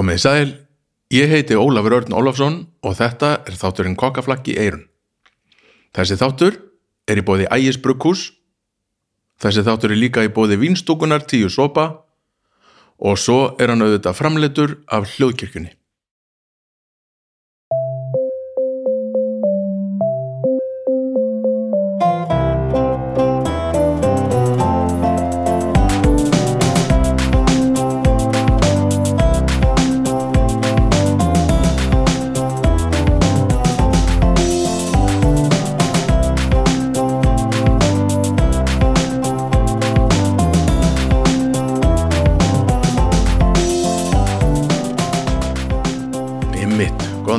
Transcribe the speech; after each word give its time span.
Komið 0.00 0.16
í 0.16 0.20
sæl, 0.22 0.52
ég 1.12 1.28
heiti 1.28 1.56
Ólafur 1.60 1.92
Örn 1.98 2.14
Ólafsson 2.16 2.54
og 2.88 2.94
þetta 2.96 3.34
er 3.44 3.56
þátturinn 3.60 3.98
Kokkaflakki 4.00 4.54
Eirun. 4.56 4.86
Þessi 5.92 6.16
þáttur 6.16 6.54
er 7.04 7.20
í 7.20 7.24
bóði 7.28 7.48
Ægis 7.52 7.76
Brukkús, 7.84 8.22
þessi 9.44 9.66
þáttur 9.66 9.92
er 9.92 10.00
líka 10.00 10.24
í 10.24 10.30
bóði 10.32 10.56
Vínstúkunar 10.62 11.26
tíu 11.28 11.52
sopa 11.52 11.84
og 12.96 13.20
svo 13.20 13.58
er 13.60 13.74
hann 13.74 13.84
auðvitað 13.84 14.16
framleitur 14.16 14.72
af 14.88 15.04
hljóðkirkjunni. 15.18 15.74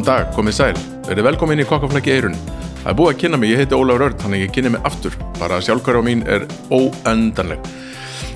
Góðan 0.01 0.25
dag, 0.25 0.29
komið 0.33 0.55
sæl, 0.57 0.77
verið 1.05 1.25
velkomin 1.27 1.61
í 1.61 1.65
Kokkaflakki 1.67 2.09
Eirun. 2.15 2.33
Það 2.81 2.87
er 2.89 2.95
búið 2.97 3.09
að 3.11 3.17
kynna 3.21 3.37
mig, 3.37 3.51
ég 3.51 3.59
heiti 3.61 3.77
Ólafur 3.77 4.05
Örn, 4.07 4.15
þannig 4.17 4.41
ég 4.41 4.53
kynni 4.55 4.71
mig 4.73 4.85
aftur, 4.87 5.13
bara 5.37 5.59
sjálfkværa 5.61 6.01
mín 6.01 6.23
er 6.25 6.47
óendanleg. 6.73 7.67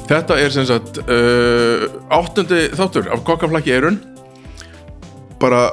Þetta 0.06 0.38
er 0.44 0.54
sem 0.54 0.68
sagt 0.70 1.00
uh, 1.02 1.88
áttundi 2.14 2.68
þáttur 2.78 3.10
af 3.10 3.24
Kokkaflakki 3.26 3.74
Eirun. 3.74 3.98
Bara 5.42 5.64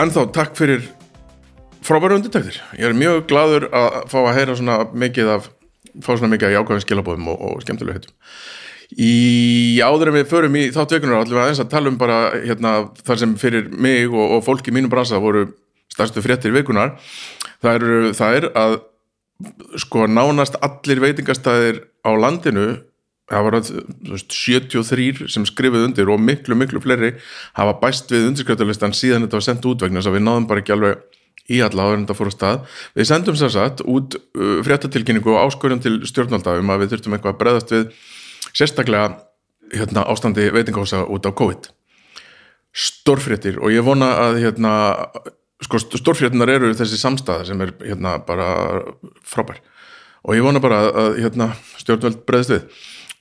ennþá 0.00 0.26
takk 0.34 0.58
fyrir 0.58 0.88
frábæru 1.86 2.18
undirtæktir. 2.18 2.58
Ég 2.74 2.90
er 2.90 2.98
mjög 2.98 3.28
gladur 3.30 3.68
að 3.70 4.00
fá 4.10 4.18
að 4.24 4.34
heyra 4.40 4.58
svona 4.58 4.80
mikið 4.90 5.34
af, 5.36 5.50
fá 6.02 6.16
svona 6.16 6.32
mikið 6.34 6.50
af 6.50 6.56
jákvæðum 6.56 6.86
skilabóðum 6.88 7.30
og, 7.30 7.46
og 7.46 7.62
skemmtilega 7.62 8.00
heitum. 8.00 8.18
Í 8.98 9.78
áður 9.84 10.10
en 10.10 10.18
við 10.18 10.30
förum 10.32 10.56
í 10.58 10.66
þátt 10.74 10.96
vekunar 10.96 11.22
ætlum 11.22 11.38
við 11.38 11.44
aðeins 11.44 11.62
að 11.62 11.72
tala 11.74 11.90
um 11.92 11.98
bara 12.00 12.20
hérna, 12.42 12.72
þar 13.06 13.20
sem 13.22 13.34
fyrir 13.38 13.68
mig 13.70 14.10
og, 14.10 14.36
og 14.36 14.44
fólk 14.46 14.66
í 14.66 14.74
mínum 14.74 14.90
bransa 14.90 15.20
voru 15.22 15.46
stærstu 15.90 16.22
fréttir 16.24 16.54
vekunar 16.54 16.96
það 17.62 17.76
er, 17.76 17.84
það 18.18 18.38
er 18.38 18.46
að 18.58 18.76
sko 19.80 20.06
nánast 20.10 20.58
allir 20.64 21.02
veitingastæðir 21.04 21.84
á 22.02 22.10
landinu 22.18 22.66
það 23.30 23.46
var 23.46 23.56
að, 23.60 23.70
þú 23.70 24.16
veist, 24.16 24.34
73 24.34 25.30
sem 25.30 25.46
skrifuð 25.46 25.86
undir 25.86 26.10
og 26.10 26.20
miklu 26.22 26.58
miklu 26.58 26.82
fleiri 26.82 27.14
hafa 27.58 27.78
bæst 27.82 28.10
við 28.10 28.26
undirskriftarlistan 28.32 28.96
síðan 28.96 29.26
þetta 29.26 29.38
var 29.38 29.46
sendt 29.46 29.70
út 29.70 29.86
vegna 29.86 30.02
þess 30.02 30.10
að 30.10 30.18
við 30.18 30.26
náðum 30.26 30.48
bara 30.50 30.64
ekki 30.64 30.74
alveg 30.74 31.04
í 31.50 31.60
alla 31.64 31.86
áður 31.86 31.96
en 31.96 32.04
þetta 32.04 32.16
fór 32.18 32.30
á 32.30 32.34
stað. 32.34 32.58
Við 32.94 33.08
sendum 33.10 33.38
sér 33.38 33.52
satt 33.54 33.82
út 33.82 34.16
uh, 34.18 34.58
fréttatilkynningu 34.66 35.32
og 35.34 35.48
áskorjum 35.48 35.82
til 35.82 35.96
stjórnvalda 36.06 36.58
um 36.60 36.70
að 36.70 36.84
við 36.84 36.92
þurftum 36.94 37.16
eitthvað 37.16 37.34
að 37.34 37.40
breðast 37.40 37.74
við 37.74 37.88
sérstaklega 38.52 39.08
hérna, 39.74 40.04
ástandi 40.10 40.50
veitingahósa 40.54 41.04
út 41.06 41.26
á 41.26 41.32
COVID. 41.32 41.70
Stórfréttir 42.70 43.58
og 43.58 43.74
ég 43.74 43.84
vona 43.86 44.12
að 44.28 44.40
hérna, 44.44 44.72
sko, 45.62 45.80
stórfréttinar 45.98 46.50
eru 46.52 46.72
þessi 46.74 46.98
samstæða 47.00 47.48
sem 47.50 47.66
er 47.66 47.74
hérna, 47.82 48.18
bara 48.26 48.48
frábær. 49.26 49.60
Og 50.26 50.36
ég 50.36 50.44
vona 50.44 50.62
bara 50.62 50.84
að 50.90 51.20
hérna, 51.24 51.52
stjórnvöld 51.80 52.24
breðst 52.28 52.54
við. 52.54 52.80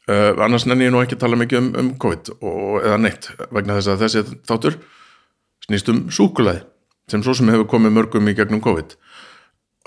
Uh, 0.10 0.34
annars 0.42 0.66
nenni 0.66 0.88
ég 0.88 0.94
nú 0.94 1.04
ekki 1.04 1.14
að 1.20 1.26
tala 1.26 1.38
mikið 1.38 1.60
um, 1.60 1.68
um 1.78 1.90
COVID 2.02 2.32
og, 2.40 2.80
eða 2.82 2.96
neitt 2.98 3.28
vegna 3.54 3.76
þess 3.78 3.92
að 3.92 4.00
þessi 4.02 4.24
þáttur 4.50 4.78
snýst 5.68 5.92
um 5.94 6.00
súkulæði 6.10 6.64
sem 7.12 7.22
svo 7.26 7.36
sem 7.38 7.52
hefur 7.52 7.68
komið 7.70 7.94
mörgum 7.94 8.32
í 8.32 8.34
gegnum 8.38 8.64
COVID 8.64 8.96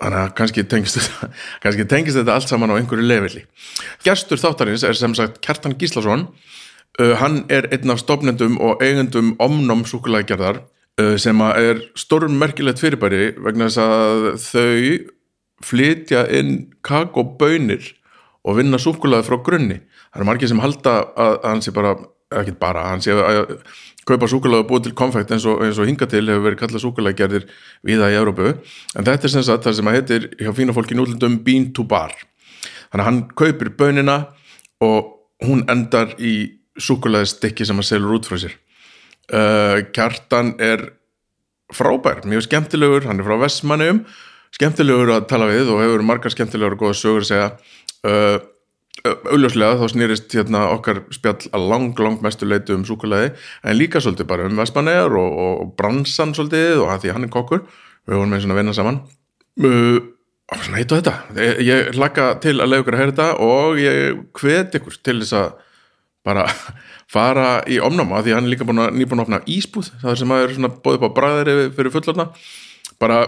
þannig 0.03 0.19
að 0.21 0.35
kannski 0.39 0.65
tengist 0.69 0.99
þetta, 0.99 1.31
kannski 1.65 1.87
tengist 1.91 2.19
þetta 2.19 2.37
allt 2.37 2.51
saman 2.51 2.75
á 2.75 2.79
einhverju 2.79 3.07
lefili. 3.07 3.45
Gerstur 4.07 4.41
þáttarins 4.41 4.85
er 4.87 4.99
sem 4.99 5.15
sagt 5.19 5.41
Kjartan 5.45 5.77
Gíslason 5.79 6.29
uh, 6.29 7.15
hann 7.23 7.43
er 7.53 7.71
einn 7.75 7.95
af 7.95 8.03
stofnendum 8.03 8.59
og 8.63 8.83
eigendum 8.85 9.35
omnum 9.43 9.87
súkulæðgerðar 9.89 10.63
uh, 10.63 11.17
sem 11.21 11.43
er 11.53 11.83
stórn 11.99 12.39
merkilegt 12.41 12.83
fyrirbæri 12.83 13.33
vegna 13.39 13.71
þess 13.71 13.83
að 13.83 14.29
þau 14.43 15.11
flytja 15.63 16.27
inn 16.35 16.73
kakobönir 16.83 17.93
og 18.43 18.59
vinna 18.59 18.81
súkulæði 18.83 19.29
frá 19.29 19.39
grunni. 19.47 19.79
Það 20.11 20.19
eru 20.19 20.29
margir 20.29 20.51
sem 20.51 20.63
halda 20.63 20.97
að, 21.15 21.37
hann 21.47 21.63
sé 21.63 21.73
bara, 21.75 21.93
ekki 22.41 22.57
bara, 22.59 22.89
hann 22.91 23.05
sé 23.05 23.15
að 23.15 23.55
kaupa 24.09 24.29
súkulega 24.31 24.65
og 24.65 24.71
búið 24.71 24.89
til 24.89 24.95
konfekt 24.99 25.33
eins 25.35 25.47
og, 25.49 25.63
eins 25.65 25.79
og 25.79 25.89
hinga 25.89 26.09
til 26.11 26.25
hefur 26.27 26.47
verið 26.49 26.61
kallað 26.63 26.85
súkulegagerðir 26.85 27.47
viða 27.87 28.11
í 28.11 28.19
Európu, 28.19 28.55
en 28.97 29.07
þetta 29.07 29.29
er 29.29 29.35
sem 29.35 29.47
sagt 29.47 29.69
það 29.69 29.79
sem 29.79 29.91
að 29.91 29.99
heitir 29.99 30.29
hjá 30.41 30.51
fína 30.57 30.75
fólki 30.77 30.99
nútlundum 30.99 31.39
bean 31.47 31.71
to 31.77 31.87
bar. 31.89 32.15
Þannig 32.91 33.05
að 33.05 33.09
hann 33.09 33.23
kaupir 33.39 33.73
bönina 33.79 34.17
og 34.83 35.13
hún 35.47 35.63
endar 35.71 36.17
í 36.19 36.35
súkulega 36.79 37.29
stikki 37.29 37.67
sem 37.69 37.79
að 37.79 37.89
selur 37.89 38.19
út 38.19 38.29
frá 38.29 38.41
sér. 38.43 38.57
Uh, 39.33 39.87
Kjartan 39.95 40.57
er 40.61 40.89
frábær, 41.73 42.25
mjög 42.29 42.47
skemmtilegur 42.49 43.07
hann 43.09 43.23
er 43.23 43.27
frá 43.27 43.39
Vestmannum, 43.41 44.03
skemmtilegur 44.53 45.15
að 45.15 45.29
tala 45.31 45.49
við 45.49 45.71
og 45.73 45.81
hefur 45.81 46.05
margar 46.05 46.35
skemmtilegur 46.35 46.77
og 46.77 46.83
góða 46.83 46.99
sögur 46.99 47.25
að 47.25 47.31
segja. 47.31 47.53
Uh, 48.03 48.39
auðljóslega 49.03 49.79
þá 49.81 49.85
snýrist 49.91 50.35
hérna 50.37 50.63
okkar 50.77 51.03
spjall 51.15 51.49
að 51.55 51.67
lang, 51.73 51.99
lang 51.99 52.23
mestu 52.23 52.47
leitu 52.47 52.77
um 52.77 52.85
súkulæði 52.87 53.33
en 53.33 53.79
líka 53.79 54.03
svolítið 54.03 54.29
bara 54.31 54.47
um 54.47 54.61
Vestmannegar 54.61 55.17
og, 55.19 55.39
og, 55.45 55.55
og 55.65 55.75
bransan 55.79 56.35
svolítið 56.37 56.85
og 56.85 56.93
að 56.95 57.05
því 57.05 57.15
hann 57.17 57.27
er 57.27 57.33
kokkur. 57.35 57.65
Við 58.07 58.19
vorum 58.19 58.35
með 58.35 58.45
svona 58.45 58.57
að 58.57 58.63
vinna 58.63 58.77
saman. 58.77 59.03
Uh, 59.63 59.99
svona 60.53 60.81
heit 60.81 60.95
og 60.95 61.03
þetta. 61.03 61.17
Ég, 61.39 61.61
ég 61.67 61.93
hlakka 61.99 62.31
til 62.43 62.57
að 62.59 62.71
leiða 62.71 62.85
ykkur 62.85 62.97
að 62.97 63.03
heyra 63.03 63.15
þetta 63.15 63.29
og 63.49 63.83
ég 63.83 64.25
hvet 64.39 64.81
ykkur 64.81 64.99
til 65.03 65.19
þess 65.23 65.39
að 65.41 65.53
bara 66.27 66.47
fara 67.13 67.47
í 67.69 67.79
omnáma 67.83 68.23
því 68.25 68.37
hann 68.37 68.47
er 68.47 68.55
líka 68.55 68.67
búin 68.69 68.85
að 68.85 68.95
nýbúin 68.97 69.21
að 69.21 69.27
opna 69.27 69.43
ísbúð 69.51 69.91
það 70.03 70.19
sem 70.21 70.35
að 70.35 70.45
er 70.45 70.55
svona 70.57 70.75
bóðið 70.85 71.03
på 71.03 71.15
bræðir 71.19 71.51
fyrir 71.77 71.95
fullorna 71.95 72.29
bara 73.03 73.25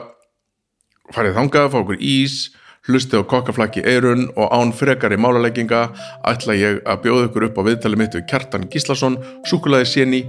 farið 1.12 1.36
þangað, 1.36 1.72
fá 1.72 1.78
okkur 1.82 1.98
ís 2.00 2.36
hlusti 2.84 3.16
á 3.16 3.24
kokkaflakki 3.24 3.80
eirun 3.88 4.26
og 4.36 4.50
án 4.52 4.72
frekari 4.76 5.16
málalegginga 5.16 5.86
ætla 6.28 6.52
ég 6.52 6.82
að 6.84 6.98
bjóða 7.06 7.28
ykkur 7.30 7.46
upp 7.46 7.56
á 7.56 7.62
viðtali 7.64 7.96
mitt 7.96 8.12
við 8.12 8.26
Kjartan 8.28 8.68
Gíslason, 8.68 9.16
Súkulæði 9.48 9.88
Séni, 9.88 10.20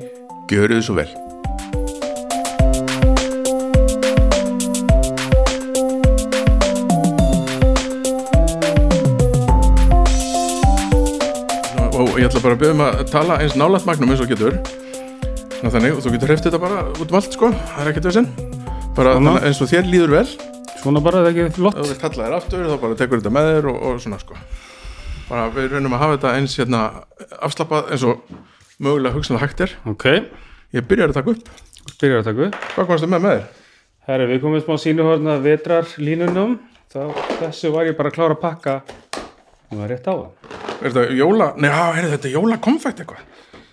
görið 0.47 0.85
svo 0.87 0.95
vel. 0.95 1.09
Og 11.91 12.15
ég 12.15 12.29
ætla 12.29 12.39
bara 12.39 12.55
að 12.55 12.63
bjóða 12.63 12.71
um 12.71 12.87
að 12.87 13.05
tala 13.11 13.43
eins 13.43 13.59
nálat 13.59 13.83
magnum 13.83 14.15
eins 14.15 14.23
og 14.23 14.31
getur. 14.31 14.61
Þannig, 15.59 15.91
og 15.91 16.03
þú 16.05 16.15
getur 16.15 16.31
hreftið 16.31 16.53
þetta 16.53 16.63
bara 16.63 16.81
út 16.95 17.07
um 17.09 17.19
allt, 17.19 17.35
sko, 17.35 17.51
það 17.51 17.83
er 17.83 17.91
ekkert 17.91 18.11
þessin. 18.13 18.33
Bara 18.95 19.19
eins 19.43 19.59
og 19.59 19.73
þér 19.75 19.89
líður 19.91 20.19
vel 20.21 20.29
Svona 20.85 21.01
bara, 21.01 21.23
það 21.25 21.27
er 21.31 21.47
ekki 21.47 21.55
flott. 21.57 21.77
Þú 21.79 21.83
vilt 21.89 22.01
kalla 22.03 22.25
þér 22.27 22.33
aftur 22.37 22.65
þá 22.69 22.73
bara 22.83 22.95
tekur 22.99 23.21
þetta 23.21 23.29
með 23.33 23.47
þér 23.49 23.67
og, 23.71 23.77
og 23.89 24.01
svona 24.03 24.19
sko. 24.21 24.35
Bara 25.25 25.45
við 25.55 25.71
raunum 25.71 25.95
að 25.97 26.03
hafa 26.03 26.17
þetta 26.19 26.33
eins 26.37 26.57
hérna 26.59 26.81
afslappað 27.47 27.89
eins 27.95 28.03
og 28.05 28.35
mögulega 28.85 29.15
hugsanlega 29.15 29.47
hægt 29.47 29.63
er. 29.65 29.73
Ok, 29.89 30.05
ég 30.77 30.85
byrjar 30.85 31.09
að 31.09 31.17
taka 31.17 31.33
upp, 31.33 31.49
byrjar 32.03 32.21
að 32.21 32.29
taka 32.29 32.45
upp. 32.45 32.59
Hvað 32.75 32.89
komast 32.91 33.07
þið 33.07 33.13
með 33.15 33.25
með 33.25 33.33
þér? 33.39 33.49
Herri, 34.05 34.29
við 34.29 34.43
komum 34.45 34.61
smá 34.61 34.77
sínuhorna 34.83 35.39
vetrarlínunum. 35.47 36.55
Þá, 36.93 37.01
þessu 37.41 37.73
var 37.73 37.89
ég 37.89 37.97
bara 37.97 38.13
að 38.13 38.19
klára 38.19 38.37
að 38.37 38.43
pakka. 38.45 38.77
Og 39.65 39.73
það 39.73 39.83
er 39.87 39.93
rétt 39.95 40.05
á 40.05 40.13
það. 40.13 40.55
Er 40.75 40.85
þetta 40.85 41.17
jóla, 41.17 41.51
nei 41.57 41.69
já, 41.73 41.81
er 41.97 42.11
þetta 42.13 42.35
jóla 42.37 42.61
konfekt 42.61 43.01
eitthvað? 43.01 43.25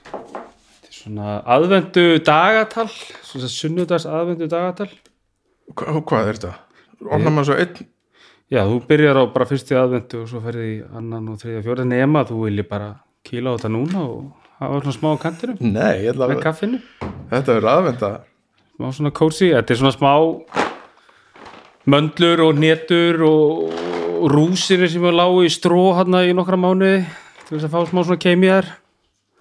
Þetta 0.09 0.89
er 0.89 0.97
svona 1.03 1.39
aðvendu 1.59 2.09
dagatal 2.25 2.89
Svona 3.27 3.49
sunnudags 3.53 4.09
aðvendu 4.09 4.49
dagatal. 4.49 4.89
Hva, 5.77 6.01
hvað 6.01 6.33
er 6.33 6.41
þetta? 6.41 6.59
Opnar 7.09 7.33
maður 7.33 7.51
svo 7.51 7.59
einn. 7.63 7.89
Já, 8.53 8.61
þú 8.69 8.81
byrjar 8.89 9.19
á 9.19 9.25
bara 9.33 9.49
fyrstu 9.49 9.79
aðvendu 9.81 10.23
og 10.23 10.29
svo 10.29 10.43
ferði 10.45 10.67
í 10.69 10.81
annan 10.93 11.31
og 11.33 11.39
þriðja 11.41 11.63
fjóra 11.65 11.87
nema 11.89 12.27
þú 12.29 12.43
vilji 12.45 12.67
bara 12.69 12.91
kýla 13.25 13.55
á 13.55 13.57
þetta 13.57 13.71
núna 13.73 14.03
og 14.05 14.27
hafa 14.61 14.83
svona 14.83 14.99
smá 14.99 15.09
á 15.09 15.23
kantinum. 15.23 15.63
Nei, 15.63 16.05
ég 16.05 16.13
ætla 16.13 16.29
að 16.29 16.77
þetta 17.33 17.57
er 17.57 17.69
aðvenda 17.73 18.13
smá 18.83 18.91
svona 18.97 19.13
kósi, 19.15 19.53
þetta 19.55 19.75
er 19.75 19.79
svona 19.79 19.95
smá 19.95 20.13
möndlur 21.93 22.41
og 22.49 22.59
nétur 22.59 23.21
og 23.27 24.31
rúsir 24.33 24.83
sem 24.91 25.03
var 25.03 25.15
lágu 25.15 25.45
í 25.47 25.51
stró 25.53 25.93
hann 25.99 26.17
í 26.23 26.35
nokkra 26.35 26.59
mánuði 26.59 27.05
til 27.47 27.57
þess 27.57 27.69
að 27.69 27.75
fá 27.75 27.91
smá 27.91 28.03
svona 28.03 28.23
keimi 28.23 28.51
þær 28.51 28.71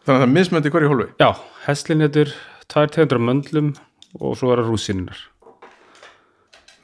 Þannig 0.02 0.16
að 0.16 0.22
það 0.22 0.28
er 0.28 0.34
mismöndi 0.34 0.72
hverju 0.74 0.90
hólfi? 0.90 1.08
Já, 1.22 1.30
heslinnétur, 1.68 2.32
tvær 2.74 2.90
tegundur 2.90 3.20
af 3.20 3.26
möndlum 3.28 3.74
og 4.18 4.38
svo 4.40 4.50
er 4.54 4.62
það 4.64 4.72
rúsininnar 4.72 5.20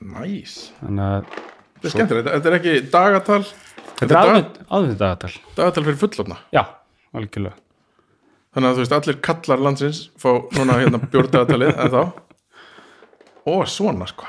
Næs 0.01 0.57
þannig 0.81 1.05
að 1.07 1.29
Þetta 1.77 1.88
er 1.88 1.94
skemmtilegt, 1.94 2.27
þetta 2.33 2.49
er 2.49 2.55
ekki 2.57 2.75
dagatal 2.94 3.41
þetta 3.99 4.07
er 4.07 4.17
aðvend, 4.19 4.59
aðvend 4.73 4.99
dagatal. 5.01 5.31
dagatal 5.57 5.83
fyrir 5.85 5.99
fullofna 6.01 6.38
já, 6.53 6.63
algjörlega. 7.13 7.57
Þannig 8.57 8.69
að 8.69 8.77
þú 8.77 8.83
veist 8.83 8.95
allir 8.97 9.19
kallar 9.27 9.63
landsins 9.67 9.99
fá 10.17 10.29
núna 10.57 10.79
hérna 10.81 11.01
bjórdagatalið 11.05 11.73
en 11.83 11.94
þá 11.94 12.01
og 13.47 13.67
svona 13.71 14.07
sko. 14.09 14.25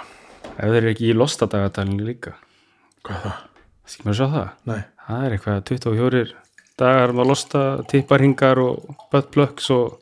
Ef 0.58 0.66
þeir 0.68 0.80
eru 0.82 0.92
ekki 0.92 1.08
í 1.08 1.16
lostadagatalinu 1.16 2.04
líka. 2.06 2.34
Hvað 3.06 3.16
er 3.16 3.24
það? 3.28 3.44
skilur 3.88 4.12
að 4.12 4.18
sjá 4.18 4.28
það? 4.34 4.48
Nei, 4.68 4.80
það 5.06 5.24
er 5.24 5.34
eitthvað 5.36 5.62
24 5.70 6.24
dagar 6.78 7.12
um 7.14 7.22
að 7.22 7.30
losta 7.32 7.62
tipparhingar 7.90 8.60
og 8.62 8.90
buttplugs 9.12 9.70
og 9.74 9.96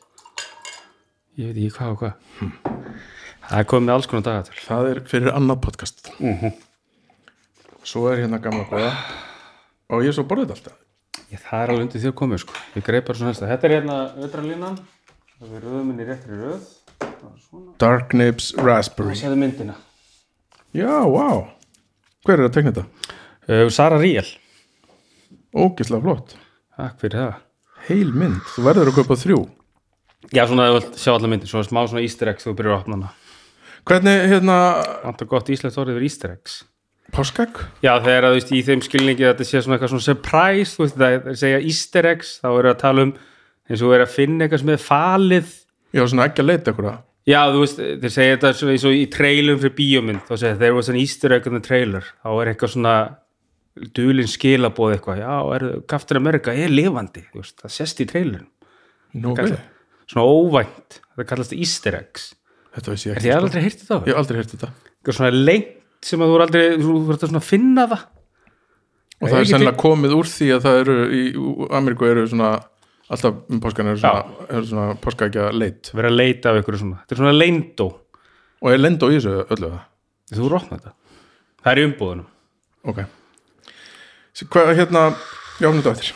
ég 1.39 1.53
veit 1.53 1.61
ekki 1.61 1.75
hvað 1.77 1.93
og 1.93 2.01
hvað 2.03 2.13
það 3.47 3.59
er 3.61 3.69
komið 3.71 3.93
alls 3.93 4.09
konar 4.11 4.25
dagatal 4.27 4.59
það 4.63 4.89
er 4.91 4.99
fyrir 5.11 5.33
annað 5.35 5.61
podcast. 5.65 6.11
Mhm. 6.19 6.53
svo 7.87 8.09
er 8.11 8.19
hérna 8.23 8.41
gamla 8.43 8.65
góða 8.67 8.91
og 9.89 10.03
ég 10.03 10.11
er 10.11 10.15
svo 10.17 10.25
borðið 10.27 10.51
alltaf. 10.57 10.75
Ég, 11.31 11.39
það 11.39 11.61
er 11.63 11.69
alveg 11.71 11.85
undir 11.85 12.01
því 12.01 12.09
að 12.11 12.17
komið 12.21 12.41
sko. 12.43 12.53
Ég 12.75 12.83
greið 12.87 13.05
bara 13.07 13.17
svona 13.19 13.31
næsta 13.31 13.47
þetta 13.47 13.67
er 13.67 13.75
hérna 13.77 13.97
ötralínan 14.25 14.79
það 15.39 15.55
er 15.55 15.67
röðminni 15.67 16.07
röð 16.07 16.65
Það 16.97 17.29
er 17.29 17.41
svona. 17.45 17.73
Dark 17.77 18.13
Nibs 18.13 18.53
Raspberry. 18.57 19.13
Og 19.13 19.19
séðu 19.19 19.37
myndina. 19.37 19.75
Já, 20.73 21.05
wow 21.05 21.47
hver 22.25 22.41
er 22.41 22.49
að 22.49 22.55
tekna 22.57 22.73
þetta? 22.75 23.13
uh, 23.47 23.69
Sara 23.71 23.99
Ríel 24.01 24.27
ógislega 25.55 26.03
flott. 26.03 26.35
Takk 26.75 26.99
fyrir 27.01 27.21
það. 27.21 27.37
Heil 27.87 28.11
mynd, 28.11 28.41
þú 28.51 28.65
verður 28.65 28.91
að 28.91 28.97
kaupa 28.99 29.15
þrjú. 29.21 29.39
Já 30.35 30.43
svona 30.49 30.67
vilt 30.75 30.97
sjá 30.99 31.13
allar 31.13 31.31
myndir 31.31 31.47
svona 31.47 31.67
smá 31.69 31.85
svona 31.87 32.03
easter 32.03 32.27
eggs 32.33 32.43
þú 32.43 32.55
byrjar 32.57 32.75
að 32.75 32.81
opna 32.81 32.97
hana 32.97 33.13
hvernig 33.87 34.25
hérna 34.31 34.57
vantar 35.03 35.29
gott 35.31 35.49
íslenskt 35.51 35.79
orðið 35.79 35.99
fyrir 35.99 36.09
easter 36.09 36.33
eggs. 36.35 36.59
páskegg? 37.15 37.61
Já, 37.81 37.93
þegar 38.03 38.27
að 38.27 38.33
þú 38.33 38.37
veist, 38.37 38.51
í 38.51 38.61
þeim 38.67 38.83
skilningi 38.83 39.25
að 39.25 39.33
þetta 39.33 39.47
sé 39.47 39.61
svona 39.63 39.77
eitthvað 39.77 39.91
svona 39.93 40.05
surprise, 40.05 40.73
þú 40.75 40.83
veist, 40.83 40.97
það 40.99 41.13
er 41.15 41.37
segja 41.39 41.59
easter 41.71 42.07
eggs, 42.09 42.31
þá 42.43 42.47
eru 42.51 42.71
að 42.71 42.81
tala 42.81 43.05
um 43.07 43.13
eins 43.67 43.83
og 43.83 43.93
er 43.95 44.03
að 44.03 44.15
finna 44.15 44.45
eitthvað 44.45 44.63
sem 44.63 44.73
er 44.73 44.81
falið. 44.83 45.53
Já, 45.95 46.01
svona 46.03 46.25
ekki 46.27 46.43
að 46.43 46.49
leita 46.49 46.73
eitthvað. 46.73 46.97
Já, 47.27 47.39
þú 47.51 47.61
veist, 47.63 47.79
þeir 48.03 48.13
segja 48.15 48.35
þetta 48.35 48.51
svona 48.59 48.75
eins 48.75 48.87
og 48.87 48.97
í 48.97 49.05
trailum 49.11 49.61
fyrir 49.63 49.77
bíómynd, 49.79 50.25
þá 50.27 50.33
segja 50.35 50.59
there 50.59 50.75
was 50.75 50.91
an 50.91 50.99
easter 50.99 51.35
egg 51.35 51.47
in 51.47 51.55
the 51.55 51.63
trailer, 51.63 52.11
þá 52.23 52.29
er 52.33 52.51
eitthvað 52.51 52.73
svona 52.75 52.97
dulinn 53.95 54.31
skilabóð 54.31 54.97
eitthvað 54.97 55.21
já, 55.21 55.33
Captain 55.87 56.19
America 56.19 56.55
er 56.55 56.71
lifandi. 56.73 57.23
Veist, 57.35 57.59
það 57.61 57.75
sést 57.75 58.03
í 58.03 58.07
trailurinn 58.09 58.47
Nú, 59.17 59.31
okay. 59.31 59.53
svona 60.09 60.25
óvænt, 60.27 60.99
það 61.15 61.29
kallast 61.29 61.55
easter 61.55 61.95
eggs 61.97 62.31
þetta 62.75 62.93
veist 62.93 63.07
ég 63.07 63.15
ekki 63.15 63.25
því 63.25 63.31
sko. 63.31 63.41
aldrei 63.41 63.63
heyrti 63.65 63.87
það? 63.87 64.07
ég 64.07 64.13
hef 64.13 64.21
aldrei 64.21 64.39
heyrt 64.39 64.53
þetta. 64.53 64.69
Eitthvað 64.97 65.17
svona 65.19 65.31
lengt 65.49 66.07
sem 66.07 66.23
að 66.23 66.31
þú 66.31 66.37
er 66.37 66.45
aldrei, 66.45 66.63
þú 66.83 66.95
verður 67.07 67.31
svona 67.31 67.41
að 67.41 67.47
finna 67.47 67.85
það? 67.91 68.05
Og 69.17 69.25
Nei, 69.25 69.29
það 69.31 69.39
er 69.39 69.49
sennilega 69.51 69.81
komið 69.81 70.15
úr 70.17 70.29
því 70.29 70.47
að 70.53 70.65
það 70.67 70.79
eru 70.83 70.97
í 71.17 71.21
Ameríku 71.79 72.09
eru 72.11 72.25
svona 72.29 72.51
alltaf 73.07 73.37
um 73.49 73.61
páskan 73.63 73.91
eru 73.93 74.01
svona, 74.01 74.45
eru 74.51 74.69
svona 74.69 74.97
páskaækja 75.01 75.49
leit. 75.55 75.91
Vera 75.97 76.11
að 76.11 76.19
leita 76.19 76.51
af 76.51 76.61
ykkur 76.61 76.77
svona, 76.83 77.01
þetta 77.01 77.17
er 77.17 77.21
svona 77.23 77.35
leindó 77.37 77.87
og 78.61 78.71
er 78.73 78.81
lend 78.81 79.01
á 79.01 79.07
í 79.09 79.17
þessu 79.17 79.35
öllu 79.47 79.71
það? 79.73 79.83
Þú 80.37 80.49
opnað 80.51 80.73
þetta. 80.75 80.95
Það 81.63 81.71
er 81.71 81.81
í 81.81 81.87
umbúðunum 81.87 82.33
ok. 82.87 83.03
Hvað 84.47 84.73
hérna, 84.77 85.03
ég 85.57 85.69
opna 85.69 85.81
þetta 85.81 85.91
á 85.91 85.95
eftir. 85.97 86.15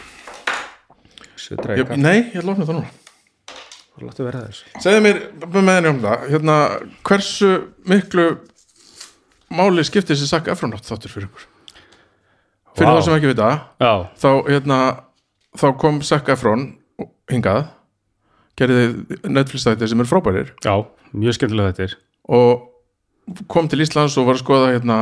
Ég, 1.82 1.96
nei, 1.98 2.18
ég 2.36 3.01
núna 3.98 4.10
láttu 4.10 4.26
vera 4.28 4.46
þessu 4.48 4.84
segðu 4.84 5.04
mér 5.06 5.22
með 5.56 5.74
henni 5.76 5.94
um 5.94 6.02
það 6.06 6.26
hérna, 6.32 6.58
hversu 7.08 7.52
miklu 7.92 8.28
máli 9.52 9.86
skiptir 9.88 10.16
þessi 10.16 10.32
Zac 10.32 10.48
Efron 10.54 10.76
átt 10.78 10.88
þáttur 10.88 11.16
fyrir 11.16 11.30
ykkur? 11.30 11.48
Fyrir 12.78 12.88
Vá. 12.88 12.96
það 12.96 13.06
sem 13.08 13.18
ekki 13.18 13.32
vita 13.34 13.52
já, 13.84 13.94
þá, 14.24 14.30
hérna, 14.48 14.80
þá 15.60 15.68
kom 15.84 16.02
Zac 16.08 16.32
Efron 16.32 16.70
hingað 17.32 17.66
gerði 18.60 18.84
Netflix 19.32 19.66
þætti 19.66 19.88
sem 19.90 20.04
er 20.04 20.10
frábærir. 20.10 20.52
Já, 20.64 20.74
mjög 21.16 21.38
skemmtilega 21.38 21.74
þetta 21.74 21.88
er 21.88 21.98
og 22.32 22.68
kom 23.52 23.68
til 23.70 23.82
Íslands 23.84 24.18
og 24.20 24.28
var 24.28 24.38
að 24.38 24.44
skoða 24.44 24.72
hérna, 24.74 24.98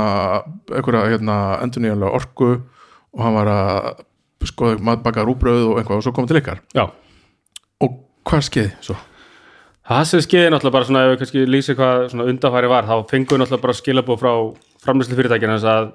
einhverja 0.71 1.13
hérna, 1.13 1.35
endurnýjanlega 1.63 2.15
orku 2.15 2.49
og 2.59 3.21
hann 3.23 3.35
var 3.35 3.51
að 3.53 4.49
skoða 4.49 4.79
matbaka 4.85 5.25
rúbröð 5.27 5.71
og 5.71 5.79
einhvað 5.79 6.01
og 6.01 6.05
svo 6.05 6.13
kom 6.15 6.27
til 6.29 6.39
ykkar. 6.39 6.61
Já, 6.77 6.85
og 6.87 7.08
hvað 8.29 8.45
skeið 8.49 8.71
svo? 8.85 8.97
það 9.89 10.03
sem 10.11 10.23
skeiði 10.25 10.49
náttúrulega 10.53 10.75
bara 10.75 10.87
svona 10.89 11.03
ef 11.05 11.11
við 11.13 11.21
kannski 11.23 11.45
lýsi 11.49 11.75
hvað 11.77 12.03
svona 12.13 12.29
undanfæri 12.29 12.69
var 12.69 12.89
þá 12.89 12.95
fengum 13.09 13.35
við 13.35 13.43
náttúrulega 13.43 13.65
bara 13.65 13.77
skilabóð 13.79 14.21
frá 14.21 14.33
framlýslu 14.85 15.17
fyrirtækina 15.17 15.55
þess 15.57 15.71
að 15.73 15.87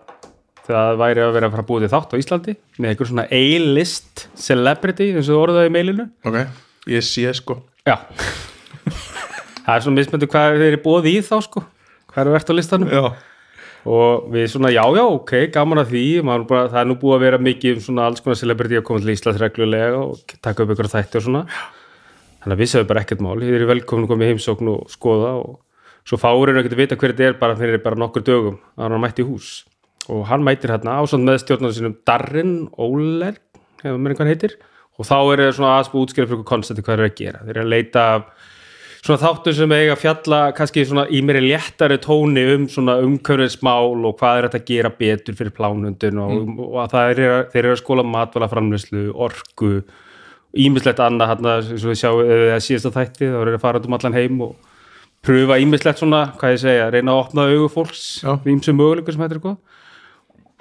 það 0.65 0.97
væri 1.01 1.23
að 1.25 1.35
vera 1.37 1.49
að 1.49 1.55
fara 1.55 1.65
að 1.65 1.69
búið 1.69 1.93
þátt 1.93 2.15
á 2.17 2.21
Íslandi 2.21 2.55
með 2.79 2.91
einhver 2.91 3.11
svona 3.11 3.27
A-list 3.39 4.25
celebrity 4.41 5.11
eins 5.13 5.29
og 5.29 5.43
orðaði 5.43 5.71
í 5.71 5.75
mailinu. 5.75 6.09
Ok, 6.25 6.41
ég 6.95 7.05
sé 7.05 7.35
sko. 7.37 7.59
Já. 7.85 7.99
Það 9.65 9.77
er 9.77 9.85
svona 9.85 9.99
mismöndu 10.01 10.29
hvað 10.33 10.59
þeir 10.59 10.67
eru 10.71 10.83
búið 10.85 11.11
í 11.13 11.15
þá 11.25 11.37
sko. 11.45 11.65
Hvað 12.11 12.25
eru 12.25 12.35
verðt 12.35 12.53
á 12.53 12.55
listanum. 12.57 12.91
Já, 12.93 13.05
og 13.85 14.27
við 14.33 14.49
svona 14.55 14.73
já 14.73 14.83
já 14.97 15.05
ok, 15.05 15.33
gaman 15.53 15.85
að 15.85 15.93
því. 15.93 16.05
Bara, 16.49 16.67
það 16.73 16.81
er 16.83 16.91
nú 16.91 16.99
búið 17.01 17.17
að 17.19 17.25
vera 17.29 17.43
mikið 17.45 17.79
um 17.79 17.87
svona 17.87 18.09
alls 18.09 18.25
konar 18.25 18.41
celebrity 18.41 18.81
að 18.81 18.87
koma 18.89 19.05
til 19.05 19.15
Íslands 19.15 19.41
reglulega 19.41 20.01
og 20.01 20.37
taka 20.41 20.65
upp 20.65 20.75
ykkur 20.75 20.93
þætti 20.97 21.21
og 21.21 21.27
svona 21.29 21.47
þannig 22.45 22.57
að 22.59 22.63
við 22.63 22.71
séum 22.71 22.89
bara 22.91 23.05
ekkert 23.05 23.23
mál. 23.25 23.37
Þið 23.41 23.59
eru 23.59 23.71
velkomin 23.73 24.07
að 24.07 24.11
koma 24.13 24.27
í 24.27 24.33
heimsókn 24.33 24.71
og 24.75 24.93
skoða 24.93 25.33
og 25.41 25.55
svo 26.05 26.21
fáurinn 26.21 26.61
ekkert 26.61 26.77
að 26.77 26.83
vita 26.83 26.99
hver 27.01 27.15
þetta 27.15 27.31
er 27.31 27.39
bara 27.41 27.57
fyrir 27.59 27.83
bara 27.85 28.01
nokkur 28.01 28.25
dögum 28.27 28.59
að 28.77 28.85
hann 28.85 29.05
mætti 29.05 29.25
í 29.25 29.29
hús. 29.29 29.53
Og 30.13 30.27
hann 30.29 30.45
mætir 30.45 30.75
hérna 30.75 30.99
ásand 31.01 31.25
með 31.25 31.41
stjórnar 31.41 31.73
sinum 31.73 31.97
Darren 32.05 32.55
Óler 32.77 33.39
hefur 33.81 34.01
mér 34.01 34.13
einhvern 34.13 34.33
heitir. 34.35 34.59
Og 35.01 35.09
þá 35.09 35.17
er 35.19 35.47
það 35.47 35.55
svona 35.57 35.77
aðspú 35.79 36.05
útskýra 36.05 36.29
fyrir 36.31 36.45
koncepti 36.47 36.85
hvað 36.85 37.01
þeir 37.01 37.03
eru 37.03 37.11
að 37.11 37.23
gera. 37.23 37.41
Þeir 37.47 37.57
eru 37.57 37.65
að 37.65 37.73
leita 37.73 38.05
svona 39.05 39.21
þáttur 39.21 39.57
sem 39.57 39.75
eiga 39.75 39.97
að 39.97 40.01
fjalla 40.05 40.39
kannski 40.57 40.85
svona 40.89 41.05
í 41.13 41.21
mér 41.25 41.41
léttari 41.45 41.99
tóni 42.01 42.45
um 42.55 42.69
svona 42.73 42.95
umhverfismál 43.05 44.07
og 44.09 44.17
hvað 44.21 44.39
er 44.39 44.47
þetta 44.47 44.61
að 44.61 44.71
gera 44.71 44.93
betur 45.01 45.37
fyrir 45.41 45.57
plánundin 45.57 46.21
og, 46.25 46.55
og 46.69 46.79
að 46.85 46.95
það 46.95 47.11
er, 47.11 47.21
þeir 47.53 47.63
eru 47.65 47.75
að 47.75 47.83
skóla 47.83 48.07
matvala 48.09 48.49
framlýslu, 48.53 49.05
orku 49.27 49.75
ímislegt 50.55 51.03
annað 51.03 51.33
hann 51.33 51.51
að 51.51 51.73
eða 51.75 52.61
síðasta 52.63 52.95
þætti 52.95 53.31
þá 53.33 53.39
eru 53.41 53.57
að 53.57 53.63
fara 53.65 53.83
um 53.83 53.97
allan 53.97 54.17
heim 54.17 54.41
og 54.47 54.55
pröfa 55.25 55.59
ímislegt 55.63 56.03
svona, 56.03 56.27
hvað 56.39 56.55
ég 56.55 56.61
segja, 56.63 56.91
reyna 56.93 57.15
að 57.15 57.23
opna 57.23 57.47
augu 57.49 57.71
fólks 57.73 58.05
ímsum 58.25 58.77
möguleikur 58.79 59.17
sem 59.17 59.25
þetta 59.25 59.35
er 59.35 59.41
eitthvað 59.41 59.63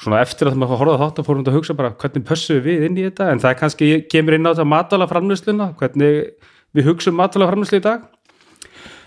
svona 0.04 0.22
eftir 0.24 0.50
að 0.50 0.57
maður 0.60 0.81
horfða 0.81 1.00
þátt 1.01 1.19
að 1.22 1.28
fórum 1.28 1.45
að 1.45 1.57
hugsa 1.57 1.75
bara 1.77 1.94
hvernig 2.00 2.25
pössum 2.27 2.62
við 2.65 2.88
inn 2.88 2.98
í 2.98 3.06
þetta? 3.06 3.29
En 3.32 3.41
það 3.44 3.58
kannski 3.60 3.89
kemur 4.12 4.38
inn 4.38 4.48
á 4.48 4.51
þetta 4.51 4.65
matala 4.68 5.08
framlýsluna 5.10 5.70
hvernig 5.79 6.34
við 6.74 6.88
hugsum 6.89 7.18
matala 7.20 7.48
framlýslu 7.51 7.79
í 7.79 7.84
dag. 7.86 8.08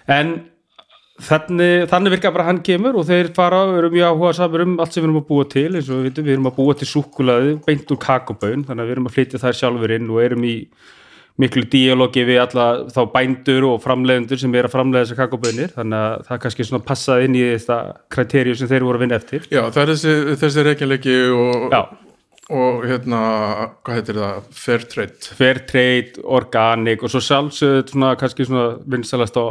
En 0.07 0.37
þannig, 1.23 1.87
þannig 1.91 2.15
virka 2.17 2.33
bara 2.35 2.49
hann 2.51 2.61
kemur 2.67 2.99
og 3.01 3.07
þeir 3.09 3.33
fara 3.37 3.63
og 3.69 3.79
eru 3.79 3.93
mjög 3.95 4.13
áhuga 4.13 4.35
samur 4.37 4.67
um 4.67 4.77
allt 4.83 4.93
sem 4.93 5.03
við 5.03 5.09
erum 5.09 5.23
að 5.23 5.31
búa 5.31 5.49
til 5.53 5.71
eins 5.71 5.89
og 5.89 6.01
við 6.01 6.11
vitum, 6.11 6.27
við 6.27 6.37
erum 6.37 6.51
að 6.51 6.59
búa 6.59 6.77
til 6.77 6.91
súkkulaði 6.91 7.57
beint 7.67 7.95
úr 7.95 8.01
kakobön, 8.03 8.67
þannig 8.69 8.85
að 8.85 8.91
við 8.91 8.97
erum 8.97 9.09
að 9.11 9.17
flytja 9.17 9.43
þær 9.43 9.59
sjálfur 9.61 9.97
inn 9.97 10.13
og 10.13 10.23
erum 10.25 10.47
í 10.47 10.57
miklu 11.41 11.67
díalógi 11.69 12.25
við 12.25 12.41
alla 12.47 12.67
þá 12.89 13.01
bændur 13.13 13.67
og 13.69 13.83
framleiðendur 13.85 14.41
sem 14.41 14.55
er 14.57 14.69
að 14.69 14.73
framleiða 14.73 15.05
þessar 15.05 15.19
kakobönir 15.21 15.75
þannig 15.75 15.99
að 16.01 16.25
það 16.29 16.43
kannski 16.45 16.67
svona 16.69 16.87
passað 16.89 17.27
inn 17.27 17.37
í 17.37 17.43
þetta 17.45 17.79
kriteríu 18.17 18.57
sem 18.57 18.71
þeir 18.71 18.87
voru 18.89 19.01
að 19.01 19.05
vinna 19.05 19.19
eftir. 19.21 19.45
Já, 19.53 19.67
það 19.69 19.83
er 19.83 19.93
þessi, 19.93 20.15
þessi 20.41 20.65
reykjanleiki 20.71 21.17
og, 21.37 21.67
Já, 21.75 21.83
og 22.47 22.85
hérna, 22.87 23.21
hvað 23.83 23.97
heitir 23.99 24.19
það? 24.21 24.51
Fair 24.55 24.85
trade. 24.91 25.31
Fair 25.39 25.61
trade, 25.67 26.23
organic 26.23 27.03
og 27.03 27.11
svo 27.11 27.23
sjálfsögð 27.27 27.91
svona 27.91 28.13
kannski 28.21 28.47
svona 28.47 28.67
vinsalast 28.87 29.39
á, 29.41 29.47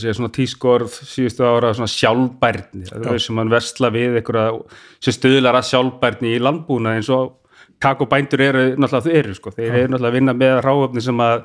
sé, 0.00 0.14
svona 0.16 0.32
tískorð 0.32 0.94
síðustu 0.96 1.44
ára 1.44 1.74
svona 1.76 1.90
sjálfbærni. 1.92 2.86
Það 2.88 3.10
er 3.12 3.24
sem 3.24 3.36
mann 3.36 3.52
versla 3.52 3.92
við 3.92 4.20
einhverja 4.22 4.62
sem 5.04 5.16
stuðlar 5.18 5.60
að 5.60 5.68
sjálfbærni 5.74 6.32
í 6.36 6.40
landbúna 6.40 6.96
eins 6.96 7.10
og 7.12 7.36
kakobændur 7.84 8.42
eru 8.42 8.64
náttúrulega 8.76 9.04
þau 9.04 9.18
eru 9.20 9.36
sko, 9.36 9.52
þeir 9.54 9.68
eru 9.68 9.92
náttúrulega 9.92 10.12
að 10.12 10.16
vinna 10.16 10.36
með 10.40 10.54
ráöfni 10.64 11.04
sem 11.04 11.20
að 11.22 11.44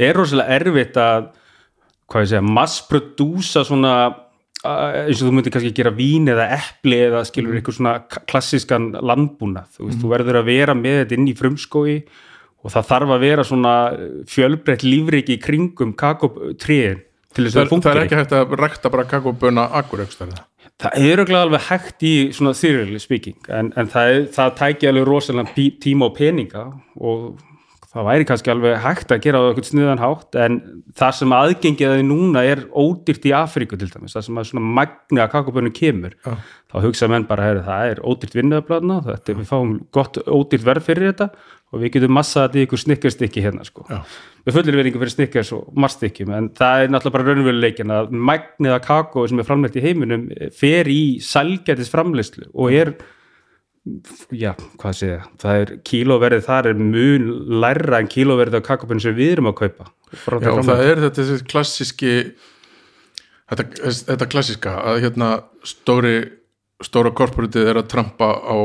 er 0.00 0.18
rosalega 0.18 0.58
erfitt 0.58 0.98
að 1.00 1.30
hvað 2.10 2.26
ég 2.26 2.32
segja, 2.32 2.42
massprodúsa 2.58 3.62
svona 3.64 3.94
eins 4.64 5.20
og 5.22 5.28
þú 5.28 5.32
myndir 5.36 5.54
kannski 5.54 5.72
gera 5.76 5.92
vín 5.96 6.28
eða 6.28 6.48
epli 6.58 6.98
eða 7.06 7.22
skilur 7.28 7.56
ykkur 7.60 7.76
svona 7.78 7.94
k- 8.04 8.20
klassískan 8.28 8.90
landbúnað, 9.00 9.70
þú 9.76 9.86
veist, 9.88 10.00
þú 10.02 10.10
verður 10.12 10.40
að 10.42 10.50
vera 10.50 10.74
með 10.76 10.98
þetta 11.04 11.16
inn 11.16 11.30
í 11.32 11.36
frumskói 11.38 11.94
og 12.60 12.74
það 12.74 12.88
þarf 12.90 13.14
að 13.16 13.22
vera 13.24 13.44
svona 13.48 13.74
fjölbreytt 14.28 14.84
lífriki 14.84 15.38
í 15.38 15.40
kringum 15.40 15.94
kakotríin 15.96 17.00
til 17.32 17.46
þess 17.46 17.56
að 17.56 17.70
það, 17.70 17.70
það 17.70 17.84
það 17.86 17.96
er 17.96 18.02
ekki 18.04 18.18
hægt 18.20 18.32
að 18.36 18.54
rækta 18.60 18.90
bara 18.92 19.08
kakoböna 19.08 19.68
akkur 19.80 20.04
ekstra 20.04 20.28
Það? 20.80 20.94
Er 20.96 21.10
örugglega 21.12 21.42
alveg 21.44 21.64
hægt 21.68 22.04
í 22.08 22.12
svona 22.32 22.54
theory 22.56 22.98
speaking 23.00 23.36
en, 23.52 23.66
en 23.76 23.88
það, 23.92 24.14
það 24.32 24.54
tæki 24.56 24.88
alveg 24.88 25.04
rosalega 25.08 25.64
tíma 25.84 26.06
og 26.08 26.14
peninga 26.16 26.62
og 26.96 27.26
það 27.90 28.06
væri 28.06 28.26
kannski 28.28 28.52
alveg 28.52 28.76
hægt 28.84 29.10
að 29.10 29.22
gera 29.24 29.40
á 29.42 29.44
eitthvað 29.48 29.66
sniðan 29.66 30.00
hátt 30.00 30.36
en 30.38 30.58
það 30.98 31.14
sem 31.18 31.32
aðgengið 31.34 31.88
að 31.88 31.96
því 31.98 32.04
núna 32.06 32.44
er 32.46 32.64
ódýrt 32.70 33.26
í 33.26 33.32
Afríku 33.34 33.78
til 33.80 33.90
dæmis, 33.90 34.14
það 34.14 34.26
sem 34.28 34.40
að 34.40 34.50
svona 34.52 34.74
magna 34.78 35.24
að 35.24 35.32
kakobönnu 35.34 35.72
kemur, 35.74 36.14
Já. 36.22 36.36
þá 36.70 36.76
hugsa 36.86 37.10
menn 37.10 37.26
bara, 37.26 37.48
heyri, 37.48 37.64
það 37.66 37.94
er 37.94 38.02
ódýrt 38.06 38.38
vinnuðablaðna 38.38 39.00
þetta, 39.08 39.38
við 39.40 39.50
fáum 39.50 39.74
gott 39.96 40.22
ódýrt 40.22 40.68
verð 40.70 40.86
fyrir 40.86 41.10
þetta 41.10 41.30
og 41.70 41.82
við 41.82 41.94
getum 41.96 42.14
massað 42.14 42.46
þetta 42.46 42.58
í 42.58 42.66
ykkur 42.66 42.82
snikkarstykki 42.84 43.42
hérna 43.44 43.66
sko. 43.66 43.84
Já. 43.90 44.00
Við 44.46 44.56
fullir 44.56 44.78
veringu 44.78 45.02
fyrir 45.02 45.14
snikkars 45.16 45.54
og 45.54 45.68
marstykki, 45.78 46.26
en 46.30 46.50
það 46.58 46.84
er 46.84 46.90
náttúrulega 46.94 47.16
bara 47.18 47.34
raunveruleikin 47.34 47.94
að 47.94 48.14
magnið 48.30 48.74
að 48.74 48.84
kakó 48.86 49.26
sem 49.30 49.42
er 49.42 49.46
framleitt 49.46 49.78
í 49.78 49.84
heiminum 49.84 50.26
fer 50.56 50.90
í 50.90 51.02
sælgætis 51.22 51.90
framleyslu 51.92 52.50
og 52.54 52.74
er 52.74 52.94
já, 54.36 54.52
hvað 54.80 54.96
sé 54.98 55.10
ég, 55.14 55.28
það 55.40 55.62
er 55.62 55.72
kílóverðið 55.88 56.46
þar 56.46 56.70
er 56.70 56.82
mun 56.82 57.30
lærra 57.62 58.00
en 58.02 58.10
kílóverðið 58.12 58.60
á 58.60 58.68
kakopinu 58.68 59.04
sem 59.04 59.16
við 59.16 59.36
erum 59.36 59.50
að 59.52 59.56
kaupa. 59.62 59.88
Já, 60.10 60.50
það 60.66 60.84
er 60.84 61.02
þetta 61.06 61.38
klassíski 61.52 62.12
þetta, 63.50 63.66
þetta 64.10 64.28
klassíska 64.34 64.76
að 64.90 65.00
hérna 65.06 65.30
stóri 65.66 66.14
stóra 66.84 67.12
korporatið 67.16 67.72
er 67.72 67.80
að 67.80 67.90
trampa 67.92 68.30
á 68.40 68.56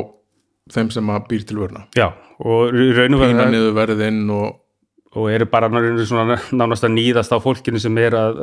þeim 0.72 0.92
sem 0.94 1.10
að 1.14 1.26
býr 1.30 1.48
til 1.48 1.60
vörna 1.60 1.84
já, 1.96 2.08
og 2.42 2.72
raun 2.74 3.18
og 3.20 3.76
verðinn 3.76 4.24
og 4.34 4.62
og 5.16 5.30
eru 5.32 5.48
bara 5.48 5.70
svona 6.04 6.36
nánast 6.52 6.84
að 6.84 6.96
nýðast 6.98 7.32
á 7.32 7.40
fólkinu 7.40 7.80
sem 7.80 7.98
er 8.04 8.18
að 8.20 8.42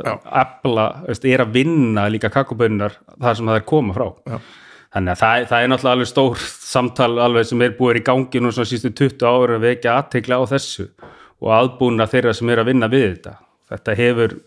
er 1.29 1.43
að 1.43 1.53
vinna 1.53 2.07
líka 2.09 2.31
kakopinnar 2.33 2.95
þar 3.21 3.37
sem 3.37 3.51
það 3.51 3.59
er 3.59 3.65
koma 3.69 3.93
frá. 3.93 4.07
Já. 4.25 4.39
Þannig 4.93 5.13
að 5.13 5.21
það, 5.23 5.47
það 5.49 5.63
er 5.63 5.71
náttúrulega 5.71 5.97
alveg 5.97 6.11
stór 6.11 6.43
samtal 6.43 7.11
alveg 7.23 7.49
sem 7.49 7.65
er 7.65 7.75
búið 7.77 7.99
í 7.99 8.05
gangi 8.09 8.41
nú 8.43 8.53
svona 8.53 8.69
sístu 8.69 8.93
20 8.93 9.25
ára 9.25 9.57
að 9.57 9.65
vekja 9.67 9.97
aðtegla 9.97 10.39
á 10.39 10.43
þessu 10.53 10.87
og 11.43 11.51
aðbúna 11.57 12.07
þeirra 12.11 12.35
sem 12.37 12.53
er 12.53 12.61
að 12.61 12.69
vinna 12.71 12.89
við 12.91 13.07
þetta. 13.09 13.35
Þetta 13.73 13.97
hefur 13.99 14.37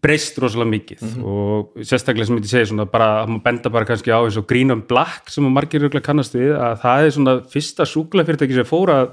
breyst 0.00 0.38
rosalega 0.40 0.72
mikið 0.72 1.02
og 1.28 1.82
sérstaklega 1.84 2.28
sem 2.28 2.38
ég 2.40 2.48
segja 2.48 2.70
svona 2.70 2.86
bara, 2.88 3.08
að 3.20 3.34
maður 3.34 3.44
benda 3.44 3.72
bara 3.72 3.88
kannski 3.88 4.12
á 4.12 4.20
eins 4.20 4.38
og 4.40 4.46
Green 4.48 4.72
and 4.72 4.86
Black 4.88 5.28
sem 5.32 5.44
að 5.44 5.56
margir 5.58 5.88
kannast 6.00 6.36
við 6.36 6.54
að 6.56 6.78
það 6.84 7.04
er 7.04 7.12
svona 7.16 7.34
fyrsta 7.52 7.86
súkulafyrirtæki 7.88 8.56
sem 8.56 8.68
fór 8.68 8.94
að 8.94 9.10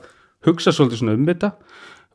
hugsa 0.47 0.71
svolítið 0.71 1.01
svona 1.01 1.17
um 1.17 1.27
þetta 1.27 1.51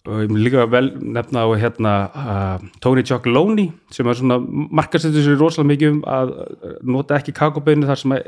og 0.03 0.23
ég 0.25 0.31
vil 0.33 0.43
líka 0.43 0.65
vel 0.67 0.89
nefna 0.99 1.45
á 1.47 1.49
hérna 1.55 1.93
uh, 2.11 2.63
Tony 2.83 3.05
Chocolonely 3.07 3.69
sem 3.95 4.09
er 4.09 4.19
svona 4.19 4.39
markasettur 4.43 5.23
sér 5.23 5.39
rosalega 5.39 5.71
mikið 5.71 5.93
um 5.93 6.01
að 6.11 6.33
uh, 6.33 6.73
nota 6.83 7.19
ekki 7.21 7.35
kakoböinu 7.37 7.87
þar 7.87 8.01
sem 8.01 8.17
er 8.17 8.25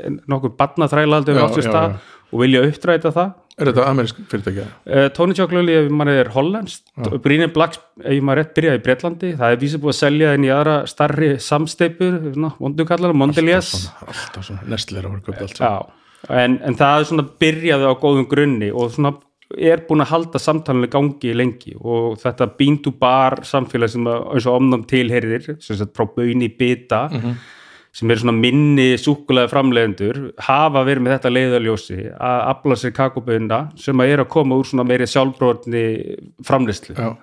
já, 1.59 1.65
stað 1.67 1.97
já. 1.97 1.97
og 2.31 2.43
vilja 2.45 2.63
uppdræta 2.69 3.11
það 3.15 3.33
er 3.55 3.71
þetta 3.71 3.89
amerísk 3.89 4.23
fyrirtæki? 4.31 4.69
Uh, 4.87 5.09
Tony 5.17 5.35
Chocolonely 5.35 5.75
ef 5.81 5.91
maður 5.91 6.21
er 6.21 6.31
hollenskt 6.37 6.87
og 7.09 7.19
Brynir 7.27 7.51
Blacks 7.55 7.83
ef 7.99 8.23
maður 8.23 8.41
rétt 8.41 8.55
byrjaði 8.55 8.79
í 8.79 8.85
Bretlandi 8.87 9.35
það 9.35 9.57
er 9.57 9.61
vísið 9.65 9.83
búið 9.83 9.95
að 9.95 9.99
selja 9.99 10.33
inn 10.39 10.47
í 10.47 10.55
aðra 10.55 10.79
starri 10.91 11.29
samsteipur, 11.43 12.17
vondukallar, 12.63 13.15
Mondelez 13.15 13.75
alltaf 13.99 14.47
svona 14.47 14.71
nestlera 14.71 15.11
saman. 15.11 15.59
Já, 15.59 16.35
en, 16.39 16.59
en 16.63 16.79
það 16.79 16.99
er 17.01 17.07
svona 17.11 17.29
byrjaði 17.43 17.91
á 17.91 17.93
góðum 17.99 18.27
grunni 18.31 18.71
og 18.71 18.95
svona 18.95 19.17
er 19.53 19.83
búin 19.87 20.01
að 20.03 20.11
halda 20.13 20.41
samtalinu 20.41 20.89
gangi 20.91 21.33
lengi 21.35 21.75
og 21.77 22.17
þetta 22.21 22.47
bean 22.57 22.79
to 22.83 22.93
bar 22.97 23.43
samfélag 23.45 23.93
sem 23.93 24.07
að, 24.09 24.23
eins 24.33 24.47
og 24.49 24.57
omnum 24.61 24.87
tilheyrir 24.89 25.45
sem 25.61 25.77
sagt 25.77 25.93
frá 25.97 26.07
bauni 26.15 26.49
bita 26.49 27.05
sem 27.95 28.11
er 28.11 28.19
svona 28.19 28.35
minni 28.35 28.87
súkulega 28.99 29.51
framleiðendur 29.51 30.21
hafa 30.47 30.83
verið 30.87 31.05
með 31.05 31.15
þetta 31.15 31.33
leiðaljósi 31.35 31.99
að 32.13 32.39
afla 32.53 32.79
sér 32.81 32.95
kakoböðina 32.97 33.61
sem 33.79 34.01
að 34.03 34.15
er 34.15 34.25
að 34.25 34.31
koma 34.35 34.57
úr 34.59 34.67
svona 34.67 34.87
meiri 34.87 35.07
sjálfbrótni 35.07 35.85
framleiðslu, 36.45 36.97
Já. 36.97 37.13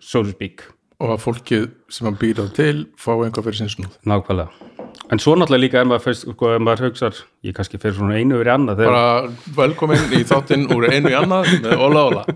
so 0.00 0.24
to 0.24 0.32
speak. 0.32 0.66
Og 0.96 1.12
að 1.12 1.22
fólkið 1.26 1.68
sem 1.92 2.08
að 2.08 2.18
býra 2.24 2.48
til 2.56 2.86
fá 2.98 3.12
einhvað 3.14 3.50
fyrir 3.50 3.60
sinn 3.60 3.74
snúð. 3.76 4.00
Nákvæmlega 4.08 4.75
en 5.12 5.22
svo 5.22 5.36
náttúrulega 5.38 5.62
líka 5.62 5.82
ef 5.82 5.90
maður, 5.90 6.04
fyrst, 6.06 6.26
sko, 6.32 6.50
ef 6.56 6.64
maður 6.64 6.88
hugsar 6.88 7.20
ég 7.46 7.56
kannski 7.56 7.80
fyrir 7.82 7.98
svona 7.98 8.18
einu 8.18 8.40
yfir 8.40 8.52
annað 8.56 8.82
þegar 8.82 8.96
bara 8.96 9.60
velkomin 9.60 10.16
í 10.16 10.24
þáttinn 10.26 10.66
úr 10.74 10.88
einu 10.90 11.12
í 11.12 11.16
annað 11.18 11.52
með 11.62 11.86
Óla 11.86 12.08
Óla 12.10 12.26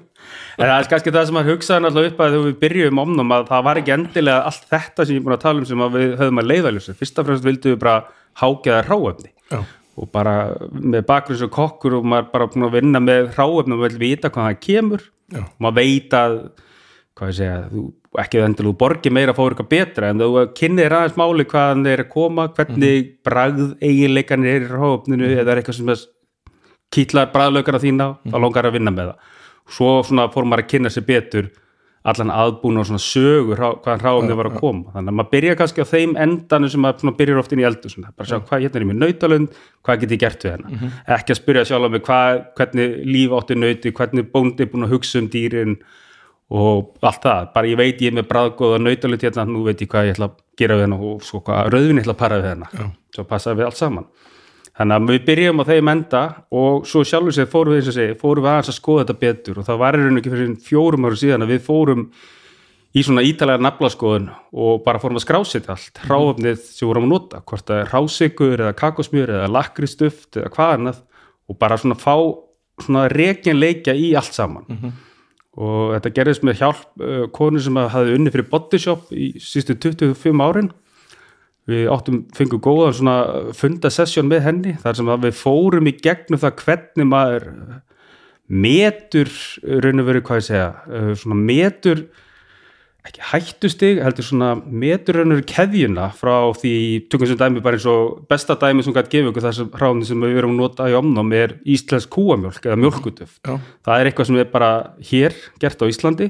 En 0.61 0.69
það 0.69 0.77
er 0.77 0.89
kannski 0.91 1.13
það 1.15 1.27
sem 1.27 1.37
maður 1.37 1.55
hugsaði 1.55 1.83
náttúrulega 1.85 2.11
upp 2.11 2.19
að 2.21 2.33
þegar 2.35 2.47
við 2.47 2.57
byrjum 2.61 2.99
omnum 3.01 3.35
að 3.35 3.45
það 3.49 3.67
var 3.67 3.81
ekki 3.81 3.93
endilega 3.95 4.49
allt 4.51 4.67
þetta 4.71 5.07
sem 5.07 5.15
ég 5.15 5.21
er 5.21 5.27
búin 5.27 5.37
að 5.37 5.45
tala 5.45 5.63
um 5.63 5.69
sem 5.69 5.85
við 5.95 6.17
höfum 6.21 6.41
að 6.43 6.49
leiðaljósa. 6.51 6.95
Fyrst 6.99 7.21
af 7.21 7.29
fremst 7.29 7.47
vildum 7.47 7.75
við 7.75 7.79
bara 7.81 7.95
hágeða 8.41 8.81
ráefni 8.87 9.31
Já. 9.51 9.61
og 9.97 10.11
bara 10.13 10.35
með 10.71 11.07
bakgrunns 11.09 11.45
og 11.47 11.53
kokkur 11.55 11.97
og 11.99 12.11
maður 12.13 12.29
bara 12.35 12.51
búin 12.53 12.69
að 12.69 12.77
vinna 12.77 13.03
með 13.05 13.31
ráefni 13.39 13.77
og 13.77 13.81
maður 13.81 13.97
vil 13.97 14.03
vita 14.05 14.33
hvað 14.35 14.51
það 14.51 14.61
kemur 14.67 15.07
Já. 15.07 15.43
og 15.47 15.65
maður 15.65 15.79
veit 15.81 16.19
að 16.21 16.37
hvað 17.21 17.31
ég 17.31 17.37
segja, 17.37 17.57
þú, 17.69 17.83
ekki 18.23 18.41
endilega 18.41 18.71
þú 18.71 18.77
borgir 18.81 19.13
meira 19.13 19.35
að 19.35 19.39
fá 19.39 19.43
eitthvað 19.45 19.71
betra 19.75 20.11
en 20.11 20.23
þú 20.23 20.45
kynnir 20.57 20.95
aðeins 20.97 21.19
máli 21.21 21.47
hvaðan 21.51 21.85
þeir 21.85 22.03
að 22.07 22.13
koma 22.15 22.47
hvernig 22.57 23.11
bragð 23.27 23.67
eiginleikanir 23.85 24.55
er 24.57 24.65
í 24.65 24.71
ráefninu 24.71 25.33
eða 25.35 25.53
er 25.53 25.61
eitthvað 25.61 25.81
sem 25.81 25.93
kýtlar 26.91 27.31
bræðlaugara 27.35 27.81
þína 27.83 28.13
þá 28.25 28.39
langar 28.41 28.69
að 28.71 28.79
vinna 28.79 28.95
með 28.95 29.13
það. 29.13 29.35
Svo 29.71 29.91
svona 30.07 30.31
fór 30.33 30.49
maður 30.49 30.65
að 30.65 30.73
kynna 30.73 30.91
sér 30.91 31.07
betur 31.07 31.51
allan 32.11 32.33
aðbúin 32.33 32.81
og 32.81 32.87
svona 32.89 33.03
sögur 33.05 33.61
hvaðan 33.61 34.01
hráum 34.01 34.29
þið 34.31 34.39
var 34.41 34.49
að 34.49 34.59
koma. 34.63 34.93
Þannig 34.95 35.13
að 35.13 35.17
maður 35.19 35.33
byrja 35.35 35.57
kannski 35.61 35.85
á 35.85 35.93
þeim 35.93 36.15
endanu 36.25 36.71
sem 36.73 36.81
maður 36.81 37.17
byrjar 37.19 37.41
oft 37.43 37.53
inn 37.53 37.61
í 37.61 37.67
eldu 37.69 37.93
svona, 37.93 38.13
bara 38.17 38.31
sjá 38.31 38.39
hvað 38.41 38.65
hérna 38.65 38.81
er 38.81 38.87
mér 38.89 39.01
nautalund 39.03 39.59
hvað 39.85 40.01
get 40.03 40.15
ég 40.17 40.23
gert 40.25 40.47
við 40.47 40.55
hennar 40.57 40.95
ekki 41.19 41.35
að 41.35 41.41
spyrja 41.43 41.67
sjálf 41.69 41.93
mig 41.93 42.05
hvað, 42.07 42.41
hvernig 42.57 42.97
líf 43.05 43.35
átti 43.37 43.59
nauti 43.61 43.93
hvernig 44.01 44.31
bóndi 44.33 44.65
er 44.65 44.73
búin 44.73 44.89
að 44.89 44.97
hugsa 44.97 45.21
um 45.21 45.29
dýrin 45.31 45.77
og 46.51 47.07
allt 47.07 47.23
það, 47.23 47.51
bara 47.55 47.71
ég 47.71 47.79
veit 47.79 48.01
ég 48.03 48.11
er 48.11 48.17
með 48.19 48.27
bræðgóða 48.31 48.81
nautalund 48.83 49.23
hérna, 49.23 49.45
nú 49.47 49.63
veit 49.69 49.83
ég 49.85 49.91
hvað 49.91 50.09
ég 50.09 50.17
ætla 50.17 50.31
að 50.31 50.41
gera 50.59 50.79
við 50.79 50.87
hennar 50.87 51.05
og 51.07 51.23
svo 51.27 51.43
hvað 51.47 51.71
rauðvin 51.75 52.01
ég 52.01 52.05
ætla 52.05 52.17
að 52.17 52.23
para 52.25 52.41
við 52.41 52.51
hennar 52.51 52.91
svo 53.15 53.25
passa 53.29 53.55
við 53.55 53.69
allt 53.69 53.79
saman. 53.79 54.09
Þannig 54.81 54.97
að 54.97 55.09
við 55.11 55.25
byrjum 55.29 55.61
á 55.61 55.65
þeim 55.69 55.93
enda 55.93 56.21
og 56.57 56.85
svo 56.89 57.03
sjálfur 57.05 57.37
sér 57.37 57.49
fórum 57.53 57.77
við 57.77 57.91
segi, 57.93 58.19
fórum 58.19 58.47
við 58.47 58.53
aðeins 58.53 58.73
að 58.73 58.79
skoða 58.79 59.05
þetta 59.05 59.23
betur 59.25 59.61
og 59.61 59.67
það 59.67 59.81
var 59.83 59.99
í 59.99 60.03
raun 60.03 60.21
ekki 60.21 60.33
fyrir 60.35 60.53
fjórum 60.67 61.07
ára 61.07 61.19
síðan 61.21 61.45
að 61.45 61.53
við 61.53 61.65
fórum 61.67 62.05
í 62.91 63.05
svona 63.07 63.25
ítalega 63.27 63.63
naflaskoðun 63.63 64.31
og 64.65 64.81
bara 64.87 65.03
fórum 65.03 65.21
að 65.21 65.27
skrásita 65.27 65.75
allt, 65.77 66.01
ráöfnið 66.11 66.63
sem 66.65 66.89
vorum 66.89 67.07
að 67.07 67.13
nota, 67.13 67.43
hvort 67.47 67.75
er 67.75 67.93
rásikur 67.93 68.57
eða 68.57 68.79
kakosmjör 68.79 69.35
eða 69.37 69.53
lakristuft 69.53 70.41
eða 70.41 70.51
hvað 70.57 70.75
annað 70.79 71.05
og 71.51 71.61
bara 71.61 71.79
svona 71.79 71.99
fá 71.99 72.17
svona 72.81 73.05
rekin 73.13 73.61
leikja 73.61 73.95
í 73.95 74.15
allt 74.19 74.35
saman 74.35 74.67
og 75.61 75.95
þetta 75.95 76.13
gerðist 76.17 76.45
með 76.47 76.63
hjálp 76.63 77.03
uh, 77.05 77.27
konu 77.37 77.61
sem 77.63 77.77
hafði 77.77 78.17
unni 78.17 78.33
fyrir 78.33 78.49
Bodyshop 78.51 79.11
í 79.13 79.33
sístu 79.45 79.77
25 79.77 80.45
árin. 80.45 80.71
Við 81.71 81.91
áttum, 81.93 82.23
fengum 82.35 82.63
góðan 82.65 82.97
svona 82.97 83.17
fundasessjón 83.55 84.31
með 84.31 84.43
henni 84.47 84.73
þar 84.81 84.97
sem 84.99 85.11
við 85.27 85.37
fórum 85.39 85.87
í 85.87 85.95
gegnum 86.03 86.41
það 86.41 86.65
hvernig 86.65 87.11
maður 87.11 87.47
metur 88.51 89.31
raun 89.63 90.03
og 90.03 90.09
veru 90.09 90.25
hvað 90.27 90.41
ég 90.41 90.49
segja 90.49 90.71
uh, 90.89 91.13
svona 91.21 91.39
metur 91.39 92.03
ekki 93.09 93.23
hættustig, 93.31 94.01
heldur 94.05 94.27
svona 94.27 94.51
metur 94.61 95.21
raun 95.21 95.33
og 95.33 95.39
veru 95.41 95.47
keðjuna 95.49 96.11
frá 96.17 96.35
því 96.59 96.73
tökum 97.13 97.31
sem 97.31 97.39
dæmi 97.41 97.63
bara 97.65 97.79
eins 97.79 97.87
og 97.89 98.19
besta 98.29 98.57
dæmi 98.61 98.85
sem 98.85 98.95
gæti 98.97 99.15
gefa 99.15 99.31
ykkur 99.33 99.47
þessum 99.47 99.71
hráðin 99.73 100.07
sem 100.09 100.25
við 100.27 100.41
erum 100.43 100.57
að 100.57 100.61
nota 100.61 100.89
í 100.91 100.97
omnám 100.99 101.33
er 101.39 101.55
íslensk 101.65 102.13
kúamjólk 102.13 102.67
eða 102.69 102.79
mjólkutöf 102.83 103.39
Já. 103.41 103.55
það 103.87 103.95
er 103.95 104.11
eitthvað 104.11 104.31
sem 104.31 104.41
er 104.43 104.51
bara 104.53 104.71
hér 105.13 105.37
gert 105.63 105.81
á 105.81 105.87
Íslandi 105.89 106.29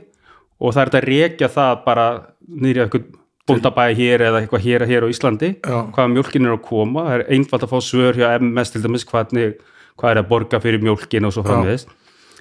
og 0.61 0.77
það 0.77 0.83
er 0.83 0.93
þetta 0.93 1.01
að 1.01 1.09
rekja 1.11 1.51
það 1.57 1.73
bara 1.89 2.07
nýri 2.47 2.85
eitthvað 2.85 3.09
bóndabæði 3.51 3.97
hér 3.99 4.27
eða 4.29 4.43
eitthvað 4.45 4.67
hér 4.69 4.87
hér 4.87 5.07
á 5.07 5.09
Íslandi 5.11 5.55
Já. 5.59 5.79
hvaða 5.91 6.13
mjólkin 6.15 6.47
er 6.47 6.55
að 6.55 6.65
koma, 6.69 7.09
það 7.09 7.17
er 7.17 7.27
einfalt 7.35 7.67
að 7.67 7.73
fá 7.75 7.81
svör 7.83 8.21
hjá 8.21 8.29
MS 8.39 8.77
til 8.77 8.85
dæmis 8.85 9.07
hvernig, 9.09 9.57
hvað 9.99 10.15
er 10.15 10.23
að 10.23 10.31
borga 10.31 10.63
fyrir 10.63 10.85
mjólkin 10.85 11.27
og 11.27 11.35
svo 11.35 11.43
framvegis 11.47 11.89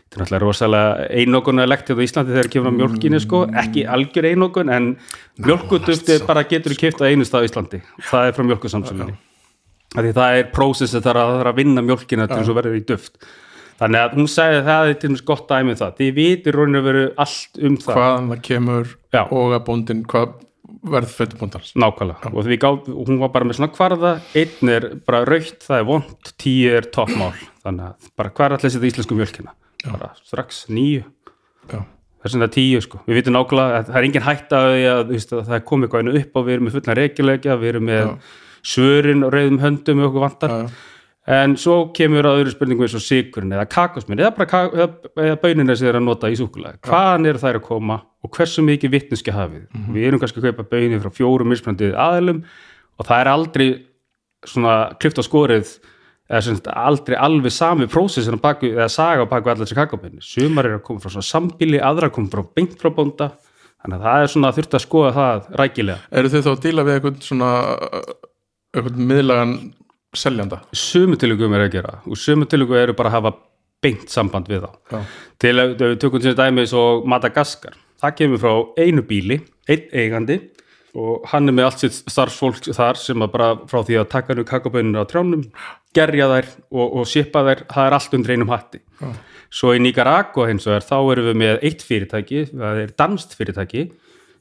þetta 0.09 0.17
er 0.17 0.23
náttúrulega 0.23 0.43
rosalega 0.43 1.07
einokunarlegt 1.21 1.89
hérna 1.89 2.01
á 2.01 2.05
Íslandi 2.07 2.35
þegar 2.35 2.51
kemur 2.55 2.73
á 2.73 2.77
mjólkinni 2.81 3.23
sko, 3.23 3.45
ekki 3.63 3.85
algjör 3.85 4.29
einokun 4.33 4.73
en 4.73 4.91
mjólkuduft 5.37 6.13
bara 6.27 6.45
getur 6.49 6.73
þú 6.73 6.81
kipta 6.83 7.09
einu 7.09 7.27
stað 7.27 7.45
á 7.45 7.47
Íslandi, 7.49 7.83
það 8.09 8.29
er 8.29 8.37
frá 8.37 8.47
mjólkusamsölunni 8.49 9.19
því 9.97 10.15
það 10.15 10.39
er 10.39 10.49
prósess 10.53 10.97
að 10.97 11.07
það 11.07 11.35
er 11.39 11.49
að 11.49 11.61
vinna 11.63 11.85
mjólkina 11.85 12.27
til 12.29 12.41
þess 12.41 12.51
að 12.51 12.59
verður 12.59 12.77
í 12.77 12.83
duft. 12.89 13.17
Þannig 13.79 14.03
að 14.03 14.15
hún 14.17 14.27
sagði 14.27 14.59
að 14.59 14.67
það 14.67 14.89
er 14.89 14.97
til 14.99 15.09
dæmis 15.09 15.25
gott 15.29 15.47
dæmi 15.47 15.71
um 15.71 15.79
það, 15.79 15.95
þið 15.99 16.11
vitir 16.17 16.57
rauninu 16.57 16.81
veru 16.83 17.03
allt 17.23 17.59
um 17.63 17.77
það. 17.79 17.95
Hvaðan 17.95 18.29
það 18.33 18.41
kemur 18.49 18.89
Já. 19.15 19.21
og 19.23 19.53
að 19.55 19.63
bóndin 19.69 20.01
hvað 20.11 20.33
verð 20.89 21.13
fyrir 21.15 21.39
bóndans? 21.39 21.71
Nákvæmlega, 21.79 22.31
og 22.33 22.45
því 22.45 22.57
gá, 22.59 22.67
hún 22.91 23.21
var 23.23 23.31
bara 23.33 23.47
með 23.47 23.59
svona 23.59 23.71
kvarða, 23.73 24.11
einn 24.37 24.73
er 24.75 24.89
bara 25.07 25.23
raukt, 25.27 25.63
það 25.63 25.79
er 25.81 25.87
vond, 25.87 26.33
tíu 26.39 26.75
er 26.75 26.87
toppmál, 26.93 27.31
þannig 27.63 27.87
að 27.87 28.11
bara 28.19 28.33
hvar 28.35 28.55
allir 28.55 28.73
setja 28.75 28.91
íslensku 28.91 29.17
mjölkina, 29.17 29.55
bara 29.87 30.11
strax 30.19 30.65
nýju, 30.73 31.05
þess 32.19 32.35
er 32.35 32.51
tíu 32.51 32.81
sko, 32.83 32.99
við 33.07 33.21
vitum 33.21 33.35
nákvæmlega 33.37 33.79
að 33.79 33.89
það 33.89 33.97
er 34.01 34.07
engin 34.09 34.25
hætta 34.27 34.59
að, 34.67 34.77
að, 34.91 35.11
það 35.47 35.63
komið 35.69 35.87
eitthvað 35.87 36.03
einu 36.03 36.15
upp 36.19 36.39
og 36.41 36.47
við 36.49 36.53
erum 36.57 36.67
með 36.67 36.75
fullan 36.77 36.97
reikilegja, 36.99 37.55
við 37.61 37.69
erum 37.73 37.85
með 37.87 38.13
svörin 38.73 39.23
og 39.23 39.31
reyðum 39.35 39.59
höndum 39.63 40.01
og 40.03 40.09
okkur 40.09 40.25
vantar, 40.25 40.51
Já, 40.51 40.63
já. 40.67 40.95
en 41.39 41.53
svo 41.61 41.75
kemur 41.95 42.25
að 42.27 42.41
öðru 42.41 42.51
spurningu 42.55 42.83
eins 42.87 42.95
og 42.97 43.03
sigurinn 43.05 43.53
eða 43.55 43.67
kakosminn 43.71 44.19
eða 44.19 44.33
bara 44.35 44.49
ka- 44.49 45.35
bönina 45.43 45.75
sem 45.77 45.87
þeir 45.87 45.99
að 46.01 46.07
nota 46.09 46.31
í 46.33 46.35
súkulega 46.39 46.81
hvaðan 46.89 47.29
eru 47.29 47.39
þær 47.39 47.59
að 47.61 47.65
koma 47.69 47.99
og 48.25 48.33
hversu 48.35 48.65
mikið 48.67 48.91
vittneski 48.97 49.31
hafið 49.31 49.67
við? 49.93 50.01
Erum 50.09 50.19
kannski 50.19 50.41
að 50.41 50.49
kaupa 50.49 50.65
bönir 50.73 50.99
frá 51.05 51.13
fjórum 51.15 51.47
mismunandi 51.53 51.93
aðilum 51.95 52.41
og 52.99 53.07
það 53.07 53.21
er 53.23 53.31
aldrei 53.31 53.67
svona 54.49 54.73
klift 54.99 55.19
á 55.19 55.23
skorið 55.23 55.71
eða 56.29 56.41
sem 56.45 56.57
sagt 56.59 56.69
aldrei 56.71 57.17
alveg 57.17 57.53
sami 57.53 57.87
prósessin 57.89 58.37
á 58.37 58.41
baku, 58.41 58.69
eða 58.75 58.89
saga 58.93 59.25
á 59.25 59.31
baku 59.31 59.49
allar 59.49 59.75
kakobönni 59.79 60.21
sumar 60.21 60.69
eru 60.69 60.77
að 60.77 60.85
koma 60.85 61.01
frá 61.01 61.13
svona 61.15 61.25
sambíli 61.25 61.81
aðra 61.81 62.11
koma 62.13 62.29
frá 62.29 62.43
beint 62.55 62.77
frá 62.79 62.91
bónda. 62.93 63.31
Þannig 63.79 63.97
að 63.97 64.05
það 64.05 64.21
er 64.21 64.31
svona 64.33 64.53
þurft 64.57 64.75
að 64.75 64.83
skoða 64.83 65.11
það 65.15 65.51
rækilega. 65.61 66.05
Eru 66.11 66.31
þið 66.33 66.45
þá 66.45 66.49
að 66.51 66.63
díla 66.65 66.85
við 66.85 66.97
eitthvað 66.97 67.19
svona 67.23 67.51
eitthvað 68.75 69.03
miðlagan 69.09 69.53
seljanda? 70.19 70.59
Sumu 70.75 71.19
tilugum 71.19 71.55
er 71.55 71.65
að 71.65 71.77
gera. 71.77 71.93
Og 72.05 72.19
sumu 72.19 72.47
tilugum 72.49 72.77
eru 72.77 72.95
bara 72.97 73.13
að 73.13 73.17
hafa 73.17 73.33
beint 73.79 74.11
samband 74.11 74.49
við 74.51 74.65
þá. 74.65 74.71
Já. 74.91 74.99
til 75.39 75.53
að 75.55 75.75
við 75.79 75.99
tökum 76.03 76.23
til 76.23 76.35
dæmi 76.35 76.67
svo 76.67 76.85
Madagaskar. 77.07 77.77
Það 77.99 78.15
kemur 78.19 78.41
frá 78.43 78.53
einu 78.83 79.03
bíli 79.07 79.39
einn 79.69 79.87
eigandi 79.95 80.39
og 80.99 81.29
hann 81.31 81.47
er 81.47 81.55
með 81.55 81.69
allt 81.69 81.83
sitt 81.83 81.97
starfsfólk 82.11 82.69
þar 82.75 82.99
sem 82.99 83.23
að 83.23 83.31
bara 83.33 83.49
frá 83.69 83.79
því 83.87 83.99
að 84.01 84.11
taka 84.11 84.35
nú 84.35 84.45
kakoböninu 84.47 85.01
á 85.01 85.09
trjánum 85.09 85.47
gerja 85.95 86.27
þær 86.33 86.51
og, 86.69 86.85
og 86.85 87.09
shipa 87.09 87.43
þær 87.47 87.63
það 87.71 87.87
er 87.87 87.97
allt 87.97 88.17
undir 88.17 88.35
einum 88.35 88.53
hatti 88.53 88.81
Já. 88.99 89.09
svo 89.61 89.73
í 89.75 89.81
Nicaragua 89.83 90.49
hins 90.51 90.67
vegar 90.69 90.85
þá 90.85 90.97
erum 90.99 91.29
við 91.31 91.41
með 91.43 91.65
eitt 91.69 91.85
fyrirtæki, 91.87 92.45
það 92.51 92.83
er 92.83 92.93
danst 92.99 93.35
fyrirtæki 93.39 93.89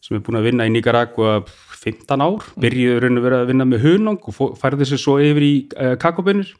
sem 0.05 0.19
er 0.19 0.23
búin 0.27 0.39
að 0.39 0.51
vinna 0.51 0.69
í 0.69 0.73
Nicaragua 0.75 1.41
15 1.79 2.23
ár, 2.23 2.47
byrjuður 2.61 3.05
raun 3.05 3.21
og 3.21 3.27
verið 3.27 3.43
að 3.43 3.51
vinna 3.53 3.67
með 3.67 3.85
hunang 3.87 4.31
og 4.31 4.57
færði 4.59 4.89
sér 4.89 5.03
svo 5.03 5.19
yfir 5.23 5.47
í 5.47 5.53
uh, 5.79 5.95
kakobönir 6.01 6.53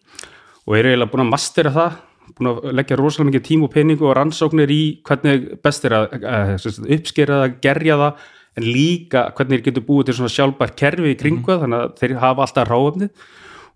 og 0.69 0.77
er 0.79 0.91
eiginlega 0.91 1.13
búin 1.13 1.27
að 1.27 1.33
mastera 1.35 1.75
það 1.75 1.99
búin 2.37 2.51
að 2.51 2.73
leggja 2.77 2.99
rosalega 2.99 3.31
mikið 3.31 3.47
tím 3.47 3.63
og 3.67 3.73
peningu 3.73 4.09
og 4.09 4.17
rannsóknir 4.19 4.73
í 4.73 4.83
hvernig 5.07 5.47
best 5.65 5.87
er 5.89 5.97
að 5.97 6.19
uh, 6.19 6.53
uppskera 6.99 7.43
það, 7.43 7.55
gerja 7.65 8.01
það 8.03 8.27
en 8.59 8.67
líka 8.67 9.29
hvernig 9.37 9.61
þeir 9.61 9.67
getur 9.69 9.87
búið 9.87 10.09
til 10.09 10.19
svona 10.19 10.35
sjálfbært 10.35 10.77
kerfi 10.79 11.13
í 11.15 11.19
kringu 11.19 11.47
það, 11.53 11.63
þannig 11.65 11.85
að 11.85 11.95
þeir 12.01 12.17
hafa 12.25 12.45
alltaf 12.45 12.69
ráfnið 12.69 13.29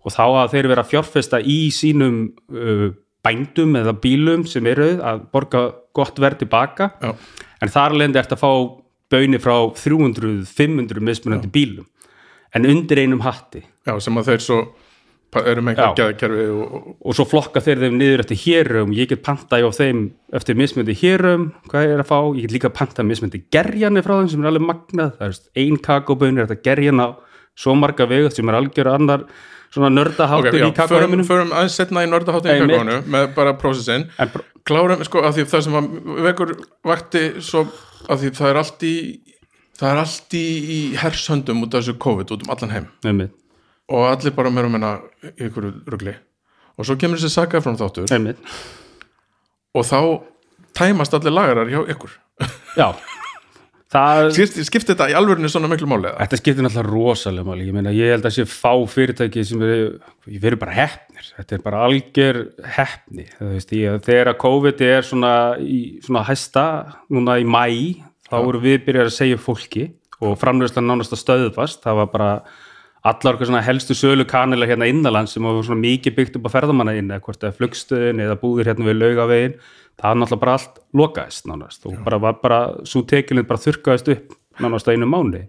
og 0.03 0.15
þá 0.17 0.23
að 0.25 0.51
þeir 0.53 0.69
vera 0.73 0.85
fjárfesta 0.87 1.39
í 1.39 1.59
sínum 1.73 2.19
uh, 2.51 2.89
bændum 3.23 3.77
eða 3.79 3.95
bílum 4.03 4.43
sem 4.49 4.67
eru 4.67 4.97
að 4.99 5.25
borga 5.31 5.63
gott 5.95 6.19
verð 6.19 6.43
tilbaka. 6.43 6.91
Já. 6.99 7.13
en 7.63 7.71
þar 7.71 7.95
lendi 7.95 8.19
eftir 8.19 8.35
að 8.35 8.43
fá 8.43 8.51
böni 9.13 9.39
frá 9.39 9.55
300-500 9.77 10.99
mismunandi 10.99 11.51
bílum. 11.53 11.87
En 12.53 12.67
undir 12.69 12.99
einum 12.99 13.23
hatti. 13.23 13.63
Já, 13.87 13.95
sem 14.03 14.17
að 14.19 14.33
þeir 14.33 14.43
svo 14.43 14.57
pa- 15.33 15.43
eru 15.49 15.61
með 15.65 15.73
einhver 15.73 15.89
Já. 15.89 15.97
gæðkerfi 15.99 16.45
og, 16.53 16.73
og, 16.77 16.89
og 17.09 17.17
svo 17.17 17.25
flokka 17.29 17.61
þeir 17.65 17.81
þeim 17.83 17.97
niður 17.99 18.23
eftir 18.23 18.39
hérum 18.45 18.93
ég 18.95 19.09
get 19.11 19.23
panta 19.25 19.59
á 19.59 19.69
þeim 19.73 20.03
eftir 20.39 20.57
mismöndi 20.59 20.95
hérum 21.01 21.47
hvað 21.71 21.87
ég 21.89 21.95
er 21.97 22.03
að 22.05 22.09
fá, 22.11 22.17
ég 22.37 22.45
get 22.47 22.55
líka 22.57 22.71
panta 22.73 23.05
mismöndi 23.07 23.43
gerjani 23.53 24.03
frá 24.05 24.15
þeim 24.21 24.29
sem 24.35 24.45
er 24.45 24.51
alveg 24.53 24.67
magnað. 24.69 25.15
Það 25.17 25.33
er 25.33 25.65
ein 25.65 25.81
kakoböun 25.89 26.37
er 26.39 26.47
þetta 26.51 26.63
gerjan 26.69 27.01
á 27.03 27.07
svo 27.57 27.75
marga 27.77 28.07
vegu 28.09 28.31
sem 28.33 28.49
er 28.49 28.57
algjör 28.61 28.89
annar 28.93 29.25
svona 29.73 29.89
nördaháttur 29.89 30.53
Ok, 30.53 30.59
já, 30.61 30.67
í 30.69 30.73
kakóinu 30.77 31.23
förum, 31.25 31.51
aðeins 31.53 31.75
setna 31.79 32.03
í 32.05 32.09
nördaháttin 32.09 32.53
í 32.53 32.61
kakóinu 32.69 32.97
með 33.09 33.27
bara 33.33 33.53
prósessin 33.57 34.03
pr- 34.17 34.45
klárum, 34.69 35.01
sko, 35.05 35.21
að 35.25 35.39
því 35.39 35.45
það 35.49 35.63
sem 35.65 35.87
vekur 36.27 36.51
vakti 36.85 37.23
svo 37.41 37.63
að 38.09 38.21
því 38.23 38.31
það 38.37 38.51
er 38.51 38.59
allt 38.61 38.85
í 38.85 38.93
það 39.79 39.89
er 39.89 40.01
allt 40.03 40.35
í, 40.37 40.43
í 40.77 40.79
hershöndum 41.01 41.63
út 41.65 41.73
af 41.73 41.81
þessu 41.83 41.95
COVID 42.05 42.33
út 42.35 42.45
um 42.45 42.53
allan 42.53 42.73
heim. 42.75 42.85
Einmitt, 43.09 43.33
og 43.91 44.05
allir 44.09 44.35
bara 44.35 44.51
meira 44.53 44.69
og 44.69 44.75
menna 44.75 44.93
ykkur 45.33 45.71
rugli. 45.91 46.13
Og 46.77 46.87
svo 46.87 46.95
kemur 46.99 47.19
þessi 47.21 47.33
saga 47.33 47.61
frá 47.61 47.75
þáttur. 47.77 48.07
Einmitt. 48.13 48.39
Og 49.73 49.85
þá 49.87 49.99
tæmast 50.77 51.13
allir 51.17 51.35
lagarar 51.35 51.69
hjá 51.69 51.83
ykkur. 51.93 52.15
Já, 52.79 52.87
það 53.93 54.31
Skipt, 54.33 54.57
skipti 54.65 54.91
þetta 54.93 55.09
í 55.11 55.15
alvörinu 55.17 55.49
svona 55.51 55.69
miklu 55.69 55.87
máli 55.89 56.09
eða? 56.09 56.23
Þetta 56.23 56.39
skiptir 56.39 56.65
náttúrulega 56.65 56.89
rosalega 56.89 57.45
máli, 57.45 57.67
ég 57.67 57.75
meina 57.75 57.93
ég 57.93 58.13
held 58.15 58.25
að 58.25 58.35
sé 58.39 58.45
fá 58.49 58.71
fyrirtæki 58.89 59.43
sem 59.45 59.61
eru, 59.61 59.99
ég 60.33 60.41
verður 60.41 60.63
bara 60.63 60.77
heppnir, 60.79 61.29
þetta 61.37 61.57
er 61.57 61.63
bara 61.67 61.83
algjör 61.85 62.39
heppni, 62.77 63.27
þú 63.37 63.51
veist 63.51 63.75
ég, 63.77 63.99
þegar 64.07 64.33
COVID 64.41 64.83
er 64.87 65.05
svona 65.05 65.33
í 65.61 65.79
svona 66.05 66.25
hæsta, 66.25 66.65
núna 67.13 67.37
í 67.41 67.45
mæ, 67.45 67.67
þá 68.31 68.37
voru 68.39 68.63
við 68.63 68.81
byrjar 68.87 69.11
að 69.11 69.17
segja 69.19 69.41
fólki 69.41 69.91
og 70.23 70.37
framlöðslega 70.41 70.87
nánast 70.87 71.13
að 71.13 71.21
stöðvast, 71.21 71.83
það 71.85 72.01
var 72.01 72.13
bara 72.15 72.31
allar 73.03 73.35
okkar 73.35 73.49
svona 73.49 73.63
helstu 73.65 73.95
sölu 73.97 74.25
kanilega 74.27 74.73
hérna 74.73 74.87
innanlands 74.87 75.35
sem 75.35 75.43
var 75.43 75.57
svona 75.65 75.83
mikið 75.83 76.15
byggt 76.17 76.37
upp 76.39 76.47
á 76.47 76.55
ferðamanna 76.55 76.95
inn, 76.95 77.11
eða 77.11 77.23
hvort 77.25 77.41
það 77.41 77.49
er 77.49 77.57
flugstöðin 77.57 78.21
eða 78.23 78.37
búðir 78.39 78.69
hérna 78.71 78.87
við 78.87 78.99
laugavegin, 79.01 79.57
það 79.99 80.09
er 80.09 80.21
náttúrulega 80.21 80.43
bara 80.45 80.55
allt 80.57 80.79
lokaðist 81.01 81.49
nánast. 81.49 81.87
Og 81.89 81.97
bara 82.05 82.21
var 82.23 82.37
bara, 82.43 82.61
svo 82.87 83.03
tekilinn 83.07 83.49
bara 83.49 83.63
þurrkaðist 83.63 84.13
upp 84.15 84.37
nánast 84.63 84.87
á 84.87 84.93
einu 84.95 85.09
mánu 85.09 85.43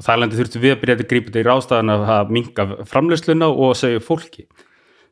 og 0.00 0.04
þar 0.04 0.22
lendi 0.22 0.38
þurftum 0.38 0.62
við 0.64 0.74
að 0.74 0.80
byrja 0.82 0.96
að 0.96 1.08
grípa 1.10 1.28
þetta 1.30 1.40
í 1.40 1.48
rástaðan 1.48 1.94
að 1.94 2.32
minga 2.32 2.66
framleysluna 2.88 3.48
og 3.52 3.76
segja 3.76 4.00
fólki. 4.00 4.46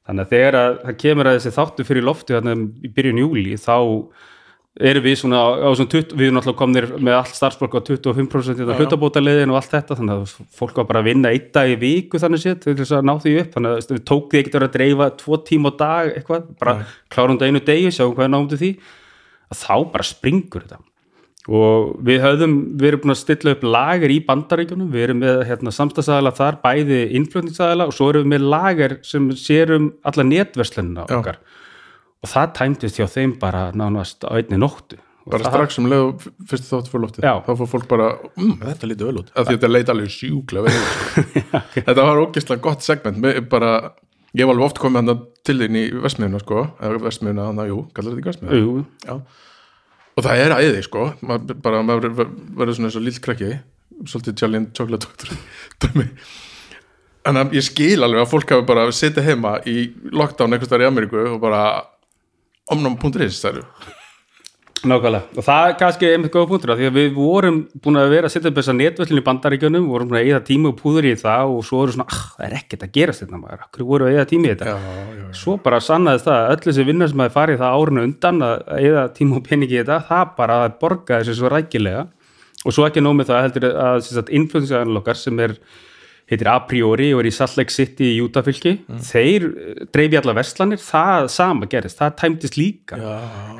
Þannig 0.09 0.25
að 0.25 0.31
þegar 0.33 0.57
að, 0.57 0.77
það 0.85 0.99
kemur 1.03 1.29
að 1.29 1.37
þessi 1.37 1.57
þáttu 1.59 1.85
fyrir 1.85 2.07
lofti 2.09 2.37
þannig 2.37 2.87
í 2.89 2.91
byrjun 2.97 3.21
júli 3.21 3.59
þá 3.61 3.77
erum 4.79 5.03
við 5.03 5.17
svona 5.19 5.41
svona 5.75 5.91
20, 5.91 6.14
við 6.14 6.29
erum 6.29 6.37
náttúrulega 6.38 6.59
komnir 6.61 6.87
með 7.03 7.17
allt 7.19 7.35
starfsfólk 7.35 7.75
á 7.75 7.81
25% 7.88 8.61
þetta 8.61 8.77
hlutabótaleiðin 8.79 9.53
og 9.53 9.59
allt 9.59 9.73
þetta 9.75 9.97
þannig 9.99 10.21
að 10.23 10.35
fólk 10.61 10.79
var 10.79 10.88
bara 10.91 11.03
að 11.03 11.09
vinna 11.11 11.33
einn 11.35 11.49
dag 11.55 11.73
í 11.73 11.79
viku 11.81 12.21
þannig 12.23 12.45
sétt 12.45 12.62
til 12.64 12.77
þess 12.79 12.95
að 12.99 13.09
ná 13.09 13.14
því 13.25 13.33
upp. 13.43 13.55
Þannig 13.57 13.75
að 13.75 13.95
við 13.97 14.05
tók 14.11 14.29
því 14.31 14.43
ekkert 14.43 14.61
að 14.61 14.77
dreifa 14.77 15.09
tvo 15.23 15.41
tíma 15.49 15.73
á 15.75 15.79
dag 15.83 16.12
eitthvað, 16.12 16.53
bara 16.61 16.77
klárum 17.11 17.38
þetta 17.38 17.51
einu 17.51 17.64
degi 17.67 17.95
sjáum 17.97 18.14
hvað 18.14 18.29
er 18.29 18.35
námdu 18.37 18.61
því. 18.61 18.71
Að 19.49 19.64
þá 19.64 19.75
bara 19.97 20.07
springur 20.07 20.67
þetta. 20.67 20.83
Og 21.49 21.95
við 22.05 22.19
höfðum, 22.21 22.57
við 22.77 22.91
erum 22.91 23.03
búin 23.03 23.14
að 23.14 23.23
stilla 23.23 23.55
upp 23.57 23.62
lager 23.64 24.12
í 24.12 24.19
bandaríkjunum, 24.27 24.91
við 24.93 25.05
erum 25.07 25.23
með 25.23 25.38
hérna, 25.49 25.73
samstagsæðala 25.73 26.35
þar, 26.37 26.59
bæði 26.61 26.99
innflutningsæðala 27.17 27.87
og 27.88 27.95
svo 27.97 28.11
erum 28.12 28.27
við 28.27 28.35
með 28.35 28.51
lager 28.53 28.95
sem 29.09 29.31
sérum 29.33 29.95
alla 30.07 30.27
netverslunina 30.29 31.07
okkar 31.09 31.41
og 32.25 32.33
það 32.33 32.49
tæmtist 32.59 32.99
hjá 32.99 33.07
þeim 33.13 33.37
bara 33.43 33.69
nánast 33.77 34.27
á 34.27 34.33
einni 34.39 34.59
nóttu. 34.61 34.99
Bara 35.29 35.45
það, 35.45 35.53
strax 35.59 35.79
um 35.83 35.89
leið 35.93 36.03
og 36.07 36.23
fyrst 36.49 36.71
þáttu 36.71 36.89
fyrir 36.93 37.03
loftið. 37.05 37.25
Já. 37.29 37.35
þá 37.45 37.51
fór 37.61 37.69
fólk 37.69 37.89
bara, 37.91 38.07
mm, 38.41 38.55
þetta 38.63 38.89
lítið 38.89 39.09
vel 39.11 39.19
út 39.21 39.33
af 39.37 39.45
því 39.49 39.57
þetta 39.59 39.71
leit 39.75 39.91
alveg 39.93 40.15
sjúklega 40.15 40.63
vel 40.65 40.79
sko. 40.87 41.25
þetta 41.89 42.07
var 42.09 42.21
ógeðslega 42.23 42.65
gott 42.65 42.87
segment. 42.87 43.21
Með 43.21 43.43
bara, 43.53 43.73
ég 44.33 44.49
var 44.49 44.57
alveg 44.57 44.71
oft 44.71 44.81
komið 44.81 45.03
hann 45.13 45.21
til 45.45 45.59
þín 45.61 45.77
í 45.77 45.85
Vestmiðuna 46.07 46.41
sko, 46.41 46.63
eða 46.81 47.03
Vestmiðuna, 47.05 47.49
hann 47.51 47.61
að 47.61 47.71
jú, 47.75 47.79
kallar 47.93 48.17
þetta 48.17 48.23
ekki 48.25 48.33
Vestmiðuna 48.33 49.21
og 50.19 50.25
það 50.27 50.41
er 50.43 50.55
æði 50.59 50.81
sko. 50.83 51.05
Maður, 51.23 51.61
bara 51.63 51.81
maður 51.87 52.09
ver- 52.19 52.33
verður 52.59 52.75
svona 52.79 52.89
eins 52.91 52.97
og 52.99 53.05
lill 53.07 53.21
krakki 53.23 53.53
svolítið 54.09 54.37
Charlie 54.41 54.65
Chocolate 54.75 55.07
Doctor 55.07 55.37
dæmi. 55.85 56.09
En 57.29 57.39
að 57.39 57.55
ég 57.59 57.67
skil 57.67 58.01
alveg 58.03 58.25
að 58.25 58.31
fólk 58.33 58.51
hafi 58.55 58.67
bara 58.67 58.89
setið 58.95 59.29
heima 59.29 59.59
í 59.69 59.77
lockdown 60.17 60.55
einhvers 60.57 60.71
staðar 60.71 60.87
í 60.87 60.89
Ameríku 60.89 61.21
og 61.35 61.39
bara 61.45 61.63
omnum.is 62.75 63.45
nákvæmlega. 64.87 65.23
Og 65.35 65.43
það 65.43 65.69
er 65.69 65.77
kannski 65.81 66.09
einmitt 66.13 66.33
góða 66.35 66.49
punktur 66.53 66.73
því 66.79 66.87
að 66.89 66.99
við 66.99 67.09
vorum 67.17 67.57
búin 67.83 67.99
að 67.99 68.13
vera 68.13 68.29
að 68.29 68.35
setja 68.35 68.51
upp 68.51 68.59
þessa 68.61 68.75
netverslun 68.77 69.19
í 69.21 69.25
bandaríkjunum, 69.27 69.89
vorum 69.91 70.11
búin 70.11 70.21
að 70.21 70.29
eða 70.31 70.43
tíma 70.47 70.71
og 70.71 70.77
púður 70.79 71.09
í 71.09 71.15
það 71.19 71.55
og 71.55 71.65
svo 71.67 71.81
eru 71.83 71.95
svona, 71.97 72.07
ah, 72.13 72.21
það 72.37 72.47
er 72.47 72.55
ekkert 72.61 72.85
að 72.87 72.93
gerast 72.95 73.25
þetta 73.25 73.41
maður, 73.41 73.65
hverju 73.75 73.89
voru 73.89 74.07
að 74.07 74.15
eða 74.15 74.29
tíma 74.31 74.47
í 74.47 74.53
þetta? 74.53 74.69
Já, 74.69 74.77
já, 74.79 75.17
já. 75.19 75.27
svo 75.41 75.57
bara 75.65 75.81
sannaðist 75.83 76.29
það 76.29 76.39
að 76.39 76.53
öll 76.53 76.63
þessi 76.69 76.87
vinnar 76.91 77.11
sem 77.11 77.25
hafi 77.25 77.35
farið 77.35 77.61
það 77.65 77.81
árinu 77.81 78.07
undan 78.07 78.47
að 78.47 78.57
eða 78.79 79.05
tíma 79.19 79.41
og 79.41 79.49
peningi 79.49 79.75
í 79.75 79.81
þetta, 79.81 79.99
það 80.13 80.33
bara 80.39 80.61
að 80.63 80.79
borga 80.85 81.21
þessi 81.23 81.39
svo 81.41 81.53
rækilega. 81.55 82.07
Og 82.67 82.75
svo 82.75 82.87
ekki 82.89 83.03
nómið 83.03 83.31
það 83.31 83.45
heldur 83.47 83.69
að 83.71 84.01
sem 84.05 84.19
sagt, 84.19 84.33
influensaðan 84.35 84.99
okkar 84.99 85.19
sem 85.19 85.43
er 85.43 85.55
heitir 86.29 86.49
a 86.53 86.59
priori 86.69 87.07
og 87.17 87.23
er 87.23 87.29
í 87.31 87.33
Salt 87.33 87.57
Lake 87.57 87.73
City 87.73 88.11
í 88.12 88.19
Jútafylki, 88.19 88.75
þeir 89.09 89.47
eh, 89.49 89.79
dreifi 89.95 90.19
allar 90.21 90.37
verslanir, 90.37 90.81
það 90.83 91.29
sama 91.33 91.69
gerist 91.73 91.99
það 92.03 92.17
tæmtist 92.21 92.59
líka. 92.61 92.99
Já. 93.01 93.14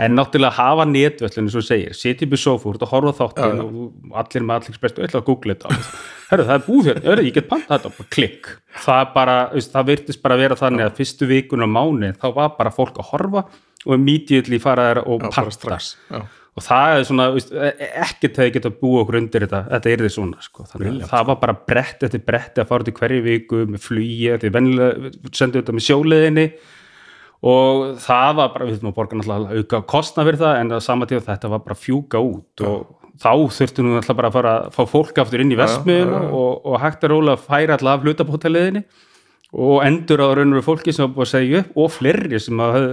en 0.05 0.15
náttúrulega 0.19 0.53
hafa 0.59 0.85
netvöllinu 0.89 1.51
svo 1.53 1.63
segir 1.65 1.97
setja 1.97 2.27
upp 2.29 2.37
í 2.37 2.41
sofa 2.41 2.69
úr 2.69 2.79
og 2.85 2.93
horfa 2.93 3.15
þáttin 3.23 3.63
og 3.65 4.17
allir 4.21 4.45
með 4.45 4.55
allir 4.59 4.75
express 4.75 4.99
og 4.99 5.07
ætla 5.09 5.23
að 5.23 5.27
googla 5.31 5.57
þetta 5.57 5.79
herru 6.29 6.45
það 6.49 6.55
er 6.59 6.67
búið 6.69 6.91
hérna, 6.93 7.17
ég 7.25 7.35
get 7.39 7.49
panta 7.49 7.79
þetta 7.79 7.95
bara 7.97 8.09
klikk, 8.15 8.51
það 8.85 9.01
er 9.01 9.09
bara 9.15 9.37
það 9.73 9.89
virtist 9.93 10.23
bara 10.23 10.37
vera 10.41 10.59
þannig 10.61 10.85
að 10.87 10.99
fyrstu 11.01 11.29
vikun 11.31 11.65
á 11.65 11.69
mánu 11.69 12.13
þá 12.21 12.29
var 12.37 12.53
bara 12.59 12.75
fólk 12.75 13.01
að 13.01 13.11
horfa 13.15 13.45
og 13.87 13.95
immediately 13.97 14.59
fara 14.61 14.91
þær 14.93 15.01
og 15.07 15.23
Já, 15.25 15.31
panta. 15.31 15.79
já. 16.13 16.21
Og 16.59 16.65
það 16.65 16.95
er 16.97 17.07
svona, 17.07 17.29
veist, 17.37 17.53
ekkert 17.55 18.41
þegar 18.41 18.55
geta 18.57 18.73
búið 18.81 19.03
okkur 19.05 19.19
undir 19.21 19.47
þetta, 19.47 19.61
þetta 19.75 19.93
er 19.93 20.03
því 20.03 20.11
svona 20.15 20.43
sko. 20.45 20.67
að 20.67 20.99
það 21.13 21.31
var 21.31 21.39
bara 21.45 21.57
brett 21.71 22.05
eftir 22.09 22.25
bretti 22.27 22.63
að 22.63 22.73
fara 22.73 22.85
út 22.85 22.91
í 22.91 22.97
hverju 22.99 23.25
viku 23.29 23.63
með 23.71 23.85
flugi 23.85 24.35
því 24.43 24.53
vennilega 24.57 25.13
sendu 25.39 25.63
þetta 25.63 25.77
með 25.77 25.87
sjóleðinni 25.89 26.47
og 27.49 27.99
það 28.03 28.31
var 28.41 28.55
bara, 28.55 28.67
við 28.67 28.79
þurfum 28.79 28.91
að 28.91 28.97
borga 28.97 29.19
náttúrulega 29.21 29.61
auka 29.63 29.83
kostna 29.95 30.25
fyrir 30.27 30.41
það 30.41 30.63
en 30.63 30.75
að 30.75 30.87
sama 30.89 31.07
tíma 31.11 31.27
þetta 31.29 31.53
var 31.53 31.67
bara 31.67 31.77
að 31.79 31.85
fjúka 31.85 32.23
út 32.25 32.65
og 32.67 32.89
þá 33.19 33.31
þurftum 33.59 33.91
við 33.91 33.99
náttúrulega 33.99 34.19
bara 34.19 34.31
að 34.31 34.39
fara 34.39 34.55
að 34.57 34.73
fá 34.75 34.83
fólk 34.91 35.21
aftur 35.23 35.45
inn 35.45 35.53
í 35.55 35.59
Já, 35.59 35.63
vestmiðuna 35.63 36.19
já, 36.19 36.25
já. 36.25 36.33
og, 36.41 36.67
og 36.67 36.83
hægt 36.83 37.07
að 37.07 37.15
róla 37.15 37.37
að 37.37 37.45
færa 37.47 37.77
alltaf 37.79 37.93
af 37.95 38.07
hlutabótaliðinni 38.07 38.83
og 39.59 39.79
endur 39.87 40.23
á 40.23 40.29
raunveru 40.37 40.65
fólki 40.67 40.93
sem 40.95 41.07
var 41.07 41.15
búið 41.15 41.29
að 41.29 41.33
segja 41.33 41.63
upp 41.63 41.79
og 41.83 41.95
fleiri 41.95 42.43
sem 42.43 42.61
að 42.63 42.89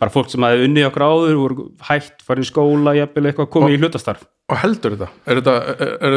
bara 0.00 0.12
fólk 0.14 0.30
sem 0.32 0.44
hafði 0.46 0.68
unnið 0.68 0.88
okkur 0.88 1.04
áður 1.06 1.36
voru 1.40 1.66
hætt, 1.88 2.22
farið 2.26 2.46
í 2.46 2.50
skóla, 2.50 2.94
jafnvel 2.96 3.26
eitthvað 3.28 3.50
komið 3.56 3.76
í 3.76 3.80
hlutastarf. 3.82 4.24
og 4.52 4.58
heldur 4.62 4.96
þetta? 4.96 5.10
Er 5.26 5.40
þetta, 5.40 5.56
er, 6.08 6.16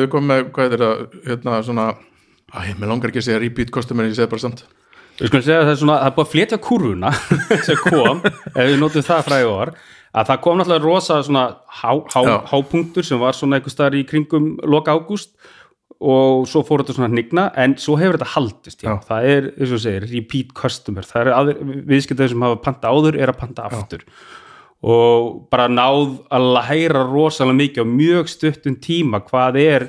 þið 0.00 0.08
komið 0.12 0.30
með 0.30 0.46
hvað 0.56 0.64
er 0.66 0.74
þetta, 0.74 1.20
hérna 1.28 1.58
svona 1.66 1.86
æ, 2.54 2.74
mér 2.78 2.90
langar 2.90 3.12
ekki 3.12 3.22
að 3.22 3.28
segja 3.28 3.42
repeat 3.42 3.74
customer 3.74 4.08
ég 4.08 4.16
segi 4.18 4.30
bara 4.30 4.44
samt. 4.44 4.64
Við 5.18 5.30
skulum 5.30 5.44
segja 5.46 5.60
að 5.60 5.68
það 5.68 5.74
er 5.74 5.80
svona, 5.82 5.98
það 6.00 6.08
er 6.10 6.14
búið 6.16 6.26
að 6.26 6.32
flétja 6.32 6.60
kurvuna 6.62 7.12
sem 7.68 7.82
kom, 7.84 8.22
ef 8.24 8.70
við 8.70 8.80
notum 8.82 9.06
það 9.06 9.26
fræði 9.28 9.50
orð, 9.50 9.82
að 10.14 10.30
það 10.30 10.40
kom 10.46 10.58
náttúrulega 10.58 10.84
rosa 10.84 11.18
svona 11.26 11.44
há, 11.80 11.90
há, 12.14 12.20
hápunktur 12.50 13.06
sem 13.06 13.20
var 13.22 13.36
svona 13.38 13.58
einhver 13.58 13.74
staðar 13.74 13.98
í 13.98 14.04
kringum 14.10 14.54
loka 14.70 14.94
ágúst 14.94 15.32
og 16.04 16.46
svo 16.50 16.62
fór 16.66 16.82
þetta 16.82 16.96
svona 16.98 17.10
hnigna 17.12 17.48
en 17.60 17.76
svo 17.80 17.96
hefur 18.00 18.18
þetta 18.18 18.32
haldist, 18.34 18.84
já. 18.84 18.90
Já. 18.90 18.94
það 19.08 19.28
er, 19.32 19.50
eins 19.56 19.74
og 19.74 19.82
segir, 19.84 20.08
repeat 20.12 20.54
customer. 20.56 21.08
Það 21.08 21.32
er 21.32 21.60
viðskiptaður 21.90 22.34
sem 22.34 22.46
hafa 22.46 22.62
panta 22.64 22.92
áður 22.92 23.20
er 23.20 23.32
að 23.32 23.40
panta 23.40 23.68
aftur. 23.70 24.06
Og 24.84 25.44
bara 25.52 25.70
náð 25.72 26.18
að 26.34 26.48
læra 26.58 27.04
rosalega 27.08 27.60
mikið 27.62 27.86
á 27.88 27.94
mjög 27.94 28.32
stuttum 28.34 28.76
tíma 28.84 29.22
hvað 29.24 29.60
er 29.62 29.88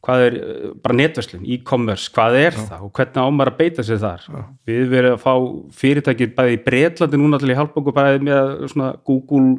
hvað 0.00 0.26
er 0.26 0.36
eh, 0.40 0.68
bara 0.80 0.96
netverslun, 0.96 1.42
e-commerce, 1.44 2.08
hvað 2.14 2.38
er 2.40 2.56
það 2.56 2.84
og 2.86 2.92
hvernig 2.96 3.20
ámar 3.20 3.50
að 3.52 3.58
beita 3.58 3.84
sér 3.84 4.00
þar. 4.00 4.28
Við 4.68 4.86
verðum 4.94 5.18
að 5.18 5.24
fá 5.24 5.34
fyrirtækið 5.82 6.36
bæði 6.38 6.56
í 6.56 6.62
Bretlandi 6.64 7.20
núna 7.20 7.40
til 7.40 7.52
í 7.52 7.58
halbóku 7.58 7.94
bæði 7.96 8.22
með 8.30 8.54
svona 8.72 8.94
Google 9.04 9.58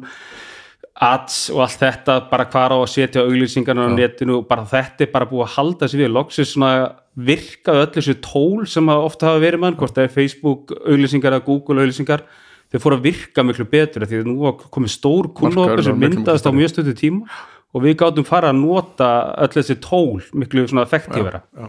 ads 0.92 1.46
og 1.52 1.62
allt 1.64 1.80
þetta 1.80 2.18
bara 2.28 2.46
hvar 2.52 2.74
á 2.74 2.78
að 2.78 2.90
setja 2.92 3.24
auglýsingarna 3.24 3.88
á 3.88 3.96
netinu 3.96 4.40
og 4.40 4.48
bara 4.50 4.66
þetta 4.68 5.06
er 5.06 5.12
bara 5.14 5.28
búið 5.30 5.46
að 5.46 5.54
halda 5.56 5.88
sér 5.88 6.04
við. 6.04 6.12
Loksins 6.12 6.52
svona 6.52 6.72
virkaðu 7.16 7.84
öll 7.86 7.92
þessu 7.96 8.16
tól 8.24 8.66
sem 8.68 8.92
ofta 8.92 9.30
hafa 9.30 9.42
verið 9.42 9.62
mann, 9.64 9.76
hvort 9.80 9.96
það 9.96 10.08
er 10.08 10.14
Facebook 10.14 10.74
auglýsingar 10.82 11.36
eða 11.36 11.46
Google 11.48 11.84
auglýsingar 11.84 12.26
þau 12.72 12.80
fóru 12.80 12.98
að 12.98 13.06
virka 13.08 13.44
miklu 13.44 13.66
betur 13.68 14.06
því 14.08 14.20
að 14.22 14.28
nú 14.30 14.52
komið 14.72 14.94
stór 14.94 15.28
okkur 15.28 15.82
sem 15.84 15.98
myndaðist 16.00 16.48
á 16.48 16.52
mjög 16.56 16.72
stötu 16.72 16.94
tíma 16.96 17.40
og 17.72 17.84
við 17.84 17.96
gátum 18.00 18.28
fara 18.28 18.52
að 18.52 18.60
nota 18.60 19.08
öll 19.44 19.52
þessi 19.52 19.78
tól 19.84 20.20
miklu 20.36 20.64
svona 20.68 20.84
effektífera 20.86 21.42
já. 21.44 21.66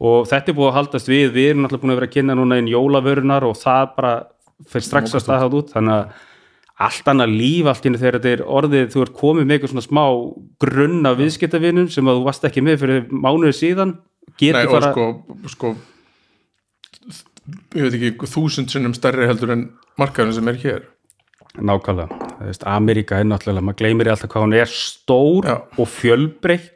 og 0.00 0.28
þetta 0.28 0.52
er 0.52 0.56
búið 0.56 0.70
að 0.70 0.76
haldast 0.78 1.10
við. 1.10 1.28
Við 1.36 1.50
erum 1.52 1.64
náttúrulega 1.64 1.84
búin 1.84 1.94
að 1.94 2.00
vera 2.00 2.08
að 2.10 2.16
kynna 2.16 2.38
núna 2.38 2.60
inn 2.60 2.72
jólavörunar 2.72 3.48
og 3.48 3.56
það 3.60 3.94
bara 3.96 4.12
fyrir 4.68 4.86
strax 4.88 5.16
að 5.16 5.24
staða 5.24 5.50
út. 5.60 5.72
Þannig 5.74 5.96
að 5.96 6.26
allt 6.78 7.10
annað 7.10 7.34
líf 7.34 7.68
allt 7.70 7.86
inni 7.88 7.98
þegar 7.98 8.18
þetta 8.18 8.34
er 8.36 8.42
orðið 8.58 8.90
þú 8.94 9.04
ert 9.04 9.14
komið 9.18 9.46
með 9.46 9.56
eitthvað 9.56 9.72
svona 9.74 9.86
smá 9.88 10.04
grunn 10.62 11.08
af 11.10 11.18
viðskiptavinum 11.18 11.88
sem 11.90 12.10
að 12.10 12.20
þú 12.20 12.26
varst 12.28 12.48
ekki 12.48 12.62
með 12.64 12.82
fyrir 12.84 13.08
mánuði 13.10 13.54
síðan. 13.58 13.96
Nei, 14.28 14.36
getur 14.38 14.68
og 14.68 14.74
fara 14.76 14.92
sko, 14.92 15.06
sko 15.50 15.72
ég 17.76 17.84
veit 17.84 17.96
ekki 17.96 18.30
þúsund 18.30 18.72
sinnum 18.72 18.94
stærri 18.96 19.26
heldur 19.28 19.54
en 19.54 19.66
markaðurinn 20.00 20.36
sem 20.36 20.50
er 20.52 20.62
hér. 20.62 20.86
Nákvæmlega, 21.58 22.18
Ameríka 22.70 23.18
er 23.18 23.26
náttúrulega, 23.26 23.64
maður 23.66 23.80
gleymir 23.80 24.10
alltaf 24.12 24.30
hvað 24.30 24.44
hún 24.44 24.56
er 24.60 24.70
stór 24.70 25.48
Já. 25.48 25.56
og 25.74 25.88
fjölbreytt. 25.90 26.74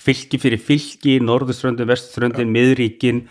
Fylki 0.00 0.38
fyrir 0.38 0.60
fylki, 0.62 1.16
norðuströndin, 1.18 1.88
vestströndin, 1.90 2.52
miðríkin 2.54 3.24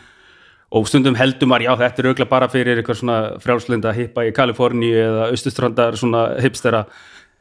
og 0.71 0.85
stundum 0.89 1.15
heldum 1.17 1.49
maður, 1.49 1.65
já 1.65 1.71
þetta 1.79 2.01
er 2.03 2.07
auðvitað 2.11 2.29
bara 2.29 2.47
fyrir 2.53 2.77
eitthvað 2.81 2.99
svona 2.99 3.15
frjálslinda 3.41 3.93
hippa 3.97 4.25
í 4.27 4.33
Kaliforníu 4.37 4.99
eða 5.01 5.29
austuströndar 5.31 5.97
svona 5.97 6.27
hipstera. 6.43 6.83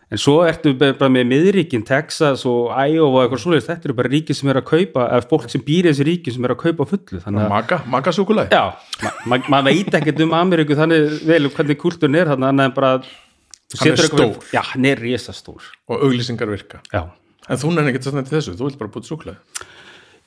En 0.09 0.17
svo 0.17 0.39
ertu 0.49 0.73
bara 0.79 1.11
með 1.13 1.27
miðríkin, 1.29 1.83
Texas 1.85 2.47
og 2.49 2.71
Iowa 2.73 3.11
og 3.11 3.19
eitthvað 3.27 3.43
svoleiðis, 3.43 3.67
þetta 3.69 3.89
eru 3.91 3.97
bara 3.99 4.09
ríki 4.09 4.33
sem 4.33 4.49
er 4.49 4.63
að 4.63 4.65
kaupa, 4.71 5.05
eða 5.13 5.27
fólk 5.29 5.51
sem 5.53 5.61
býr 5.67 5.85
í 5.85 5.91
þessi 5.91 6.07
ríki 6.09 6.33
sem 6.33 6.47
er 6.49 6.55
að 6.55 6.61
kaupa 6.63 6.87
fullu, 6.89 7.21
að 7.21 7.37
Maga, 7.53 7.83
maga 7.93 8.15
súkulæði 8.17 8.57
Já, 8.57 8.63
ma 9.05 9.37
ma 9.37 9.41
maður 9.59 9.69
veit 9.77 9.99
ekkert 10.01 10.23
um 10.25 10.33
Ameríku 10.39 10.79
þannig 10.79 11.19
vel 11.29 11.43
um 11.45 11.53
hvernig 11.53 11.81
kultúrin 11.85 12.17
er 12.17 12.33
þannig 12.33 12.49
annað 12.55 12.71
en 12.71 12.77
bara 12.81 12.95
þú 13.05 13.83
Hann 13.83 13.93
er 13.93 14.01
setur 14.01 14.05
eitthvað- 14.07 14.33
stór. 14.33 14.53
Já, 14.57 14.63
hann 14.73 14.87
er 14.89 14.97
risastór. 15.05 15.69
Og 15.93 16.07
auglýsingar 16.09 16.49
virka. 16.49 16.81
Já, 16.89 17.05
en 17.51 17.61
þú 17.61 17.75
nefnir 17.77 18.01
að 18.01 18.33
þessu, 18.33 18.57
þú 18.57 18.65
vilt 18.71 18.79
bara 18.81 18.95
búið 18.97 19.13
súkulæði 19.13 19.37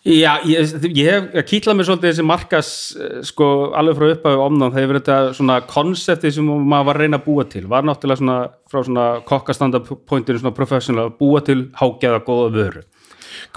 Já 0.01 0.31
ég, 0.49 0.71
ég 0.97 1.07
hef 1.11 1.45
kýtlað 1.45 1.77
mér 1.77 1.85
svolítið 1.85 2.09
þessi 2.09 2.25
markas 2.25 2.69
eh, 2.97 3.19
sko 3.27 3.47
alveg 3.77 3.99
frá 3.99 4.07
upphæðu 4.15 4.43
omnám 4.47 4.73
þegar 4.73 4.89
verið 4.89 5.03
þetta 5.03 5.35
svona 5.37 5.57
konsepti 5.69 6.31
sem 6.33 6.47
maður 6.49 6.87
var 6.87 6.97
að 6.97 7.05
reyna 7.05 7.19
að 7.21 7.27
búa 7.27 7.45
til. 7.51 7.63
Var 7.69 7.85
náttúrulega 7.85 8.21
svona 8.23 8.37
frá 8.71 8.81
svona 8.87 9.07
kokkastandapointinu 9.29 10.41
svona 10.41 10.57
professional 10.57 11.05
að 11.11 11.17
búa 11.21 11.43
til 11.45 11.59
hágeða 11.77 12.23
góða 12.25 12.49
vöru. 12.57 12.85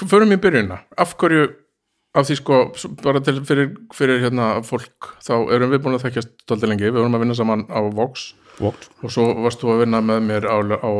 Förum 0.04 0.36
í 0.36 0.40
byrjunna, 0.40 0.82
af 1.00 1.16
hverju 1.18 1.48
af 2.14 2.28
því 2.28 2.36
sko, 2.38 2.58
bara 3.02 3.20
til 3.24 3.40
fyrir, 3.46 3.72
fyrir 3.94 4.20
hérna 4.22 4.50
fólk, 4.66 5.14
þá 5.24 5.34
erum 5.54 5.72
við 5.72 5.82
búin 5.82 5.96
að 5.96 6.04
þekkjast 6.06 6.34
stolti 6.44 6.70
lengi, 6.70 6.86
við 6.86 7.00
vorum 7.00 7.16
að 7.18 7.24
vinna 7.24 7.36
saman 7.38 7.64
á 7.66 7.80
Vox. 7.94 8.32
What? 8.62 8.86
og 9.02 9.10
svo 9.10 9.32
varst 9.42 9.58
þú 9.58 9.72
að 9.72 9.80
vinna 9.82 9.98
með 10.04 10.20
mér 10.28 10.44
á, 10.46 10.56
á 10.62 10.90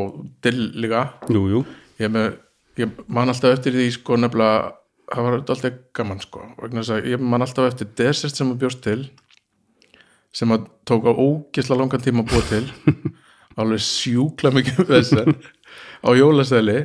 Dill 0.43 0.73
líka. 0.83 1.05
Jú, 1.31 1.45
jú. 1.53 1.61
Ég, 2.03 2.11
með, 2.11 2.41
ég 2.81 2.97
man 3.07 3.31
alltaf 3.31 3.55
eftir 3.55 3.77
því 3.77 3.93
sko 3.95 4.19
nefnilega, 4.19 4.73
það 5.11 5.27
var 5.27 5.37
alltaf 5.39 5.79
gaman 5.97 6.23
sko, 6.23 6.47
vegna 6.63 6.83
þess 6.83 6.95
að 6.97 7.11
ég 7.13 7.23
man 7.23 7.45
alltaf 7.45 7.69
eftir 7.71 7.91
desert 7.99 8.37
sem 8.39 8.51
að 8.53 8.61
bjóst 8.65 8.83
til 8.85 9.01
sem 10.35 10.51
að 10.55 10.67
tók 10.89 11.07
á 11.07 11.13
ógisla 11.15 11.79
langan 11.79 12.03
tíma 12.03 12.25
að 12.25 12.33
búa 12.33 12.47
til. 12.49 12.65
Alveg 13.61 13.83
sjúkla 13.87 14.51
mikið 14.51 14.89
þessar 14.89 15.31
á 16.03 16.11
jólasæli 16.19 16.81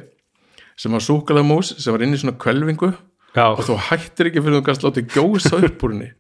sem 0.80 0.94
var 0.94 1.04
súkulamús 1.04 1.74
sem 1.82 1.96
var 1.96 2.06
inn 2.06 2.14
í 2.14 2.20
svona 2.22 2.38
kvelvingu. 2.40 2.92
Já, 3.34 3.46
og 3.50 3.64
þú 3.66 3.78
hættir 3.90 4.30
ekki 4.30 4.44
fyrir 4.44 4.60
þú 4.60 4.66
gæst 4.68 4.86
látið 4.86 5.14
gjósa 5.16 5.60
upp 5.66 5.86
úr 5.86 5.96
henni. 5.96 6.12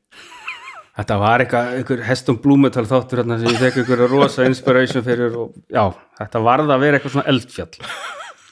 Þetta 1.00 1.16
var 1.22 1.42
eitthvað, 1.44 1.70
einhver 1.78 2.02
hestum 2.10 2.38
blúmetal 2.44 2.84
þáttur 2.90 3.22
hérna 3.22 3.38
sem 3.40 3.54
ég 3.54 3.62
fekk 3.62 3.78
einhverja 3.84 4.10
rosa 4.12 4.48
inspiration 4.50 5.06
fyrir 5.06 5.38
og 5.40 5.54
já, 5.72 5.86
þetta 6.20 6.42
varð 6.44 6.74
að 6.74 6.84
vera 6.84 7.00
eitthvað 7.00 7.14
svona 7.16 7.30
eldfjall. 7.32 7.86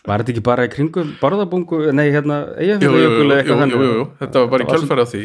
Var 0.07 0.23
þetta 0.23 0.33
ekki 0.33 0.43
bara 0.45 0.65
í 0.67 0.71
kringum 0.71 1.09
borðabungu, 1.19 1.81
nei 1.95 2.05
hérna, 2.13 2.39
jú, 2.63 2.77
jú, 2.79 2.91
eigafjölu 2.95 3.39
jú, 3.43 3.81
jú, 3.83 3.87
jú, 3.97 4.05
þetta 4.21 4.43
var 4.43 4.51
bara 4.53 4.63
í 4.63 4.67
var 4.69 4.77
kjölfæra 4.77 5.05
því 5.11 5.23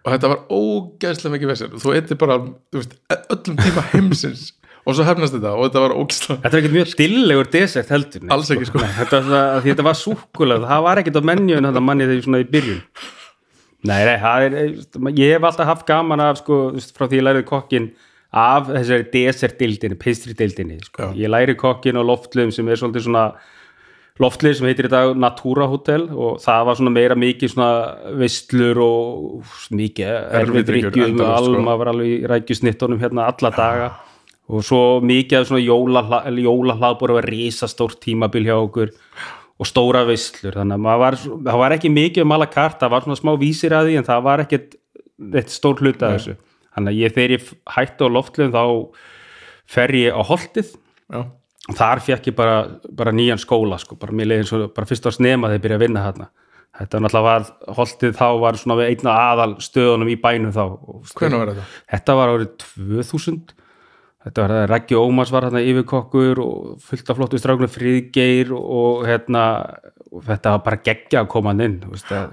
og 0.00 0.14
þetta 0.14 0.30
var 0.32 0.40
ógeðslega 0.56 1.34
mikið 1.34 1.50
vesir 1.50 1.76
þú 1.76 1.92
eitthvað 1.96 2.20
bara, 2.22 2.38
þú 2.72 2.80
veist, 2.80 2.96
öllum 3.36 3.60
tíma 3.60 3.84
heimsins 3.92 4.46
og 4.88 4.96
svo 4.96 5.04
hefnast 5.04 5.36
þetta 5.36 5.52
og 5.52 5.66
þetta 5.66 5.82
var 5.84 5.94
ógeðslega 5.98 6.40
Þetta 6.40 6.56
er 6.56 6.62
ekkert 6.62 6.76
mjög 6.78 6.92
stillegur 6.94 7.50
desert 7.52 7.92
heldur. 7.92 8.24
nei, 8.24 8.32
Alls 8.36 8.52
ekki, 8.54 8.68
sko. 8.70 8.80
Nei, 8.80 8.92
þetta, 8.96 9.20
var 9.68 9.88
var 9.90 9.98
súkulega, 10.00 10.70
það 10.70 10.84
var 10.88 11.02
ekkert 11.02 11.20
á 11.20 11.22
menjun 11.30 11.68
þetta 11.68 11.82
manni 11.84 12.08
þegar 12.08 12.24
svona 12.26 12.40
í 12.40 12.46
byrjun. 12.54 12.80
Nei, 13.90 14.00
nei, 14.08 14.16
það 14.20 14.46
er, 14.46 14.56
ég 15.20 15.34
hef 15.36 15.46
alltaf 15.50 15.68
haft 15.68 15.84
gaman 15.88 16.24
af, 16.24 16.40
sko, 16.40 16.62
frá 16.96 17.06
því 17.06 17.20
ég 17.20 17.26
lærið 17.28 17.46
kokkin 17.48 17.90
af 18.30 18.68
þessari 18.70 19.06
desert-dildinni, 19.10 19.96
pastry-dildinni, 19.98 20.76
sko. 20.86 21.10
Ég 21.18 21.30
læri 21.30 21.56
kokkin 21.58 21.98
á 21.98 22.02
loftluðum 22.06 22.52
sem 22.54 22.68
er 22.70 22.78
svolítið 22.78 23.08
svona 23.08 23.24
loftlið 24.20 24.58
sem 24.58 24.68
heitir 24.68 24.86
í 24.86 24.92
dag 24.92 25.16
Natura 25.18 25.66
Hotel 25.70 26.04
og 26.12 26.38
það 26.42 26.68
var 26.68 26.78
svona 26.78 26.92
meira 26.94 27.16
mikið 27.18 27.54
svona 27.54 27.70
veistlur 28.20 28.80
og 28.84 29.50
mikið 29.74 30.12
erfidrykkjum, 30.42 31.08
endalaust, 31.14 31.48
sko. 31.48 31.56
alma 31.56 31.76
var 31.80 31.92
alveg 31.94 32.12
í 32.12 32.20
rækjusnittunum 32.30 33.00
hérna 33.02 33.26
alla 33.32 33.52
daga. 33.56 33.90
Og 34.50 34.64
svo 34.66 34.82
mikið 35.06 35.38
af 35.38 35.48
svona 35.48 35.62
jóla, 35.62 36.02
jólahlaðbúr 36.42 37.14
var 37.20 37.28
risastórt 37.30 38.00
tímabil 38.02 38.48
hjá 38.48 38.56
okkur 38.58 38.92
og 39.60 39.68
stóra 39.68 40.02
veislur 40.08 40.56
þannig 40.56 40.86
að 40.90 41.02
var, 41.02 41.16
það 41.20 41.58
var 41.62 41.74
ekki 41.76 41.90
mikið 41.92 42.24
um 42.24 42.36
alla 42.36 42.48
kart, 42.50 42.78
það 42.80 42.94
var 42.94 43.04
svona 43.06 43.20
smá 43.20 43.32
vísir 43.40 43.74
að 43.76 43.90
því 43.90 43.98
en 44.00 44.06
það 44.06 44.22
var 44.26 44.44
ekkit 44.46 44.78
eitt 45.36 45.52
stór 45.52 45.82
hluta 45.82 46.08
af 46.08 46.16
þessu 46.16 46.36
þannig 46.76 46.92
að 46.92 47.00
ég 47.00 47.14
þegar 47.16 47.34
ég 47.36 47.48
hætti 47.76 48.06
á 48.06 48.14
loftluðum 48.16 48.54
þá 48.56 48.64
fer 49.70 49.94
ég 49.98 50.16
á 50.16 50.22
holtið. 50.26 50.74
Já, 51.10 51.20
og 51.70 51.78
þar 51.78 52.02
fekk 52.06 52.30
ég 52.30 52.36
bara, 52.38 52.58
bara 52.96 53.14
nýjan 53.14 53.40
skóla 53.40 53.78
sko, 53.80 53.98
bara 54.00 54.14
mér 54.16 54.32
leiðin 54.32 54.50
svo, 54.50 54.62
bara 54.74 54.88
fyrst 54.88 55.06
á 55.06 55.12
snema 55.14 55.50
þegar 55.50 55.60
ég 55.60 55.64
byrja 55.66 55.80
að 55.80 55.84
vinna 55.86 56.04
þarna. 56.08 56.30
Þetta 56.80 57.00
náttúrulega 57.02 57.26
var, 57.26 57.48
holtið 57.76 58.12
þá 58.16 58.26
var 58.40 58.58
svona 58.60 58.76
við 58.78 58.92
einna 58.92 59.14
aðal 59.30 59.54
stöðunum 59.62 60.12
í 60.12 60.18
bænum 60.22 60.52
þá 60.54 60.62
og, 60.66 61.00
hvernig 61.18 61.42
var 61.42 61.50
þetta? 61.50 61.64
þetta 61.94 62.14
var 62.20 62.34
árið 62.34 62.52
2000 62.62 63.56
þetta 64.20 64.44
var 64.44 64.54
það, 64.54 64.66
Raggi 64.70 64.98
Ómars 65.00 65.32
var 65.34 65.48
hérna 65.48 65.62
yfirkokkur 65.66 66.40
og 66.44 66.84
fullt 66.86 67.10
af 67.10 67.18
flottu 67.18 67.40
strákunum 67.42 67.72
Friðgeir 67.74 68.54
og 68.54 69.02
hérna 69.08 69.44
og 70.10 70.24
þetta 70.26 70.54
var 70.54 70.64
bara 70.68 70.80
geggja 70.86 71.24
að 71.24 71.30
koma 71.34 71.52
hann 71.52 71.64
inn 71.66 71.76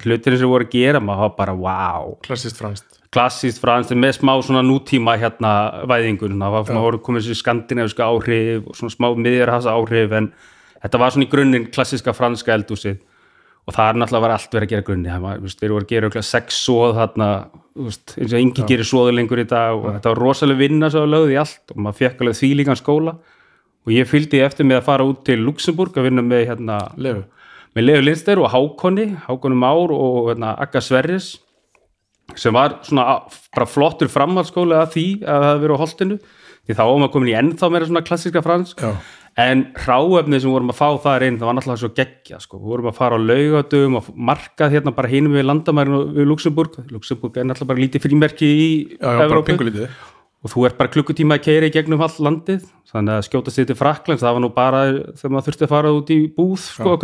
hlutirinn 0.05 0.41
sem 0.41 0.53
voru 0.53 0.67
að 0.67 0.73
gera 0.77 1.01
maður 1.03 1.25
var 1.25 1.35
bara 1.41 1.57
wow, 1.57 2.15
klassist 2.25 2.61
franskt 2.61 2.96
klassíst 3.13 3.61
franskt 3.63 3.93
en 3.95 4.01
með 4.03 4.17
smá 4.19 4.33
svona 4.43 4.63
nútíma 4.65 5.15
hérna 5.19 5.51
væðingun, 5.87 6.39
það 6.41 6.55
var 6.55 6.65
svona 6.67 6.85
voru 6.85 7.01
komið 7.03 7.27
sér 7.27 7.39
skandinaviska 7.39 8.07
áhrif 8.07 8.67
og 8.67 8.79
svona 8.79 8.93
smá 8.93 9.07
miðjarhasa 9.15 9.75
áhrif 9.75 10.15
en 10.17 10.31
þetta 10.81 11.01
var 11.01 11.13
svona 11.13 11.27
í 11.27 11.31
grunninn 11.31 11.69
klassíska 11.71 12.15
franska 12.17 12.55
eldúsið 12.57 12.99
og 13.67 13.75
það 13.75 13.89
er 13.89 13.97
náttúrulega 13.99 14.35
allt 14.37 14.53
verið 14.55 14.65
að 14.65 14.71
gera 14.71 14.85
grunni. 14.87 15.09
Það 15.11 15.23
var, 15.25 15.39
þeir 15.59 15.71
voru 15.73 15.85
að 15.85 15.89
gera 15.91 16.21
sex 16.23 16.59
svoð 16.63 16.93
þarna, 17.01 17.29
eins 17.83 18.27
og 18.27 18.37
engi 18.39 18.67
gerir 18.69 18.87
svoðu 18.87 19.15
lengur 19.15 19.41
í 19.43 19.47
dag 19.47 19.75
og 19.75 19.89
þetta 19.89 20.13
var 20.13 20.21
rosalega 20.23 20.61
vinna 20.61 20.89
svo 20.93 21.03
lögð 21.07 21.33
í 21.33 21.39
allt 21.41 21.73
og 21.73 21.81
maður 21.83 21.97
fekk 21.99 22.23
alveg 22.23 22.37
þvílíkan 22.39 22.79
skóla. 22.79 23.17
Og 23.87 23.91
ég 23.95 24.07
fylgdi 24.07 24.39
eftir 24.43 24.67
með 24.67 24.81
að 24.81 24.87
fara 24.87 25.07
út 25.07 25.19
til 25.27 25.41
Luxemburg 25.43 25.99
að 25.99 26.07
vinna 26.07 26.23
með 26.23 26.45
hérna 26.49 26.79
Lefu, 26.99 27.25
með 27.75 27.85
Leo 27.87 28.05
Lindster 28.05 28.39
og 28.39 28.49
Hákonni, 28.51 29.09
Hákonni 29.27 29.59
Már 29.59 29.93
og 29.95 30.31
hérna, 30.31 30.55
Akka 30.63 30.81
Sverris 30.83 31.33
sem 32.35 32.53
var 32.55 32.79
svona 32.85 33.21
bara 33.55 33.69
flottur 33.69 34.11
framhaldsskóli 34.11 34.75
að 34.75 34.91
því 34.95 35.05
að 35.23 35.37
það 35.37 35.47
hafi 35.51 35.63
verið 35.63 35.77
á 35.79 35.83
holtinu 35.83 36.17
því 36.67 36.75
þá 36.75 36.83
var 36.83 36.99
maður 36.99 37.13
komin 37.13 37.31
í 37.31 37.37
ennþá 37.39 37.69
meira 37.71 37.87
svona 37.87 38.03
klassíska 38.03 38.43
fransk. 38.43 38.83
Já. 38.83 38.91
en 39.37 39.63
hráefnið 39.77 40.41
sem 40.43 40.51
vorum 40.51 40.71
að 40.73 40.79
fá 40.79 40.87
þar 41.03 41.23
inn 41.27 41.35
það 41.37 41.47
var 41.47 41.55
náttúrulega 41.59 41.81
svo 41.83 41.91
geggja 41.93 42.39
sko. 42.41 42.57
við 42.57 42.71
vorum 42.73 42.89
að 42.89 42.97
fara 42.97 43.19
á 43.21 43.21
laugatum 43.21 43.97
og 43.99 44.07
markað 44.17 44.73
hérna 44.73 44.93
bara 44.97 45.11
hinum 45.11 45.37
við 45.37 45.45
landamærin 45.45 46.13
við 46.15 46.29
Luxemburg 46.31 46.79
Luxemburg 46.89 47.37
er 47.37 47.45
náttúrulega 47.45 47.71
bara 47.71 47.83
lítið 47.83 48.07
frímerki 48.07 48.49
í 48.49 48.69
Evrópu. 48.97 49.87
og 50.43 50.51
þú 50.53 50.65
ert 50.65 50.77
bara 50.79 50.89
klukkutíma 50.89 51.37
að 51.37 51.45
keira 51.45 51.69
í 51.69 51.75
gegnum 51.75 52.01
all 52.01 52.17
landið 52.17 52.65
þannig 52.91 53.13
að 53.13 53.27
skjóta 53.29 53.53
sér 53.53 53.69
til 53.69 53.77
Fraklands 53.77 54.25
það 54.25 54.35
var 54.39 54.41
nú 54.43 54.49
bara 54.57 54.81
þegar 55.13 55.33
maður 55.35 55.47
þurfti 55.51 55.67
að 55.67 55.73
fara 55.75 55.93
út 55.93 56.11
í 56.13 56.19
búð 56.33 56.57
sko, 56.65 56.97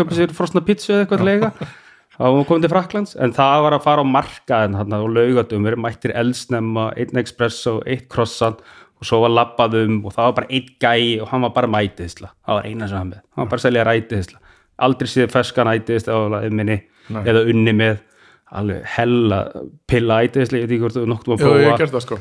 þá 2.13 2.21
var 2.23 2.31
maður 2.35 2.47
komið 2.51 2.65
til 2.67 2.71
Fraklands 2.75 3.15
en 3.25 3.33
það 3.33 3.63
var 3.65 3.75
að 3.77 3.83
fara 3.87 4.05
á 4.05 4.13
markaðin 4.13 4.77
hann 4.79 4.93
og 4.99 5.09
laugatum, 5.15 5.63
við 5.65 5.71
erum 5.73 5.85
mættir 5.87 6.13
eldsnemma 6.15 6.87
einn 6.97 7.21
espresso, 7.23 7.79
eitt 7.89 8.07
croissant 8.09 8.61
og 9.01 9.07
svo 9.09 9.19
var 9.25 9.33
labbaðum 9.33 9.99
og 10.05 10.13
það 10.15 10.29
var 10.29 10.37
bara 10.39 10.51
einn 10.53 10.69
gæi 10.79 11.19
og 11.21 11.27
hann 11.33 11.41
var 11.47 11.53
bara 11.57 11.67
mætiðsla 11.73 12.29
það 12.45 12.59
var 12.59 12.69
eina 12.69 12.87
sem 12.87 12.97
hann 13.01 13.11
með, 13.15 13.21
hann 13.33 13.43
var 13.45 13.51
bara 13.55 13.61
að 13.61 13.65
selja 13.67 13.87
rætiðsla 13.89 14.39
aldrei 14.83 15.07
síðan 15.09 16.49
minni, 16.53 16.79
Nei. 17.13 17.23
eða 17.27 17.43
unni 17.51 17.73
með. 17.77 17.97
Alveg 18.53 18.83
hella 18.85 19.37
pilla 19.89 20.19
ætiðsla 20.27 20.59
ég 20.59 20.67
veit 20.67 20.73
ekki 20.75 20.83
hvort 20.83 20.93
þú 20.97 21.03
nokkuð 21.09 21.41
að 21.41 21.61
ég 21.63 21.77
prófa. 21.79 22.01
sko. 22.03 22.17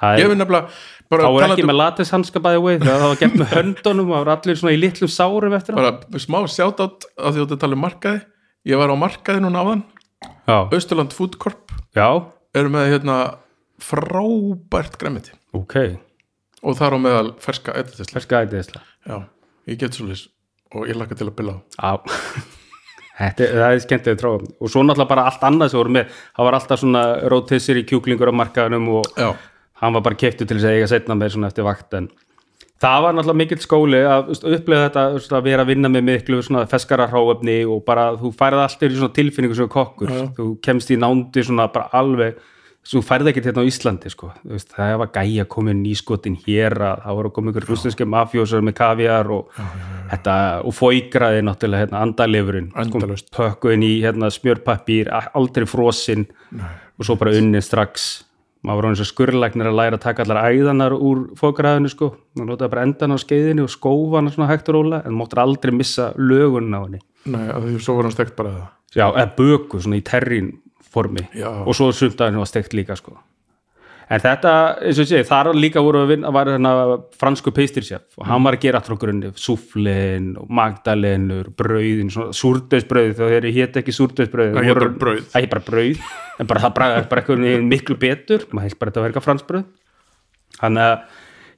Ég 0.00 0.20
er- 0.20 0.28
hef 0.28 0.36
nefnilega 0.36 0.68
bara, 1.08 1.22
þá 1.24 1.28
er 1.40 1.54
ekki 1.54 1.64
með 1.68 1.78
latis 1.78 2.10
hanska 2.12 2.40
bæði 2.40 2.74
þegar 2.80 3.00
það 3.00 3.08
var 3.08 3.20
gert 3.22 3.38
með 3.40 3.52
höndunum 3.56 4.12
og 4.16 4.28
allir 4.28 4.56
svona 4.60 4.74
í 4.74 4.80
litlum 4.80 5.08
sárum 5.12 5.56
eftir 5.56 5.74
það 5.76 5.88
bara 6.10 6.20
smá 6.24 6.38
sjátátt 6.52 7.06
að 7.16 7.32
því 7.32 7.40
að 7.40 7.46
þetta 7.46 7.58
tala 7.64 7.78
um 7.78 7.82
markaði 7.84 8.20
ég 8.68 8.76
var 8.80 8.92
á 8.92 8.96
markaði 8.98 9.40
núna 9.44 9.62
áðan. 9.64 9.82
Já, 10.48 10.56
Östurland 10.76 11.14
Food 11.16 11.38
Corp. 11.40 11.70
Já, 11.96 12.08
eru 12.54 12.68
með 12.72 12.90
hérna 12.94 13.16
frábært 13.80 14.98
græmiti 15.00 15.32
ok. 15.56 15.76
Og 16.60 16.76
þar 16.76 16.96
á 16.96 16.98
meðal 17.00 17.28
ferska 17.40 17.72
eitthvað 17.80 18.10
ferska 18.12 18.42
ætiðisla 18.44 18.82
já, 19.08 19.16
ég 19.70 19.78
get 19.80 19.96
svolítið 19.96 20.26
og 20.76 20.86
ég 20.90 20.98
laka 21.00 21.16
til 21.18 21.26
að 21.30 21.36
bila 21.40 21.54
á. 21.80 21.96
Þetta, 23.20 23.44
er- 23.44 23.54
það 23.60 23.74
er 23.74 23.80
skemmtileg 23.84 24.20
tróð 24.20 24.44
og 24.64 24.70
svo 24.72 24.82
náttúrulega 24.84 25.10
bara 25.10 25.24
allt 25.28 25.42
annað 25.44 25.72
sem 25.72 25.80
voru 25.80 25.92
með 25.96 26.12
það 26.36 26.46
var 26.46 26.56
alltaf 26.56 26.80
svona 26.80 27.02
rótissir 27.32 27.80
í 27.80 27.86
kjúklingur 27.88 28.30
á 28.32 28.40
markaðunum 28.40 28.86
og 29.00 29.08
já, 29.20 29.30
hann 29.82 29.96
var 29.96 30.04
bara 30.06 30.16
keiptu 30.22 30.46
til 30.48 30.56
þess 30.56 30.68
að 30.70 30.76
eiga 30.78 30.88
setna 30.92 31.16
með 31.20 31.34
svona 31.34 31.50
eftir 31.50 31.66
vakt 31.66 31.96
en 31.98 32.06
það 32.80 33.02
var 33.04 33.16
náttúrulega 33.16 33.40
mikill 33.42 33.60
skóli 33.64 34.00
að 34.04 34.30
upplega 34.36 34.86
þetta 34.86 35.04
veist, 35.16 35.34
að 35.36 35.48
vera 35.48 35.66
að 35.66 35.72
vinna 35.74 35.90
með 35.92 36.06
miklu 36.08 36.40
feskara 36.70 37.08
hráefni 37.10 37.58
og 37.68 37.82
bara 37.86 38.12
þú 38.20 38.32
færið 38.36 38.64
alltaf 38.64 38.86
í 38.88 38.96
svona 38.96 39.16
tilfinningu 39.18 39.58
sem 39.58 39.68
kokkur, 39.70 40.14
Já. 40.14 40.22
þú 40.38 40.48
kemst 40.64 40.94
í 40.94 40.98
nándi 41.00 41.44
svona 41.44 41.68
bara 41.72 41.90
alveg 42.00 42.40
þú 42.90 43.02
færið 43.04 43.30
ekkert 43.30 43.50
hérna 43.50 43.62
á 43.62 43.68
Íslandi 43.68 44.10
sko. 44.10 44.30
Veist, 44.48 44.70
það 44.72 44.94
var 45.02 45.10
gæja 45.14 45.44
komið 45.52 45.76
nýskotin 45.82 46.38
hér 46.46 46.74
að 46.80 47.02
það 47.04 47.18
voru 47.18 47.32
komið 47.36 47.52
ykkur 47.52 47.66
rústinski 47.68 48.06
mafjósar 48.08 48.64
með 48.64 48.76
kaviar 48.80 49.30
og 49.36 49.52
þetta 50.10 50.36
og 50.64 50.74
fóigraði 50.74 51.44
náttúrulega 51.44 51.84
hérna 51.84 52.00
andalifurinn. 52.06 52.72
Endalaust. 52.80 53.28
pökkuðin 53.36 53.84
í 53.86 53.92
hérna 54.00 54.32
smjörpappír 54.32 55.12
aldrei 55.12 55.68
frosinn 55.68 56.26
og 56.56 57.06
svo 57.06 57.18
bara 57.20 57.36
unnið 57.36 57.68
strax 57.68 58.10
maður 58.66 58.82
var 58.82 58.88
eins 58.90 59.02
og 59.04 59.08
skurrlæknir 59.10 59.70
að 59.70 59.78
læra 59.78 59.98
að 59.98 60.04
taka 60.04 60.24
allar 60.26 60.50
æðanar 60.50 60.96
úr 60.96 61.22
fókraðinu 61.40 61.92
sko. 61.92 62.10
Maður 62.36 62.50
notaði 62.52 62.72
bara 62.74 62.86
endan 62.88 63.14
á 63.14 63.18
skeiðinu 63.22 63.66
og 63.66 63.72
skófana 63.72 64.34
svona 64.34 64.50
hægt 64.50 64.68
og 64.72 64.78
róla 64.78 65.02
en 65.06 65.16
máttur 65.16 65.42
aldrei 65.44 65.74
missa 65.76 66.10
lögun 66.18 66.74
á 66.76 66.80
henni. 66.84 67.00
Nei, 67.30 67.46
að 67.48 67.68
því 67.68 67.82
svo 67.84 67.96
var 67.98 68.08
hann 68.08 68.16
stekt 68.16 68.36
bara 68.36 68.54
já, 68.94 69.06
eða 69.08 69.28
böku 69.36 69.80
svona 69.80 70.00
í 70.00 70.04
terrin 70.06 70.54
formi. 70.90 71.26
Já. 71.36 71.50
og 71.64 71.76
svo 71.76 71.92
sundaðinu 71.94 72.42
var 72.42 72.50
steikt 72.50 72.74
líka 72.74 72.96
sko 72.98 73.18
en 74.10 74.22
þetta, 74.22 74.54
eins 74.82 74.98
og 74.98 75.04
ég 75.04 75.10
segi, 75.12 75.28
þar 75.28 75.52
líka 75.54 75.82
voru 75.84 76.02
að 76.02 76.14
vinna, 76.14 76.32
var 76.34 76.50
hérna 76.50 76.72
fransku 77.20 77.52
pastrychef 77.54 78.18
og 78.18 78.26
hann 78.28 78.46
var 78.46 78.58
að 78.58 78.64
gera 78.66 78.80
allra 78.82 78.98
grunni. 79.04 79.30
Súflin 79.38 80.32
og 80.40 80.50
magdalenur, 80.60 81.52
brauðin 81.56 82.10
súrdeisbrauð, 82.10 83.14
þegar 83.20 83.46
þeir 83.46 83.58
hétt 83.60 83.78
ekki 83.82 83.94
súrdeisbrauð. 83.94 84.56
Það 84.58 84.68
hét 84.70 84.80
bara 84.80 84.96
brauð. 85.04 85.22
Það 85.30 85.46
hét 85.46 85.54
bara 85.54 85.66
brauð, 85.68 86.08
en 86.40 86.50
bara 86.50 86.64
það 86.66 86.74
bræði 86.80 87.06
bara 87.12 87.24
eitthvað 87.24 87.70
miklu 87.70 88.00
betur, 88.00 88.48
maður 88.50 88.68
heilt 88.68 88.80
bara 88.80 88.92
þetta 88.92 89.04
var 89.04 89.12
eitthvað 89.12 89.28
fransbrauð 89.28 89.68
þannig 90.60 90.86
að 90.86 91.00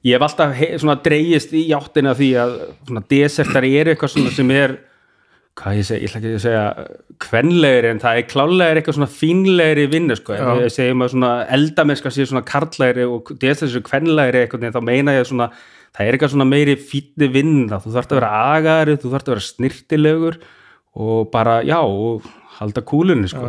ég 0.03 0.17
hef 0.17 0.25
alltaf 0.27 0.55
he, 0.57 0.69
svona 0.81 0.97
dreigist 1.03 1.53
í 1.55 1.67
játtina 1.69 2.15
því 2.17 2.31
að 2.43 2.57
svona 2.87 3.05
desertar 3.13 3.67
eru 3.67 3.93
eitthvað 3.93 4.13
svona 4.15 4.33
sem 4.35 4.51
er 4.55 4.75
hvað 5.59 5.77
ég 5.77 5.85
segi, 5.87 6.01
ég 6.01 6.09
ætla 6.09 6.19
ekki 6.19 6.33
að 6.33 6.43
segja 6.43 6.63
kvenlegri 7.21 7.91
en 7.93 8.01
það 8.01 8.19
er 8.19 8.27
klálegri 8.31 8.81
eitthvað 8.81 8.97
svona 8.97 9.11
fínlegri 9.13 9.85
vinnu 9.91 10.17
sko, 10.17 10.33
ef 10.33 10.61
ég 10.63 10.73
segi 10.73 10.97
maður 10.97 11.13
svona 11.13 11.31
eldamennska 11.57 12.11
sé 12.13 12.25
svona 12.29 12.45
karlæri 12.47 13.05
og 13.05 13.29
sér 13.43 13.83
kvenlegri 13.85 14.43
eitthvað, 14.43 14.65
þá 14.73 14.81
meina 14.87 15.13
ég 15.19 15.29
svona 15.29 15.51
það 15.93 16.07
er 16.07 16.17
eitthvað 16.17 16.33
svona 16.33 16.49
meiri 16.49 16.75
fínni 16.81 17.29
vinna 17.35 17.79
þú 17.83 17.93
þarft 17.93 18.15
að 18.15 18.19
vera 18.21 18.31
agari, 18.55 18.97
þú 18.97 19.13
þarft 19.13 19.29
að 19.29 19.35
vera 19.35 19.45
snirtilegur 19.49 20.39
og 21.03 21.29
bara, 21.33 21.59
já 21.65 21.79
og 21.81 22.25
halda 22.57 22.83
kúlunni 22.85 23.29
sko, 23.29 23.45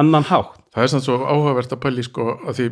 annan 0.00 0.24
hátt. 0.28 0.56
Það 0.72 0.84
er 0.84 0.92
samt 0.92 1.04
svo 1.04 1.18
áhugavert 1.24 1.72
að 1.74 1.82
pæli 1.82 2.04
sko 2.06 2.30
að 2.38 2.56
því 2.56 2.70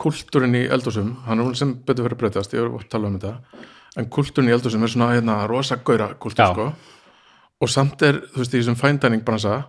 kultúrin 0.00 0.56
í 0.58 0.64
eldhúsum 0.74 1.12
hann 1.26 1.38
er 1.38 1.46
hún 1.46 1.58
sem 1.58 1.74
betur 1.86 2.10
að 2.10 2.18
breytast, 2.22 2.54
ég 2.54 2.64
er 2.64 2.70
að 2.70 2.86
tala 2.90 3.10
um 3.10 3.18
þetta 3.18 3.62
en 4.00 4.08
kultúrin 4.10 4.50
í 4.50 4.54
eldhúsum 4.54 4.82
er 4.82 4.90
svona 4.90 5.12
hérna 5.12 5.36
rosa 5.50 5.78
gaura 5.86 6.12
kultúr 6.18 6.50
sko 6.50 6.70
og 7.62 7.70
samt 7.70 8.02
er, 8.06 8.20
þú 8.34 8.42
veist, 8.42 8.54
í 8.54 8.60
þessum 8.60 8.78
fændæning 8.80 9.24
bransa 9.26 9.60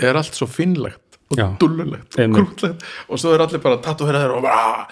er 0.00 0.16
allt 0.16 0.36
svo 0.36 0.48
finnlegt 0.50 1.18
og 1.30 1.56
dullulegt 1.60 2.16
og 2.18 2.34
krútlegt. 2.34 2.84
Og 3.08 3.20
svo 3.20 3.34
er 3.36 3.44
allir 3.44 3.62
bara 3.62 3.78
tattuherðar 3.84 4.32
og 4.34 4.42
bara 4.46 4.86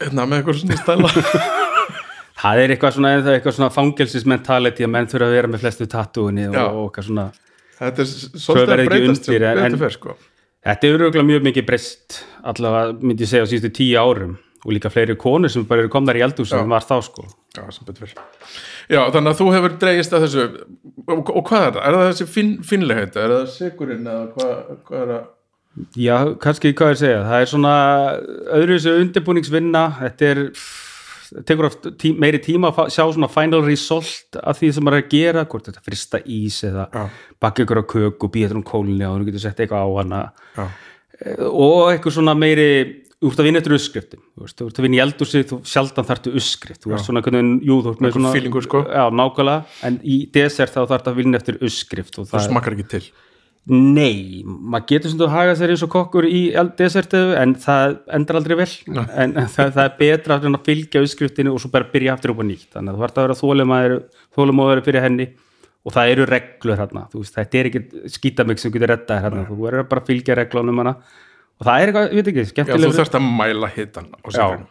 hérna 0.00 0.26
með 0.30 0.42
eitthvað 0.42 0.60
svona 0.62 0.78
stæla. 0.80 1.10
Það 2.44 2.60
er 2.60 2.72
eitthvað 2.74 2.94
svona, 2.96 3.10
er 3.32 3.44
svona 3.54 3.70
fangelsismentality 3.72 4.84
að 4.84 4.90
menn 4.92 5.06
þurfa 5.08 5.28
að 5.30 5.34
vera 5.38 5.50
með 5.52 5.62
flestu 5.64 5.86
tattúinni 5.88 6.48
og, 6.50 6.56
og 6.60 6.80
eitthvað 6.88 7.06
svona 7.08 7.26
þetta 7.78 8.02
er 8.04 8.08
Svo 8.10 8.40
svolítið 8.46 8.74
að 8.74 8.88
breytast 8.90 9.28
undir, 9.30 9.44
en- 9.64 9.78
fer 9.80 9.94
sko. 9.94 10.16
Þetta 10.64 10.88
hefur 10.88 11.04
auðvitað 11.04 11.28
mjög 11.28 11.46
mikið 11.48 11.66
breyst 11.68 12.18
allavega 12.50 12.96
myndi 13.04 13.24
ég 13.26 13.30
segja 13.30 13.44
á 13.44 13.50
síðustu 13.50 13.70
tíu 13.76 14.00
árum 14.00 14.36
og 14.64 14.72
líka 14.72 14.90
fleiri 14.92 15.16
konur 15.20 15.52
sem 15.52 15.66
bara 15.68 15.84
eru 15.84 15.92
komnar 15.92 16.16
í 16.16 16.24
eldhús 16.24 16.48
sem 16.50 16.70
var 16.70 16.86
þá 16.88 16.96
sko. 17.04 17.26
Já. 17.54 17.64
Já, 18.88 19.00
þannig 19.12 19.30
að 19.30 19.38
þú 19.40 19.50
hefur 19.54 19.76
dreigist 19.80 20.16
að 20.16 20.26
þessu 20.26 20.44
og, 21.04 21.30
og 21.30 21.44
hvað 21.48 21.66
er 21.68 21.76
það? 21.76 21.82
Er 21.84 21.98
það 21.98 22.08
þessi 22.10 22.26
finn, 22.32 22.54
finnlegheit? 22.64 23.18
Er 23.20 23.34
það 23.34 23.44
sigurinn 23.54 24.08
eða 24.08 24.24
hvað, 24.34 24.56
hvað 24.88 25.02
er 25.02 25.12
það? 25.12 25.30
Já, 25.98 26.16
kannski 26.38 26.70
hvað 26.78 26.92
ég 26.92 26.98
segja, 27.00 27.22
það 27.26 27.44
er 27.44 27.48
svona 27.50 27.76
öðru 28.54 28.76
þessu 28.76 28.98
undirbúningsvinna 29.02 29.84
þetta 30.00 30.28
er 30.30 30.42
tekur 31.48 31.66
oft 31.66 31.88
tí, 31.98 32.12
meiri 32.20 32.38
tíma 32.42 32.70
að 32.70 32.92
sjá 32.94 33.02
svona 33.08 33.30
final 33.32 33.64
result 33.66 34.38
af 34.38 34.60
því 34.60 34.70
sem 34.76 34.86
maður 34.86 35.00
er 35.00 35.04
að 35.04 35.14
gera, 35.16 35.44
hvort 35.50 35.68
þetta 35.70 35.82
frista 35.82 36.20
ís 36.30 36.60
eða 36.68 36.86
Já. 36.94 37.04
bakka 37.42 37.64
ykkur 37.64 37.80
á 37.82 37.84
köku, 37.90 38.30
býja 38.30 38.50
þetta 38.50 38.60
um 38.60 38.66
kólni 38.68 39.06
og 39.08 39.16
þú 39.18 39.28
getur 39.30 39.42
sett 39.42 39.64
eitthvað 39.64 39.82
á 39.82 39.90
hana 39.98 40.20
Já, 40.54 40.68
og 41.48 41.80
eitthvað 41.90 42.16
svona 42.20 42.36
meiri 42.38 42.68
þú 43.24 43.32
ert 43.32 43.40
að 43.40 43.46
vinna 43.48 43.60
eftir 43.62 43.74
uppskriftin 43.78 44.22
þú 44.34 44.46
þú 44.58 44.66
ert 44.68 44.78
að 44.78 44.86
vinna 44.86 44.98
í 44.98 45.02
eldhúsi, 45.04 45.42
þú 45.48 45.58
sjaldan 45.68 46.08
þarftu 46.08 46.32
uppskrift. 46.36 46.80
Þú 46.84 46.94
ert 46.94 47.04
svona 47.06 47.22
jú, 47.64 47.76
þú 47.80 47.92
ert 47.92 48.02
með 48.04 48.16
svona 48.16 48.32
feelingur, 48.34 48.64
sko. 48.66 48.80
já, 48.84 49.04
nákvæmlega, 49.20 49.76
en 49.88 50.00
í 50.04 50.16
desert 50.34 50.74
þá 50.74 50.80
þarf 50.90 51.08
að 51.10 51.20
vinna 51.20 51.40
eftir 51.40 51.60
það 51.62 52.26
það, 52.28 52.42
smakkar 52.48 52.76
ekki 52.76 52.88
til. 52.92 53.04
nei 53.64 54.42
maður 54.44 54.86
getur 54.90 55.12
svona 55.14 55.28
að 55.30 55.36
haga 55.38 55.54
sér 55.56 55.72
eins 55.72 55.84
og 55.86 55.92
kokkur 55.94 56.28
í 56.28 56.42
desertu, 56.76 57.22
en 57.40 57.54
það 57.64 57.96
endar 58.18 58.40
aldrei 58.40 58.58
vel. 58.60 58.68
En 58.92 59.38
það, 59.54 59.72
það 59.78 59.84
er 59.86 59.96
betra 60.02 60.40
að 60.42 60.60
fylgja 60.66 61.04
uppskriftinu 61.06 61.54
og 61.54 61.62
svo 61.62 61.72
bara 61.72 61.88
byrja 61.94 62.18
aftur 62.18 62.34
upp 62.34 62.44
á 62.44 62.46
nýtt. 62.50 62.68
Þannig 62.76 62.92
að 62.92 62.98
þú 62.98 63.06
þarf 63.06 63.16
að 63.16 63.28
vera 63.28 63.40
þólumæður 63.40 63.98
þólumæður 64.36 64.84
fyrir 64.90 65.06
henni. 65.08 65.30
Og 65.84 65.92
það 65.92 66.10
eru 66.14 66.24
reglur 66.24 66.78
hérna, 66.80 67.00
þú 67.12 67.20
veist, 67.20 67.34
þetta 67.36 67.58
er 67.60 67.66
ekki 67.68 68.08
skítamix 68.08 68.62
sem 68.64 68.72
getur 68.72 68.88
reddað 68.88 69.18
hérna, 69.20 69.42
þú 69.44 69.56
verður 69.66 69.88
bara 69.90 70.00
að 70.00 70.06
fylgja 70.08 70.36
reglunum 70.38 70.78
hana 70.80 70.94
og 71.60 71.66
það 71.68 71.80
er 71.80 71.90
eitthvað, 71.92 72.06
ég 72.10 72.20
veit 72.20 72.30
ekki, 72.32 72.44
Já, 72.58 72.76
þú 72.76 72.92
þarfst 72.98 73.18
að 73.18 73.26
mæla 73.40 73.70
hitan 73.74 74.08
á 74.14 74.26
sigurinn. 74.28 74.66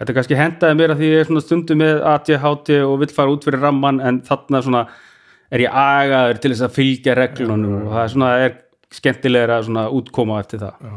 þetta 0.00 0.16
kannski 0.18 0.38
hendaði 0.38 0.78
mér 0.80 0.94
að 0.94 1.00
því 1.02 1.10
ég 1.12 1.22
er 1.22 1.28
svona 1.30 1.44
stundum 1.44 1.82
með 1.84 2.02
ADHD 2.12 2.70
og 2.84 2.94
vill 3.04 3.12
fara 3.14 3.34
út 3.36 3.46
fyrir 3.46 3.62
ramman 3.62 4.00
en 4.02 4.20
þarna 4.26 4.62
svona 4.66 4.84
er 5.54 5.64
ég 5.66 5.74
agaður 5.84 6.40
til 6.42 6.52
þess 6.54 6.66
að 6.66 6.76
fylgja 6.78 7.16
reglunum 7.18 7.74
og 7.84 7.90
það 7.94 8.04
er 8.04 8.14
svona 8.16 8.30
er 8.44 8.54
skemmtilegra 8.94 9.60
svona 9.66 9.88
útkoma 9.94 10.38
eftir 10.42 10.62
það 10.64 10.88
Já. 10.88 10.94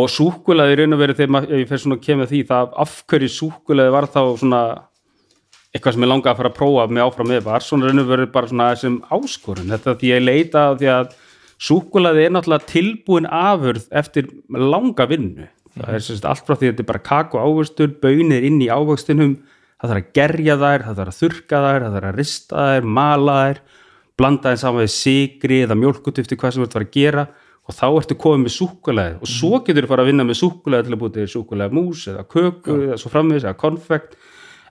og 0.00 0.10
súkulaði 0.12 0.78
raun 0.80 0.96
og 0.96 1.00
verið 1.02 1.20
þegar 1.24 1.50
ég 1.60 1.68
fer 1.68 1.82
svona 1.82 1.98
að 1.98 2.04
kemja 2.06 2.28
því 2.30 2.40
það 2.50 2.74
af 2.84 2.94
hverju 3.10 3.30
súkulaði 3.36 3.94
var 3.96 4.08
þá 4.12 4.20
svona 4.40 4.62
eitthvað 5.70 5.94
sem 5.94 6.04
ég 6.04 6.10
langaði 6.10 6.32
að 6.32 6.38
fara 6.40 6.50
að 6.50 6.56
prófa 6.58 6.84
með 6.90 7.04
áfram 7.06 7.28
með 7.30 7.42
var 7.46 7.64
svona 7.64 7.90
raun 7.90 8.02
og 8.02 8.08
verið 8.10 8.30
bara 8.34 8.50
svona 8.50 8.68
sem 8.80 8.96
áskorun 9.14 9.70
þetta 9.70 9.94
því 10.00 10.08
ég 10.10 10.24
leita 10.24 10.64
að 10.70 10.80
því 10.80 10.88
að 10.96 11.12
súkulaði 11.60 12.26
er 12.26 12.34
náttúrulega 12.34 12.68
tilbúin 12.70 13.28
afurð 13.28 13.88
eftir 13.92 14.30
langa 14.48 15.06
vinnu. 15.10 15.48
Það 15.76 15.96
er 15.96 16.04
sérst 16.04 16.26
allt 16.26 16.46
frá 16.46 16.56
því 16.56 16.66
að 16.66 16.72
þetta 16.72 16.84
er 16.84 16.90
bara 16.90 17.06
kakó 17.06 17.42
ávöxtur 17.44 17.92
bönir 18.02 18.46
inn 18.46 18.58
í 18.64 18.70
ávöxtunum 18.72 19.36
það 19.80 19.92
þarf 19.92 20.00
að 20.00 20.16
gerja 20.16 20.56
þær, 20.60 20.86
það 20.86 20.98
þarf 21.00 21.12
að 21.12 21.20
þurka 21.20 21.60
þær 21.64 21.84
það 21.84 21.94
þarf 21.96 22.08
að 22.10 22.18
rista 22.18 22.64
þær, 22.64 22.88
mala 22.98 23.36
þær 23.40 23.60
blanda 24.20 24.50
þeim 24.52 24.60
saman 24.60 24.84
við 24.84 24.90
sigri 24.94 25.60
eða 25.64 25.78
mjólkutifti 25.80 26.36
hvað 26.40 26.52
sem 26.54 26.60
þú 26.60 26.66
ert 26.66 26.74
að 26.74 26.78
fara 26.78 26.88
að 26.88 26.98
gera 26.98 27.24
og 27.70 27.76
þá 27.76 27.86
ertu 27.88 28.16
komið 28.20 28.42
með 28.44 28.54
súkulega 28.56 29.20
og 29.20 29.30
svo 29.30 29.60
getur 29.64 29.86
þú 29.86 29.92
fara 29.92 30.04
að 30.04 30.10
vinna 30.10 30.26
með 30.26 30.40
súkulega 30.40 30.86
til 30.86 30.94
að 30.96 31.00
búið 31.00 31.16
til 31.16 31.30
súkulega 31.30 31.76
mús 31.76 32.04
eða 32.10 32.26
köku 32.34 32.76
eða 32.88 32.98
svo 33.00 33.12
framvegis 33.12 33.46
eða 33.46 33.60
konfekt. 33.60 34.16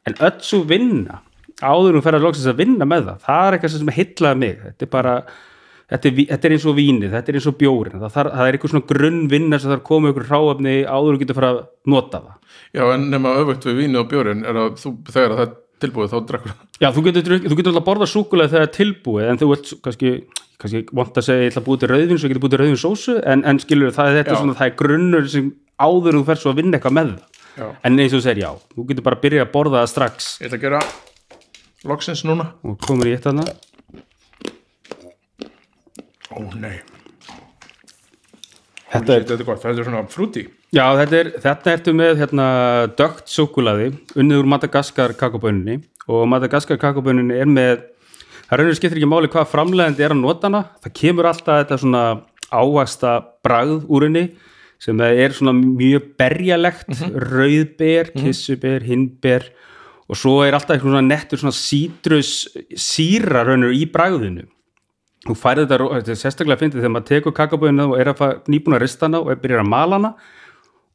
En 0.07 0.17
öll 0.19 0.37
svo 0.45 0.61
vinna 0.67 1.21
áður 1.59 1.99
um 1.99 2.03
ferðar 2.03 2.25
loksins 2.27 2.49
að 2.51 2.61
vinna 2.61 2.87
með 2.87 3.07
það 3.09 3.25
það 3.25 3.45
er 3.47 3.57
eitthvað 3.57 3.75
sem 3.75 3.93
heitlaði 3.95 4.41
mig. 4.43 4.59
Þetta 4.65 4.85
er 4.85 4.91
bara 4.93 5.15
Þetta 5.89 6.05
er, 6.11 6.17
þetta 6.29 6.47
er 6.49 6.53
eins 6.53 6.65
og 6.69 6.75
vínið, 6.77 7.13
þetta 7.15 7.31
er 7.31 7.37
eins 7.39 7.47
og 7.49 7.55
bjórin 7.57 7.95
það, 8.03 8.11
það 8.13 8.43
er 8.45 8.55
eitthvað 8.57 8.73
svona 8.75 8.87
grunnvinna 8.91 9.57
sem 9.59 9.71
þarf 9.73 9.85
komið 9.87 10.11
ykkur 10.13 10.27
hráafni 10.29 10.73
áður 10.85 11.15
og 11.15 11.23
getur 11.23 11.37
fara 11.39 11.49
að 11.55 11.61
nota 11.89 12.19
það 12.25 12.35
Já, 12.77 12.83
en 12.93 13.07
nema 13.09 13.31
öfugt 13.41 13.65
við 13.65 13.79
vínið 13.83 14.01
og 14.03 14.09
bjórin 14.11 14.43
er 14.45 14.59
að 14.61 14.75
þú, 14.77 14.91
þegar 15.09 15.33
það 15.39 15.41
er 15.47 15.55
tilbúið 15.79 16.11
þá 16.11 16.17
drekkur 16.29 16.51
það. 16.53 16.67
Já, 16.83 16.87
þú 16.93 17.03
getur, 17.07 17.39
þú 17.47 17.57
getur 17.57 17.71
alltaf 17.73 17.87
borða 17.87 18.07
súkulega 18.11 18.51
þegar 18.51 18.61
það 18.61 18.69
er 18.69 18.75
tilbúið 18.77 19.29
en 19.31 19.39
þú 19.41 19.49
vilt 19.53 19.71
kannski, 19.87 20.11
kannski 20.61 20.81
vant 20.99 21.17
að 21.21 21.25
segja 21.29 21.45
ég 21.47 21.51
ætla 21.53 21.63
að 21.63 21.67
búið 21.69 21.81
til 21.85 21.89
rauðvin 21.93 22.19
svo 22.21 22.29
getur 22.33 22.43
búið 22.45 22.53
til 22.53 22.61
rauðvin 22.61 22.81
sósu 22.83 23.15
en, 23.33 23.43
en 23.49 23.61
skilur 23.63 23.95
það 23.95 24.11
er 24.11 24.17
þetta 24.19 24.35
Já. 24.35 24.39
svona, 24.43 24.57
það 24.59 24.69
er 24.69 24.75
grunnur 24.83 25.29
sem 25.33 25.49
áður 25.79 26.19
þú 26.19 26.23
fer 26.29 26.41
svo 26.43 26.53
að 26.53 26.59
vinna 26.61 26.77
eitthvað 26.77 26.97
með 26.99 27.13
Já. 27.57 27.65
en 27.87 27.97
eins 28.03 28.13
og 28.13 28.19
þú 28.19 28.25
segir 28.27 28.43
já, 28.43 28.51
þú 28.75 28.85
getur 28.91 29.07
bara 29.07 29.17
að 29.17 29.23
byrja 29.25 29.45
að 29.47 29.53
borða 29.55 29.81
það 29.81 29.91
strax 29.95 30.29
Ég 30.43 30.51
ætla 30.51 30.59
að 30.59 30.65
gera 30.67 30.81
loksins 31.89 32.25
núna. 32.27 32.49
og 32.67 32.77
komur 32.85 33.07
í 33.09 33.15
eitt 33.15 33.23
þarna 33.25 33.47
Ó, 33.47 33.55
nei. 36.59 36.79
Þetta 38.89 39.13
er, 39.19 39.25
Þetta 39.27 39.35
er 39.37 39.45
gott, 39.45 39.61
þetta 39.61 39.75
er 39.83 39.85
svona 39.85 40.01
frúti. 40.09 40.43
já, 40.73 40.85
þetta 40.97 41.17
er, 41.19 41.27
þetta 41.43 41.71
ertu 41.75 41.93
með 41.97 42.19
hérna 42.23 42.47
dögt 42.97 43.29
súkulaði 43.29 43.91
unnið 44.17 44.41
úr 44.41 44.49
Madagaskar 44.49 45.13
kakoböninni 45.19 45.79
og 46.09 46.25
Madagaskar 46.31 46.79
kakoböninni 46.81 47.37
er 47.37 47.49
með 47.49 47.83
það 48.49 48.61
raunir 48.63 48.77
skiptir 48.79 48.97
ekki 48.97 49.09
máli 49.11 49.29
hvað 49.29 49.51
framlegandi 49.51 50.05
er 50.07 50.15
að 50.15 50.21
nota 50.23 50.49
hana, 50.49 50.63
það 50.81 50.95
kemur 51.03 51.29
alltaf 51.29 51.61
þetta 51.61 51.77
svona 51.83 52.03
ávasta 52.49 53.13
bragð 53.45 53.85
úr 53.93 54.07
henni 54.07 54.25
sem 54.81 55.01
er 55.05 55.35
svona 55.37 55.53
mjög 55.53 56.13
berjalegt, 56.17 56.89
rauðber 57.13 58.09
kissuber, 58.15 58.81
hinnber 58.87 59.51
og 60.09 60.17
svo 60.17 60.39
er 60.47 60.55
alltaf 60.57 60.79
eitthvað 60.79 60.95
svona 60.95 61.05
nettur 61.05 61.41
svona 61.43 61.53
sítrus 61.53 62.47
síra 62.73 63.43
raunir 63.45 63.75
í 63.77 63.83
bragðinu 63.91 64.47
þú 65.27 65.35
færði 65.35 65.65
þetta, 65.67 65.87
þetta 65.97 66.13
er 66.13 66.19
sérstaklega 66.21 66.61
fyndið 66.63 66.81
þegar 66.83 66.93
maður 66.95 67.09
tekur 67.11 67.35
kakaböðina 67.35 67.87
og 67.91 67.95
er 67.99 68.11
að 68.13 68.19
fara 68.21 68.37
nýbúin 68.47 68.77
að 68.77 68.83
rista 68.85 69.07
hana 69.09 69.19
og 69.23 69.41
byrjar 69.43 69.63
að 69.65 69.71
mala 69.73 69.99
hana 69.99 70.11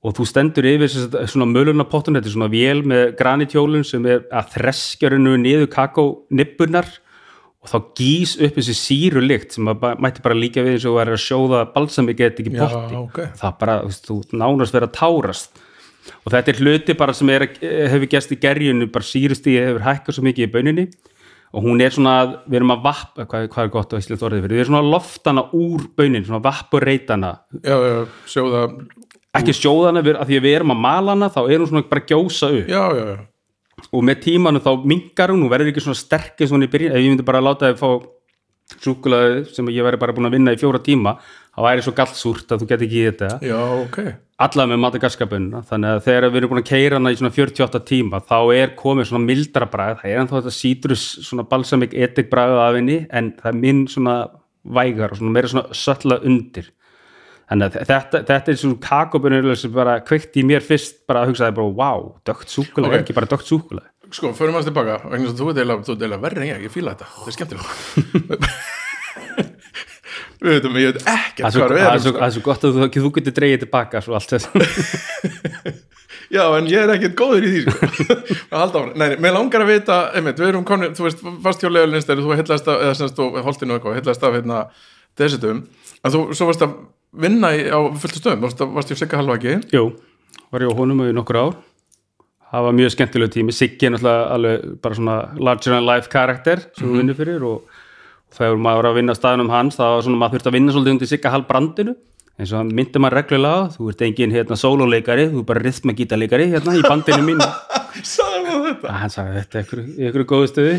og 0.05 0.13
þú 0.19 0.27
stendur 0.29 0.67
yfir 0.69 0.91
svona 0.93 1.47
mölunapottun, 1.49 2.17
þetta 2.19 2.29
er 2.29 2.35
svona 2.35 2.51
vél 2.53 2.83
með 2.85 3.15
granitjólun 3.21 3.87
sem 3.89 4.05
er 4.09 4.25
að 4.33 4.51
þreskjarinu 4.59 5.37
niður 5.41 5.71
kakónibbunar 5.73 6.91
og 7.65 7.71
þá 7.73 7.79
gís 7.97 8.35
upp 8.45 8.59
þessi 8.59 8.75
síru 8.77 9.23
lykt 9.25 9.57
sem 9.57 9.65
maður 9.65 10.01
mætti 10.05 10.25
bara 10.25 10.37
líka 10.37 10.65
við 10.65 10.75
eins 10.77 10.85
og 10.91 10.99
er 11.01 11.15
að 11.15 11.23
sjóða 11.25 11.63
balsami 11.73 12.13
get 12.17 12.41
ekki 12.43 12.53
potti. 12.53 12.99
ok. 13.01 13.21
það 13.41 13.55
bara, 13.63 13.77
þú 14.05 14.19
nánast 14.37 14.77
verið 14.77 14.91
að 14.91 14.99
tárast. 14.99 15.63
Og 16.27 16.35
þetta 16.35 16.53
er 16.53 16.61
hluti 16.61 16.97
bara 17.01 17.15
sem 17.17 17.31
er, 17.33 17.47
að- 17.47 17.63
hefur 17.95 18.11
gæst 18.13 18.35
í 18.37 18.41
gerjunu, 18.43 18.91
bara 18.93 19.09
sírustíði 19.09 19.63
hefur 19.71 19.87
hækkað 19.87 20.19
svo 20.19 20.25
mikið 20.27 20.45
í 20.45 20.53
bauninni 20.53 20.85
og 21.55 21.63
hún 21.63 21.81
er 21.85 21.93
svona, 21.95 22.15
að- 22.25 22.37
við 22.51 22.57
erum 22.61 22.73
að 22.75 22.83
vapp 22.85 23.21
hvað, 23.23 23.49
hvað 23.53 23.65
er 23.65 23.73
gott 23.77 23.93
og 23.95 24.01
íslensk 24.03 24.25
orðið 24.27 24.43
fyrir, 24.47 24.57
við 24.57 24.63
erum 24.65 24.73
svona 24.75 24.83
að 24.85 24.93
loftana 24.95 25.45
úr 25.55 25.85
baunin, 25.97 26.25
svona 26.27 26.43
vappureitana 26.49 27.31
Já, 27.63 27.77
já, 27.89 27.95
sjóða. 28.35 28.65
ekki 29.39 29.55
sjóðana, 29.61 30.03
við, 30.07 30.19
að 30.19 30.27
því 30.33 30.41
að 30.41 30.45
við 30.49 30.57
erum 30.59 30.75
að 30.75 30.83
mala 30.89 31.15
hana 31.15 31.29
þá 31.31 31.41
er 31.47 31.59
hún 31.63 31.71
svona 31.71 31.87
bara 31.91 32.03
að 32.03 32.11
gjósa 32.13 32.51
upp 32.59 32.69
Já, 32.75 32.83
já, 32.99 33.05
já. 33.13 33.17
og 33.93 34.03
með 34.09 34.21
tímanu 34.27 34.61
þá 34.65 34.71
minkar 34.87 35.31
hún, 35.35 35.43
hún 35.47 35.51
verður 35.55 35.71
ekki 35.73 35.83
svona 35.87 35.99
sterk 36.03 36.39
eins 36.41 36.51
og 36.53 36.59
hún 36.59 36.67
í 36.67 36.71
byrjun, 36.75 36.93
ef 36.95 37.03
ég 37.05 37.11
myndi 37.15 37.27
bara 37.31 37.41
láta 37.45 37.71
þið 37.73 37.79
fá 37.83 37.89
súkulaði 38.81 39.43
sem 39.55 39.67
ég 39.75 39.85
væri 39.85 39.99
bara 40.01 40.15
búin 40.17 40.27
að 40.29 40.37
vinna 40.39 40.55
í 40.55 40.61
fjóra 40.61 40.81
tíma, 40.83 41.17
það 41.55 41.67
væri 41.69 41.85
svo 41.87 41.95
gallsúrt 41.99 42.53
að 42.55 42.63
þú 42.63 42.69
geti 42.73 42.87
ekki 42.89 43.01
í 43.01 43.07
þetta 43.09 43.29
Já, 43.47 43.59
ok. 43.85 43.99
allavega 44.45 44.73
með 44.75 44.83
Madagaskarbunna 44.85 45.63
þannig 45.71 45.91
að 45.95 46.05
þegar 46.09 46.29
við 46.31 46.39
erum 46.41 46.53
búin 46.55 46.63
að 46.63 46.71
keira 46.71 46.99
hana 47.01 47.13
í 47.15 47.19
svona 47.21 47.35
48 47.37 47.83
tíma 47.91 48.23
þá 48.27 48.39
er 48.59 48.73
komið 48.79 49.11
svona 49.11 49.29
mildra 49.29 49.69
bragð 49.71 50.01
það 50.03 50.13
er 50.15 50.23
ennþá 50.23 50.41
þetta 50.41 50.55
sítrus 50.59 51.05
svona 51.29 51.47
balsamik 51.51 51.95
etik 51.95 52.31
bragð 52.33 52.63
af 52.65 52.79
henni 52.79 53.01
en 53.11 53.33
það 53.41 53.51
er 53.53 53.61
minn 53.63 53.85
svona 53.91 54.17
vægar 54.65 55.15
og 55.15 55.21
svona 55.21 55.35
meira 55.37 55.53
svona 55.55 55.79
sölla 55.85 56.21
undir 56.27 56.71
þannig 57.45 57.67
að 57.79 57.89
þetta, 57.91 58.23
þetta 58.31 58.53
er 58.55 58.61
svona 58.63 58.81
kakobunni 58.89 59.57
sem 59.61 59.73
bara 59.75 59.99
kveikt 60.01 60.39
í 60.41 60.47
mér 60.49 60.65
fyrst 60.65 61.03
bara 61.07 61.23
að 61.25 61.33
hugsa 61.35 61.51
það 61.51 61.59
bara, 61.59 61.75
wow, 61.81 62.07
dögt 62.25 62.49
súkulega, 62.49 62.97
Ok. 62.97 63.03
ekki 63.05 63.17
bara 63.19 63.29
dögt 63.31 63.51
súkulega 63.51 63.91
Sko, 64.15 64.31
förum 64.37 64.55
að 64.55 64.69
tilbaka, 64.69 65.01
þú 65.11 65.49
ert 65.51 65.59
eiginlega 65.59 66.21
verri 66.23 66.43
en 66.45 66.47
ég, 66.47 66.65
ég 66.69 66.71
fíla 66.71 66.93
þetta, 66.95 67.07
þetta 67.17 67.33
er 67.33 67.35
skemmtilegt. 67.35 68.45
Við 70.45 70.55
veitum, 70.59 70.77
ég 70.77 70.93
veit 70.93 71.01
svo, 71.55 71.65
hvað 71.65 71.73
við 71.73 71.81
er 71.81 71.89
erum, 71.89 72.05
sko. 72.05 72.15
það 72.19 72.27
er 72.27 72.35
svo 72.35 72.45
gott 72.45 72.65
að 72.69 72.79
þú, 72.79 72.89
þú 73.05 73.11
getur 73.17 73.37
dreigið 73.39 73.63
tilbaka 73.65 74.03
svo 74.05 74.17
allt 74.19 74.35
þess 74.35 74.47
Já, 76.35 76.43
en 76.57 76.67
ég 76.71 76.81
er 76.81 76.93
ekkert 76.95 77.15
góður 77.19 77.45
í 77.47 77.51
því, 77.53 77.61
sko. 77.65 78.17
Að 78.53 78.57
halda 78.59 78.81
á 78.81 78.83
hann. 78.83 78.93
Nei, 78.97 79.05
nei, 79.13 79.17
mér 79.23 79.35
langar 79.37 79.63
að 79.63 79.71
vita, 79.71 79.99
einmitt, 80.17 80.41
við 80.41 80.51
erum 80.51 80.65
komin, 80.67 80.95
þú 80.97 81.05
veist, 81.07 81.21
fast 81.45 81.63
hjá 81.63 81.69
legulegins 81.69 82.09
þegar 82.09 82.25
þú 82.25 82.39
heillast 82.39 82.71
af, 82.71 82.81
eða 82.87 82.97
semst, 82.99 83.19
þú 83.19 83.45
holtinu 83.45 83.77
eitthvað, 83.77 83.99
heillast 83.99 84.25
af, 84.25 84.39
hérna, 84.39 84.63
desetum, 85.21 85.61
en 86.01 86.15
þú, 86.15 86.23
svo 86.35 86.49
varst 86.49 86.65
að 86.65 86.75
vinna 87.25 87.53
í, 87.55 87.67
á 87.69 87.79
fulltu 88.03 88.23
stöðum, 88.23 88.43
varst, 88.47 88.65
varst 88.79 88.95
í 88.95 88.99
Sigga 88.99 89.21
Halvaki, 89.21 89.59
Jú, 89.75 89.85
var 90.55 90.65
ég 90.65 90.73
á 90.73 90.79
honum 90.81 91.05
í 91.05 91.13
nokkur 91.15 91.41
ár 91.43 91.55
það 92.55 92.67
var 92.69 92.77
mjög 92.79 92.93
skemmtileg 92.95 93.33
tími 93.35 93.55
Siggi 93.55 93.89
er 93.89 93.95
náttúrulega 93.95 94.27
alveg 94.35 94.67
bara 94.83 94.99
svona 94.99 95.17
larger 95.39 95.75
than 95.75 95.87
life 95.89 96.11
karakter 96.13 96.63
sem 96.79 96.93
og, 96.95 97.47
og 97.51 97.84
þegar 98.35 98.59
maður 98.67 98.81
var 98.83 98.91
að 98.91 98.99
vinna 98.99 99.15
á 99.15 99.21
staðunum 99.21 99.53
hans 99.55 99.79
þá 99.79 99.85
var 99.85 100.05
svona 100.07 100.21
maður 100.21 100.37
þurfti 100.39 100.51
að 100.51 100.59
vinna 100.59 100.75
svolítið 100.75 100.95
undir 100.97 101.11
Sigga 101.11 101.33
halbrandinu 101.35 101.95
eins 102.35 102.51
og 102.51 102.59
hann 102.59 102.75
myndi 102.75 103.03
maður 103.03 103.21
reglulega 103.21 103.63
á, 103.63 103.71
þú 103.71 103.89
ert 103.93 104.05
engin 104.09 104.35
hérna 104.35 104.59
sóluleikari, 104.59 105.29
þú 105.31 105.43
er 105.43 105.49
bara 105.51 105.63
rithmagítarleikari 105.63 106.49
hérna 106.51 106.75
í 106.75 106.83
bandinu 106.83 107.27
mínu. 107.29 107.47
Sagði 108.15 108.47
það 108.49 108.65
þetta? 108.69 108.95
hann 108.99 109.13
sagði 109.15 109.43
þetta 109.43 109.61
ykkur, 109.63 109.83
ykkur 110.09 110.25
góðu 110.33 110.49
stöðu 110.51 110.79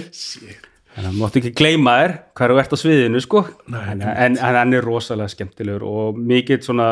þannig 0.95 1.07
að 1.09 1.19
máttu 1.19 1.39
ekki 1.41 1.51
gleyma 1.59 1.93
þér 1.99 2.15
hvað 2.35 2.51
þú 2.51 2.59
ert 2.61 2.75
á 2.75 2.77
sviðinu 2.79 3.21
sko. 3.23 3.43
Nei, 3.71 3.83
en, 3.93 4.03
en, 4.03 4.35
en 4.35 4.57
hann 4.59 4.75
er 4.75 4.85
rosalega 4.87 5.31
skemmtilegur 5.31 5.85
og 5.87 6.19
mikið 6.19 6.67
svona 6.67 6.89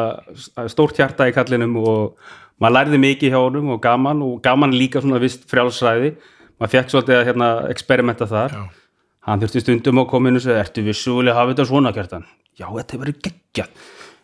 stórt 0.72 1.00
hjarta 1.00 1.28
í 1.28 1.36
kallinum 1.36 1.76
og 1.80 2.32
maður 2.64 2.78
lærði 2.78 3.02
mikið 3.04 3.36
hjá 3.36 3.40
honum 3.40 3.74
og 3.76 3.82
gaman 3.84 4.24
og 4.26 4.40
gaman 4.44 4.76
líka 4.76 5.04
svona 5.04 5.20
vist 5.24 5.44
frjálsræði. 5.52 6.14
Maður 6.60 6.74
fekk 6.76 6.92
svolítið 6.94 7.20
að 7.20 7.28
hérna, 7.32 7.50
experimenta 7.72 8.28
þar. 8.32 8.56
Já. 8.56 8.83
Hann 9.28 9.40
þurfti 9.44 9.62
stundum 9.64 10.02
á 10.02 10.04
kominu 10.10 10.40
og 10.42 10.46
segja, 10.46 10.64
ertu 10.66 10.84
vissulega 10.86 11.34
að 11.36 11.40
hafa 11.42 11.54
þetta 11.54 11.66
svona 11.70 11.92
kjartan? 11.96 12.26
Já, 12.60 12.68
þetta 12.70 12.94
er 12.98 13.04
verið 13.06 13.20
geggjað. 13.28 13.70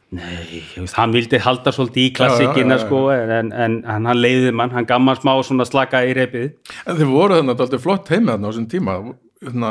Nei, 0.09 0.63
hann 0.97 1.11
vildi 1.13 1.37
halda 1.45 1.69
svolítið 1.69 2.01
í 2.07 2.11
klassikina 2.17 2.73
Já, 2.73 2.79
já, 2.79 2.81
já, 2.81 2.85
sko 2.87 2.99
en, 3.13 3.51
en, 3.53 3.73
en 3.85 4.07
hann 4.09 4.17
leiði 4.17 4.49
mann, 4.57 4.71
hann 4.73 4.87
gaf 4.89 5.01
mann 5.05 5.19
smá 5.19 5.35
svona 5.45 5.67
slaka 5.69 5.99
í 6.01 6.15
reypið 6.17 6.47
En 6.89 6.97
þið 6.97 7.11
voru 7.13 7.35
þannig 7.37 7.53
að 7.53 7.59
þetta 7.61 7.77
er 7.77 7.83
flott 7.83 8.09
heima 8.09 8.31
þarna 8.33 8.49
á 8.49 8.49
þessum 8.49 8.65
tíma, 8.71 8.95
hérna, 9.45 9.69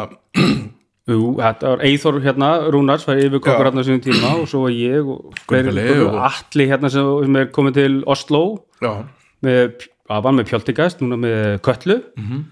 Jú, 1.08 1.18
þetta 1.40 1.72
var 1.72 1.82
Eithor 1.88 2.20
hérna, 2.22 2.50
Rúnars, 2.70 3.06
var 3.08 3.18
yfir 3.18 3.42
kokkur 3.42 3.66
hérna 3.66 3.82
á 3.82 3.86
sínum 3.88 4.04
tíma 4.04 4.30
og 4.38 4.46
svo 4.52 4.60
var 4.68 4.76
ég 4.78 5.10
og 5.10 5.74
Leó 5.74 6.06
og- 6.12 6.20
Atli 6.28 6.68
hérna 6.70 6.90
sem, 6.94 7.36
er 7.42 7.50
komið 7.58 7.74
til 7.80 7.98
Oslo 8.14 8.42
já, 8.84 8.92
með, 9.42 9.88
að 10.06 10.22
var 10.28 10.36
með 10.38 10.48
Pjoltigast, 10.52 11.02
núna 11.02 11.18
með 11.18 11.58
Köllu 11.66 11.98
Mhm. 12.14 12.44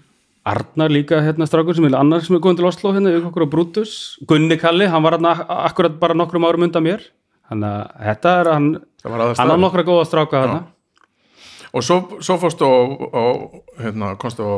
Arnar 0.47 0.93
líka 0.93 1.19
hérna 1.25 1.47
strákur 1.49 1.75
sem 1.75 1.89
er 1.89 1.97
annar 1.99 2.23
sem 2.23 2.37
er 2.37 2.43
komið 2.43 2.61
til 2.61 2.69
Oslo 2.69 2.93
hérna 2.95 3.11
yfir 3.11 3.27
kokkur 3.27 3.47
á 3.47 3.53
Brutus. 3.53 3.93
Gunni 4.29 4.59
Kalli, 4.61 4.87
hann 4.87 5.03
var 5.03 5.17
hérna 5.17 5.35
akkurat 5.67 5.99
bara 5.99 6.15
nokkrum 6.17 6.47
árum 6.47 6.67
undan 6.67 6.85
mér. 6.85 7.03
Þannig 7.51 7.69
að 7.75 8.07
þetta 8.09 8.33
er 8.39 8.53
hann 8.53 8.71
var 9.03 9.29
hann 9.39 9.53
á 9.53 9.57
nokkra 9.59 9.87
góða 9.87 10.07
stráka 10.07 10.43
hérna 10.45 10.65
Og 11.75 11.83
svo, 11.83 11.97
svo 12.23 12.37
fórstu 12.39 12.63
á, 12.63 12.75
á 13.11 13.23
hérna, 13.83 14.13
komstu 14.19 14.41
á, 14.41 14.55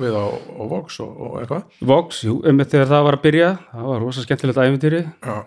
við 0.00 0.16
á, 0.18 0.26
á 0.34 0.62
Vox 0.68 0.98
og, 1.00 1.12
og 1.14 1.36
eitthvað. 1.40 1.62
Vox, 1.86 2.22
jú, 2.26 2.40
einmitt 2.44 2.72
þegar 2.74 2.90
það 2.90 3.04
var 3.06 3.16
að 3.16 3.22
byrja. 3.24 3.50
Það 3.70 3.86
var 3.88 4.02
rosa 4.02 4.24
skemmtilegt 4.24 4.60
æfintýri 4.64 5.02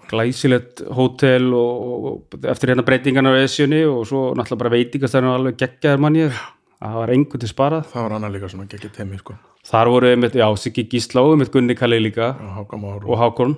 glæsilegt 0.10 0.84
hótel 0.98 1.50
og, 1.58 1.98
og 2.12 2.48
eftir 2.54 2.72
hérna 2.72 2.88
breytingarnar 2.88 3.38
á 3.38 3.44
esjunni 3.44 3.84
og 3.86 4.06
svo 4.08 4.30
náttúrulega 4.32 4.64
bara 4.64 4.74
veitingastæðinu 4.78 5.34
alveg 5.36 5.60
geggjaður 5.60 6.06
manni 6.08 6.30
það 6.32 6.98
var 7.02 7.14
engu 7.18 7.42
til 7.42 7.52
sparað. 7.52 7.92
Það 7.92 8.08
var 8.08 8.18
annað 8.18 8.38
líka 8.38 8.52
svona 8.54 8.72
geggið 8.72 8.96
teimi, 8.98 9.22
sko. 9.22 9.38
Þar 9.68 9.92
voru 9.94 10.12
einmitt, 10.12 10.38
já, 10.38 10.48
Siggi 10.60 10.86
Gíslá 10.88 11.24
einmitt 11.26 11.52
Gunni 11.54 11.76
Kalli 11.78 12.00
líka. 12.02 12.34
Háka 12.58 12.80
og, 12.80 13.18
Hákorn 13.20 13.58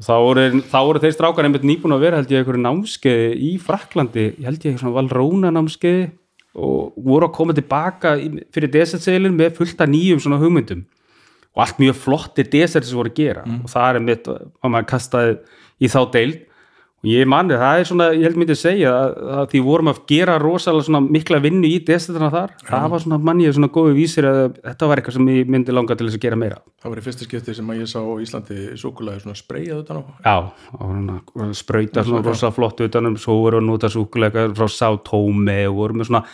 þá 0.00 0.14
voru, 0.24 0.44
voru 0.72 1.02
þeir 1.02 1.14
strákar 1.16 1.46
einmitt 1.46 1.66
nýbúin 1.66 1.92
að 1.92 2.06
vera 2.06 2.20
held 2.20 2.32
ég 2.32 2.40
einhverju 2.40 2.62
námskeiði 2.64 3.34
í 3.50 3.50
Fraklandi 3.60 4.30
held 4.40 4.64
ég 4.64 4.78
svona 4.80 4.96
Valróna 4.96 5.52
námskeiði. 5.54 6.08
Og 6.60 6.96
voru 7.06 7.28
að 7.28 7.34
koma 7.36 7.54
tilbaka 7.54 8.16
fyrir 8.50 8.72
desertseilin 8.74 9.36
með 9.38 9.52
fullt 9.60 9.82
af 9.84 9.90
nýjum 9.92 10.18
svona 10.24 10.40
hugmyndum. 10.40 10.80
Og 11.54 11.62
allt 11.62 11.78
mjög 11.82 11.98
flottir 12.00 12.48
desert 12.50 12.88
sem 12.88 12.98
voru 12.98 13.12
að 13.12 13.20
gera. 13.20 13.44
Og 13.60 13.70
það 13.70 13.98
er 14.00 14.06
mitt 14.08 14.26
að 14.30 14.72
maður 14.72 14.88
kastaði 14.90 15.36
í 15.78 15.90
þá 15.92 16.00
deild 16.16 16.40
og 17.00 17.08
ég 17.08 17.28
manni, 17.32 17.56
það 17.56 17.78
er 17.80 17.86
svona, 17.88 18.06
ég 18.12 18.26
held 18.28 18.36
myndi 18.36 18.52
að 18.52 18.60
segja 18.60 18.90
að, 18.92 19.14
að 19.38 19.46
því 19.54 19.60
vorum 19.64 19.88
að 19.88 20.00
gera 20.10 20.34
rosalega 20.42 20.84
svona 20.84 21.00
mikla 21.06 21.40
vinnu 21.40 21.70
í 21.70 21.78
desetrana 21.88 22.28
þar, 22.34 22.52
það 22.68 22.88
var 22.92 23.04
svona 23.04 23.18
mannið 23.24 23.54
svona 23.56 23.70
góðu 23.72 23.94
vísir 23.96 24.28
að 24.28 24.40
þetta 24.58 24.90
var 24.90 25.00
eitthvað 25.00 25.16
sem 25.16 25.30
ég 25.32 25.52
myndi 25.54 25.76
langa 25.76 25.96
til 25.96 26.10
þess 26.10 26.20
að 26.20 26.26
gera 26.26 26.40
meira. 26.42 26.60
Það 26.80 26.92
var 26.92 27.00
í 27.00 27.06
fyrsta 27.08 27.28
skipti 27.28 27.56
sem 27.56 27.72
að 27.72 27.80
ég 27.80 27.90
sá 27.90 28.00
Íslandi 28.26 28.58
súkulæði 28.80 29.24
svona 29.24 29.40
spreyjað 29.40 29.82
utan 29.86 30.00
á. 30.00 30.02
Já, 30.28 30.36
og 30.76 31.54
svona 31.56 32.24
rosa 32.28 32.52
flott 32.52 32.84
utanum, 32.84 33.16
svo 33.20 33.38
voru 33.46 33.62
að 33.62 33.68
nota 33.70 33.88
súkulega 33.92 34.50
frá 34.52 34.68
Sátómi 34.68 35.62
og 35.70 35.80
voru 35.80 36.00
með 36.02 36.12
svona 36.12 36.26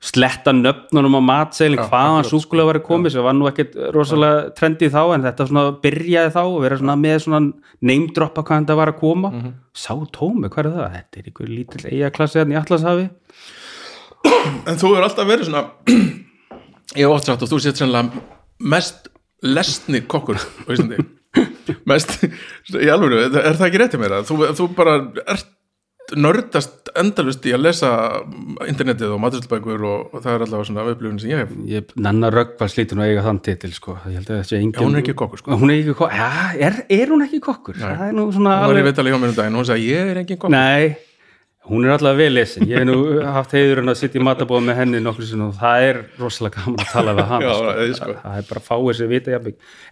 sletta 0.00 0.52
nöfnunum 0.56 1.18
á 1.20 1.22
matseilin 1.28 1.82
hvaðan 1.90 2.24
súkulega 2.24 2.70
var 2.70 2.78
að 2.80 2.86
komið 2.86 3.14
sem 3.14 3.24
var 3.26 3.34
nú 3.36 3.48
ekkert 3.50 3.74
rosalega 3.92 4.46
trendið 4.56 4.94
þá 4.94 5.00
en 5.14 5.26
þetta 5.26 5.46
svona 5.50 5.64
byrjaði 5.82 6.32
þá 6.36 6.40
og 6.42 6.56
vera 6.64 6.78
svona 6.80 6.96
með 7.00 7.18
svona 7.26 7.40
neymdroppa 7.84 8.44
hvað 8.46 8.62
þetta 8.62 8.78
var 8.80 8.92
að 8.94 9.00
koma. 9.02 9.32
Sátómi, 9.76 10.48
hvað 10.48 10.64
er 10.64 10.70
það? 10.78 10.96
Þetta 10.96 11.20
er 11.20 11.28
einhver 11.28 11.52
lítill 11.52 11.84
eigaklasse 11.90 12.40
hérna 12.40 12.56
í 12.56 12.60
Atlashafi 12.62 13.06
En 14.68 14.80
þú 14.80 14.94
er 14.96 15.06
alltaf 15.06 15.28
verið 15.28 15.50
svona 15.50 15.64
ég 16.98 17.06
hef 17.06 17.24
sagt 17.28 17.44
og 17.44 17.52
þú 17.52 17.60
sétt 17.62 17.80
sennilega 17.80 18.24
mest 18.72 19.08
lesni 19.44 20.02
kokkur 20.08 20.40
mest, 21.90 22.16
í 22.74 22.88
alveg 22.90 23.36
er 23.38 23.56
það 23.56 23.66
ekki 23.68 23.80
réttið 23.80 24.02
mér 24.02 24.16
að 24.18 24.28
þú, 24.28 24.38
þú 24.58 24.66
bara 24.76 24.96
ert 25.30 25.48
nördast 26.18 26.90
endalust 26.98 27.44
í 27.46 27.52
að 27.54 27.64
lesa 27.66 27.90
internetið 28.68 29.14
og 29.14 29.20
maturslurbækur 29.22 29.84
og, 29.86 30.14
og 30.14 30.24
það 30.24 30.32
er 30.32 30.44
allavega 30.46 30.68
svona 30.68 30.86
upplifun 30.92 31.20
sem 31.22 31.32
ég 31.32 31.42
hef 31.42 31.52
ég, 31.70 31.92
Nanna 32.00 32.30
Röggvar 32.34 32.72
slítur 32.72 32.98
nú 32.98 33.04
að 33.04 33.12
eiga 33.12 33.26
þann 33.26 33.42
titil 33.46 33.72
sko. 33.74 33.98
að 34.04 34.56
engin 34.58 34.72
Já, 34.74 34.80
hún 34.82 34.96
er 34.96 35.02
ekki 35.04 35.14
kokkur, 35.18 35.42
sko. 35.42 35.58
hún 35.60 35.70
er 35.70 35.82
ekki 35.82 35.94
kokkur, 35.94 36.16
ja, 36.16 36.30
er, 36.68 36.80
er 36.96 37.12
hún 37.14 37.26
ekki 37.26 37.42
kokkur 37.44 37.78
það 37.80 38.08
er 38.08 38.16
nú 38.16 38.26
svona 38.34 38.56
hún 38.64 38.72
var 38.74 38.80
í 38.82 38.88
vitali 38.88 39.14
hjá 39.14 39.20
mér 39.20 39.32
um 39.32 39.38
daginn 39.38 39.58
og 39.58 39.62
hún 39.62 39.70
sagði 39.70 39.92
ég 39.92 40.10
er 40.14 40.20
engin 40.22 40.40
kokkur 40.40 40.54
Nei, 40.56 40.96
hún 41.70 41.86
er 41.86 41.94
alltaf 41.94 42.16
vel 42.18 42.30
lesin 42.34 42.66
ég 42.70 42.80
hef 42.80 42.88
nú 42.88 42.96
haft 43.36 43.54
heiðurinn 43.56 43.92
að 43.92 44.00
sitja 44.00 44.20
í 44.20 44.24
matabóð 44.26 44.64
með 44.66 44.80
henni 44.80 45.02
nokkur 45.04 45.28
og 45.46 45.52
það 45.60 45.86
er 45.90 46.00
rosalega 46.18 46.64
gaman 46.64 46.82
að 46.82 46.94
tala 46.94 47.14
við 47.18 47.30
hann 47.34 47.46
sko. 47.50 47.60
það 47.68 47.84
er 47.84 47.94
sko. 48.00 48.16
það 48.24 48.40
er 48.40 48.50
bara 48.50 48.64
að 48.64 48.66
fá 48.66 48.74
þessi 48.88 49.10
vita 49.12 49.38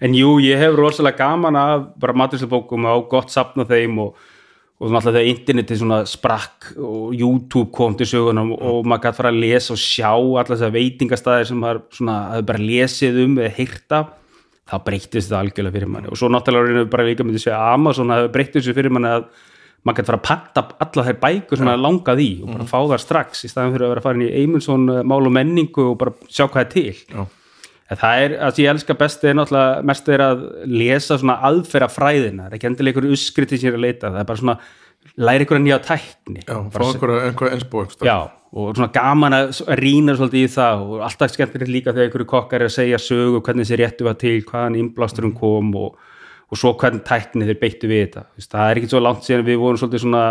en 0.08 0.18
jú, 0.18 0.34
ég 0.42 0.64
hef 0.64 0.74
rosalega 0.78 1.22
gaman 1.22 1.60
af 1.60 1.86
bara 2.00 2.16
maturslubókum 2.24 2.88
og 2.88 2.98
á 2.98 2.98
gott 3.12 3.34
sapna 3.34 3.68
þeim 3.68 4.02
og, 4.06 4.28
og 4.78 4.92
náttúrulega 4.94 5.18
þegar 5.18 5.32
internetið 5.32 5.80
svona 5.80 5.98
sprakk 6.06 6.68
og 6.76 7.14
YouTube 7.16 7.72
kom 7.74 7.96
til 7.98 8.06
sögunum 8.06 8.52
og 8.54 8.86
maður 8.86 9.08
gæti 9.08 9.18
fara 9.18 9.32
að 9.32 9.40
lesa 9.42 9.74
og 9.74 9.80
sjá 9.82 10.12
allar 10.12 10.52
þessar 10.52 10.74
veitingastæðir 10.76 11.48
sem 11.50 11.60
maður 11.64 11.80
svona 11.98 12.18
hafði 12.34 12.48
bara 12.52 12.64
lesið 12.68 13.20
um 13.24 13.36
eða 13.40 13.54
heyrta 13.56 14.00
þá 14.68 14.74
breytist 14.84 15.32
það 15.32 15.38
algjörlega 15.40 15.74
fyrir 15.78 15.90
manni. 15.90 16.10
Og 16.12 16.20
svo 16.20 16.30
náttúrulega 16.30 16.68
erum 16.68 16.82
við 16.82 16.90
bara 16.92 17.06
líka 17.08 17.26
myndið 17.26 17.40
að 17.40 17.46
segja 17.48 17.62
Amazon 17.72 18.14
hafi 18.14 18.30
breytist 18.36 18.60
þessu 18.60 18.76
fyrir 18.76 18.94
manni 18.94 19.14
að 19.16 19.26
maður 19.86 19.98
gæti 19.98 20.10
fara 20.10 20.20
að 20.20 20.28
patta 20.28 20.64
allar 20.84 21.08
þær 21.08 21.18
bækur 21.24 21.58
sem 21.58 21.68
maður 21.68 21.84
langað 21.86 22.22
í 22.22 22.28
og 22.44 22.52
bara 22.52 22.68
fá 22.68 22.78
þar 22.92 23.02
strax 23.02 23.44
í 23.46 23.50
staðan 23.50 23.74
fyrir 23.74 23.86
að 23.86 23.92
vera 23.94 24.02
að 24.02 24.06
fara 24.08 24.18
inn 24.18 24.26
í 24.26 24.30
Eymundsson 24.42 24.86
eh, 24.94 25.02
mál 25.06 25.20
og 25.22 25.34
menningu 25.34 25.84
og 25.92 25.98
bara 26.02 26.14
sjá 26.26 26.46
hvað 26.46 26.64
er 26.64 26.70
til 26.74 27.26
það 27.96 28.24
er, 28.24 28.34
það 28.42 28.50
sem 28.54 28.64
ég 28.64 28.74
elska 28.74 28.98
best 29.00 29.22
er 29.24 29.38
náttúrulega 29.38 29.86
mest 29.88 30.10
er 30.12 30.24
að 30.26 30.42
lesa 30.68 31.16
svona 31.16 31.38
aðferða 31.48 31.88
fræðina, 31.88 32.42
það 32.42 32.50
er 32.50 32.58
ekki 32.58 32.68
endilega 32.68 32.98
einhverju 32.98 33.16
uskriti 33.16 33.56
sem 33.56 33.70
ég 33.70 33.72
er 33.72 33.78
að 33.78 33.86
leita, 33.86 34.10
það 34.12 34.20
er 34.20 34.28
bara 34.28 34.42
svona 34.42 34.58
læra 35.16 35.44
einhverja 35.44 35.64
nýja 35.64 35.78
tækni. 35.84 36.42
Já, 36.44 36.58
frá 36.74 36.84
einhverja 36.84 37.30
einhver 37.30 37.54
ensbú 37.54 37.82
einhver 37.82 38.08
Já, 38.08 38.18
og 38.52 38.76
svona 38.76 38.90
gaman 38.92 39.36
að 39.36 39.62
rýna 39.80 40.16
svolítið 40.18 40.44
í 40.44 40.52
það. 40.52 40.84
Og 40.84 41.06
alltaf 41.06 41.32
skemmtilegt 41.34 41.72
líka 41.72 41.94
þegar 41.94 42.08
einhverju 42.08 42.28
kokkar 42.28 42.64
er 42.64 42.68
að 42.68 42.76
segja 42.76 43.00
sögu 43.02 43.40
hvernig 43.40 43.66
þessi 43.66 43.80
réttu 43.80 44.08
var 44.08 44.18
til, 44.20 44.36
hvaðan 44.48 44.78
innblásturum 44.82 45.34
kom 45.38 45.72
og, 45.78 45.98
og 46.48 46.60
svo 46.60 46.74
hvernig 46.78 47.04
tækni 47.08 47.48
þeir 47.48 47.60
beittu 47.62 47.90
við 47.90 48.04
þetta. 48.06 48.26
Það 48.44 48.70
er 48.70 48.82
ekki 48.82 48.92
svo 48.92 49.02
langt 49.04 49.26
síðan 49.26 49.48
við 49.48 49.60
vorum 49.64 49.80
svolítið 49.80 50.04
svona 50.04 50.24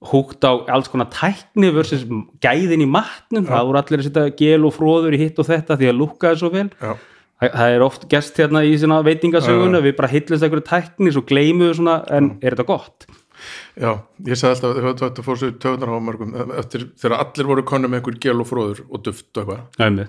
húgt 0.00 0.44
á 0.48 0.52
alls 0.72 0.88
konar 0.88 1.10
tækni 1.12 1.70
versus 1.76 2.06
gæðin 2.40 2.86
í 2.86 2.88
matnum, 2.88 3.44
það 3.44 3.66
voru 3.68 3.80
allir 3.82 4.00
að 4.00 4.06
setja 4.08 4.34
gel 4.38 4.64
og 4.64 4.74
fróður 4.76 5.16
í 5.16 5.20
hitt 5.20 5.40
og 5.40 5.48
þetta 5.50 5.76
því 5.76 5.90
að 5.90 5.98
lúkkaði 6.00 6.40
svo 6.40 6.52
vel. 6.54 6.68
Já. 6.80 6.92
það 7.40 7.56
það 7.56 7.74
er 7.74 7.84
oft 7.84 8.06
gest 8.12 8.40
hérna 8.40 8.62
í 8.64 8.76
veitingasöguna 9.10 9.80
við 9.84 9.96
bara 9.96 10.12
hillast 10.12 10.44
einhverju 10.44 10.66
tækni 10.68 11.12
svo 11.12 11.24
gleymum 11.28 11.68
við 11.68 11.76
svona, 11.80 11.98
en 12.08 12.32
er 12.40 12.56
þetta 12.56 12.68
gott? 12.68 13.06
Já, 13.80 13.92
ég 14.28 14.36
sagði 14.36 14.56
alltaf 14.56 14.88
að 14.90 14.98
þetta 15.00 15.24
fór 15.24 15.38
sér 15.40 15.52
töðunar 15.62 15.92
á 15.96 16.00
mörgum 16.04 16.34
eftir 16.60 16.88
þegar 17.00 17.22
allir 17.24 17.48
voru 17.48 17.64
konum 17.68 17.92
með 17.92 18.02
einhver 18.02 18.18
gel 18.24 18.42
og 18.42 18.48
fróður 18.48 18.82
og 18.88 19.04
duft 19.06 19.40
og 19.40 19.54
eitthvað. 19.54 20.02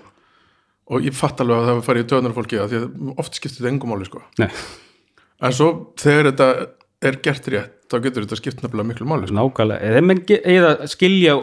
Og 0.92 1.06
ég 1.06 1.16
fatt 1.16 1.40
alveg 1.40 1.62
að 1.62 1.68
það 1.68 1.78
var 1.78 1.86
farið 1.86 2.04
í 2.04 2.08
töðunar 2.10 2.36
fólki 2.36 2.60
að 2.60 2.72
því 2.72 2.80
að 2.80 3.12
oft 3.22 3.38
skiptir 3.38 3.62
þetta 3.62 3.72
engum 3.72 3.92
máli 3.94 4.08
sko. 4.08 4.20
En 5.42 5.56
svo 5.56 5.68
þegar 6.00 6.28
þetta 6.32 6.48
er 7.08 7.18
gert 7.24 7.48
rétt 7.54 7.78
þá 7.92 7.96
getur 8.06 8.24
þetta 8.26 8.38
skipt 8.40 8.62
nefnilega 8.64 8.88
miklu 8.88 9.06
máli 9.10 9.28
sko. 9.28 9.36
nákvæmlega 9.38 10.38
eða 10.54 10.88
skilja 10.90 11.34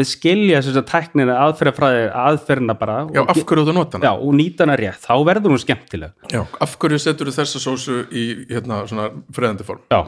við 0.00 0.04
skilja 0.08 0.60
þess 0.64 0.80
að 0.80 0.88
tæknina 0.92 1.36
aðferðafræði 1.46 2.04
aðferðina 2.24 2.76
bara 2.80 2.98
Já, 3.12 3.22
af 3.26 3.40
hverju 3.44 3.66
þú 3.68 3.76
nota 3.76 4.00
já, 4.00 4.08
hana? 4.08 4.14
og 4.26 4.36
nýta 4.40 4.66
hana 4.66 4.76
rétt, 4.80 5.00
þá 5.04 5.14
verður 5.28 5.54
hún 5.56 5.62
skemmtileg 5.62 6.32
Já, 6.32 6.42
af 6.66 6.76
hverju 6.82 7.00
setur 7.04 7.32
þessa 7.34 7.62
sósu 7.62 8.02
í 8.10 8.26
hérna 8.50 8.82
svona 8.90 9.10
freðandi 9.34 9.66
form? 9.68 9.84
já, 9.92 10.00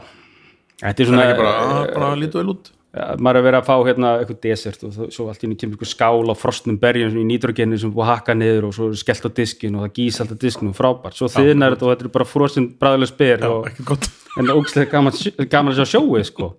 þetta 0.81 0.89
er 0.89 0.95
Það 0.95 1.11
svona 1.11 1.23
er 1.25 1.33
ekki 1.35 1.43
bara, 1.43 1.53
að, 1.79 1.93
bara 1.95 2.15
lítið 2.23 2.41
vel 2.41 2.53
út 2.55 2.71
maður 2.95 3.35
er 3.35 3.39
að 3.41 3.45
vera 3.49 3.59
að 3.59 3.67
fá 3.67 3.75
hérna 3.89 4.09
eitthvað 4.21 4.37
desert 4.45 4.83
og 4.87 4.91
þó- 4.95 5.09
svo 5.11 5.25
allt 5.27 5.41
í 5.43 5.49
nýtt 5.51 5.59
kemur 5.65 5.75
eitthvað 5.75 5.91
skál 5.91 6.31
á 6.31 6.35
frostnum 6.39 6.77
berjum 6.79 7.17
í 7.19 7.25
nýtrogenu 7.27 7.77
sem 7.81 7.89
er 7.91 7.95
búið 7.97 8.05
að 8.05 8.11
hakka 8.13 8.35
niður 8.39 8.67
og 8.69 8.75
svo 8.77 8.87
er 8.91 8.99
skellt 9.01 9.25
á 9.27 9.31
diskin 9.35 9.75
og 9.75 9.83
það 9.87 9.93
gís 9.99 10.19
alltaf 10.23 10.39
diskinu 10.45 10.73
frábært, 10.77 11.17
svo 11.19 11.27
þiðnar 11.33 11.75
þetta 11.75 11.85
og 11.89 11.91
þetta 11.95 12.07
er 12.07 12.13
bara 12.15 12.29
frostin 12.29 12.69
bræðileg 12.79 13.11
spyr 13.11 13.43
Já, 13.43 13.49
og 13.51 13.67
ekki 13.71 13.87
gott. 13.91 14.09
en 14.39 14.51
ógstlega 14.55 14.91
gaman, 14.95 15.17
gaman 15.51 15.73
að 15.75 15.81
sjá 15.83 15.97
sjóið 15.99 16.25
sko. 16.31 16.49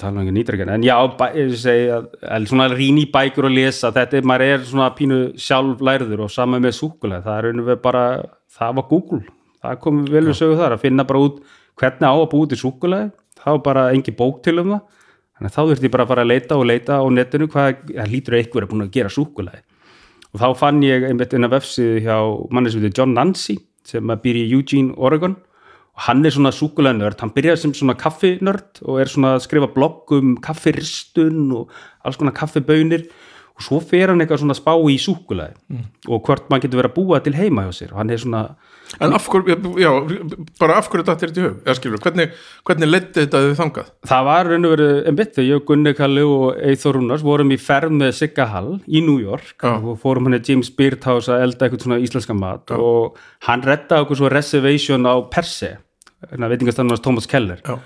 Tala 0.00 0.14
um 0.16 0.22
ekki 0.24 0.32
nýtrogenu 0.38 0.72
en 0.78 0.84
já, 0.86 0.96
svona 2.48 2.68
rýn 2.72 3.00
í 3.02 3.06
bækur 3.12 3.48
og 3.48 3.54
lesa, 3.54 3.90
þetta 3.92 4.16
er, 4.20 4.26
maður 4.28 4.44
er 4.54 4.64
svona 4.68 4.90
pínu 4.96 5.18
sjálflærður 5.40 6.22
og 6.26 6.30
sama 6.32 6.60
með 6.62 6.76
súkulega, 6.78 7.24
það 7.26 7.48
er 7.50 7.62
við 7.68 7.80
bara 7.84 8.04
það 8.56 8.76
var 8.78 8.86
Google, 8.90 9.20
það 9.64 9.80
kom 9.84 10.04
vel 10.08 10.24
við 10.30 10.38
sögu 10.40 10.56
þar 10.60 10.76
að 10.76 10.84
finna 10.86 11.04
bara 11.08 11.24
út 11.26 11.42
hvernig 11.80 12.06
á 12.08 12.14
að 12.14 12.28
búið 12.32 12.52
til 12.54 12.60
súkulega, 12.62 13.10
það 13.40 13.56
var 13.56 13.62
bara 13.66 13.84
engi 13.94 14.14
bók 14.16 14.40
til 14.46 14.56
um 14.62 14.74
það 14.76 14.80
þannig 15.40 15.50
að 15.50 15.56
þá 15.56 15.62
þurfti 15.64 15.88
ég 15.88 15.94
bara 15.96 16.04
að 16.04 16.12
fara 16.12 16.24
að 16.26 16.30
leita 16.30 16.60
og 16.60 16.66
leita 16.68 17.00
á 17.00 17.04
netinu 17.08 17.48
hvað 17.50 17.82
það 17.88 18.12
lítur 18.12 18.36
að 18.36 18.70
búin 18.70 18.84
að 18.84 18.94
gera 18.94 19.10
súkulega 19.10 19.62
og 20.30 20.38
þá 20.38 20.48
fann 20.58 20.82
ég 20.84 21.06
einmitt 21.08 21.34
að 21.34 21.52
vefsið 21.56 21.94
hjá 22.04 22.16
manni 22.54 22.70
sem 22.70 22.82
heitir 22.82 23.00
John 23.00 23.14
Nancy 23.16 23.56
sem 23.86 24.12
býr 24.22 24.38
í 24.42 24.50
Eugene, 24.52 24.94
Oregon. 24.96 25.36
Og 25.96 26.04
hann 26.06 26.22
er 26.24 26.34
svona 26.34 26.52
súkulega 26.54 27.10
hann 27.18 27.32
byrjaði 27.34 27.62
sem 27.64 27.72
svona 27.74 27.96
kaffinörd 27.98 28.82
og 28.86 29.00
er 29.02 29.10
svona 29.10 29.34
að 29.36 29.44
skrifa 29.48 29.70
blogg 29.74 30.12
um 30.14 30.36
kaffiristun 30.42 31.50
og 31.56 31.72
alls 32.06 32.20
konar 32.20 32.36
kaffibönir 32.36 33.08
og 33.56 33.64
svo 33.66 33.80
fer 33.82 34.12
hann 34.12 34.22
eitthvað 34.22 34.44
svona 34.44 34.56
spá 34.56 34.72
í 34.78 34.96
súkulega 35.02 35.56
mm. 35.68 35.88
og 36.08 36.22
hvort 36.24 36.46
maður 36.48 36.68
getur 36.68 36.80
verið 36.80 36.92
að 36.92 37.00
búa 37.00 37.20
til 37.24 37.34
heima 37.36 37.66
hjá 37.66 37.74
sér. 37.80 37.92
Og 37.92 38.00
hann 38.00 38.14
er 38.14 38.22
svona 38.22 38.44
En 38.98 39.14
af 39.14 39.26
hverju, 39.30 39.54
já, 39.78 39.90
bara 40.58 40.78
af 40.80 40.88
hverju 40.90 41.04
þetta 41.06 41.12
er 41.14 41.30
þetta 41.30 41.40
í 41.40 41.44
hug? 41.44 41.58
Eða 41.62 41.74
skilur, 41.78 42.00
hvernig, 42.02 42.32
hvernig 42.66 42.88
leiti 42.90 43.20
þetta 43.20 43.42
þið 43.44 43.52
þangað? 43.60 43.90
Það 44.10 44.24
var 44.26 44.50
raun 44.50 44.66
og 44.66 44.72
verið 44.74 44.96
en 45.06 45.18
bytt 45.20 45.36
þegar 45.36 45.48
ég 45.48 45.66
Gunni 45.68 45.92
Kalli 45.98 46.24
og 46.26 46.58
Eithor 46.70 46.98
Rúnars 46.98 47.24
vorum 47.26 47.54
í 47.54 47.58
ferð 47.60 47.94
með 48.00 48.12
Sigga 48.18 48.48
Hall 48.50 48.72
í 48.90 49.04
New 49.06 49.20
York 49.22 49.62
Já. 49.62 49.76
og 49.78 50.00
fórum 50.02 50.26
hann 50.26 50.40
James 50.42 50.72
Beardhouse 50.74 51.30
að 51.30 51.46
elda 51.46 51.68
eitthvað 51.68 51.86
svona 51.86 52.00
íslenska 52.02 52.36
mat 52.36 52.74
og 52.74 53.20
hann 53.46 53.62
reddaði 53.66 54.06
okkur 54.06 54.20
svo 54.20 54.30
reservation 54.32 55.06
á 55.06 55.14
Perse 55.30 55.76
veitingastannars 56.34 57.04
Thomas 57.04 57.30
Keller 57.30 57.62
Já, 57.62 57.76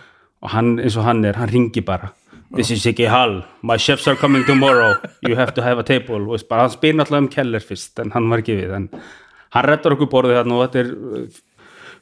og 0.41 0.55
hann 0.55 0.79
eins 0.79 0.97
og 0.97 1.05
hann 1.05 1.25
er, 1.25 1.37
hann 1.37 1.53
ringi 1.53 1.85
bara 1.85 2.15
This 2.55 2.71
is 2.71 2.85
Siggi 2.85 3.09
Hall, 3.11 3.41
my 3.63 3.77
chefs 3.77 4.07
are 4.07 4.17
coming 4.17 4.45
tomorrow 4.47 4.95
you 5.27 5.35
have 5.35 5.55
to 5.55 5.63
have 5.63 5.81
a 5.81 5.83
table 5.83 6.23
og 6.23 6.41
bara, 6.49 6.69
hann 6.69 6.75
spyr 6.75 6.97
náttúrulega 6.97 7.27
um 7.27 7.29
Keller 7.29 7.61
fyrst 7.61 7.99
en 8.01 8.15
hann 8.15 8.31
var 8.31 8.45
ekki 8.45 8.57
við 8.61 8.75
en 8.77 8.89
hann 9.55 9.69
reddar 9.69 9.97
okkur 9.97 10.11
borðið 10.13 10.41
þarna 10.41 10.57
og 10.59 10.65
þetta 10.65 10.83
er 10.83 10.91
uh, 10.95 11.43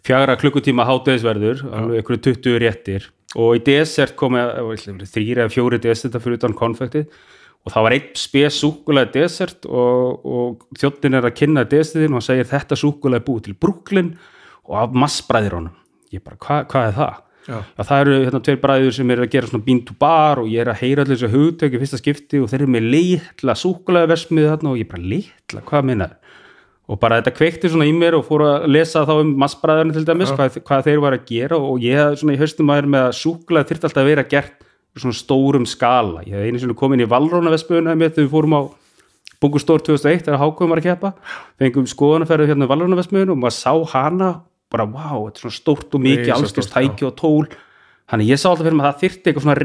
fjagra 0.06 0.38
klukkutíma 0.40 0.86
hátegisverður 0.88 1.66
alveg 1.70 2.02
ykkur 2.02 2.22
20 2.28 2.62
réttir 2.62 3.10
og 3.38 3.56
í 3.56 3.62
desert 3.64 4.16
komi 4.18 4.42
þrýra 5.08 5.46
eða 5.46 5.52
fjóri 5.52 5.80
desert 5.82 6.18
fyrir 6.20 6.40
utan 6.40 6.56
konfektið 6.56 7.06
og 7.62 7.72
það 7.72 7.86
var 7.86 7.96
einn 7.96 8.14
spes 8.18 8.58
súkulega 8.58 9.12
desert 9.14 9.68
og, 9.68 10.24
og 10.26 10.78
þjóttin 10.78 11.18
er 11.18 11.28
að 11.28 11.36
kynna 11.38 11.64
desertin 11.68 12.10
og 12.10 12.18
hann 12.18 12.26
segir 12.26 12.50
þetta 12.50 12.78
súkulega 12.78 13.24
búið 13.26 13.46
til 13.48 13.58
Brooklyn 13.62 14.16
og 14.66 14.80
af 14.82 14.96
massbræðir 14.98 15.60
honum 15.60 15.76
ég 16.12 16.24
bara, 16.24 16.40
hva, 16.42 16.62
hvað 16.68 16.88
er 16.88 16.98
það? 16.98 17.20
Já. 17.42 17.56
Já, 17.58 17.82
það 17.82 18.00
eru 18.00 18.16
hérna 18.22 18.40
tveir 18.46 18.58
bræður 18.62 18.92
sem 18.94 19.08
er 19.10 19.20
að 19.24 19.32
gera 19.32 19.48
svona 19.50 19.66
bean 19.66 19.80
to 19.86 19.94
bar 19.98 20.38
og 20.42 20.50
ég 20.50 20.62
er 20.62 20.70
að 20.70 20.82
heyra 20.84 21.02
allir 21.02 21.18
þessu 21.18 21.30
hugtök 21.32 21.74
í 21.74 21.80
fyrsta 21.80 21.98
skipti 21.98 22.38
og 22.38 22.50
þeir 22.50 22.60
eru 22.60 22.74
með 22.76 22.86
litla 22.92 23.56
súkulega 23.58 24.10
versmiði 24.12 24.52
þarna 24.52 24.70
og 24.70 24.78
ég 24.78 24.90
bara 24.92 25.08
litla, 25.14 25.64
hvað 25.66 25.88
minnar? 25.88 26.12
Og 26.90 26.98
bara 27.02 27.20
þetta 27.20 27.34
kveikti 27.36 27.70
svona 27.70 27.86
í 27.86 27.92
mér 27.94 28.16
og 28.18 28.26
fór 28.26 28.42
að 28.46 28.66
lesa 28.74 29.04
þá 29.06 29.14
um 29.20 29.30
massbræðarinn 29.38 29.94
til 29.94 30.04
dæmis 30.06 30.32
hvað, 30.34 30.58
hvað 30.66 30.86
þeir 30.88 31.02
var 31.04 31.16
að 31.16 31.26
gera. 31.28 31.56
Og 31.58 31.82
ég 31.84 31.98
hafði 32.00 32.20
svona 32.20 32.34
í 32.34 32.40
haustum 32.40 32.72
aðeins 32.74 32.92
með 32.94 33.06
að 33.06 33.18
súkulega 33.20 33.68
þyrfti 33.70 33.88
alltaf 33.88 34.02
að 34.02 34.10
vera 34.10 34.24
gert 34.32 34.54
svona 34.98 35.16
stórum 35.16 35.66
skala. 35.68 36.24
Ég 36.26 36.34
hef 36.36 36.48
einu 36.48 36.60
sinni 36.60 36.76
komin 36.78 37.02
í 37.04 37.08
Valróna 37.08 37.52
versmiðuna 37.54 37.94
með 37.96 38.16
þegar 38.16 38.26
við 38.26 38.32
fórum 38.34 38.56
á 38.58 38.62
Bungustór 39.42 39.82
2001 39.82 40.26
þegar 40.26 40.42
Hákum 40.42 40.70
var 40.70 40.82
að 40.82 40.88
keppa. 40.90 41.12
Fengum 41.58 41.86
skoðanaferðu 41.90 42.50
hérna 42.50 42.66
í 42.66 42.72
Valróna 42.74 42.98
versmiðuna 42.98 43.34
og 43.34 43.40
maður 43.42 43.56
sá 43.56 43.72
hana 43.94 44.30
bara 44.72 44.86
wow, 44.88 45.26
þetta 45.28 45.38
er 45.38 45.44
svona 45.46 45.58
stórt 45.58 45.94
og 45.96 46.02
mikið 46.02 46.34
allstórt 46.36 46.72
tæki 46.72 47.06
og 47.08 47.14
tól. 47.18 47.46
Þannig 48.10 48.32
ég 48.32 48.40
sá 48.40 48.48
alltaf 48.50 48.66
fyrir 48.66 48.76
mig 48.78 48.86
að 48.86 48.92
það 48.92 49.02
þyrfti 49.02 49.30
eitthvað 49.30 49.46
svona 49.46 49.58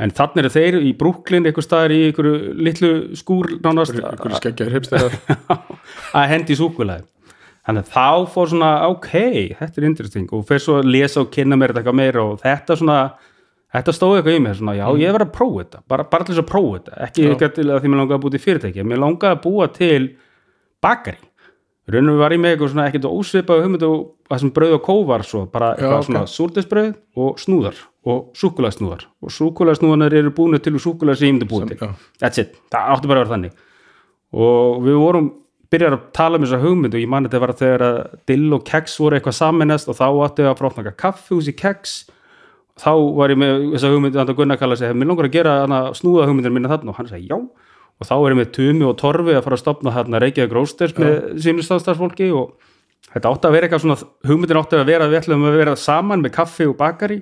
en 0.00 0.12
þannig 0.14 0.42
eru 0.42 0.52
þeir 0.54 0.78
í 0.82 0.92
Brooklyn 0.98 1.48
eitthvað 1.48 1.66
staðar 1.68 1.94
í 1.94 2.00
einhverju 2.08 2.54
litlu 2.66 2.92
skúr 3.18 3.50
nánast. 3.64 3.98
Ykkur 3.98 4.38
skeggjaðir 4.40 4.78
hipsterar 4.78 5.18
að 6.18 6.30
hendi 6.32 6.56
súkulæði 6.58 7.06
þannig 7.64 7.86
að 7.86 7.92
þá 7.94 8.32
fór 8.34 8.50
svona 8.52 8.72
ok, 8.90 9.12
þetta 9.60 9.80
er 9.80 9.86
interesting. 9.88 10.26
Og 10.36 10.44
fyrir 10.48 10.64
svo 10.64 10.80
að 10.80 10.90
lesa 10.92 11.22
og 11.22 11.30
kynna 11.32 11.56
mér 11.56 11.72
þetta 11.72 11.84
eitthvað 11.84 12.00
meira 12.00 12.24
og 12.24 12.42
þetta 12.42 12.76
svona 12.80 12.98
þetta 13.74 13.94
stóði 13.96 14.20
eitthvað 14.20 14.36
í 14.36 14.42
mér 14.44 14.58
svona, 14.58 14.74
já 14.78 14.84
ég 15.00 15.14
verið 15.16 15.28
að 15.28 15.36
prófa 15.38 15.62
þetta. 15.62 15.84
Bara, 15.90 16.06
bara 16.10 16.26
til 16.26 16.34
þess 16.34 16.42
að 16.44 16.50
prófa 16.50 16.74
þetta, 16.78 16.98
ekki 17.08 17.28
eitthvað 17.30 17.54
til 17.56 17.66
að 17.68 17.80
því 17.80 17.92
mér 17.92 18.02
langaði 18.02 18.18
að 18.18 18.24
búa 18.24 18.34
til 18.34 18.42
fyrirtæki, 18.44 18.86
mér 18.90 19.02
langaði 19.02 19.38
að 19.38 19.42
búa 19.46 19.70
til 19.78 20.02
bakari 20.84 21.22
raunum 21.92 22.16
var 22.18 22.32
ég 22.32 22.40
með 22.40 22.50
eitthvað 22.54 22.70
svona 22.72 22.86
ekkert 22.88 23.04
ósvipað 23.10 23.62
hugmynd 23.64 23.82
og 23.84 23.96
það 24.30 24.38
sem 24.40 24.50
brauð 24.56 24.74
og 24.78 24.82
kó 24.86 24.94
var 25.08 25.22
svo 25.28 25.40
bara 25.52 25.68
eitthvað 25.74 25.98
ok. 25.98 26.04
svona 26.08 26.22
súrdisbrauð 26.32 26.94
og 27.20 27.30
snúðar 27.42 27.76
og 28.08 28.18
súkulæðsnúðar 28.40 29.02
og 29.20 29.28
súkulæðsnúðanar 29.36 30.12
eru 30.16 30.30
búinu 30.36 30.58
til 30.64 30.74
úr 30.78 30.82
súkulæð 30.84 31.16
sem 31.20 31.28
ég 31.28 31.32
myndi 31.36 31.48
búið 31.50 31.62
Sem- 31.68 31.68
til. 31.68 31.78
já. 31.84 31.88
that's 32.20 32.38
it, 32.40 32.50
það 32.72 32.82
átti 32.94 33.06
bara 33.10 33.20
að 33.20 33.24
vera 33.24 33.34
þannig. 33.34 33.52
Og 34.34 34.82
við 34.84 34.96
vorum 34.98 35.28
byrjar 35.70 35.92
að 35.96 36.02
tala 36.16 36.36
um 36.38 36.44
þessa 36.44 36.62
hugmynd 36.62 36.94
og 36.94 37.00
ég 37.04 37.08
man 37.08 37.24
þetta 37.28 37.40
var 37.40 37.52
þegar 37.52 37.82
að 37.82 37.96
dill 38.26 38.52
og 38.54 38.64
keks 38.64 38.98
voru 39.00 39.16
eitthvað 39.18 39.38
saminast 39.38 39.88
og 39.88 39.94
þá 39.98 40.06
áttu 40.24 40.42
að 40.48 40.58
fráfnaka 40.60 40.92
kaffihús 40.96 41.48
í 41.48 41.52
keks. 41.56 42.10
Þá 42.80 42.92
var 43.14 43.30
ég 43.30 43.38
með 43.38 43.70
þessa 43.76 43.92
hugmynd 43.92 44.16
að 44.18 44.34
Gunnar 44.34 44.58
kalla 44.58 44.76
sig, 44.76 44.94
mér 44.96 45.06
langar 45.12 45.28
að 45.28 45.32
og 48.00 48.08
þá 48.08 48.14
er 48.16 48.32
ég 48.32 48.38
með 48.40 48.52
Tumi 48.56 48.86
og 48.88 48.96
Torfi 49.00 49.34
að 49.34 49.44
fara 49.46 49.58
að 49.58 49.62
stopna 49.62 49.92
þarna 49.94 50.20
Reykjavík 50.22 50.54
Rósters 50.56 50.96
með 50.98 51.18
sínu 51.44 51.64
stafstafsfólki 51.64 52.30
og 52.34 52.56
þetta 53.12 53.30
átti 53.30 53.48
að 53.48 53.54
vera 53.54 53.68
eitthvað 53.68 53.84
svona 53.84 53.98
hugmyndir 54.30 54.60
átti 54.60 54.80
að 54.80 54.90
vera, 54.90 55.10
við 55.10 55.20
ætlum 55.20 55.46
að 55.46 55.58
vera 55.60 55.76
saman 55.78 56.24
með 56.24 56.34
kaffi 56.34 56.66
og 56.66 56.76
bakari. 56.80 57.20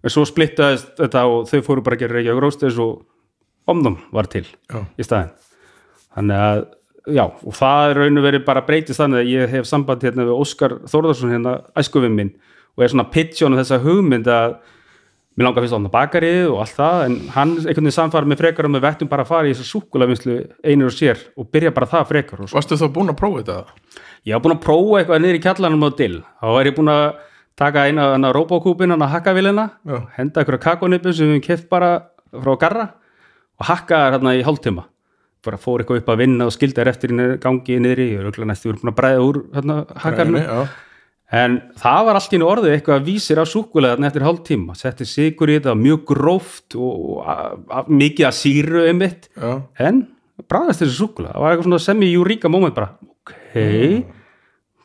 En 0.00 0.12
svo 0.12 0.24
splittaðist 0.28 0.92
þetta 1.00 1.24
og 1.28 1.48
þau 1.48 1.62
fóru 1.64 1.84
bara 1.84 1.96
að 1.96 2.04
gera 2.04 2.18
Reykjavík 2.18 2.44
Rósters 2.44 2.78
og 2.80 3.00
omnum 3.70 3.96
var 4.12 4.28
til 4.32 4.44
Já. 4.44 4.84
í 4.96 5.06
staðinn. 5.06 5.32
Þannig 6.10 6.44
að 6.44 6.62
já, 7.16 7.24
og 7.24 7.54
það 7.56 7.90
er 7.90 8.00
raun 8.02 8.20
og 8.20 8.26
verið 8.26 8.44
bara 8.46 8.64
breytist 8.66 9.00
þannig 9.00 9.22
að 9.22 9.30
ég 9.32 9.54
hef 9.54 9.68
samband 9.68 10.04
hérna 10.04 10.26
við 10.28 10.40
Óskar 10.42 10.76
Þórðarsson 10.90 11.32
hérna 11.32 11.54
æskufinn 11.78 12.16
minn 12.16 12.32
og 12.76 12.84
er 12.84 12.92
svona 12.92 13.08
að 13.08 14.58
mér 15.38 15.46
langar 15.46 15.62
fyrst 15.64 15.74
að 15.76 15.78
opna 15.80 15.92
bakarið 15.94 16.48
og 16.50 16.58
allt 16.64 16.74
það 16.76 17.02
en 17.06 17.14
hann 17.36 17.52
einhvern 17.56 17.86
veginn 17.86 17.94
samfara 17.96 18.26
með 18.28 18.40
frekar 18.42 18.66
að 18.68 18.74
við 18.76 18.84
vettum 18.86 19.08
bara 19.12 19.22
að 19.24 19.30
fara 19.30 19.48
í 19.48 19.54
þessa 19.54 19.68
súkulavinslu 19.70 20.36
einur 20.66 20.90
og 20.90 20.96
sér 20.96 21.18
og 21.38 21.50
byrja 21.54 21.70
bara 21.76 21.86
það 21.86 22.08
frekar 22.10 22.42
og 22.44 22.50
svo. 22.50 22.58
Varstu 22.58 22.76
þá 22.80 22.86
búin 22.96 23.12
að 23.14 23.18
prófa 23.22 23.42
þetta? 23.42 23.58
ég 24.26 24.34
var 24.36 24.42
búin 24.44 24.56
að 24.56 24.62
prófa 24.66 24.98
eitthvað 25.00 25.22
niður 25.24 25.38
í 25.38 25.42
kjallanum 25.46 25.86
á 25.86 25.90
dill 25.96 26.18
þá 26.40 26.46
var 26.56 26.66
ég 26.70 26.76
búin 26.76 26.92
að 26.92 27.04
taka 27.60 27.86
eina 27.88 28.32
robokúpin 28.34 28.90
hana 28.94 29.06
hakkavélina 29.12 29.68
Já. 29.86 29.98
henda 30.16 30.40
einhverja 30.42 30.64
kakonipu 30.66 31.12
sem 31.14 31.30
við 31.36 31.42
keft 31.46 31.68
bara 31.70 31.90
frá 32.32 32.56
garra 32.60 32.86
og 33.60 33.66
hakka 33.70 34.10
hérna 34.16 34.34
í 34.36 34.42
hálftíma 34.44 34.84
bara 35.44 35.56
fór 35.56 35.80
eitthvað 35.80 36.02
upp 36.02 36.08
að 36.12 36.20
vinna 36.20 36.46
og 36.50 36.52
skildi 36.52 36.76
þær 36.82 36.88
eftir 36.92 37.10
í 37.12 37.16
niður- 37.16 37.38
gangi 37.40 37.78
niðri, 37.80 38.06
ég 38.12 38.20
að 41.30 41.40
en 41.40 41.58
það 41.78 42.06
var 42.08 42.18
allt 42.18 42.32
í 42.34 42.40
orðið 42.42 42.72
eitthvað 42.74 43.04
vísir 43.06 43.40
af 43.40 43.50
súkulegarn 43.50 44.06
eftir 44.08 44.24
hálftíma. 44.26 44.74
Setti 44.78 45.06
sigur 45.06 45.50
í 45.50 45.58
þetta, 45.58 45.76
mjög 45.78 46.02
gróft 46.10 46.76
og, 46.78 47.20
mikið 47.90 48.26
að 48.26 48.36
síru 48.38 48.82
einmitt, 48.88 49.30
Já. 49.36 49.60
en 49.86 50.02
bræðast 50.50 50.82
þessi 50.82 50.98
súkulega, 50.98 51.36
það 51.36 51.44
var 51.44 51.54
eitthvað 51.54 51.68
svona 51.68 51.84
semi-júríka 51.86 52.50
moment 52.50 52.76
bara, 52.76 52.92
ok. 53.06 53.34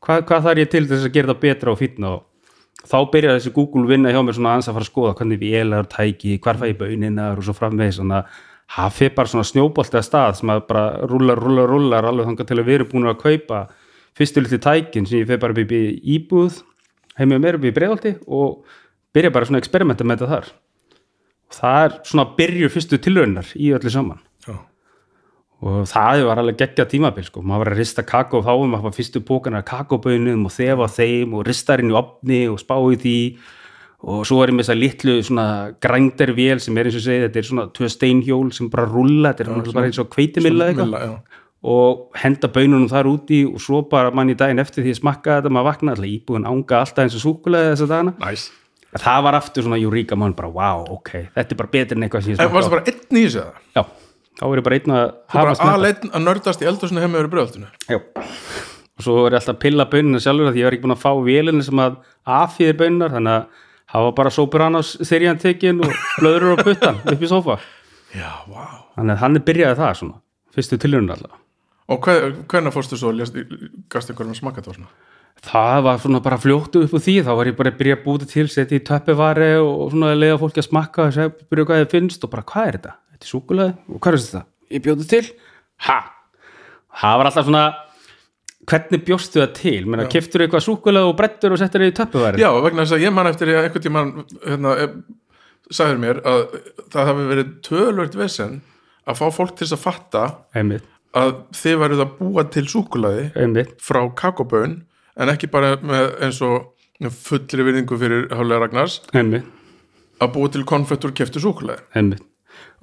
Hvað, 0.06 0.26
hvað 0.30 0.48
þarf 0.48 0.62
ég 0.62 0.72
til 0.72 0.86
þess 0.90 1.08
að 1.08 1.16
gera 1.16 1.34
það 1.34 1.44
betra 1.46 1.72
og 1.72 1.80
fínna? 1.80 2.12
Og 2.20 2.84
þá 2.86 2.98
byrjaði 3.14 3.40
þessi 3.40 3.54
Google 3.56 3.88
vinna 3.90 4.12
hjá 4.14 4.20
mér 4.22 4.38
svona 4.38 4.52
aðeins 4.54 4.68
að 4.70 4.76
fara 4.78 4.86
að 4.86 4.92
skoða 4.92 5.14
hvernig 5.18 5.42
vélar 5.42 5.88
tæki, 5.90 6.36
hvar 6.44 6.60
fæ 6.62 6.68
ég 6.70 6.78
bauninnar 6.78 7.40
og 7.40 7.48
svo 7.48 7.56
framvegis, 7.58 7.98
svona 7.98 8.20
fyrir 8.94 9.16
bara 9.18 9.32
svona 9.32 9.48
snjóboltið 9.50 9.98
að 9.98 10.06
stað 10.06 10.38
sem 10.38 10.52
að 10.54 10.62
bara 10.70 10.84
rúlar, 11.10 11.42
rúlar, 11.42 11.72
rúlar 11.72 12.06
alveg 12.06 12.30
þangað 12.30 12.52
til 12.52 12.60
að 12.60 12.70
við 12.70 12.78
erum 12.78 12.92
búin 12.92 13.10
að 13.10 13.20
kaupa 13.24 13.64
fyrstu 14.16 14.44
litli 14.44 14.60
tækin 14.64 15.08
sem 15.08 15.22
ég 15.22 15.30
fyrir 15.30 15.42
bara 15.42 15.56
upp 15.56 15.74
í 15.76 15.84
íbúð 16.16 16.62
heimið 17.20 17.42
mér 17.44 17.58
upp 17.60 17.68
í 17.68 17.74
breiðaldi 17.76 18.14
og 18.28 18.78
byrja 19.16 19.34
bara 19.36 19.48
svona 19.48 19.60
að 19.62 19.66
experimenta 19.66 20.08
með 20.08 20.24
þetta 20.24 20.32
þar 20.32 20.54
og 21.46 21.60
það 21.60 21.82
er 21.82 21.98
svona 22.12 22.30
byrju 22.38 22.72
fyrstu 22.74 23.02
tilraunar 23.02 23.52
í 23.56 23.74
öllu 23.76 23.92
saman 23.94 24.24
Já. 24.48 24.56
og 25.66 25.84
það 25.92 26.24
var 26.30 26.42
alveg 26.42 26.62
geggja 26.64 26.88
tímabil 26.92 27.28
sko. 27.28 27.44
maður 27.44 27.66
var 27.66 27.76
að 27.76 27.84
rista 27.84 28.08
kakó 28.08 28.42
þá 28.46 28.54
maður 28.66 28.88
var 28.90 28.98
fyrstu 28.98 29.22
bókana 29.26 29.64
kakóbönum 29.68 30.48
og 30.48 30.56
þefa 30.56 30.90
þeim 30.98 31.38
og 31.38 31.46
ristarinn 31.48 31.94
í 31.94 32.00
opni 32.00 32.42
og 32.52 32.60
spá 32.64 32.76
í 32.80 33.00
því 33.04 33.20
og 34.06 34.26
svo 34.28 34.42
er 34.44 34.52
ég 34.52 34.58
með 34.58 34.68
þessa 34.68 34.78
litlu 34.78 35.16
svona 35.26 35.48
grændervél 35.82 36.60
sem 36.62 36.78
er 36.78 36.90
eins 36.90 36.98
og 37.00 37.06
segið, 37.08 37.24
þetta 37.26 37.40
er 37.42 37.48
svona 37.48 37.66
tvö 37.74 37.88
steinhjól 37.90 38.52
sem 38.54 38.68
bara 38.70 38.86
rulla, 38.90 39.32
þetta 39.32 39.46
er 39.46 39.50
náttúrulega 39.50 39.80
bara 39.80 39.90
eins 39.90 40.02
og 40.04 40.12
kveitimilla 40.14 40.68
eitthvað. 40.70 41.16
Og 41.66 42.20
henda 42.22 42.50
bönunum 42.54 42.86
þar 42.92 43.08
úti 43.10 43.40
og 43.50 43.58
svo 43.64 43.82
bara 43.90 44.12
mann 44.14 44.30
í 44.30 44.36
daginn 44.38 44.62
eftir 44.62 44.86
því 44.86 44.92
að 44.94 45.00
smakka 45.00 45.38
þetta 45.40 45.50
maður 45.56 45.68
vakna 45.72 45.96
alltaf 45.96 46.10
íbúin 46.12 46.46
ánga 46.46 46.76
alltaf 46.84 47.02
eins 47.06 47.16
og 47.18 47.24
súkulega 47.24 47.72
þess 47.74 47.86
að 47.88 47.92
dagana 47.94 48.14
Næs. 48.22 48.44
það 49.02 49.20
var 49.26 49.34
aftur 49.40 49.66
svona 49.66 49.80
júríka 49.82 50.16
mann 50.20 50.36
bara 50.38 50.50
wow, 50.54 50.86
ok, 50.98 51.10
þetta 51.34 51.56
er 51.56 51.60
bara 51.62 51.72
betur 51.74 51.98
en 51.98 52.04
eitthvað 52.06 52.22
sem 52.28 52.32
ég 52.36 52.44
En 52.44 52.54
varstu 52.54 52.70
smakka 52.70 52.76
bara 52.76 52.86
einn 52.92 53.16
í 53.18 53.24
þessu 53.26 53.40
eða? 53.42 53.54
Já, 53.74 53.84
þá 54.38 54.44
er 54.46 54.58
ég 54.60 54.66
bara 54.68 54.78
einn 54.80 54.92
að 54.94 55.06
Þú 55.16 55.34
bara 55.34 55.46
hafast 55.48 55.64
með 55.64 55.74
aðleinn 55.74 56.10
að 56.12 56.26
nördast 56.28 56.62
í 56.62 56.66
eldursinu 56.70 57.02
hefði 57.02 57.14
með 57.14 57.20
verið 57.24 57.34
bröðaltinu. 57.34 57.68
Já. 57.90 58.00
Og 58.96 59.02
svo 59.04 59.14
er 59.26 59.32
ég 59.34 59.40
alltaf 59.42 59.56
að 59.56 59.64
pilla 59.66 59.86
bönina 59.92 60.20
sjálfur 60.24 60.54
því 60.54 60.60
ég 60.62 60.68
var 60.70 60.76
ekki 60.78 60.86
búin 60.86 60.96
að 60.96 61.02
fá 61.02 61.12
vélina 61.26 61.64
sem 61.66 61.80
að 61.82 61.98
affíði 62.24 62.76
böninar, 62.80 63.12
þannig 63.18 63.34
að 63.34 63.44
hafa 63.96 64.10
bara 64.16 64.32
og 71.92 72.08
að 72.10 72.22
er 72.22 72.32
hvernig 72.50 72.74
fórstu 72.74 72.98
svo, 73.00 73.12
lést, 73.14 73.36
gast 73.92 74.10
einhverjum 74.10 74.34
að 74.34 74.40
smaka 74.40 74.64
þetta? 74.66 74.88
Það 75.46 75.82
var 75.86 76.02
svona 76.02 76.22
bara 76.26 76.40
fljóttu 76.42 76.82
upp 76.86 76.96
úr 76.96 77.04
því, 77.04 77.16
þá 77.28 77.32
var 77.38 77.50
ég 77.50 77.58
bara 77.58 77.72
að 77.74 77.80
byrja 77.82 77.98
að 78.00 78.04
búta 78.06 78.28
til, 78.30 78.46
setja 78.50 78.80
í 78.80 78.84
töppivari 78.88 79.50
og 79.60 79.92
svona 79.94 80.14
að 80.14 80.22
leiða 80.24 80.38
fólki 80.42 80.62
að 80.64 80.70
smakka 80.70 81.06
og 81.06 81.16
segja, 81.18 81.34
byrja 81.52 81.66
hvað 81.70 81.82
þið 81.84 81.92
finnst 81.92 82.26
og 82.26 82.32
bara 82.32 82.46
hvað 82.50 82.70
er 82.70 82.78
þetta? 82.78 82.94
Þetta 83.14 83.28
er 83.28 83.32
súkulega 83.32 83.76
og 83.92 84.00
hvað 84.02 84.18
er 84.18 84.24
þetta? 84.24 84.44
Ég 84.74 84.86
bjóti 84.86 85.10
til? 85.12 85.26
Ha? 85.86 85.98
Það 87.02 87.20
var 87.20 87.30
alltaf 87.30 87.50
svona, 87.50 87.66
hvernig 88.72 89.04
bjóstu 89.06 89.42
það 89.44 89.54
til? 89.60 89.76
Menna, 89.92 90.08
keftur 90.10 90.46
eitthvað 90.46 90.66
súkulega 90.66 91.12
og 91.12 91.20
brettur 91.20 91.54
og 91.54 91.62
settir 91.62 91.84
það 91.84 91.92
í 91.92 91.96
töppivari? 92.00 92.42
Já, 92.42 92.50
vegna 92.66 92.86
þess 92.86 92.98
að 92.98 93.06
ég 93.06 93.16
man 93.20 93.30
eftir 93.30 93.52
því 93.52 93.60
að 93.60 93.68
einhvern 93.68 93.86
tímann 93.86 94.14
hérna, 94.48 94.74
eh, 94.82 94.98
sagður 95.70 96.02
mér 96.02 96.24
að 96.26 96.42
það 96.94 97.12
hafi 97.12 97.30
verið 97.34 97.54
tölvöld 97.66 98.18
vesen 98.24 98.60
að 99.06 99.20
fá 99.22 99.26
fólk 99.34 99.56
til 99.60 99.70
að 99.70 99.82
fatta 99.82 100.26
Einmitt, 100.58 100.86
að 101.16 101.34
þið 101.56 101.82
værið 101.82 102.04
að 102.04 102.14
búa 102.20 102.46
til 102.52 102.66
súkulaði 102.72 103.26
einmitt, 103.40 103.76
frá 103.84 104.02
kakobön 104.18 104.80
en 105.16 105.32
ekki 105.32 105.50
bara 105.52 105.76
með 105.80 106.10
eins 106.26 106.42
og 106.44 106.72
fullri 107.26 107.66
virðingu 107.68 108.00
fyrir 108.00 108.30
Hálega 108.36 108.66
Ragnars 108.66 109.02
einmitt, 109.16 109.48
að 110.20 110.34
búa 110.36 110.52
til 110.52 110.66
konfettur 110.68 111.16
keftu 111.16 111.44
súkulaði 111.44 111.86
einmitt. 111.96 112.24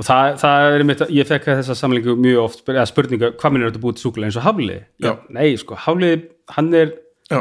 Og 0.01 0.05
það, 0.05 0.35
það 0.41 0.67
er 0.67 0.83
einmitt, 0.83 1.03
ég 1.13 1.29
fekk 1.29 1.47
þessa 1.49 1.77
samlingu 1.77 2.17
mjög 2.21 2.43
oft, 2.43 2.65
eða 2.69 2.85
spurninga, 2.89 3.33
hvað 3.41 3.55
minn 3.55 3.65
er 3.65 3.71
þetta 3.71 3.83
búið 3.85 3.99
til 3.99 4.05
súkulega 4.07 4.31
eins 4.31 4.39
og 4.41 4.45
Hafli? 4.47 4.77
Já. 5.05 5.13
Nei, 5.33 5.53
sko, 5.61 5.77
Hafli, 5.81 6.11
hann 6.57 6.71
er 6.77 6.93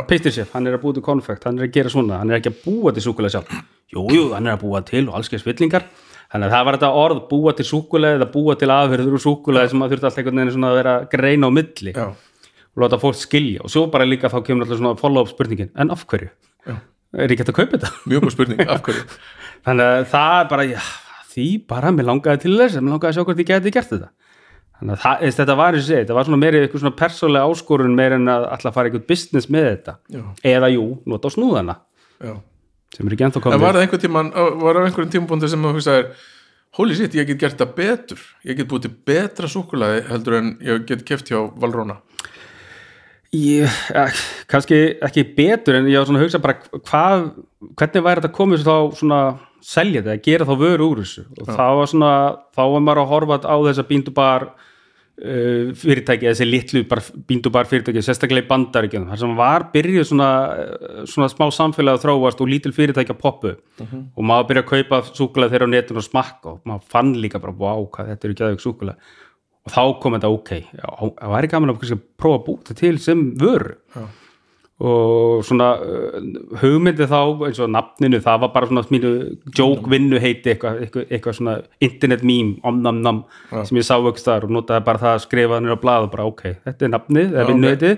peistirsef, 0.07 0.51
hann 0.55 0.67
er 0.67 0.77
að 0.77 0.83
búa 0.83 0.95
til 0.95 1.03
konfekt, 1.05 1.47
hann 1.47 1.59
er 1.59 1.67
að 1.67 1.75
gera 1.75 1.91
svona, 1.91 2.19
hann 2.21 2.31
er 2.31 2.39
ekki 2.39 2.51
að 2.51 2.61
búa 2.65 2.93
til 2.95 3.03
súkulega 3.03 3.35
sjálf. 3.35 3.51
Jú, 3.91 4.05
jú, 4.15 4.25
hann 4.35 4.47
er 4.47 4.55
að 4.55 4.63
búa 4.63 4.83
til 4.87 5.07
og 5.09 5.17
alls 5.19 5.31
gerir 5.31 5.43
svillingar. 5.43 5.87
Þannig 6.31 6.47
að 6.47 6.53
það 6.55 6.65
var 6.67 6.77
þetta 6.77 6.91
orð, 7.01 7.23
búa 7.27 7.53
til 7.57 7.67
súkulega 7.67 8.19
eða 8.19 8.29
búa 8.31 8.55
til 8.59 8.69
aðverður 8.71 9.17
úr 9.17 9.23
súkulega 9.25 9.71
sem 9.71 9.81
að 9.83 9.95
þurfti 9.95 10.07
alltaf 10.07 10.21
einhvern 10.21 10.39
veginn 10.41 10.53
svona 10.55 10.69
að 10.71 10.77
vera 10.79 10.93
að 10.99 11.09
greina 11.11 11.49
á 11.49 11.51
milli 11.51 11.91
Já, 11.97 12.05
og 12.71 12.85
láta 12.85 13.01
fólk 13.01 13.19
skilja. 13.19 13.65
Og 13.65 13.73
svo 13.73 13.83
bara 13.91 14.07
líka 14.07 14.31
þá 14.31 14.39
kemur 14.47 14.63
alltaf 14.63 14.79
svona 14.79 14.95
follow-up 15.01 15.33
spurningin, 15.33 15.73
en 15.75 15.91
af 15.91 16.05
hverju? 16.07 16.31
Já. 16.69 16.77
Er 17.19 17.27
ekki 17.27 17.43
hægt 17.43 17.51
að 17.51 17.57
kaupa 17.57 17.75
þetta? 17.75 17.89
mjög 18.07 18.23
góð 18.23 18.33
spurning, 18.37 18.61
af 18.71 18.83
hverju 18.85 19.03
þannig 19.65 19.87
að 19.87 20.05
það 20.11 20.35
er 20.39 20.49
bara 20.51 20.65
já, 20.69 20.81
því 21.33 21.47
bara, 21.69 21.93
mér 21.95 22.07
langaði 22.09 22.43
til 22.45 22.53
þess 22.57 22.77
mér 22.79 22.95
langaði 22.95 23.11
að 23.11 23.17
sjá 23.17 23.25
hvort 23.27 23.41
ég 23.41 23.49
geti 23.49 23.73
gert 23.75 23.91
þetta 23.91 24.09
þannig 24.79 24.95
að 24.95 25.01
það, 25.03 25.25
þetta 25.37 25.57
var 25.59 25.77
eins 25.77 25.89
og 25.89 25.99
þetta 25.99 26.17
var 26.17 26.27
svona 26.29 26.39
meiri 26.41 26.61
eitthvað 26.61 26.83
svona 26.85 26.99
persónlega 27.01 27.51
áskorun 27.51 27.97
meir 27.97 28.15
en 28.17 28.31
að 28.31 28.47
alltaf 28.55 28.77
fara 28.77 28.89
eitthvað 28.89 29.05
business 29.11 29.51
með 29.53 29.67
þetta 29.67 29.97
Já. 30.15 30.23
eða 30.53 30.71
jú, 30.73 30.85
nota 31.11 31.29
á 31.29 31.35
snúðana 31.35 31.75
Já. 32.23 32.33
Sem 32.95 33.07
er 33.07 33.15
ekki 33.15 33.27
ennþá 33.27 33.41
En 33.41 33.47
komið 33.47 33.65
var 33.65 33.77
það 33.77 33.85
einhvern 33.85 34.05
tímann, 34.05 34.31
var 34.35 34.79
það 34.79 34.87
einhverjum 34.89 35.15
tímapunkti 35.15 35.51
sem 35.51 35.65
þú 35.65 35.73
hugsaðir, 35.77 36.27
holy 36.79 36.97
shit, 36.97 37.17
ég 37.19 37.27
get 37.31 37.41
gert 37.41 37.59
það 37.59 37.75
betur. 37.77 38.23
Ég 38.47 38.59
get 38.59 38.69
búið 38.71 38.87
til 38.87 38.93
betra 39.11 39.51
súkulaði 39.51 40.05
heldur 40.09 40.39
en 40.39 40.55
ég 40.65 40.87
get 40.89 41.05
keft 41.07 41.31
hjá 41.31 41.39
Valróna 41.59 42.01
ég, 43.31 43.67
eh, 43.95 44.11
kannski 44.47 44.97
ekki 45.01 45.23
betur 45.35 45.77
en 45.79 45.87
ég 45.87 45.99
var 45.99 46.07
svona 46.07 46.19
að 46.19 46.25
hugsa 46.25 46.41
bara 46.43 46.57
hvað, 46.73 47.29
hvernig 47.79 48.03
væri 48.03 48.21
þetta 48.21 48.35
komið 48.35 48.65
þá 48.65 48.75
svona 48.99 49.21
selja 49.61 50.01
þetta, 50.01 50.23
gera 50.25 50.47
þá 50.47 50.55
vöru 50.59 50.89
úr 50.91 51.03
þessu? 51.03 51.23
Og 51.39 51.47
það 51.47 51.77
var 51.79 51.91
svona, 51.91 52.11
þá 52.51 52.61
var 52.73 52.83
maður 52.83 53.03
að 53.03 53.11
horfa 53.13 53.39
á 53.47 53.55
þess 53.55 53.83
að 53.83 53.89
bíndu 53.91 54.13
bara 54.13 54.51
fyrirtæki, 55.77 56.25
þessi 56.31 56.45
litlu 56.47 56.81
bara, 56.89 57.03
bíndu 57.29 57.51
bara 57.53 57.69
fyrirtæki, 57.69 58.01
sérstaklega 58.01 58.45
í 58.45 58.47
bandaríkjum 58.49 59.09
þar 59.11 59.19
sem 59.21 59.33
var 59.37 59.67
byrjuð 59.73 60.07
svona, 60.09 60.29
uh, 60.55 61.01
svona 61.09 61.27
smá 61.29 61.45
samfélag 61.53 61.99
að 61.99 62.05
þróast 62.07 62.41
og 62.41 62.49
lítil 62.49 62.73
fyrirtæki 62.73 63.13
að 63.13 63.19
poppu 63.21 63.51
og 63.83 64.23
maður 64.25 64.47
byrja 64.49 64.63
að 64.63 64.71
kaupa 64.71 65.01
súkulega 65.11 65.53
þeirra 65.53 65.67
á 65.69 65.73
netinu 65.75 66.01
og 66.01 66.07
smakka 66.07 66.55
og 66.55 66.63
maður 66.65 66.87
fann 66.95 67.13
líka 67.21 67.43
bara, 67.43 67.53
wow, 67.53 67.85
hvað 67.93 68.13
þetta 68.13 68.29
eru 68.29 68.39
geðveik 68.39 68.65
súkulega 68.65 69.13
og 69.61 69.75
þá 69.75 69.81
kom 70.01 70.17
þetta 70.17 70.33
ok, 70.33 70.51
það 70.81 71.35
væri 71.35 71.51
gaman 71.51 71.73
að 71.73 71.81
kannski 71.83 71.99
prófa 72.17 72.39
að 72.39 72.45
búta 72.47 72.77
til 72.81 72.95
sem 73.03 73.27
vöru 73.37 73.75
Já. 73.93 74.07
Og 74.81 75.43
svona 75.45 75.67
uh, 75.77 76.23
hugmyndi 76.61 77.05
þá 77.09 77.19
eins 77.45 77.59
og 77.61 77.69
nafninu 77.69 78.21
það 78.23 78.39
var 78.41 78.53
bara 78.55 78.69
svona 78.69 78.83
mínu 78.89 79.11
joke 79.57 79.91
vinnu 79.91 80.17
heiti 80.23 80.55
eitthvað, 80.55 80.81
eitthvað, 80.85 81.05
eitthvað 81.11 81.37
svona 81.37 81.55
internet 81.85 82.25
meme 82.25 82.57
om 82.65 82.81
nam 82.81 83.03
nam 83.05 83.21
Já. 83.51 83.61
sem 83.69 83.77
ég 83.77 83.85
sá 83.85 83.95
ekki 83.99 84.25
þar 84.25 84.47
og 84.47 84.55
notaði 84.57 84.87
bara 84.87 85.03
það 85.03 85.15
að 85.17 85.23
skrifa 85.27 85.59
hann 85.59 85.69
á 85.69 85.77
blað 85.83 86.07
og 86.07 86.11
bara 86.15 86.27
ok, 86.31 86.43
þetta 86.65 86.87
er 86.87 86.93
nafnið, 86.95 87.29
Já, 87.29 87.39
er 87.43 87.51
vinnu 87.51 87.71
heiti 87.71 87.95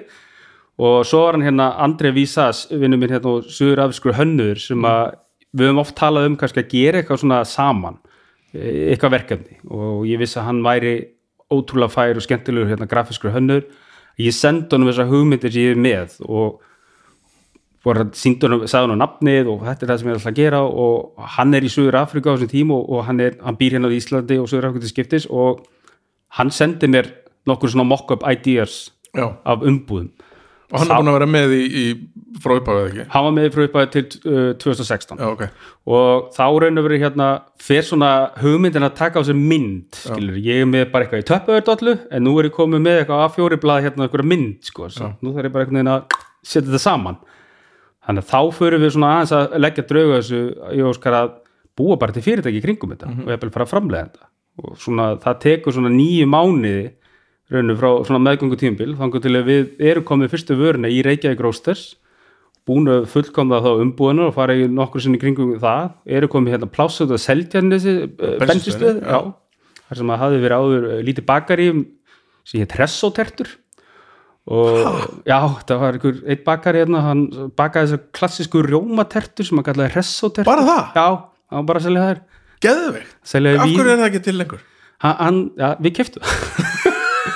og 0.84 1.04
svo 1.06 1.26
var 1.28 1.38
hann 1.38 1.46
hérna 1.46 1.70
André 1.86 2.12
Vísas 2.16 2.66
vinnu 2.72 2.98
minn 2.98 3.14
hérna 3.14 3.38
og 3.38 3.48
suður 3.48 3.86
afskur 3.86 4.18
hönnur 4.18 4.60
sem 4.60 4.90
að 4.90 5.20
við 5.54 5.70
höfum 5.70 5.82
oft 5.84 5.96
talað 5.98 6.32
um 6.32 6.38
kannski 6.40 6.64
að 6.64 6.72
gera 6.74 7.02
eitthvað 7.02 7.22
svona 7.22 7.44
saman 7.46 8.00
e- 8.54 8.90
eitthvað 8.92 9.18
verkefni. 9.20 9.60
Og 9.70 10.06
ég 10.10 10.22
vissi 10.22 10.40
að 10.42 10.50
hann 10.50 10.62
væri 10.66 10.94
ótrúlega 11.54 11.94
fær 11.94 12.18
og 12.18 12.26
skemmtilegur 12.26 12.72
hérna 12.72 12.90
grafiskur 12.90 13.34
hönnur. 13.36 13.66
Ég 14.22 14.34
sendi 14.34 14.74
honum 14.74 14.90
þessar 14.90 15.12
hugmyndir 15.12 15.54
sem 15.54 15.68
ég 15.68 15.76
er 15.76 15.82
með 15.82 16.18
og 16.26 16.62
honum, 17.84 18.66
sagði 18.68 18.88
honum 18.88 19.02
nafnið 19.02 19.50
og 19.52 19.64
þetta 19.68 19.86
er 19.86 19.92
það 19.92 20.00
sem 20.00 20.08
ég 20.08 20.14
er 20.14 20.20
alltaf 20.20 20.32
að 20.32 20.40
gera 20.40 20.62
og 20.64 21.30
hann 21.36 21.54
er 21.58 21.66
í 21.68 21.72
Suður 21.72 22.00
Afrika 22.00 22.32
á 22.32 22.36
þessum 22.36 22.52
tíma 22.54 22.78
og, 22.78 22.90
og 22.90 23.08
hann, 23.10 23.24
er, 23.24 23.38
hann 23.44 23.58
býr 23.60 23.78
hérna 23.78 23.92
á 23.92 23.98
Íslandi 23.98 24.40
og 24.40 24.48
Suður 24.52 24.70
Afrika 24.70 24.86
til 24.86 24.94
skiptis 24.94 25.28
og 25.28 25.66
hann 26.38 26.52
sendi 26.54 26.88
mér 26.88 27.12
nokkur 27.50 27.74
svona 27.74 27.88
mock-up 27.88 28.24
ideas 28.30 28.94
Já. 29.12 29.34
af 29.44 29.66
umbúðum. 29.68 30.14
Og 30.74 30.80
hann 30.80 30.90
er 30.90 31.02
búin 31.04 31.12
að 31.12 31.18
vera 31.20 31.28
með 31.30 31.52
í, 31.54 31.66
í 31.68 32.40
frá 32.42 32.56
uppáfið 32.56 32.88
ekki? 32.88 33.04
Hann 33.14 33.26
var 33.28 33.34
með 33.36 33.50
frá 33.54 33.66
uppæði 33.68 33.90
til 33.94 34.32
uh, 34.32 34.48
2016 34.64 35.20
Já, 35.20 35.28
ok, 35.28 35.44
og 35.92 36.32
þá 36.34 36.46
raun 36.64 36.82
og 36.82 36.88
verið 36.88 37.04
hérna 37.04 37.28
fer 37.62 37.86
svona 37.86 38.14
hugmyndin 38.40 38.88
að 38.88 38.96
taka 38.98 39.22
á 39.22 39.28
sér 39.28 39.38
mynd 39.38 40.00
skilur, 40.00 40.40
ég 40.42 40.64
er 40.64 40.72
með 40.72 40.88
bara 40.96 41.06
eitthvað 41.06 41.22
í 41.22 41.28
töpöðurdollu 41.30 41.94
en 42.10 42.26
nú 42.26 42.34
er 42.40 42.50
ég 42.50 42.56
komið 42.56 42.82
með 42.88 43.04
eitthvað 43.04 43.28
að 43.28 43.36
fjóri 43.38 43.60
blað 43.62 43.86
hérna 43.86 44.10
sko, 44.72 44.90
setja 46.44 46.66
þetta 46.66 46.82
saman 46.82 47.22
þannig 48.08 48.26
að 48.26 48.30
þá 48.34 48.58
förum 48.58 48.84
við 48.84 48.94
svona 48.96 49.14
aðeins 49.18 49.34
að 49.38 49.56
leggja 49.64 49.88
drauga 49.90 50.20
þessu 50.20 50.42
ég 50.78 50.90
óskar 50.90 51.18
að 51.20 51.32
búa 51.80 51.98
bara 52.02 52.16
til 52.16 52.26
fyrirtæki 52.26 52.60
í 52.60 52.66
kringum 52.66 52.94
þetta 52.94 53.14
og 53.14 53.32
ég 53.32 53.42
vil 53.42 53.54
fara 53.54 53.68
að 53.68 53.74
framlega 53.74 54.10
þetta. 54.10 54.30
Og 54.64 54.76
svona 54.78 55.08
það 55.24 55.40
tekur 55.48 55.76
svona 55.76 55.92
nýju 55.94 56.28
mánuði 56.30 56.92
raunum 57.54 57.80
frá 57.80 57.90
svona 58.08 58.22
meðgöngu 58.24 58.60
tímbil 58.60 58.94
þannig 59.00 59.24
til 59.26 59.36
að 59.38 59.50
við 59.50 59.86
erum 59.92 60.06
komið 60.08 60.34
fyrstu 60.34 60.58
vöruna 60.60 60.92
í 60.92 61.02
Reykjavík 61.06 61.42
Roasters 61.44 61.94
búin 62.68 62.88
að 62.92 63.08
fullkomna 63.12 63.60
þá 63.64 63.72
umbúinu 63.84 64.30
og 64.30 64.36
fara 64.38 64.56
í 64.56 64.68
nokkur 64.72 65.04
sinni 65.04 65.20
kringum 65.20 65.58
það, 65.62 65.98
eru 66.08 66.30
komið 66.32 66.56
hérna 66.56 66.70
plássut 66.72 67.12
að 67.12 67.20
selja 67.24 67.60
henni 67.60 67.76
þessi 67.76 67.96
Bensínstöð, 68.14 68.46
bensinstöð, 68.46 69.02
þar 69.82 70.00
sem 70.00 70.14
að 70.14 70.22
hafi 70.24 70.40
verið 70.46 70.64
áður 70.64 70.88
eh, 70.94 71.02
lítið 71.10 71.28
bakari 71.28 71.68
sem 72.48 72.64
hétt 72.64 72.78
Ressotertur 72.80 73.52
og 74.52 75.24
já, 75.30 75.38
það 75.70 75.80
var 75.86 75.96
einhver 75.98 76.18
eitt 76.34 76.44
bakari 76.44 76.82
hérna, 76.84 77.00
hann 77.06 77.22
bakaði 77.56 77.94
þessar 77.94 78.02
klassísku 78.20 78.64
rjómatertur 78.66 79.48
sem 79.48 79.60
hann 79.62 79.68
kallaði 79.70 79.94
Ressotertur 79.96 80.50
Bara 80.50 80.66
það? 80.68 80.84
Já, 80.98 81.06
hann 81.54 81.62
var 81.62 81.70
bara 81.70 81.80
að 81.80 81.88
selja 81.88 82.08
þær. 82.10 82.22
Geðveikt. 82.64 83.14
Selja 83.28 83.54
Af 83.60 83.68
vín, 83.70 83.78
hverju 83.80 83.94
er 83.94 84.02
það 84.02 84.10
ekki 84.12 84.24
til 84.28 84.38
lengur? 84.42 84.66
hann, 85.04 85.16
hann, 85.20 85.40
já, 85.60 85.70
við 85.84 85.96
keftum 86.02 86.28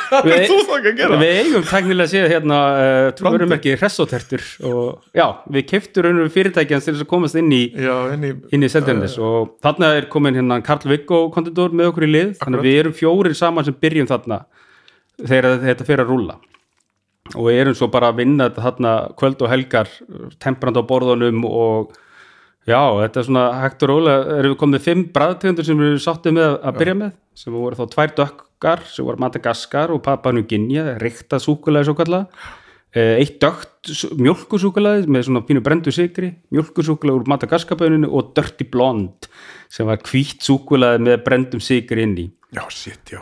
Hvað 0.07 0.27
er 0.37 0.43
þú 0.47 0.57
þá 0.63 0.73
ekki 0.77 0.91
að 0.91 0.99
gera? 1.01 1.17
Við 1.19 1.31
eigum 1.41 1.63
tæknilega 1.67 2.11
séð 2.11 2.27
hérna 2.31 2.57
uh, 2.79 3.07
trúverumerki 3.17 3.73
Ressotertur 3.79 4.43
og 4.67 5.15
já, 5.15 5.25
við 5.51 5.65
keftum 5.71 6.05
raunum 6.05 6.29
fyrirtækjans 6.31 6.87
til 6.87 6.93
þess 6.95 7.03
að 7.03 7.09
komast 7.11 7.39
inn 7.39 7.51
í 7.55 7.61
Já, 7.75 7.95
inn 8.15 8.23
í 8.23 8.31
inn 8.55 8.63
í 8.63 8.69
Seltjarnis 8.71 9.17
og 9.19 9.57
þarna 9.63 9.89
er 9.99 10.07
komin 10.11 10.35
hérna 10.39 10.59
Karl 10.63 10.87
Viggo 10.91 11.25
konditor 11.35 11.75
með 11.75 11.91
okkur 11.91 12.07
í 12.07 12.11
lið. 12.13 12.31
Þannig 12.39 12.61
að 12.63 12.69
við 12.69 12.79
erum 12.83 12.95
fjórir 12.95 13.35
saman 13.35 13.67
sem 13.67 13.75
byrjum 13.83 14.07
þarna 14.11 14.39
þegar 15.27 15.59
þetta 15.65 15.87
fyrir 15.91 16.05
að 16.05 16.13
rúlla 16.13 16.37
og 17.36 17.47
erum 17.51 17.75
svo 17.78 17.89
bara 17.91 18.11
að 18.11 18.21
vinna 18.21 18.49
þarna 18.55 18.93
kvöld 19.19 19.41
og 19.43 19.51
helgar 19.51 19.89
temprand 20.43 20.80
á 20.80 20.84
borðunum 20.88 21.43
og 21.49 21.95
já, 22.67 22.82
þetta 23.01 23.21
er 23.21 23.28
svona 23.28 23.45
hægt 23.63 23.84
og 23.84 23.91
rólega. 23.93 24.38
Erum 24.38 24.53
við 24.53 24.61
komið 24.63 24.86
fimm 24.86 25.07
bræðtegundur 25.15 25.67
sem 25.67 25.82
við 25.82 25.91
erum 25.93 26.05
sáttið 26.05 26.38
með 26.38 26.55
að 26.57 26.80
byrja 26.82 26.99
með 27.01 27.17
sem 27.38 27.57
voru 27.57 27.80
þá 27.80 27.86
tvær 27.95 28.15
dökkar 28.21 28.86
sem 28.91 29.07
voru 29.07 29.23
Madagaskar 29.25 29.93
og 29.95 30.03
Papua 30.05 30.36
New 30.36 30.47
Guinea 30.49 30.95
ríkta 31.01 31.41
súkulega 31.41 31.89
svo 31.89 31.97
kalla 31.97 32.25
eitt 32.97 33.38
dögt 33.43 33.91
mjölkusúkulega 34.17 35.05
með 35.11 35.28
svona 35.28 35.43
pínu 35.45 35.61
brendu 35.65 35.91
sigri 35.93 36.32
mjölkusúkulega 36.55 37.19
úr 37.19 37.28
Madagaskarböninu 37.30 38.09
og 38.09 38.32
Dirty 38.38 38.65
Blonde 38.71 39.30
sem 39.69 39.88
var 39.88 39.99
hvítt 40.07 40.45
súkulega 40.47 41.01
með 41.03 41.19
brendum 41.25 41.61
sigri 41.63 42.07
inn 42.07 42.15
í. 42.17 42.30
Já, 42.55 42.63
shit, 42.71 43.11
já, 43.11 43.21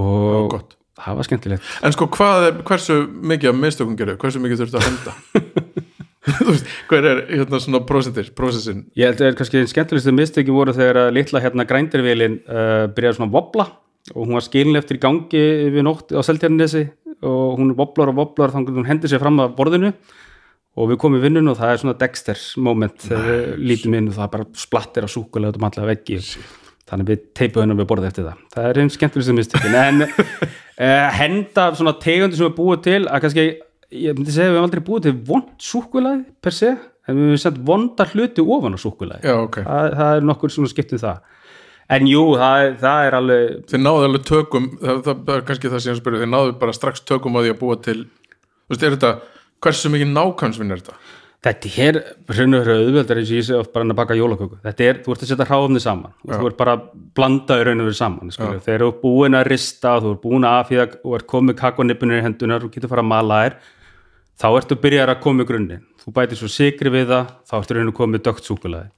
og 0.00 0.48
gott 0.50 0.74
það 1.00 1.18
var 1.18 1.28
skemmtilegt 1.28 1.70
En 1.84 1.94
sko, 1.94 2.08
hvað 2.14 2.48
er, 2.48 2.58
hversu 2.68 2.98
mikið 3.32 3.52
af 3.52 3.60
mistökum 3.60 3.96
gerðu? 3.98 4.18
Hversu 4.22 4.42
mikið 4.42 4.64
þurftu 4.64 4.80
að 4.80 4.88
henda? 4.88 5.16
Hver 6.88 7.04
er 7.04 7.18
hérna 7.28 7.58
svona 7.60 7.82
prósentir, 7.84 8.30
prósessin? 8.36 8.86
Ég 8.96 9.10
held 9.10 9.18
að 9.18 9.24
það 9.24 9.30
er 9.30 9.38
kannski 9.40 9.64
skemmtilegstu 9.68 10.14
mistöki 10.16 10.54
voru 10.54 10.72
þegar 10.76 11.02
að 11.02 11.16
litla 11.18 11.42
hérna 11.44 11.66
grændirvélin 11.68 12.38
uh, 12.48 12.86
byrjaði 12.96 13.18
svona 13.18 13.28
að 13.28 13.34
vobla 13.36 13.66
og 14.14 14.20
hún 14.22 14.36
var 14.36 14.44
skilin 14.44 14.78
eftir 14.80 14.98
í 14.98 15.02
gangi 15.02 15.42
við 15.72 15.84
nótt 15.84 16.12
á 16.12 16.20
Seltjarnesi 16.24 16.86
og 17.24 17.60
hún 17.60 17.72
voblar 17.76 18.12
og 18.12 18.18
voblar 18.18 18.52
þannig 18.52 18.72
að 18.72 18.80
hún 18.80 18.88
hendur 18.88 19.12
sér 19.12 19.22
fram 19.22 19.40
að 19.44 19.54
borðinu 19.58 19.92
og 20.74 20.90
við 20.90 21.00
komum 21.00 21.20
í 21.20 21.24
vinnun 21.24 21.52
og 21.52 21.58
það 21.60 21.72
er 21.72 21.80
svona 21.82 21.96
Dexter 22.00 22.42
moment 22.60 23.06
þegar 23.06 23.30
við 23.30 23.64
lítum 23.70 23.96
inn 23.98 24.10
og 24.10 24.18
það 24.18 24.30
bara 24.34 24.48
splattir 24.58 25.06
á 25.06 25.08
súkulega 25.08 25.54
út 25.54 25.60
um 25.60 25.66
allavega 25.68 25.92
veggi 25.92 26.20
þannig 26.84 27.10
við 27.10 27.24
teipuðum 27.38 27.64
hennar 27.64 27.80
við 27.80 27.90
borðið 27.92 28.10
eftir 28.10 28.28
það 28.28 28.42
það 28.56 28.68
er 28.68 28.80
einn 28.82 28.92
skemmtilegstu 28.92 29.36
mistökin 29.38 29.78
en 29.80 30.04
uh, 30.80 31.06
henda 31.18 31.68
svona 31.76 31.94
tegundir 32.02 32.38
sem 32.38 32.48
við 32.48 32.56
búið 32.58 32.82
til 32.88 32.98
að 33.04 33.22
kannski, 33.24 33.46
ég 33.94 34.18
myndi 34.18 34.34
segja 34.34 34.50
við 34.50 34.58
hefum 34.58 34.68
aldrei 34.68 34.84
búið 34.88 35.06
til 35.06 35.14
vond 35.28 35.52
súkulaði 35.62 36.24
per 36.44 36.56
se 36.56 36.72
en 36.74 37.18
við 37.18 37.30
hefum 37.30 37.42
sett 37.44 37.62
vonda 37.70 38.08
hluti 38.12 38.44
ofan 38.56 38.76
á 38.76 38.80
súkulaði 38.80 39.30
Já, 39.30 39.36
ok. 39.42 39.60
Það, 39.66 39.96
það 40.00 40.18
er 40.18 40.28
nokkur 40.30 40.54
svona 40.54 40.72
skipt 40.72 40.94
um 40.96 41.02
það. 41.04 41.22
En 41.94 42.06
jú, 42.08 42.20
það 42.40 42.62
er, 42.64 42.76
það 42.80 43.06
er 43.06 43.14
alveg 43.18 43.56
Þið 43.70 43.82
náðu 43.84 44.06
alveg 44.08 44.22
tökum, 44.30 44.70
það, 44.80 45.00
það 45.10 45.34
er 45.34 45.42
kannski 45.50 45.72
það 45.72 45.82
sem 45.84 45.92
ég 45.92 45.98
spyrir, 46.00 46.22
þið 46.22 46.30
náðu 46.32 46.54
bara 46.62 46.76
strax 46.76 47.04
tökum 47.04 47.36
á 47.36 47.40
því 47.44 47.52
að 47.52 47.58
búa 47.60 47.76
til 47.84 47.98
Þú 48.64 48.72
veist, 48.72 48.86
er 48.86 48.94
þetta, 48.94 49.10
hversu 49.66 49.90
mikið 49.92 50.14
nákvæmsvinn 50.14 50.72
er 50.72 50.80
þetta? 50.80 50.96
Þetta 51.44 51.70
er 51.84 51.98
raun 52.38 52.56
og 52.56 52.64
veru 52.64 52.74
auðveldar 52.80 53.20
eins 53.20 53.30
og 53.30 53.38
ég 53.38 53.46
sé 53.46 53.56
oft 53.58 53.72
bara 53.74 53.84
að 53.84 53.98
baka 53.98 54.16
jólaköku. 54.16 54.58
Þetta 54.64 54.86
er, 54.86 55.00
þú 55.04 55.14
ert 55.14 55.24
að 55.24 55.30
setja 55.30 55.46
hráfni 55.50 55.82
saman 55.82 56.14
og 56.24 56.32
þú 56.32 56.48
ert 56.48 56.58
bara 56.60 56.76
að 56.78 56.86
blanda 57.18 57.58
raun 57.60 57.84
og 57.84 57.88
veru 57.90 57.98
saman 57.98 58.32
þegar 58.34 58.84
þú 58.84 58.90
ert 58.90 59.00
búin 59.02 59.38
að 59.38 59.46
rista, 59.52 59.94
þú 60.00 60.14
ert 60.14 60.24
búin 60.24 60.48
að 60.48 60.58
afhýða 60.62 60.88
og 61.02 61.16
ert 61.18 61.28
komið 61.34 61.58
kakonipunir 61.60 62.22
í 62.22 62.24
hendunar 62.24 62.64
og 62.64 62.74
getur 62.74 62.92
fara 62.92 63.04
að 63.04 63.10
mala 63.12 63.40
þær 63.44 63.58
þá 64.40 64.48
ertu 64.50 64.78
að 64.78 64.84
byrja 64.86 65.06
að 65.10 65.22
koma 65.26 65.44
í 65.44 65.48
grunninn. 65.52 65.86
Þú 66.04 66.16
bætir 66.16 66.40
svo 66.40 66.50
sigri 66.50 66.92
við 66.92 67.12
það, 67.12 67.32
þá 67.44 67.56
ertu 67.60 67.78
raun 67.78 67.92
og 67.92 67.98
komið 68.00 68.24
dögt 68.28 68.48
súkulaði 68.48 68.90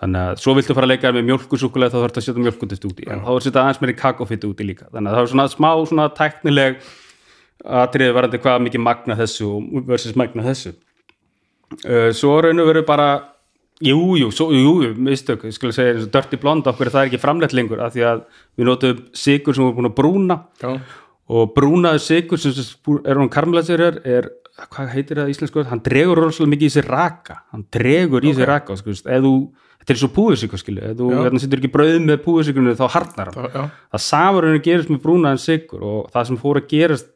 þannig 0.00 0.30
að 0.30 0.38
svo 0.40 0.54
viltu 0.56 0.74
fara 0.76 0.86
að 0.88 0.94
leika 0.94 1.10
með 1.12 1.26
mjölkusúkulega 1.28 1.92
þá 1.92 1.98
þarf 2.00 2.16
að 2.16 2.24
setja 2.24 2.44
mjölkundist 2.46 2.86
úti 2.88 3.04
en 3.04 3.20
þá 3.20 3.32
setja 3.44 3.60
aðeins 3.60 3.80
meiri 3.82 3.94
kakofittu 3.98 4.48
úti 4.48 4.64
líka. 4.64 4.86
Þannig 4.94 5.10
að 5.10 5.16
það 5.18 5.26
er 5.26 5.32
svona 5.34 5.44
smá 5.52 5.68
svona 5.90 6.06
tæknileg 6.16 6.78
atriði 7.82 8.14
varandi 8.16 8.40
hvað 8.40 8.62
mikið 8.64 8.80
magna 8.80 9.16
þessu 9.18 9.50
versus 9.90 10.16
magna 10.16 10.46
þessu 10.46 10.72
uh, 11.86 12.10
svo 12.16 12.38
raun 12.44 12.62
og 12.62 12.70
veru 12.70 12.84
bara 12.86 13.10
jú, 13.80 14.16
jú, 14.20 14.30
svo, 14.34 14.50
jú, 14.52 14.74
jú, 14.84 14.90
mistök 15.00 15.46
ég 15.48 15.54
skulle 15.56 15.74
segja 15.76 16.08
Dirty 16.12 16.38
Blonde 16.40 16.68
okkur 16.70 16.90
það 16.92 17.04
er 17.04 17.10
ekki 17.10 17.22
framleitt 17.22 17.54
lengur 17.56 17.80
af 17.80 17.94
því 17.94 18.04
að 18.08 18.26
við 18.58 18.68
notum 18.68 19.06
sigur 19.16 19.56
sem 19.56 19.64
erum 19.64 19.78
búin 19.78 19.90
að 19.90 19.96
brúna. 19.96 20.36
Já, 20.60 20.74
og 21.30 21.54
brúnaður 21.54 22.02
sigur 22.02 22.42
sem 22.42 23.00
er 23.06 23.20
hún 23.20 23.30
karmlæsir 23.32 23.82
er, 23.86 24.28
hvað 24.66 24.92
heitir 24.96 25.22
það 25.22 25.32
íslensku 25.32 25.64
hann 25.70 25.82
dregur 25.86 26.18
rosalega 26.18 26.56
mikið 26.56 26.68
í 26.68 26.74
sér 26.74 26.90
raka. 26.90 27.40
Hann 27.54 27.64
dregur 27.72 28.26
í 28.26 28.34
sér 28.36 28.50
raka 28.50 28.76
sko, 28.76 28.96
þú, 28.98 29.34
þetta 29.80 29.94
er 29.94 30.00
svo 30.02 30.10
púðusikur 30.16 30.60
skilu 30.60 30.82
ef 30.84 30.98
þú 30.98 31.12
hérna, 31.14 31.40
setur 31.40 31.62
ekki 31.62 31.72
brauð 31.72 32.00
með 32.04 32.20
púðusikurinu 32.26 32.74
þá 32.76 32.84
harnar 32.96 33.30
hann. 33.30 33.38
Það, 33.38 33.54
já, 33.54 34.02
það 34.08 34.42
henni 34.48 34.64
gerist 34.66 34.92
með 34.92 35.02
brúnaðan 35.06 35.40
sigur 35.40 35.86
og 35.86 36.12
það 36.12 36.28
sem 36.28 36.42
fór 36.42 36.60
að 36.60 36.68
gerast 36.74 37.14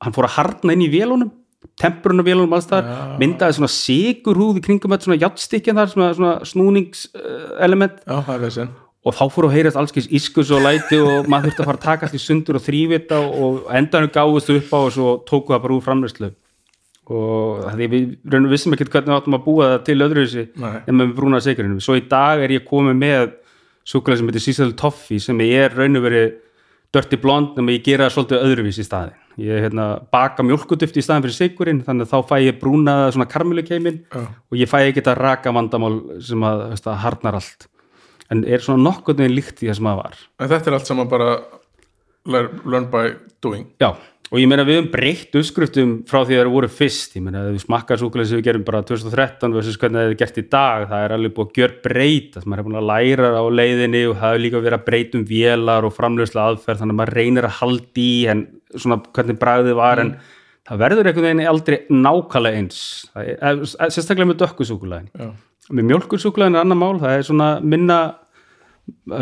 hann 0.00 0.16
fór 0.16 0.30
að 0.30 0.36
harna 0.38 0.76
inn 0.76 0.86
í 0.86 0.92
vélunum 0.94 1.34
tempurinn 1.80 2.22
á 2.22 2.28
vélunum 2.28 2.54
alls 2.56 2.68
þar 2.68 2.86
Já. 2.86 2.98
myndaði 3.20 3.56
svona 3.58 3.72
sigurhúð 3.72 4.60
í 4.60 4.64
kringum 4.64 4.94
þetta 4.94 5.08
svona 5.08 5.20
játstykkin 5.20 5.80
þar, 5.80 5.90
svona, 5.94 6.12
svona 6.16 6.34
snúningselement. 6.48 8.00
Já, 8.04 8.68
og 9.00 9.16
þá 9.16 9.22
fór 9.32 9.48
að 9.48 9.54
heyrast 9.56 9.80
allskis 9.80 10.10
ískus 10.12 10.50
og 10.52 10.64
læti 10.64 10.98
og 11.00 11.28
maður 11.30 11.50
þurfti 11.50 11.62
að 11.62 11.70
fara 11.70 11.80
að 11.80 11.86
taka 11.86 12.06
allt 12.06 12.16
í 12.18 12.20
sundur 12.20 12.58
og 12.58 12.64
þrývita 12.66 13.20
og 13.20 13.70
endanum 13.72 14.12
gáðust 14.12 14.52
upp 14.52 14.74
á 14.76 14.78
og 14.80 14.92
svo 14.96 15.14
tóku 15.28 15.54
það 15.54 15.62
bara 15.64 15.76
úr 15.76 15.86
framræslu 15.86 16.30
og 17.10 17.64
því 17.74 17.88
við 17.90 18.10
raunum 18.30 18.52
vissum 18.52 18.76
ekkert 18.76 18.92
hvernig 18.92 19.10
við 19.10 19.16
áttum 19.16 19.38
að 19.38 19.46
búa 19.46 19.70
það 19.72 19.80
til 19.88 19.96
öðru 20.04 20.26
þessi 20.26 20.44
Nei. 20.62 20.76
en 20.84 20.98
með 21.00 21.14
brúna 21.16 21.40
sigurinn 21.42 21.80
svo 21.82 21.96
í 21.98 22.04
dag 22.12 22.44
er 22.44 22.54
ég 22.54 22.68
komið 22.68 23.00
með 23.00 23.32
súkulega 23.88 24.20
sem 24.20 24.30
heitir 24.30 24.44
Cecil 24.44 24.76
Toffee 24.78 25.22
sem 25.24 25.40
er 25.48 25.74
raunum 25.74 26.04
verið 26.04 26.36
Dirty 26.94 27.18
Blonde 27.22 27.56
nema 27.58 27.74
ég 27.74 27.86
gera 27.86 28.06
það 28.06 28.16
svolítið 28.18 28.46
öðruvís 28.46 28.78
í 28.78 28.86
staðin 28.86 29.16
ég 29.40 29.64
hérna, 29.66 29.86
baka 30.12 30.44
mjólkuduft 30.46 30.98
í 30.98 31.04
staðin 31.04 31.26
fyrir 31.26 31.36
sigurinn 31.36 31.82
þannig 31.86 32.08
að 32.08 32.12
þá 32.12 32.30
fæ 32.30 32.36
ég 32.44 32.60
brúnaða 32.60 33.10
svona 33.14 33.28
karmelukeimin 33.30 34.02
Já. 34.06 34.22
og 34.26 34.58
ég 34.60 34.70
fæ 34.70 34.78
ekki 34.82 35.00
þetta 35.00 35.16
raka 35.18 35.54
vandamál 35.56 35.94
sem 36.24 36.46
að, 36.46 36.66
veist, 36.72 36.88
að 36.90 37.00
harnar 37.04 37.40
allt. 37.40 37.66
En 38.30 38.44
er 38.46 38.62
svona 38.62 38.84
nokkuð 38.86 39.22
neginn 39.22 39.38
líkt 39.38 39.64
í 39.64 39.70
það 39.70 39.80
sem 39.80 39.90
það 39.90 40.00
var. 40.04 40.20
En 40.38 40.52
þetta 40.52 40.70
er 40.70 40.78
allt 40.78 40.90
saman 40.90 41.10
bara 41.10 41.30
learn, 42.30 42.60
learn 42.64 42.88
by 42.92 43.14
doing. 43.42 43.66
Já, 43.82 43.90
og 44.30 44.38
ég 44.38 44.46
meina 44.46 44.62
við 44.66 44.78
höfum 44.78 44.90
breytt 44.92 45.34
uppskriftum 45.40 45.92
frá 46.06 46.20
því 46.22 46.36
að 46.36 46.40
það 46.44 46.52
voru 46.54 46.70
fyrst. 46.70 47.16
Ég 47.18 47.24
meina 47.26 47.42
við 47.48 47.64
smakkar 47.64 47.98
súkulega 47.98 48.30
sem 48.30 48.38
við 48.38 48.46
gerum 48.46 48.66
bara 48.68 48.82
2013 48.86 49.56
versus 49.56 49.78
hvernig 49.80 49.98
það 49.98 50.12
er 50.12 50.18
gert 50.20 50.38
í 50.38 50.44
dag 50.54 50.86
það 50.90 51.04
er 51.06 51.14
alveg 51.16 51.34
búið 51.36 51.50
að 51.50 51.60
gjör 51.60 51.74
breyta 51.86 52.44
maður 52.44 52.62
er 52.62 52.68
búin 52.68 52.80
að 52.80 52.90
læra 52.92 53.32
á 53.34 53.44
leiðinni 53.60 54.02
og 54.06 54.16
það 54.22 54.36
er 54.36 54.44
líka 54.44 54.62
verið 54.62 54.78
að 54.78 54.86
breyta 54.86 55.18
um 55.18 55.26
vélar 55.32 55.88
og 55.88 55.96
framlösla 55.96 56.46
aðferð 56.46 56.84
þannig 56.84 56.96
að 56.96 57.00
maður 57.02 57.18
reynir 57.18 57.48
að 57.50 57.56
haldi 57.58 58.06
í 58.06 58.22
en 58.30 58.46
svona 58.76 59.00
hvernig 59.10 59.40
bragðið 59.42 59.78
var 59.82 60.04
en 60.04 60.16
það 60.70 60.82
verður 60.84 61.10
einhvern 61.10 61.26
veginn 61.26 61.50
aldrei 61.50 61.78
nákvæmlega 61.90 62.62
eins. 62.62 62.80
Er, 63.18 63.34
eh, 63.42 63.90
sérstaklega 63.90 64.30
með 64.30 64.42
dökkusúkulegin 64.44 65.10
með 65.70 65.86
mjölkursúkulegin 65.90 66.58
er 66.58 66.64
annar 66.64 66.78
mál 66.78 66.98
það 67.02 67.16
er 67.16 67.26
svona 67.26 67.48
minna 67.62 67.98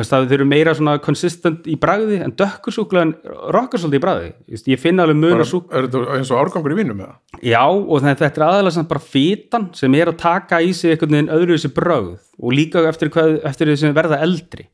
það 0.08 0.34
eru 0.36 0.46
meira 0.48 0.74
svona 0.76 0.96
konsistent 1.02 1.66
í 1.70 1.74
bragði 1.80 2.20
en 2.24 2.34
dökkursúkulegin 2.38 3.14
rokkar 3.54 3.82
svolítið 3.82 4.08
í 4.28 4.32
Just, 4.54 4.70
ég 4.70 4.80
finna 4.80 5.06
alveg 5.06 5.40
að 5.40 5.50
súk 5.50 5.72
er 5.72 5.88
þetta 5.88 6.18
eins 6.18 6.32
og 6.32 6.42
árgangur 6.42 6.74
í 6.74 6.78
vínum 6.78 7.00
með 7.00 7.10
það 7.10 7.44
já 7.50 7.64
og 7.66 8.06
þetta 8.06 8.30
er 8.30 8.46
aðalega 8.48 8.76
samt 8.78 8.90
bara 8.92 9.04
fitan 9.04 9.68
sem 9.76 9.98
er 9.98 10.12
að 10.12 10.20
taka 10.22 10.62
í 10.62 10.72
sig 10.76 10.94
einhvern 10.94 11.16
veginn 11.16 11.34
öðru 11.36 11.56
þessi 11.58 11.74
bragð 11.76 12.16
og 12.38 12.54
líka 12.54 12.82
eftir, 12.88 13.10
hvað, 13.12 13.38
eftir 13.48 13.70
því 13.70 13.76
sem 13.80 13.94
verða 13.96 14.20
eldri. 14.24 14.68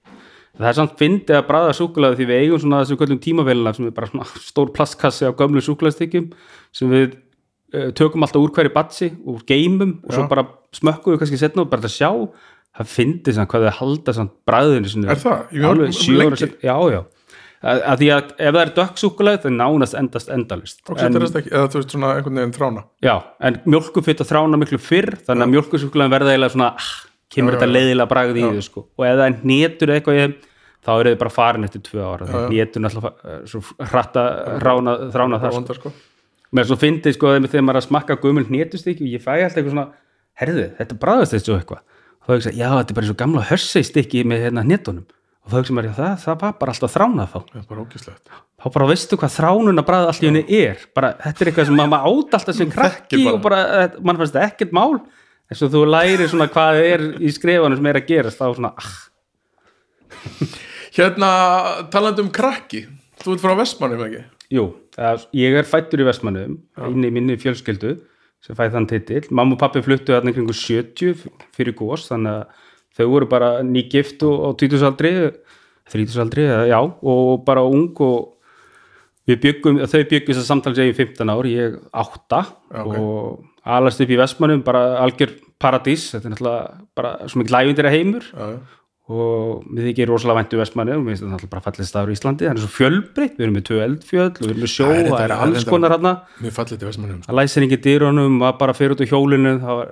Það 0.54 0.70
er 0.70 0.76
samt 0.78 0.98
fyndið 1.00 1.38
að 1.40 1.46
bræða 1.48 1.74
súkulega 1.74 2.18
því 2.18 2.26
við 2.28 2.42
eigum 2.44 2.60
svona 2.62 2.80
þessu 2.84 2.98
kvöldum 3.00 3.20
tímavélina 3.24 3.72
sem 3.74 3.88
er 3.88 3.94
bara 3.96 4.10
svona 4.10 4.26
stór 4.50 4.72
plastkassi 4.76 5.26
af 5.26 5.36
gömlu 5.38 5.62
súkulegstykkjum 5.64 6.28
sem 6.74 6.92
við 6.92 7.16
uh, 7.74 7.88
tökum 7.98 8.26
alltaf 8.26 8.44
úr 8.44 8.52
hverju 8.54 8.74
batsi 8.74 9.10
úr 9.24 9.42
geimum 9.48 9.96
og 10.04 10.14
svo 10.14 10.28
bara 10.30 10.46
smökkum 10.76 11.14
við 11.14 11.24
kannski 11.24 11.40
setna 11.40 11.64
og 11.64 11.72
bara 11.72 11.88
að 11.88 11.96
sjá 11.96 12.10
það 12.74 12.92
fyndið 12.94 13.36
samt 13.38 13.52
hvað 13.52 13.66
þau 13.66 13.76
halda 13.80 14.14
samt 14.16 14.32
bræðinu 14.48 15.04
Er 15.04 15.20
það? 15.20 15.42
Ég 15.54 15.66
alveg 15.68 16.32
um 16.32 16.38
set- 16.40 16.64
já 16.64 16.76
já. 16.94 17.02
Að, 17.64 17.78
að 17.80 18.00
því 18.02 18.08
að 18.12 18.32
ef 18.36 18.54
það 18.54 18.60
er 18.60 18.70
dökksúkulega 18.76 19.40
það 19.40 19.54
nánast 19.56 19.94
endast 19.96 20.32
endalist 20.34 20.82
og 20.84 20.98
setur 21.00 21.24
þess 21.24 21.38
ekki, 21.40 21.52
eða 21.54 21.68
þú 21.72 21.80
veist 21.80 21.94
svona 21.94 22.10
einhvern 22.18 22.40
veginn 22.40 22.52
þrána. 22.52 22.82
Já, 23.00 23.14
en 23.40 23.56
mjölkufitt 23.64 24.20
að 24.20 24.32
þrána 24.34 24.58
miklu 24.60 24.80
fyrr 24.84 25.14
þannig 25.24 25.46
að 25.46 25.54
mjölkusúkulega 25.54 26.12
verða 26.12 26.34
eiginlega 26.34 26.52
svona 26.52 26.68
ah, 26.74 26.90
kemur 27.32 27.54
Já, 27.54 27.56
þetta 27.56 27.70
leiðilega 27.70 28.10
bragð 28.10 28.40
í 28.40 28.44
þau 28.44 28.66
sko. 28.66 28.84
og 28.84 29.06
ef 29.08 29.16
það 29.16 29.24
er 29.30 29.38
nétur 29.48 29.94
eitthvað 29.94 30.20
þeim 30.20 30.36
þá 30.84 30.92
eru 30.98 31.14
þau 31.14 31.20
bara 31.22 31.34
farin 31.38 31.68
eftir 31.70 31.84
tvö 31.88 32.04
ára 32.04 32.44
nétur 32.52 32.84
náttúrulega 32.84 33.32
eh, 33.32 33.40
svo 33.48 33.64
hratta 33.80 34.26
rána, 34.60 34.96
þrána 35.14 35.40
það 35.40 35.56
sko. 35.56 35.78
Sko. 35.80 35.94
mér 36.52 36.68
svo 36.68 36.80
fyndið 36.84 37.16
sko 37.16 37.32
þegar 37.38 37.64
maður 37.64 37.78
er 37.78 37.80
að 37.80 37.88
smakka 37.88 38.18
gumul 38.20 38.44
nétustykki 38.52 39.08
og 39.08 39.16
ég 39.16 39.24
fæ 39.24 39.38
alltaf 39.38 39.62
eitthvað 39.62 39.72
svona 39.72 39.88
herðu, 40.42 40.68
þetta 40.76 41.00
bræðast 41.00 41.36
þessu 41.38 41.56
eitthvað. 41.56 41.80
og 41.80 41.93
þá 42.24 42.32
hugsa, 42.34 42.52
ég, 42.52 42.58
já, 42.62 42.70
þetta 42.70 42.92
er 42.92 42.98
bara 42.98 43.06
eins 43.06 43.14
og 43.14 43.20
gamla 43.20 43.44
hörsseistykki 43.50 44.24
með 44.28 44.48
hérna 44.48 44.64
nétunum 44.66 45.06
og 45.44 45.52
þá 45.52 45.56
hugsa 45.58 45.76
maður, 45.76 45.90
já, 45.90 45.94
það, 45.98 46.14
það 46.24 46.42
var 46.42 46.56
bara 46.60 46.74
alltaf 46.74 46.94
þránað 46.94 47.30
þá 47.32 47.38
það 47.38 47.60
er 47.60 47.68
bara 47.70 47.84
ógislegt 47.84 48.34
þá 48.64 48.68
bara 48.78 48.88
veistu 48.88 49.18
hvað 49.20 49.34
þránuna 49.34 49.84
bræða 49.84 50.12
allt 50.12 50.22
í 50.24 50.28
henni 50.30 50.44
er. 50.56 50.84
Bara, 50.96 51.10
þetta 51.20 51.42
er 51.42 51.50
eitthvað 51.50 51.66
sem 51.68 51.80
maður 51.80 52.06
átt 52.08 52.36
alltaf 52.38 52.56
sem 52.56 52.70
krakki 52.72 53.18
bara. 53.20 53.34
og 53.34 53.42
bara, 53.44 53.58
eh, 53.82 53.98
mann 54.00 54.20
fannst 54.20 54.32
þetta 54.32 54.46
ekkert 54.48 54.72
mál. 54.72 54.94
En 55.52 55.58
svo 55.58 55.68
þú 55.68 55.82
lærir 55.84 56.30
svona 56.32 56.46
hvað 56.48 56.78
er 56.80 57.04
í 57.20 57.32
skrefanum 57.34 57.76
sem 57.76 57.90
er 57.90 57.98
að 58.00 58.06
gerast 58.08 58.40
þá 58.40 58.46
svona, 58.56 58.70
ah, 58.80 58.94
hérna, 60.96 61.30
talandi 61.92 62.24
um 62.24 62.32
krakki 62.32 62.86
þú 63.20 63.34
ert 63.34 63.44
frá 63.44 63.52
Vestmannum 63.58 64.06
ekki? 64.06 64.24
Jú 64.54 64.64
ég 65.34 65.56
er 65.58 65.66
fættur 65.66 66.02
í 66.02 66.06
Vestmannum 66.06 66.58
inn 66.86 67.06
í 67.06 67.12
minni 67.12 67.36
fjölskyldu 67.40 67.96
sem 68.44 68.58
fæði 68.58 68.74
þann 68.76 68.90
titill 68.90 69.24
mamma 69.32 69.56
og 69.56 69.62
pappi 69.62 69.82
fluttu 69.84 70.14
þarna 70.14 70.34
kringu 70.36 70.54
70 70.56 71.24
fyrir 71.56 71.76
gos, 71.78 72.08
þannig 72.10 72.42
að 72.42 72.62
þau 72.94 73.06
voru 73.10 73.30
bara 73.30 73.50
nýgift 73.66 74.22
og 74.26 74.44
á 74.44 74.48
20-aldri 74.60 75.14
30-aldri, 75.92 76.44
já, 76.70 76.78
og 76.80 77.42
bara 77.44 77.64
ung 77.68 77.90
og 78.00 78.30
við 79.28 79.40
byggum, 79.42 79.80
þau 79.88 80.04
byggum 80.10 80.30
þess 80.30 80.42
að 80.44 80.48
samtals 80.48 80.80
ég 80.80 80.92
í 80.92 80.96
15 80.96 81.32
ár, 81.32 81.48
ég 81.48 81.76
8 81.92 82.40
Já, 82.40 82.80
ok. 82.84 82.94
og 83.00 83.74
alast 83.76 84.00
upp 84.04 84.12
í 84.12 84.20
Vestmannum 84.20 84.64
bara 84.64 84.84
algjör 85.00 85.34
paradís 85.60 86.10
þetta 86.12 86.28
er 86.28 86.34
náttúrulega 86.34 86.64
bara 86.96 87.12
svo 87.28 87.40
mikið 87.40 87.54
lægundir 87.56 87.88
að 87.88 87.96
heimur 87.96 88.26
já, 88.28 88.48
já. 88.52 88.58
Og 89.04 89.64
við 89.68 89.90
þykir 89.90 90.08
rosalega 90.08 90.40
væntu 90.40 90.58
Vestmannum 90.60 91.02
og 91.02 91.08
við 91.10 91.18
þetta 91.18 91.28
náttúrulega 91.28 91.52
bara 91.52 91.64
fallið 91.66 91.88
staður 91.90 92.10
í 92.10 92.14
Íslandi. 92.16 92.46
Það 92.46 92.54
er 92.54 92.60
svo 92.62 92.70
fjölbreytt, 92.72 93.34
við 93.36 93.44
erum 93.44 93.56
með 93.58 93.64
tvö 93.68 93.80
eldfjöll 93.84 94.28
og 94.30 94.38
við 94.40 94.52
erum 94.52 94.62
með 94.64 94.70
sjó, 94.72 94.86
Það 94.86 95.00
er 95.00 95.10
það 95.10 95.24
er 95.24 95.34
alls 95.36 95.66
konar 95.68 95.94
til 96.80 96.88
Vestmannum 96.88 97.18
það 97.26 97.36
læsir 97.36 97.66
ekki 97.66 97.78
dýrunum, 97.84 98.38
var 98.40 98.54
bara 98.62 98.76
fyrir 98.76 98.94
út 98.94 99.02
á 99.04 99.06
hjólinu 99.10 99.52
það 99.60 99.82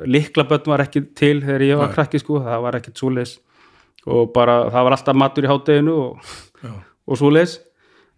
var, 0.71 0.85
ekki 0.87 1.03
til 1.19 1.35
þegar 1.43 1.67
ég 1.67 1.83
var 1.83 1.93
krakki 1.93 2.23
sko, 2.23 2.41
það 2.47 2.65
var 2.65 2.79
ekkert 2.81 3.03
svoleiðis. 3.03 3.35
Og 4.09 4.33
bara, 4.33 4.57
það 4.73 4.89
var 4.89 4.97
alltaf 4.97 5.21
matur 5.21 5.45
í 5.45 5.53
hátteginu 5.53 5.99
og, 6.07 6.33
og 7.05 7.21
svoleiðis. 7.21 7.59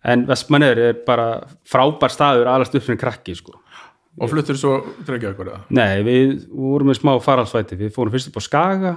En 0.07 0.23
Vestmannir 0.29 0.79
er 0.79 1.03
bara 1.03 1.27
frábær 1.67 2.13
staður 2.13 2.53
alast 2.55 2.79
upp 2.79 2.87
sem 2.87 3.01
krakki 3.01 3.35
sko. 3.35 3.59
Og 4.23 4.31
fluttur 4.31 4.55
svo 4.55 4.77
dregja 5.03 5.33
ykkur 5.33 5.49
eða 5.51 5.61
Nei, 5.75 6.05
við 6.07 6.35
vorum 6.55 6.93
með 6.93 7.01
smá 7.01 7.17
faralsvæti 7.19 7.75
við 7.81 7.91
fórum 7.97 8.15
fyrst 8.15 8.31
upp 8.31 8.39
á 8.39 8.43
Skaga 8.47 8.93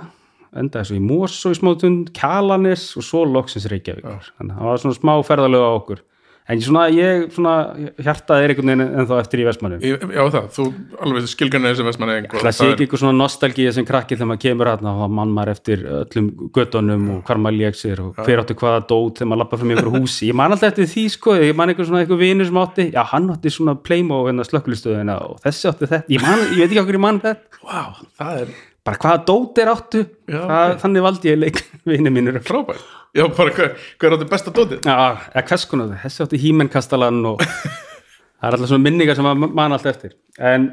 endaði 0.55 0.89
svo 0.91 0.99
í 0.99 1.03
Mosó 1.03 1.53
í 1.53 1.57
smótund, 1.57 2.13
Kalanes 2.17 2.89
og 2.99 3.05
svo 3.07 3.25
loksins 3.27 3.67
Reykjavíkur 3.71 4.31
þannig 4.37 4.53
að 4.53 4.61
það 4.61 4.71
var 4.71 4.83
svona 4.85 4.99
smá 5.01 5.13
ferðalega 5.27 5.67
á 5.67 5.73
okkur. 5.79 6.05
En 6.47 6.61
svona 6.63 6.85
ég, 6.95 7.25
svona 7.35 7.53
hjartað 7.99 8.45
er 8.45 8.51
einhvern 8.53 8.69
veginn 8.71 8.83
en 9.01 9.07
þá 9.09 9.17
eftir 9.17 9.41
í 9.41 9.45
Vestmannum 9.49 9.81
Í- 9.83 9.89
já 10.15 10.21
það, 10.31 10.45
þú 10.55 10.67
alveg 11.03 11.25
skilgarnir 11.27 11.73
þessi 11.73 11.87
Vestmann 11.89 12.11
Það 12.31 12.53
sé 12.55 12.67
ekki 12.71 12.85
eitthvað 12.85 13.01
svona 13.01 13.17
nostalgía 13.19 13.73
sem 13.75 13.87
krakki 13.87 14.15
þegar 14.15 14.29
maður 14.29 14.41
kemur 14.45 14.71
hérna 14.71 14.93
og 14.95 15.11
mann 15.17 15.33
maður 15.35 15.51
eftir 15.57 15.83
öllum 15.97 16.29
göttunum 16.55 17.09
og 17.17 17.19
hvar 17.27 17.41
maður 17.43 17.59
lék 17.59 17.79
sér 17.81 17.99
og 18.05 18.21
hver 18.23 18.43
átti 18.45 18.55
hvaða 18.61 18.85
dót 18.87 19.19
þegar 19.19 19.31
maður 19.33 19.41
lappa 19.43 19.59
frá 19.59 19.69
mjög 19.73 19.91
húsi. 19.97 20.29
Ég 20.31 20.39
man 20.39 20.55
alltaf 20.55 20.71
eftir 20.71 20.87
því 20.93 21.05
sko, 21.17 21.35
ég 21.35 21.59
man 21.59 21.73
eitthvað 21.73 21.91
svona 21.91 22.05
eitthvað 22.05 22.23
vinur 22.23 22.47
sem 22.47 22.61
átti, 22.63 22.87
já 22.95 23.03
hann 23.11 23.27
átti 23.35 23.55
svona 23.57 23.75
Playmo 23.83 24.23
hérna 24.29 24.47
slökkulistöðina 24.47 25.19
og 25.27 25.43
þessi 25.43 25.67
átti 25.73 25.91
þetta, 25.91 26.03
ég, 26.15 26.23
man, 26.23 26.47
ég 26.55 26.63
veit 26.63 26.69
ekki 26.71 26.83
okkur 26.85 27.01
ég 27.01 27.05
man 27.09 27.19
þetta, 27.27 27.59
wow, 27.67 27.99
er 28.23 28.55
bara 28.87 28.99
hvaða 29.03 29.19
dót 29.27 29.59
er 29.61 29.71
áttu, 29.73 30.01
Já, 30.31 30.39
það, 30.39 30.71
ok. 30.71 30.79
þannig 30.85 31.05
valdi 31.07 31.31
ég 31.33 31.39
leik 31.41 31.61
vinur 31.91 32.13
mínur. 32.15 32.39
frábært. 32.47 32.83
Já, 33.17 33.25
bara 33.37 33.53
hver, 33.55 33.73
hver 33.99 34.15
áttu 34.17 34.27
besta 34.31 34.53
dótið? 34.55 34.81
Já, 34.87 34.95
eða 35.33 35.45
hvers 35.51 35.65
konar? 35.67 35.91
Það, 35.93 36.01
þessi 36.05 36.23
átti 36.27 36.39
hímenkastalan 36.45 37.19
og 37.33 37.43
það 37.47 38.47
er 38.47 38.57
alltaf 38.57 38.69
svona 38.71 38.85
minningar 38.87 39.17
sem 39.19 39.27
maður 39.27 39.53
man 39.59 39.75
alltaf 39.75 39.91
eftir. 39.95 40.15
En 40.39 40.69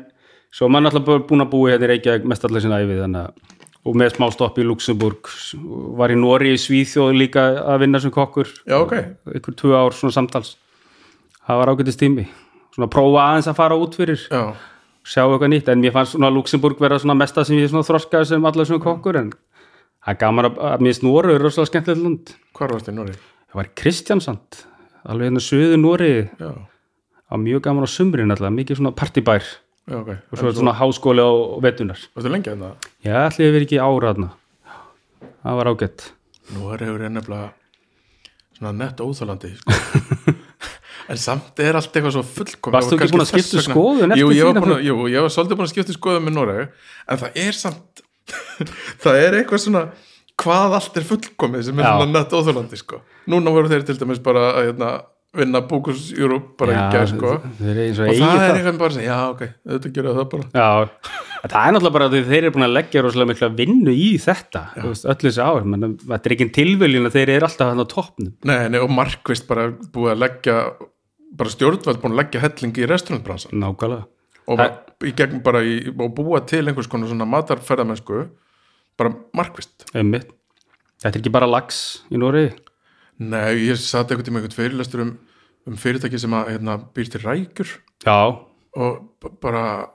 svo 0.55 0.69
er 0.69 0.75
maður 0.77 0.91
alltaf 1.01 1.27
búin 1.31 1.45
að 1.45 1.51
búi 1.55 1.73
hérna 1.73 1.89
í 1.89 1.93
Reykjavík 1.95 2.27
mest 2.31 2.47
allir 2.47 2.63
sinna 2.65 2.81
æfið 2.85 3.03
þannig 3.07 3.51
og 3.85 3.97
með 4.01 4.15
smá 4.15 4.31
stopp 4.33 4.57
í 4.57 4.65
Luxemburg 4.65 5.29
var 5.99 6.09
í 6.09 6.15
Nóri 6.17 6.55
í 6.55 6.61
Svíþjóð 6.61 7.11
líka 7.21 7.43
að 7.69 7.83
vinna 7.83 7.99
sem 8.01 8.13
kokkur. 8.15 8.49
Já, 8.65 8.79
ok, 8.81 8.95
ykkur 9.37 9.57
tvö 9.61 9.75
ár 9.77 9.93
svona 9.93 10.15
samtals. 10.17 10.55
Það 11.45 11.59
var 11.61 11.73
ágætist 11.75 12.01
tími. 12.01 12.25
Svona 12.73 12.89
prófa 12.95 13.27
aðeins 13.27 13.51
að 13.53 13.59
fara 13.59 13.77
út 13.77 13.99
fyrir. 14.01 14.23
Já, 14.33 14.55
sjá 15.05 15.25
eitthvað 15.25 15.51
nýtt, 15.53 15.69
en 15.69 15.83
mér 15.83 15.93
fannst 15.95 16.17
svona 16.17 16.31
Luxemburg 16.33 16.81
vera 16.81 16.99
svona 17.01 17.17
mesta 17.19 17.45
sem 17.45 17.59
ég 17.59 17.69
svona 17.73 17.87
þroskaði 17.87 18.31
sem 18.31 18.47
allir 18.49 18.69
sem 18.69 18.81
kokkur 18.83 19.19
en 19.21 19.33
það 20.05 20.15
er 20.15 20.21
gaman 20.23 20.49
að, 20.49 20.61
að 20.71 20.85
mér 20.87 20.97
snóru 20.97 21.35
er 21.35 21.45
rosalega 21.45 21.73
skemmtilegt 21.73 22.05
lund 22.05 22.33
hvar 22.57 22.73
varst 22.73 22.89
í 22.89 22.95
Nóri 22.97 23.17
það 23.17 23.59
var 23.61 23.69
í 23.69 23.75
Kristjansand 23.83 24.63
alveg 25.05 25.29
hérna 25.29 25.45
söðu 25.45 25.81
Nóri 25.81 26.15
á 26.33 27.35
mjög 27.41 27.65
gaman 27.67 27.85
á 27.85 27.91
sumrin 27.91 28.33
alltaf, 28.33 28.53
mikið 28.55 28.81
svona 28.81 28.95
partibær 28.97 29.45
já, 29.45 29.99
ok. 29.99 30.11
Og 30.33 30.41
svo 30.41 30.49
er 30.49 30.57
svona 30.57 30.77
háskóli 30.79 31.25
á 31.25 31.33
vetunar 31.65 32.01
varstu 32.15 32.33
lengi 32.33 32.53
að 32.53 32.65
það? 32.65 32.89
já, 33.05 33.17
allir 33.27 33.49
hefur 33.51 33.67
ekki 33.67 33.81
ára 33.83 34.15
þarna. 34.15 34.31
Það 35.45 35.59
var 35.61 35.71
ágætt. 35.75 36.07
Nóri 36.55 36.89
hefur 36.89 37.05
ennefnilega 37.09 37.53
svona 38.57 38.73
nett 38.79 39.05
óþálandi 39.05 39.53
sko. 39.61 39.77
en 41.11 41.21
samt 41.21 41.61
er 41.63 41.77
allt 41.79 41.93
eitthvað 41.93 42.17
svo 42.17 42.25
fullkom 42.25 42.75
Varstu 42.77 42.97
ekki 42.99 43.13
búin 43.13 43.27
að 43.27 43.33
skipta 43.33 43.65
skoðun 43.67 44.17
eftir 44.17 44.39
jú, 44.39 44.49
búin 44.57 44.77
að, 44.79 44.83
jú, 44.89 44.97
ég 45.13 45.27
var 45.27 45.35
svolítið 45.35 45.61
búin 45.61 45.69
að 45.69 45.75
skipta 45.75 45.97
skoðun 45.97 46.27
með 46.29 46.37
Nóri 46.39 46.59
en 46.65 47.23
það 47.25 47.41
er 47.45 47.59
samt 47.59 48.05
það 49.05 49.21
er 49.21 49.39
eitthvað 49.41 49.65
svona 49.67 49.87
hvað 50.41 50.79
allt 50.79 51.01
er 51.01 51.09
fullkomið 51.09 51.67
sem 51.69 51.81
er 51.81 51.91
svona 51.91 52.13
nett 52.13 52.33
óþálandi 52.35 52.79
sko. 52.79 53.03
núna 53.31 53.53
voru 53.55 53.71
þeir 53.71 53.85
til 53.87 53.99
dæmis 54.01 54.23
bara 54.25 54.47
að 54.55 54.71
hérna, 54.71 54.89
vinna 55.35 55.61
Bókus 55.67 56.09
Europe 56.15 56.55
bara 56.61 56.75
í 56.75 56.81
gæð 56.95 57.13
sko. 57.13 57.35
og, 57.37 57.45
það 57.61 57.69
er 57.75 57.83
eitthvað 57.85 58.81
bara 58.81 58.91
að 58.91 58.97
segja, 58.99 59.11
já 59.13 59.29
ok, 59.35 59.45
þetta 59.75 59.93
gera 59.99 60.15
það 60.17 60.27
bara. 60.33 60.49
Já, 60.55 61.13
það 61.45 61.59
er 61.61 61.77
náttúrulega 61.77 61.97
bara 61.99 62.09
að 62.09 62.17
þeir 62.31 62.39
eru 62.41 62.55
búin 62.57 62.67
að 62.67 62.75
leggja 62.79 63.05
rosalega 63.05 63.31
mikla 63.33 63.51
vinnu 63.61 63.95
í 63.95 64.09
þetta 64.25 64.65
þú 64.79 64.89
veist, 64.91 65.07
öll 65.13 65.21
þessi 65.27 65.45
ár, 65.45 65.69
menn 65.71 65.95
þetta 66.03 66.31
er 66.31 66.37
ekki 66.37 66.51
tilviljun 66.59 67.11
að 67.11 67.19
þeir 67.19 67.35
eru 67.37 67.51
alltaf 67.51 67.71
hann 67.73 67.85
á 67.85 67.93
toppnum. 67.95 68.35
Nei, 68.51 68.59
nei, 68.75 68.81
og 68.83 68.95
markvist 68.95 69.47
bara 69.51 69.69
búið 69.95 70.15
að 70.17 70.23
leggja 70.25 70.59
bara 71.37 71.51
stjórnvald 71.51 72.01
búin 72.03 72.15
að 72.15 72.21
leggja 72.23 72.41
hellingi 72.45 72.85
í 72.85 72.89
restaurantbransan 72.91 73.57
nákvæmlega. 73.59 74.07
Og 74.47 74.59
Það- 74.61 75.09
í 75.09 75.13
gegn 75.17 75.43
bara 75.43 75.63
í, 75.65 75.89
og 75.89 76.15
búa 76.15 76.41
til 76.47 76.67
einhvers 76.69 76.87
konar 76.91 77.09
svona 77.09 77.25
matarferðamennsku 77.27 78.29
bara 78.99 79.15
markvist 79.35 79.87
Einmitt. 79.95 80.29
þetta 81.03 81.17
er 81.17 81.21
ekki 81.23 81.33
bara 81.33 81.47
lags 81.49 82.03
í 82.11 82.17
Nóri 82.21 82.53
Nei, 83.19 83.55
ég 83.71 83.79
satt 83.79 84.11
einhvern 84.11 84.27
tíma 84.27 84.41
einhvern 84.41 84.57
fyrirlestur 84.59 85.01
um, 85.05 85.19
um 85.67 85.77
fyrirtæki 85.79 86.19
sem 86.19 86.33
að 86.35 86.49
hérna, 86.51 86.75
býr 86.95 87.11
til 87.13 87.21
rækjur. 87.23 87.71
Já, 88.05 88.39
og 88.77 89.05
bara 89.41 89.89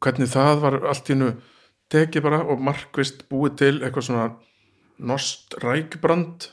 hvernig 0.00 0.30
það 0.30 0.60
var 0.62 0.76
allt 0.86 1.10
í 1.10 1.14
hennu 1.16 1.32
tekið 1.90 2.22
bara 2.22 2.38
og 2.46 2.60
markvist 2.62 3.24
búið 3.28 3.56
til 3.58 3.72
eitthvað 3.82 4.06
svona 4.06 4.28
nost 5.00 5.56
rækjubrand 5.64 6.46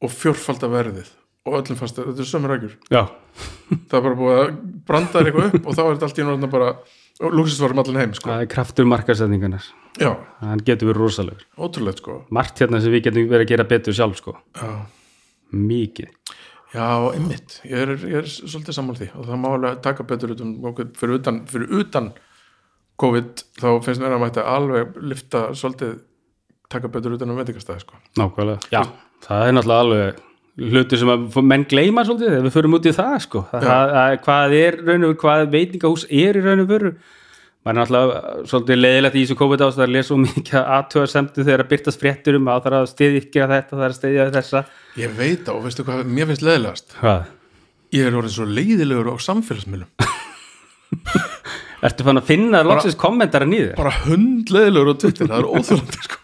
og 0.00 0.10
fjórfalda 0.10 0.70
verðið 0.72 1.12
og 1.44 1.56
öllum 1.60 1.78
fast 1.78 1.98
að 2.00 2.10
þetta 2.10 2.24
er 2.24 2.30
sömu 2.30 2.50
rækjur 2.50 2.76
já, 2.94 3.02
það 3.88 3.96
er 3.98 4.04
bara 4.08 4.18
búið 4.20 4.42
að 4.42 4.52
branda 4.88 5.16
þér 5.16 5.30
eitthvað 5.30 5.58
upp 5.58 5.66
og 5.70 5.78
þá 5.78 5.82
er 5.84 5.94
þetta 5.94 6.10
allt 6.10 6.20
í 6.20 6.28
hennu 6.28 6.52
bara 6.52 6.74
lúksisvarum 7.34 7.82
allan 7.82 8.00
heim 8.02 8.14
sko. 8.16 8.30
það 8.30 8.44
er 8.44 8.52
kraftur 8.54 8.88
markasetningarnar 8.90 9.68
já, 10.00 10.10
hann 10.42 10.62
getur 10.66 10.90
verið 10.90 11.04
rosalegur. 11.04 11.46
Ótrúlegt 11.60 12.02
sko. 12.02 12.18
Margt 12.34 12.60
hérna 12.62 12.80
sem 12.82 12.94
við 12.94 13.08
getum 13.08 13.28
verið 13.30 13.46
að 13.46 13.52
gera 13.52 13.66
betur 13.70 13.96
sjálf 13.96 14.18
sko, 14.18 14.34
já, 14.58 14.70
mikið. 15.54 16.10
Já 16.74 16.86
einmitt, 17.14 17.60
ég 17.70 17.92
ég 18.02 18.16
er 18.18 18.26
svolítið 18.26 18.74
sammál 18.74 18.96
því. 18.98 19.06
Og 19.14 19.28
það 19.28 19.38
má 19.44 19.48
alveg 19.52 19.82
taka 19.84 20.06
betur 20.10 20.32
út 20.34 20.40
um 20.42 20.56
fyrir 20.98 21.20
utan, 21.20 21.44
fyrir 21.46 21.70
utan 21.78 22.08
COVID 22.98 23.44
þá 23.60 23.68
finnst 23.84 24.02
mér 24.02 24.16
að 24.16 24.24
mætti 24.24 24.42
alveg 24.42 24.98
lifta 25.02 25.46
svolítið 25.54 26.00
taka 26.70 26.90
betur 26.90 27.14
utan 27.14 27.30
um 27.30 27.38
veitingastæði 27.38 27.84
sko. 27.84 27.98
nákvæmlega, 28.18 28.58
já, 28.74 28.82
það 29.22 29.46
er 29.46 29.54
náttúrulega 29.54 29.84
alveg 29.84 30.22
hluti 30.54 30.98
sem 31.00 31.10
að 31.10 31.36
menn 31.42 31.64
gleyma 31.70 32.04
svolítið 32.06 32.30
þegar 32.30 32.46
við 32.46 32.54
förum 32.54 32.76
út 32.78 32.86
í 32.86 32.94
það 32.94 33.14
sko 33.24 33.44
það, 33.50 33.64
Já. 33.66 33.76
það, 33.94 34.16
hvað 34.26 34.56
er 34.60 34.76
raun 34.84 35.02
og 35.02 35.08
veru, 35.08 35.18
hvað 35.24 35.44
veitingahús 35.54 36.04
er 36.08 36.38
í 36.38 36.42
raun 36.44 36.62
og 36.62 36.68
veru 36.70 36.92
maður 37.64 37.72
er 37.72 37.78
náttúrulega 37.80 38.46
svolítið 38.50 38.78
leiðilegt 38.80 39.16
í 39.16 39.24
þessu 39.24 39.38
COVID 39.40 39.64
ástæð 39.66 39.86
að 39.86 39.94
lesa 39.94 40.08
svo 40.10 40.18
mikið 40.20 40.58
aðtöða 40.76 41.10
semtu 41.14 41.46
þegar 41.46 41.64
að 41.64 41.70
byrtast 41.72 42.02
fréttur 42.02 42.38
um 42.38 42.50
að 42.52 42.60
það 42.66 42.70
er 42.70 42.78
að 42.78 42.90
stiðja 42.92 43.46
að 43.46 43.54
þetta, 43.54 43.72
það 43.74 43.84
er 43.86 43.94
að 43.94 43.98
stiðja 43.98 44.26
þessa 44.36 44.62
ég 45.00 45.16
veit 45.18 45.48
á, 45.48 45.54
veistu 45.64 45.86
hvað 45.88 46.02
mér 46.18 46.30
finnst 46.30 46.44
leðilegast 46.44 46.96
hvað? 47.00 47.30
ég 47.96 48.08
er 48.10 48.18
orðin 48.20 48.36
svo 48.36 48.48
leiðilegur 48.50 49.10
á 49.10 49.14
samfélagsmiðlum 49.26 49.90
Ertu 51.84 52.04
fann 52.06 52.16
að 52.20 52.28
finna 52.30 52.62
loksins 52.64 52.94
kommentara 53.00 53.48
nýður? 53.48 53.74
bara 53.80 53.90
hundleiðilegur 54.06 54.94
á 54.94 55.00
Twitter, 55.02 55.28
það 55.28 55.40
er 55.40 55.48
óþjólandi 55.50 56.04
sko. 56.06 56.20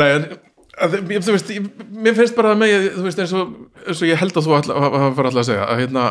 nei, 0.00 0.08
en 0.12 0.28
að, 0.76 0.96
þú 1.24 1.34
veist, 1.34 1.52
ég, 1.54 1.66
mér 1.96 2.16
finnst 2.16 2.36
bara 2.36 2.54
að 2.54 2.62
mig 2.62 2.76
þú 2.94 3.04
veist, 3.06 3.20
eins 3.22 3.34
og, 3.36 3.52
eins 3.86 4.00
og 4.02 4.10
ég 4.10 4.20
held 4.20 4.36
að 4.36 4.48
þú 4.48 4.56
fara 4.56 5.30
alltaf 5.30 5.42
að 5.42 5.46
segja 5.48 5.68
að 5.68 5.84
hérna 5.84 6.08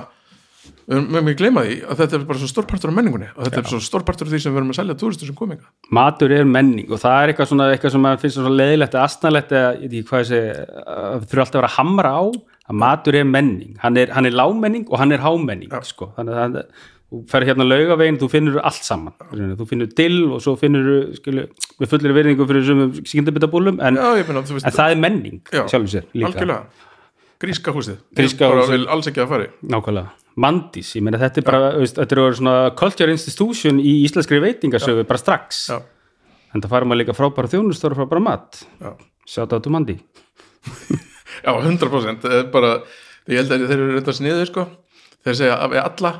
ekki 0.86 1.36
gleyma 1.40 1.64
því 1.66 1.76
að 1.86 2.02
þetta 2.02 2.18
er 2.18 2.26
bara 2.30 2.42
svo 2.42 2.50
stórpartur 2.50 2.92
af 2.92 2.96
menningunni 2.98 3.28
og 3.34 3.46
þetta 3.46 3.62
er 3.62 3.70
svo 3.70 3.80
stórpartur 3.82 4.28
af 4.28 4.34
því 4.34 4.40
sem 4.42 4.54
við 4.54 4.62
erum 4.62 4.74
að 4.74 4.80
selja 4.80 4.98
túristur 5.02 5.30
sem 5.30 5.38
kominga 5.38 5.70
Matur 5.98 6.34
er 6.34 6.50
menning 6.50 6.90
og 6.94 7.02
það 7.02 7.18
er 7.20 7.34
eitthvað 7.34 7.52
svona 7.52 7.70
eitthvað 7.74 7.96
sem 7.96 8.10
finnst 8.24 8.40
svona 8.40 8.54
leiðilegt 8.54 8.98
eða 8.98 9.06
astnalegt 9.10 9.56
eða 9.56 9.72
ég 9.76 9.86
veit 9.86 9.96
ekki 10.00 10.10
hvað 10.12 10.24
ég 10.24 10.30
segi 10.32 10.52
þurfa 11.26 11.46
alltaf 11.46 11.56
að 11.56 11.60
vera 11.60 11.72
að 11.72 11.78
hamra 11.80 12.14
á 12.14 12.24
að 12.66 12.78
matur 12.82 13.18
er 13.20 13.26
menning, 13.30 13.76
hann 13.82 13.98
er, 14.02 14.10
hann 14.14 14.26
er 14.26 14.34
lágmenning 14.34 14.88
og 14.90 14.98
hann 14.98 15.14
er 15.14 15.22
hámenning 15.22 15.74
sko. 15.86 16.10
þannig 16.18 16.40
að 16.42 16.62
þú 17.16 17.22
fer 17.32 17.46
hérna 17.48 17.66
laugavegin, 17.68 18.18
þú 18.20 18.28
finnur 18.32 18.58
allt 18.62 18.84
saman 18.84 19.14
þú 19.60 19.68
finnur 19.70 19.88
dill 19.96 20.18
og 20.36 20.42
svo 20.44 20.56
finnur 20.60 20.90
skilu, 21.16 21.46
við 21.80 21.92
fullir 21.94 22.16
virðingu 22.18 22.48
fyrir 22.50 22.66
þessum 22.66 23.06
skyndabitabúlum 23.08 23.80
en, 23.80 24.00
þú 24.02 24.60
en 24.60 24.76
það 24.76 24.92
er 24.96 25.00
menning 25.00 25.40
Já, 25.54 25.64
sjálfum 25.72 25.88
sér 25.96 26.10
líka. 26.14 26.60
gríska 27.40 27.72
húsið, 27.76 27.98
Gríska 28.16 28.50
bara 28.50 28.66
húsið. 28.66 28.76
vil 28.78 28.88
alls 28.96 29.08
ekki 29.12 29.24
að 29.24 29.32
fari 29.32 29.48
Nákvæmlega, 29.64 30.14
Mandís, 30.36 30.92
ég 30.98 31.04
meina 31.08 31.20
þetta 31.22 31.40
er 31.42 31.48
bara 31.48 31.72
veist, 31.80 31.96
þetta 31.96 32.16
er 32.16 32.22
orðið 32.26 32.40
svona 32.42 32.56
culture 32.76 33.12
institution 33.16 33.80
í 33.80 33.94
íslenskri 34.04 34.42
veitingasögu 34.44 35.06
bara 35.08 35.22
strax. 35.22 35.70
Já. 35.72 35.80
en 36.54 36.62
það 36.64 36.72
fara 36.76 36.86
maður 36.90 37.02
líka 37.04 37.16
frábæra 37.16 37.52
þjónustur 37.52 37.96
og 37.96 38.00
frábæra 38.02 38.24
mat. 38.24 38.62
Já. 38.82 38.92
Sjátt 39.26 39.52
á 39.52 39.58
þetta 39.58 39.72
Mandi 39.74 39.96
Já, 41.46 41.52
100% 41.52 42.24
það 42.24 42.38
er 42.40 42.48
bara, 42.54 42.72
ég 43.30 43.42
held 43.42 43.52
að 43.52 43.66
þeir 43.70 43.76
eru 43.80 43.92
reynda 43.98 44.14
sniðu 44.16 44.46
sko, 44.50 44.66
þeir 45.26 45.38
segja 45.42 45.58
að 45.60 45.76
við 45.76 45.82
alla 45.84 46.12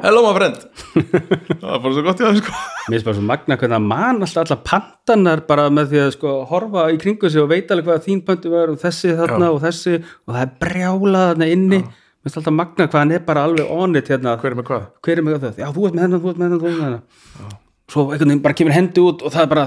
hello 0.00 0.22
my 0.24 0.32
friend. 0.36 0.58
Það 0.92 1.72
er 1.74 1.80
bara 1.84 1.92
svo 1.94 2.04
gott 2.06 2.20
í 2.20 2.24
það 2.26 2.38
sko. 2.40 2.52
Mér 2.86 2.94
finnst 2.94 3.06
bara 3.08 3.16
svo 3.18 3.24
magna 3.28 3.58
hvernig 3.60 3.78
að 3.78 3.88
man 3.90 4.22
alltaf 4.24 4.42
alla 4.42 4.58
pantanar 4.68 5.42
bara 5.48 5.66
með 5.74 5.90
því 5.92 6.00
að 6.02 6.12
sko 6.16 6.34
horfa 6.50 6.86
í 6.94 7.00
kringu 7.02 7.30
sig 7.30 7.42
og 7.42 7.50
veita 7.52 7.76
alveg 7.76 7.90
hvað 7.90 8.06
þín 8.06 8.22
pöntu 8.26 8.52
var 8.52 8.72
og 8.72 8.80
þessi 8.82 9.14
þarna 9.18 9.50
og 9.54 9.60
þessi 9.64 9.96
og 10.00 10.34
það 10.34 10.42
er 10.44 10.52
brjálað 10.64 11.26
þarna 11.30 11.50
inni. 11.56 11.80
Mér 11.82 12.28
finnst 12.28 12.40
alltaf 12.40 12.56
magna 12.58 12.88
hvað 12.88 13.02
hann 13.02 13.16
er 13.16 13.24
bara 13.28 13.46
alveg 13.48 13.72
onit 13.76 14.12
hérna. 14.12 14.36
Hver 14.40 14.54
er 14.54 14.60
með 14.60 14.68
hvað? 14.70 14.86
hver 15.02 15.22
er 15.22 15.26
með 15.28 15.40
það? 15.46 15.62
Já, 15.62 15.68
þú 15.72 15.88
ert 15.88 15.98
með 15.98 16.06
hennan, 16.06 16.22
þú 16.22 16.32
ert 16.32 16.38
með 16.42 16.48
hennan, 16.48 16.62
þú 16.62 16.70
ert 16.70 16.78
með 16.78 16.86
hennan 16.88 17.58
Svo 17.92 18.06
einhvern 18.08 18.30
veginn 18.30 18.44
bara 18.46 18.56
kemur 18.56 18.76
hendi 18.76 19.02
út 19.04 19.26
og 19.26 19.34
það 19.34 19.42
er 19.42 19.50
bara 19.50 19.66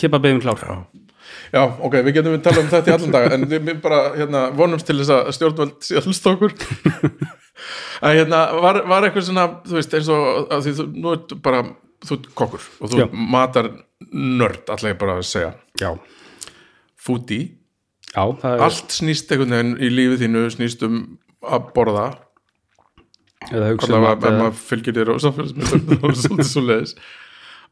kippa 0.00 0.18
beðum 0.22 0.40
klár. 0.42 0.64
Já. 0.64 1.00
Já, 1.50 1.62
ok, 1.66 1.94
við 2.06 2.16
getum 2.16 2.34
við 2.34 2.42
tala 2.46 2.62
um 2.62 2.70
þetta 2.70 2.90
í 2.90 2.94
allan 2.94 3.14
dag 3.14 3.32
en 3.34 3.46
við 3.50 3.70
bara 3.82 4.00
hérna, 4.16 4.40
vonumst 4.54 4.86
til 4.88 4.96
þess 4.98 5.12
að 5.14 5.30
stjórnvöld 5.36 5.86
sé 5.86 7.30
að 8.00 8.16
hérna, 8.20 8.40
var, 8.64 8.80
var 8.90 9.06
eitthvað 9.06 9.26
svona 9.28 9.46
þú 9.66 9.78
veist, 9.78 9.94
eins 9.98 10.10
og 10.14 10.50
því 10.64 10.74
þú, 10.78 10.86
nú 10.96 11.14
ert 11.16 11.34
bara, 11.44 11.62
þú 12.06 12.18
ert 12.18 12.28
kokkur 12.40 12.66
og 12.80 12.92
þú 12.92 13.02
Já. 13.02 13.06
matar 13.36 13.70
nörd, 14.10 14.64
alltaf 14.66 14.88
ég 14.88 15.00
bara 15.00 15.18
að 15.18 15.28
segja 15.28 15.52
Já, 15.80 15.90
foodie, 17.00 17.52
já 18.12 18.24
það 18.42 18.56
er 18.56 18.66
allt 18.68 18.96
snýst 18.96 19.32
einhvern 19.32 19.56
veginn 19.56 19.76
í 19.78 19.92
lífið 19.94 20.26
þínu 20.26 20.44
snýst 20.56 20.84
um 20.88 21.00
að 21.40 21.72
borða 21.76 22.06
eða 23.48 23.72
hugsa 23.72 23.96
um 23.96 24.04
ef 24.04 24.28
að 24.28 24.38
maður 24.42 24.62
fylgir 24.68 24.96
þér 24.98 25.12
og 25.14 25.20
samfélagsmyndum 25.24 26.06
og 26.06 26.16
svolítið 26.18 26.50
svo 26.50 26.64
leiðis 26.66 26.96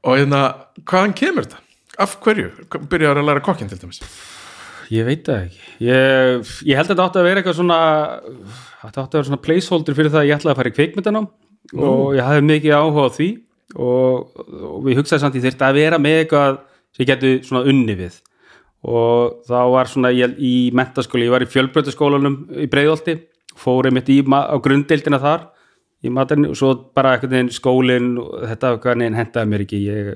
og 0.06 0.14
hérna, 0.14 0.42
hvaðan 0.86 1.16
kemur 1.18 1.48
þetta? 1.48 1.64
Af 1.98 2.12
hverju? 2.22 2.52
Byrjar 2.86 3.18
að 3.18 3.26
læra 3.26 3.42
kokkin 3.42 3.70
til 3.70 3.80
dæmis 3.80 3.98
Ég 4.94 5.04
veit 5.04 5.26
það 5.26 5.42
ekki. 5.44 5.58
Ég, 5.84 6.52
ég 6.70 6.78
held 6.78 6.86
að 6.86 6.94
þetta 6.94 7.04
átti 7.04 7.20
að 7.20 7.26
vera 7.28 7.42
eitthvað 7.42 7.58
svona 7.58 7.80
þetta 8.82 9.02
átti 9.02 9.02
að 9.02 9.18
vera 9.18 9.28
svona 9.28 9.44
placeholder 9.44 9.98
fyrir 9.98 10.14
það 10.14 10.22
að 10.22 10.28
ég 10.28 10.38
ætlaði 10.38 10.54
að 10.54 10.60
fara 10.60 10.70
í 10.70 10.76
kveikmyndanám 10.78 11.28
og 11.84 12.14
ég 12.16 12.24
hafði 12.24 12.46
mikið 12.48 12.76
áhuga 12.78 13.04
á 13.04 13.10
því 13.18 13.28
og, 13.76 14.46
og 14.70 14.78
við 14.86 15.02
hugsaði 15.02 15.24
samt 15.24 15.36
ég 15.36 15.44
þyrfti 15.44 15.66
að 15.68 15.78
vera 15.82 16.00
með 16.00 16.22
eitthvað 16.22 16.58
sem 16.96 17.04
ég 17.04 17.10
geti 17.12 17.34
svona 17.44 17.68
unni 17.68 17.98
við. 17.98 18.16
Og 18.88 19.44
þá 19.48 19.60
var 19.74 19.90
svona 19.90 20.14
ég, 20.14 20.38
í 20.38 20.70
mentaskóli, 20.76 21.26
ég 21.26 21.34
var 21.34 21.44
í 21.44 21.50
fjölbrötaskólanum 21.50 22.40
í 22.62 22.68
Breiðolti, 22.70 23.18
fór 23.58 23.90
einmitt 23.90 24.08
í 24.14 24.20
á 24.24 24.56
grunddeildina 24.62 25.20
þar 25.20 25.48
í 26.06 26.12
matarni 26.14 26.52
og 26.52 26.58
svo 26.58 26.74
bara 26.94 27.16
veginn 27.18 27.50
skólinn 27.50 28.12
og 28.22 28.46
þetta 28.52 28.76
veginn 28.84 29.18
hendaði 29.18 29.50
mér 29.50 29.64
ekki. 29.66 29.80
Ég 29.88 30.12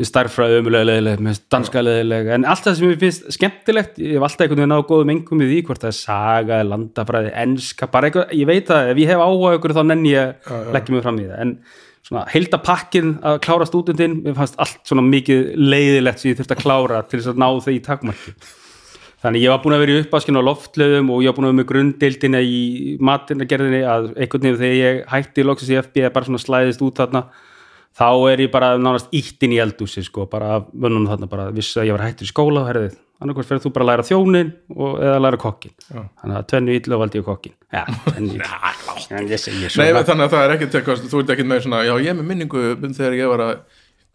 mér 0.00 0.08
starffræði 0.08 0.58
ömulega 0.62 0.88
leðileg, 0.88 1.20
finnst 1.20 1.44
danska 1.52 1.82
leðileg 1.84 2.30
en 2.32 2.46
allt 2.48 2.64
það 2.64 2.76
sem 2.78 2.88
mér 2.88 3.00
finnst 3.02 3.26
skemmtilegt 3.36 3.98
ég 4.00 4.16
hef 4.16 4.24
alltaf 4.24 4.46
einhvern 4.46 4.62
veginn 4.62 4.76
á 4.80 4.88
góðum 4.88 5.12
engum 5.12 5.44
í 5.44 5.48
því 5.50 5.58
hvort 5.68 5.84
það 5.84 5.92
er 5.92 5.98
saga, 5.98 6.60
landafræði, 6.64 7.32
enska 7.44 7.88
bara 7.92 8.08
eitthvað, 8.08 8.32
ég 8.40 8.48
veit 8.48 8.72
að 8.72 8.92
ef 8.94 9.02
ég 9.02 9.12
hef 9.12 9.24
áhuga 9.26 9.58
ykkur 9.58 9.76
þá 9.76 9.82
nenni 9.90 10.14
ég 10.14 10.48
leggja 10.72 10.96
mig 10.96 11.04
fram 11.04 11.20
í 11.20 11.28
það. 11.28 11.42
En 11.44 11.54
svona 12.02 12.24
heildapakkin 12.32 13.12
að 13.20 13.38
klára 13.44 13.68
stúdendin 13.68 14.18
mér 14.24 14.34
fannst 14.40 14.58
allt 14.62 14.80
svona 14.88 15.04
mikið 15.06 15.52
leiðilegt 15.60 16.22
sem 16.22 16.32
ég 16.32 16.40
þurfti 16.40 16.56
að 16.56 16.64
klára 16.64 17.04
til 17.06 17.20
þess 17.20 17.32
að 17.34 17.44
ná 17.44 17.48
þau 17.62 17.72
í 17.72 17.84
takmarki. 17.84 18.34
Þannig 19.22 19.44
ég 19.44 19.52
var 19.52 19.60
búin 19.62 19.76
að 19.76 19.84
vera 19.84 19.94
í 19.94 20.02
uppaskin 20.02 20.40
á 20.40 20.42
loftlöðum 20.42 21.12
og 21.14 21.20
ég 21.22 21.30
var 21.30 21.36
búin 21.36 21.46
að 21.46 21.52
vera 21.52 21.60
með 21.60 21.68
grunddeildina 21.68 22.40
í 22.42 22.62
matinagerðinni 22.98 23.82
að 23.86 24.08
einhvern 24.16 24.48
veginn 24.48 24.58
þegar 24.58 24.78
ég 24.80 25.04
hætti 25.12 25.44
loksins 25.46 25.70
í 25.70 25.78
FB 25.78 26.02
eða 26.02 26.14
bara 26.16 26.26
svona 26.26 26.42
slæðist 26.42 26.82
út 26.82 26.98
þarna 26.98 27.22
þá 27.98 28.08
er 28.32 28.44
ég 28.46 28.52
bara 28.52 28.74
nánast 28.80 29.12
íttin 29.14 29.54
í 29.54 29.60
eldúsi 29.62 30.04
sko, 30.06 30.26
bara 30.30 30.58
af 30.58 30.68
mönnum 30.72 31.08
þarna 31.10 31.28
bara 31.30 31.48
vissi 31.54 31.80
að 31.80 31.90
ég 31.90 31.98
var 31.98 32.06
hættur 32.06 32.28
í 32.28 32.30
skóla 32.30 32.62
og 32.62 32.70
herðið, 32.70 32.96
annarkvæmst 33.22 33.52
fyrir 33.52 33.62
þú 33.64 33.72
bara 33.76 33.86
að 33.86 33.90
læra 33.90 34.06
þjónin 34.08 34.52
og, 34.76 34.96
eða 34.96 35.14
að 35.18 35.22
læra 35.26 35.42
kokkin 35.42 35.74
þannig 35.90 36.38
að 36.38 36.48
tvennu 36.52 36.78
illa 36.78 37.00
valdi 37.02 37.20
ég 37.20 37.28
kokkin 37.28 37.56
Já, 37.72 37.84
tvennu 38.08 39.38
segi 39.44 39.70
Nei, 39.76 39.92
þannig 40.00 40.26
að 40.26 40.34
það 40.34 40.42
er 40.46 40.56
ekkert 40.56 40.80
þú 41.12 41.22
ert 41.22 41.34
ekkert 41.36 41.52
með 41.52 41.64
svona, 41.66 41.84
já, 41.86 41.94
ég 42.00 42.12
er 42.14 42.18
með 42.18 42.30
minningu 42.32 42.64
um 42.74 42.96
þegar 42.96 43.18
ég 43.20 43.32
var 43.32 43.44
að 43.46 43.54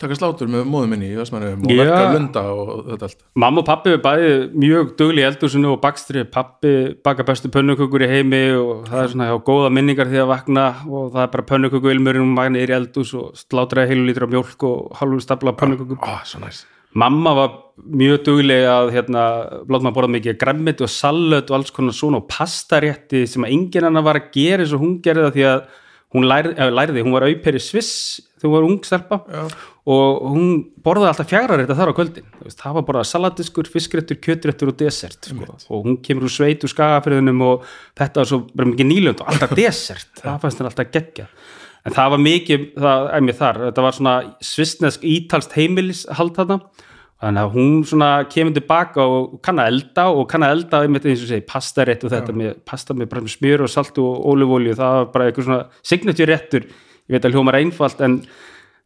taka 0.01 0.15
slátur 0.17 0.49
með 0.51 0.67
móðum 0.69 0.91
minni 0.93 1.09
í 1.09 1.17
Vestmannum 1.17 1.63
og 1.65 1.79
verka 1.79 2.13
lunda 2.13 2.43
og 2.53 2.71
þetta 2.91 3.07
allt. 3.09 3.23
Mamma 3.43 3.63
og 3.63 3.67
pappi 3.67 3.93
er 3.95 4.01
bæði 4.03 4.31
mjög 4.53 4.93
dugli 4.99 5.25
eldhúsinu 5.25 5.71
og 5.73 5.81
bakstri, 5.81 6.23
pappi 6.29 6.73
baka 7.05 7.25
bestu 7.27 7.49
pönnukökur 7.53 8.05
í 8.05 8.09
heimi 8.11 8.41
og 8.59 8.85
það 8.91 9.03
er 9.03 9.13
svona 9.13 9.29
já, 9.31 9.35
góða 9.49 9.71
minningar 9.73 10.11
því 10.11 10.23
að 10.23 10.31
vakna 10.33 10.65
og 10.85 11.11
það 11.15 11.21
er 11.23 11.31
bara 11.35 11.47
pönnuköku 11.51 11.93
ilmurinn 11.93 12.27
og 12.27 12.33
magna 12.37 12.61
er 12.61 12.73
í 12.73 12.77
eldhús 12.77 13.15
og 13.17 13.37
slátraði 13.41 13.93
heilu 13.93 14.05
lítur 14.09 14.27
af 14.27 14.35
mjólk 14.35 14.67
og 14.69 14.99
halvu 15.01 15.21
stapla 15.25 15.55
pönnukökum. 15.57 15.97
Á, 16.05 16.21
svo 16.29 16.43
næs. 16.45 16.65
Mamma 16.97 17.33
var 17.37 17.49
mjög 17.77 18.21
dugleg 18.25 18.63
að 18.69 18.93
hérna, 18.95 19.23
blótt 19.67 19.83
maður 19.85 19.97
borða 19.97 20.13
mikið 20.15 20.37
grammit 20.41 20.79
og 20.81 20.89
salat 20.89 21.49
og 21.51 21.57
alls 21.59 21.73
konar 21.73 21.93
svona 21.93 22.21
og 22.21 22.29
pastarétti 22.31 23.25
sem 23.29 23.45
að 23.45 23.53
enginn 23.57 23.89
annar 23.89 24.05
var 24.07 24.21
að 24.21 24.31
gera 24.33 24.63
eins 24.63 24.73
og 24.73 24.81
hún 24.81 24.95
gerði 25.05 25.27
það 25.27 25.35
því 25.35 25.45
að 25.51 25.59
hún 26.17 26.27
lærði, 26.29 26.53
lærði 26.73 27.03
hún 27.05 27.15
var 27.15 27.27
auper 27.27 27.57
í 27.57 27.61
Sviss 27.63 28.21
þegar 28.37 28.47
hún 28.49 28.55
var 28.55 28.67
ung 28.67 28.79
stelpa. 28.85 29.19
Já. 29.31 29.43
og 29.87 30.23
hún 30.33 30.49
borðaði 30.83 31.09
alltaf 31.13 31.29
fjagrarétta 31.31 31.75
þar 31.77 31.93
á 31.93 31.97
kvöldin. 31.97 32.25
Það 32.59 32.73
var 32.75 32.85
borðað 32.89 33.05
saladiskur, 33.07 33.69
fiskréttur, 33.71 34.19
kjötréttur 34.19 34.73
og 34.73 34.79
desert 34.81 35.29
sko. 35.29 35.55
og 35.69 35.85
hún 35.85 36.01
kemur 36.03 36.27
úr 36.27 36.33
sveit 36.33 36.65
úr 36.67 36.73
skagafriðunum 36.73 37.45
og 37.47 37.63
þetta 37.95 38.19
var 38.21 38.27
svo 38.27 38.41
bara 38.51 38.73
mikið 38.73 38.91
nýlönd 38.91 39.23
og 39.23 39.31
alltaf 39.31 39.55
desert. 39.61 40.11
Það 40.19 40.43
fannst 40.43 40.59
henni 40.59 40.73
alltaf 40.73 40.91
geggja 40.91 41.29
en 41.87 41.95
það 41.95 42.13
var 42.13 42.23
mikið, 42.23 42.65
það 42.83 43.09
er 43.15 43.23
mér 43.23 43.37
þar 43.37 43.61
þetta 43.69 43.85
var 43.85 43.95
svona 43.95 44.15
svissnesk 44.43 45.05
ítalst 45.07 45.55
heimilishald 45.55 46.35
þarna 46.35 46.59
þannig 47.17 47.43
að 47.43 47.55
hún 47.55 47.77
svona 47.89 48.09
kemur 48.29 48.53
tilbaka 48.53 49.05
og 49.09 49.39
kann 49.45 49.61
að 49.61 49.71
elda 49.71 50.03
og 50.13 50.27
kann 50.29 50.45
að 50.45 50.53
elda 50.57 50.81
einmitt 50.85 51.07
eins 51.09 51.23
og 51.25 51.31
segi 51.31 51.45
pastarétt 51.49 52.05
og 52.05 52.13
þetta 52.13 52.35
með 52.37 52.59
pasta 52.67 52.93
með 52.93 53.09
bara 53.13 53.25
með 53.25 53.33
smjör 53.33 53.65
og 53.65 53.73
salt 53.73 53.97
og 54.03 54.27
ólífólju 54.29 54.77
það 54.77 54.99
var 54.99 55.09
bara 55.15 55.29
eitthvað 55.29 55.49
svona 55.49 55.63
signature 55.81 56.29
réttur. 56.29 56.69
Ég 57.07 57.17
veit 57.17 57.25
að 57.25 57.37
hljómar 57.37 57.57
einfalt 57.57 58.03
en 58.05 58.21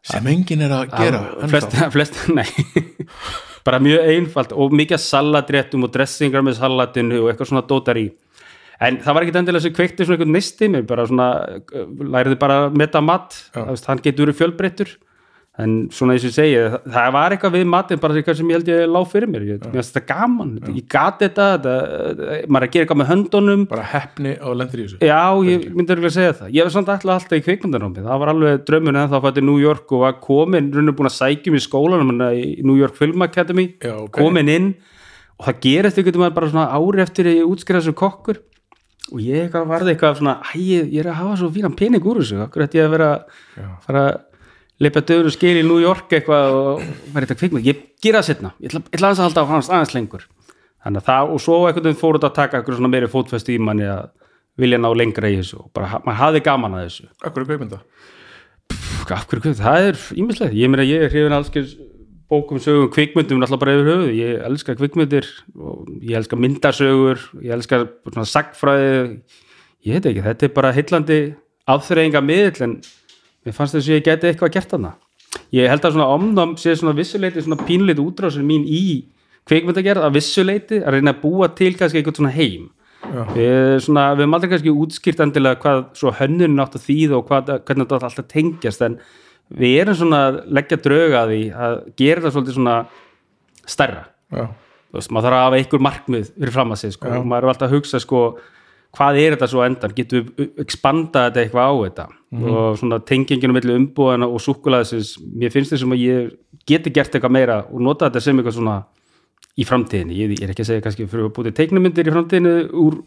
sem 0.07 0.31
enginn 0.31 0.63
er 0.65 0.73
að 0.73 0.95
gera 0.95 1.21
flest, 1.51 1.77
flest, 1.95 2.19
nei. 2.33 2.47
Bara 3.67 3.77
mjög 3.83 4.07
einfalt 4.09 4.55
og 4.57 4.73
mikið 4.73 4.97
af 4.97 5.03
salatréttum 5.03 5.85
og 5.85 5.91
dressingar 5.93 6.41
með 6.45 6.57
salatinu 6.57 7.19
og 7.21 7.29
eitthvað 7.29 7.51
svona 7.51 7.67
dótar 7.69 7.99
í. 8.01 8.07
En 8.81 8.97
það 9.03 9.13
var 9.13 9.25
ekkit 9.25 9.37
endilega 9.37 9.65
sem 9.67 9.75
kveikti 9.77 10.07
svona 10.07 10.17
einhvern 10.17 10.33
nisti 10.33 10.69
mér 10.73 10.87
bara 10.89 11.05
svona, 11.05 11.27
uh, 11.69 11.83
læriði 12.15 12.39
bara 12.41 12.63
að 12.63 12.79
meta 12.81 13.03
mat, 13.05 13.37
hann 13.53 14.01
getur 14.01 14.25
verið 14.25 14.39
fjölbreyttur 14.39 14.95
en 15.59 15.89
svona 15.91 16.15
eins 16.15 16.23
og 16.23 16.29
ég 16.29 16.35
segi 16.37 16.59
það, 16.93 17.07
var 17.11 17.33
eitthvað 17.35 17.55
við 17.57 17.65
matinn 17.67 17.99
bara 17.99 18.15
eitthvað 18.15 18.37
sem 18.39 18.51
ég 18.51 18.55
held 18.55 18.69
ég 18.71 18.85
lág 18.87 19.07
fyrir 19.11 19.27
mér, 19.27 19.43
ég, 19.49 19.65
finnst 19.73 19.91
þetta 19.97 20.07
gaman. 20.07 20.53
Ég 20.71 20.85
gati 20.91 21.27
þetta, 21.27 21.47
þetta, 21.59 22.37
maður 22.47 22.63
er 22.63 22.67
að 22.67 22.71
gera 22.75 22.85
eitthvað 22.85 22.99
með 23.01 23.09
höndunum. 23.11 23.65
Bara 23.71 23.87
heppni 23.91 24.31
og 24.39 24.55
lendir 24.61 24.79
í 24.79 24.85
þessu. 24.85 24.99
Já, 25.03 25.23
ég 25.49 25.65
myndi 25.75 25.97
að 25.97 26.07
segja 26.15 26.37
það. 26.39 26.53
Ég 26.55 26.63
hef 26.63 26.71
samt 26.77 26.91
alltaf 26.93 27.13
alltaf 27.17 27.35
í 27.35 27.43
kvikmyndanámi. 27.49 28.05
Það 28.05 28.21
var 28.23 28.31
alveg 28.31 28.63
draumun 28.69 29.01
en 29.01 29.11
þá 29.11 29.17
fætti 29.27 29.43
New 29.43 29.59
York 29.59 29.91
og 29.91 30.05
var 30.05 30.15
komin, 30.23 30.71
rauninu 30.71 30.95
búin 30.95 31.11
að 31.11 31.17
sækjum 31.17 31.59
í 31.59 31.63
skólanum 31.67 32.15
í 32.31 32.47
New 32.63 32.77
York 32.79 32.95
Film 32.95 33.27
Academy, 33.27 33.67
Já, 33.83 33.97
ok. 33.99 34.15
komin 34.21 34.47
inn 34.55 34.71
og 35.35 35.49
það 35.49 35.59
gerist 35.67 35.99
ykkur 35.99 36.21
maður 36.21 36.37
bara 36.39 36.51
svona 36.53 36.71
ári 36.79 37.03
eftir 37.03 37.27
að 37.27 37.41
ég 37.41 37.51
útskriða 37.51 37.83
sem 37.89 37.97
kokkur. 37.97 38.39
Og 39.11 39.19
ég 39.19 39.51
varði 39.51 39.91
eitthvað 39.91 40.21
svona, 40.21 40.37
æ, 40.39 40.55
ég, 40.61 40.87
ég 40.95 41.03
er 44.81 44.87
leipa 44.87 45.03
döður 45.05 45.29
og 45.29 45.35
skil 45.35 45.53
í 45.59 45.65
New 45.65 45.79
York 45.81 46.13
eitthvað 46.17 46.57
og 46.57 46.85
vera 47.13 47.27
þetta 47.27 47.39
kvikmynd. 47.39 47.67
Ég 47.69 47.83
gera 48.01 48.21
það 48.21 48.29
setna, 48.31 48.53
ég 48.59 48.71
ætla, 48.71 48.81
ég 48.87 48.97
ætla 48.97 49.11
að 49.13 49.23
halda 49.27 49.45
á 49.45 49.51
hans 49.51 49.69
aðeins 49.69 49.93
lengur. 49.95 50.25
Þannig 50.81 51.03
að 51.03 51.09
það, 51.11 51.31
og 51.31 51.43
svo 51.45 51.59
einhvern 51.67 51.87
veginn 51.87 52.01
fór 52.01 52.17
þetta 52.17 52.31
að 52.31 52.37
taka 52.39 52.59
eitthvað 52.59 52.79
svona 52.79 52.91
meiri 52.91 53.11
fótfestu 53.11 53.53
í 53.53 53.61
manni 53.61 53.85
að 53.85 54.09
vilja 54.61 54.81
ná 54.81 54.89
lengra 54.97 55.29
í 55.29 55.37
þessu 55.37 55.61
og 55.61 55.69
bara, 55.75 56.01
maður 56.01 56.21
hafði 56.23 56.43
gaman 56.47 56.77
að 56.79 56.87
þessu. 56.87 57.09
Akkur 57.21 57.45
er 57.45 57.81
Pff, 58.71 59.11
af 59.11 59.25
hverju, 59.27 59.43
hvað, 59.43 59.59
það 59.59 59.87
er 59.89 60.01
ímislegt 60.21 60.55
ég 60.55 60.71
meina 60.71 60.85
ég 60.87 61.05
er 61.05 61.11
hrifin 61.11 61.35
alls 61.35 61.51
bókum 62.31 62.61
sögum 62.63 62.87
kvikmyndum 62.93 63.41
alltaf 63.43 63.59
bara 63.59 63.73
yfir 63.75 63.89
höfuð. 63.89 64.11
Ég 64.15 64.43
elska 64.47 64.75
kvikmyndir 64.79 65.27
ég 65.99 66.15
elska 66.21 66.39
myndasögur 66.39 67.19
ég 67.41 67.51
elska 67.57 67.81
svona 68.05 68.27
sagfræði 68.29 68.93
ég 69.83 69.97
veit 69.97 70.07
ekki, 70.07 70.23
þetta 70.29 70.47
er 70.47 70.53
bara 70.55 70.71
heillandi 70.75 71.19
afþreyinga 71.71 72.21
miðl 72.23 72.63
en 72.67 72.77
mér 73.45 73.55
fannst 73.57 73.77
þess 73.77 73.87
að 73.87 73.95
ég 73.95 74.05
geti 74.05 74.29
eitthvað 74.31 74.53
gert 74.57 74.75
hana 74.77 74.95
ég 75.55 75.71
held 75.71 75.85
að 75.85 75.95
svona 75.95 76.11
omnám 76.15 76.53
sé 76.59 76.75
svona 76.75 76.95
vissuleiti 76.97 77.43
svona 77.43 77.59
pínleiti 77.65 78.03
útrásin 78.03 78.47
mín 78.47 78.67
í 78.67 78.83
kvikmyndagerð 79.49 80.05
að 80.05 80.15
vissuleiti 80.19 80.79
að 80.81 80.97
reyna 80.97 81.15
að 81.15 81.23
búa 81.23 81.49
til 81.57 81.73
kannski 81.77 81.99
eitthvað 81.99 82.21
svona 82.21 82.35
heim. 82.35 82.69
Við, 83.33 83.79
svona, 83.81 84.11
við 84.13 84.23
höfum 84.23 84.35
aldrei 84.37 84.51
kannski 84.51 84.73
útskýrt 84.83 85.23
endilega 85.25 85.59
hvað 85.63 85.81
svo 85.97 86.13
hönnun 86.19 86.61
átt 86.61 86.77
að 86.77 86.85
þýða 86.85 87.17
og 87.17 87.27
hvað, 87.27 87.49
hvernig 87.65 87.89
þetta 87.89 88.09
alltaf 88.11 88.27
tengjast 88.29 88.83
en 88.85 88.97
við 89.61 89.77
erum 89.81 89.97
svona 89.97 90.19
að 90.29 90.37
leggja 90.59 90.79
drauga 90.85 91.23
að 91.23 91.33
því 91.33 91.41
að 91.65 91.77
gera 91.99 92.21
þetta 92.21 92.33
svolítið 92.35 92.57
svona 92.59 92.75
stærra. 93.65 94.03
Já, 94.31 94.43
Þú 94.91 94.99
veist, 94.99 95.11
maður 95.15 95.27
þarf 95.27 95.39
að 95.39 95.45
hafa 95.45 95.57
einhver 95.57 95.83
markmið 95.87 96.31
fyrir 96.35 96.53
fram 96.53 96.73
að 96.75 96.81
sig 96.81 96.93
sko. 96.95 97.11
Já. 97.11 97.21
maður 97.23 97.47
er 97.47 97.51
alltaf 97.53 97.67
að 97.69 97.75
hugsa 97.77 98.01
sko, 98.03 98.21
hvað 98.95 99.19
er 99.21 99.35
þetta 99.35 99.49
svo 99.51 99.63
endan, 99.65 99.93
getum 99.95 100.31
við 100.37 100.63
expanda 100.63 101.27
þetta 101.27 101.43
eitthvað 101.45 101.67
á 101.67 101.73
þetta? 101.85 102.07
Og 102.41 102.79
svona 102.79 103.01
tenginginu 103.03 103.55
milli 103.55 103.75
umbúðana 103.75 104.27
og 104.31 104.39
súkulaðisins 104.43 105.17
mér 105.19 105.51
finnst 105.51 105.73
þessum 105.75 105.95
að 105.95 106.03
ég 106.05 106.31
geti 106.67 106.93
gert 106.95 107.15
eitthvað 107.15 107.35
meira 107.35 107.61
og 107.67 107.83
nota 107.83 108.07
þetta 108.07 108.23
sem 108.23 108.39
eitthvað 108.39 108.57
svona 108.59 108.77
í 109.59 109.65
framtíðinni, 109.67 110.15
ég, 110.15 110.35
ég 110.37 110.45
er 110.45 110.53
ekki 110.53 110.63
að 110.63 110.69
segja 110.69 110.83
kannski 110.85 111.07
fyrir 111.11 111.27
að 111.27 111.33
búið 111.35 111.55
teiknumyndir 111.57 112.07
í 112.07 112.13
framtíðinni 112.15 112.53
úr 112.79 113.01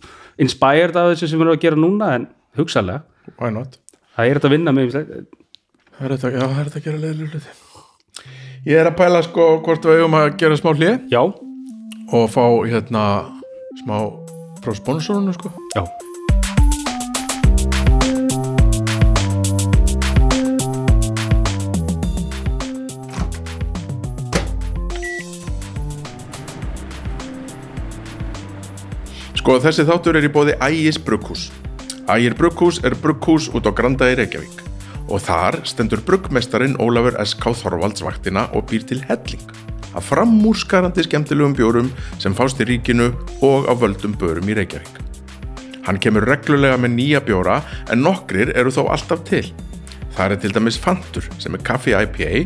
inspired 0.45 0.99
af 1.01 1.12
þessu 1.12 1.30
sem 1.30 1.41
við 1.41 1.47
erum 1.47 1.57
að 1.57 1.62
gera 1.64 1.80
núna 1.80 2.11
en 2.18 2.26
hugsalega, 2.59 3.05
why 3.39 3.53
not? 3.55 3.78
Það 4.14 4.28
er 4.28 4.39
þetta 4.39 4.51
að 4.51 4.55
vinna 4.55 4.74
með. 4.76 4.93
Það 4.95 6.05
er 6.05 6.14
þetta, 6.16 6.32
já, 6.35 6.43
það 6.43 6.59
er 6.59 6.68
þetta 6.68 6.82
að 6.82 6.89
gera 6.89 7.01
leiðilega 7.05 7.30
hluti. 7.32 7.55
Ég 8.64 8.80
er 8.80 8.89
að 8.89 8.99
pæla 9.01 9.24
sko 9.26 9.49
hvort 9.64 9.89
við 9.89 9.99
eigum 10.01 10.18
að 10.20 10.28
gera 10.41 10.61
smá 10.61 10.70
hlið 10.72 11.01
já, 11.12 11.20
og 11.24 12.28
fá 12.32 12.45
hérna 12.68 13.07
smá 13.82 13.97
frá 14.65 14.75
sponsorinu 14.77 15.37
sko 15.37 15.53
já, 15.77 15.85
Sko 29.45 29.59
þessi 29.61 29.85
þáttur 29.85 30.17
er 30.17 30.25
í 30.25 30.29
bóði 30.33 30.55
Ægis 30.57 30.97
Brugghús. 31.05 31.51
Ægir 32.09 32.33
Brugghús 32.39 32.79
er 32.81 32.95
brugghús 32.97 33.51
út 33.53 33.69
á 33.69 33.77
Granda 33.77 34.09
í 34.09 34.15
Reykjavík 34.17 34.62
og 35.05 35.21
þar 35.21 35.59
stendur 35.69 36.01
bruggmestarin 36.01 36.79
Ólafur 36.81 37.19
S.K. 37.21 37.53
Þorvalds 37.61 38.01
vaktina 38.07 38.47
og 38.57 38.65
býr 38.71 38.89
til 38.89 39.05
helling 39.05 39.45
að 39.95 40.09
framúrskarandi 40.11 41.07
skemmtilegum 41.07 41.57
bjórum 41.57 41.91
sem 42.23 42.35
fást 42.37 42.61
í 42.63 42.69
ríkinu 42.69 43.13
og 43.47 43.71
á 43.71 43.73
völdum 43.79 44.17
börum 44.19 44.51
í 44.51 44.59
Reykjavík. 44.59 45.01
Hann 45.85 46.01
kemur 46.01 46.25
reglulega 46.29 46.79
með 46.81 46.97
nýja 46.97 47.21
bjóra 47.25 47.61
en 47.93 48.03
nokkrir 48.05 48.55
eru 48.57 48.73
þó 48.73 48.87
alltaf 48.89 49.25
til. 49.29 49.45
Það 50.17 50.37
er 50.37 50.41
til 50.43 50.53
dæmis 50.55 50.79
Fantur 50.81 51.27
sem 51.43 51.57
er 51.57 51.65
kaffi 51.67 51.95
IPA 51.97 52.45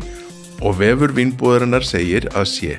og 0.65 0.79
vefur 0.81 1.13
vínbúðarinnar 1.15 1.85
segir 1.87 2.27
að 2.35 2.49
sé 2.51 2.77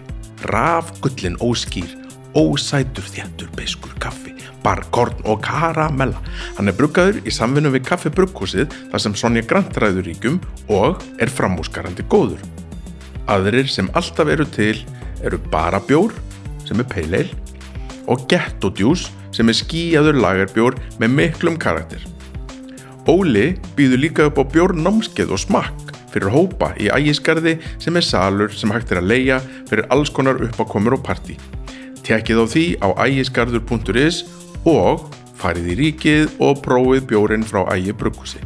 rafgullin 0.51 1.39
óskýr, 1.41 1.97
ósætur 2.37 3.05
þjættur 3.13 3.51
beiskur 3.57 3.93
kaffi, 4.01 4.35
barkorn 4.65 5.21
og 5.29 5.43
karamella. 5.45 6.21
Hann 6.59 6.71
er 6.71 6.77
bruggaður 6.77 7.21
í 7.25 7.35
samvinnu 7.35 7.73
við 7.77 7.87
kaffi 7.89 8.13
brugghúsið 8.15 8.73
þar 8.93 9.05
sem 9.05 9.17
Sonja 9.17 9.45
Grant 9.47 9.77
ræður 9.81 10.09
ríkjum 10.11 10.41
og 10.73 11.05
er 11.21 11.33
framúskarandi 11.33 12.07
góður. 12.09 12.43
Aðrir 13.31 13.69
sem 13.71 13.89
alltaf 13.95 14.31
eru 14.33 14.47
til 14.51 14.81
eru 15.23 15.39
bara 15.53 15.79
bjór 15.87 16.15
sem 16.67 16.81
er 16.83 16.97
ale 16.99 17.25
og 18.11 18.27
ghetto 18.31 18.73
juice 18.75 19.13
sem 19.35 19.49
er 19.49 19.59
skíjaður 19.59 20.19
lagerbjór 20.19 20.79
með 20.99 21.15
miklum 21.19 21.59
karakter. 21.61 22.03
Óli 23.07 23.55
býður 23.79 24.03
líka 24.05 24.27
upp 24.29 24.41
á 24.43 24.45
bjórnámskeið 24.55 25.35
og 25.35 25.43
smakk 25.45 25.95
fyrir 26.11 26.35
hópa 26.35 26.73
í 26.83 26.91
ægisgarði 26.91 27.57
sem 27.79 27.97
er 27.97 28.07
salur 28.07 28.51
sem 28.55 28.73
hægt 28.75 28.91
er 28.91 29.01
að 29.01 29.11
leia 29.13 29.39
fyrir 29.71 29.87
alls 29.95 30.11
konar 30.11 30.43
uppákomur 30.43 30.99
og 30.99 31.05
partí. 31.07 31.39
Tekið 32.07 32.43
á 32.43 32.47
því 32.51 32.67
á 32.83 32.89
ægisgarður.is 33.07 34.25
og 34.67 35.07
farið 35.41 35.71
í 35.73 35.79
ríkið 35.85 36.41
og 36.43 36.65
prófið 36.67 37.07
bjórin 37.13 37.47
frá 37.47 37.63
ægi 37.73 37.95
brugghúsi. 37.97 38.43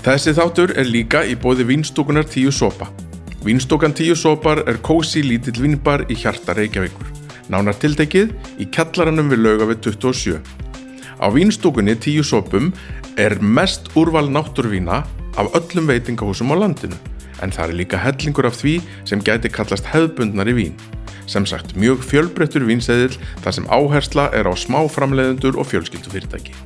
Þessi 0.00 0.32
þáttur 0.32 0.70
er 0.80 0.86
líka 0.88 1.20
í 1.28 1.34
bóði 1.36 1.66
vínstúkunar 1.68 2.24
10 2.24 2.54
sopa. 2.56 2.86
Vínstúkan 3.44 3.92
10 3.92 4.16
sopar 4.16 4.62
er 4.64 4.78
kósi 4.80 5.20
lítill 5.20 5.60
vínbar 5.60 6.06
í 6.08 6.16
hjarta 6.16 6.54
Reykjavíkur. 6.56 7.10
Nánar 7.52 7.76
tiltekið 7.76 8.32
í 8.64 8.68
kjallaranum 8.72 9.28
við 9.28 9.42
lauga 9.44 9.68
við 9.68 9.82
27. 9.90 10.40
Á 11.20 11.26
vínstúkunni 11.28 11.98
10 12.00 12.24
sopum 12.24 12.72
er 13.20 13.36
mest 13.44 13.92
úrval 13.92 14.32
náttúrvína 14.32 15.02
af 15.36 15.52
öllum 15.60 15.92
veitingahúsum 15.92 16.56
á 16.56 16.56
landinu. 16.64 16.96
En 17.44 17.52
það 17.52 17.68
er 17.68 17.78
líka 17.84 18.00
hellingur 18.00 18.48
af 18.48 18.56
því 18.56 18.78
sem 19.04 19.20
gæti 19.20 19.52
kallast 19.52 19.84
hefðbundnar 19.92 20.48
í 20.48 20.56
vín. 20.62 20.80
Sem 21.28 21.44
sagt 21.44 21.76
mjög 21.76 22.00
fjölbreyttur 22.08 22.64
vínseðil 22.64 23.20
þar 23.44 23.52
sem 23.52 23.68
áhersla 23.68 24.30
er 24.32 24.48
á 24.48 24.56
smáframleiðendur 24.56 25.60
og 25.60 25.68
fjölskyldufyrirtæki. 25.68 26.56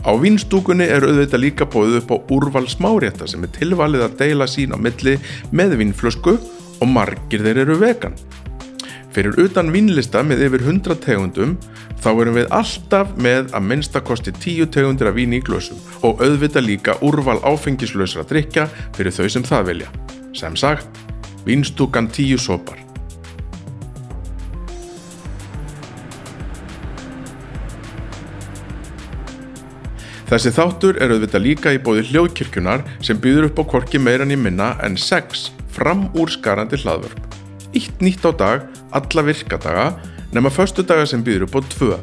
Á 0.00 0.16
vínstúkunni 0.16 0.86
er 0.88 1.04
auðvitað 1.04 1.42
líka 1.42 1.66
bóðið 1.68 1.98
upp 2.00 2.12
á 2.14 2.16
úrval 2.32 2.64
smárétta 2.72 3.28
sem 3.28 3.42
er 3.44 3.52
tilvalið 3.52 4.06
að 4.06 4.16
deila 4.22 4.46
sín 4.48 4.72
á 4.72 4.78
milli 4.80 5.18
með 5.52 5.76
vínflösku 5.82 6.38
og 6.80 6.88
margir 6.88 7.44
þeir 7.44 7.64
eru 7.66 7.76
vegan. 7.82 8.16
Fyrir 9.12 9.36
utan 9.42 9.72
vínlista 9.74 10.22
með 10.24 10.46
yfir 10.46 10.64
100 10.64 11.00
tegundum 11.04 11.56
þá 12.00 12.10
erum 12.14 12.38
við 12.38 12.52
alltaf 12.56 13.12
með 13.20 13.52
að 13.52 13.66
minnstakosti 13.68 14.32
10 14.32 14.70
tegundir 14.72 15.10
af 15.10 15.18
víni 15.18 15.40
í 15.40 15.44
glösum 15.44 15.80
og 16.00 16.22
auðvitað 16.24 16.68
líka 16.70 16.96
úrval 17.04 17.40
áfengislausra 17.44 18.24
drikja 18.30 18.70
fyrir 18.96 19.12
þau 19.12 19.26
sem 19.28 19.44
það 19.44 19.72
vilja. 19.72 19.90
Sem 20.32 20.56
sagt, 20.56 20.88
vínstúkan 21.44 22.08
10 22.08 22.40
sopar. 22.40 22.89
Þessi 30.30 30.52
þáttur 30.54 30.98
er 31.02 31.10
auðvitað 31.10 31.42
líka 31.42 31.70
í 31.74 31.78
bóði 31.82 32.04
hljóðkirkjunar 32.12 32.84
sem 33.02 33.18
býður 33.18 33.48
upp 33.48 33.64
á 33.66 33.70
korki 33.72 33.98
meiran 33.98 34.30
í 34.30 34.36
minna 34.38 34.76
en 34.86 34.94
6 34.94 35.48
fram 35.74 36.04
úr 36.14 36.30
skarandi 36.30 36.78
hlaðvörp. 36.78 37.34
Ítt 37.74 37.98
nýtt 37.98 38.22
á 38.22 38.30
dag, 38.30 38.68
alla 38.94 39.24
virkadaga, 39.26 39.88
nema 40.30 40.52
förstu 40.54 40.86
daga 40.86 41.08
sem 41.10 41.24
býður 41.26 41.48
upp 41.48 41.58
á 41.58 41.60
2. 41.74 41.98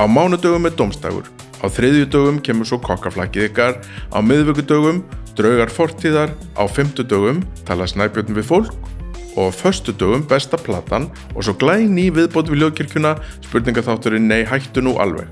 Á 0.00 0.04
mánudögum 0.08 0.64
er 0.64 0.72
domstagur, 0.80 1.28
Á 1.60 1.68
þriðjudögum 1.68 2.40
kemur 2.40 2.68
svo 2.68 2.78
kokkaflækið 2.80 3.50
ykkar, 3.50 3.76
á 4.16 4.18
miðvíkudögum 4.24 5.02
draugar 5.36 5.68
fortíðar, 5.72 6.32
á 6.56 6.64
fimmtudögum 6.64 7.42
tala 7.68 7.84
snæbjörn 7.88 8.32
við 8.32 8.48
fólk 8.48 8.72
og 9.36 9.52
á 9.52 9.58
föstudögum 9.60 10.24
besta 10.24 10.56
platan 10.56 11.10
og 11.34 11.44
svo 11.44 11.54
glæni 11.60 12.08
viðbót 12.16 12.48
við 12.48 12.64
hljóðkirkjuna 12.64 13.14
spurningaþátturinn 13.44 14.28
Nei 14.32 14.40
hættu 14.48 14.80
nú 14.80 14.96
alveg. 14.96 15.28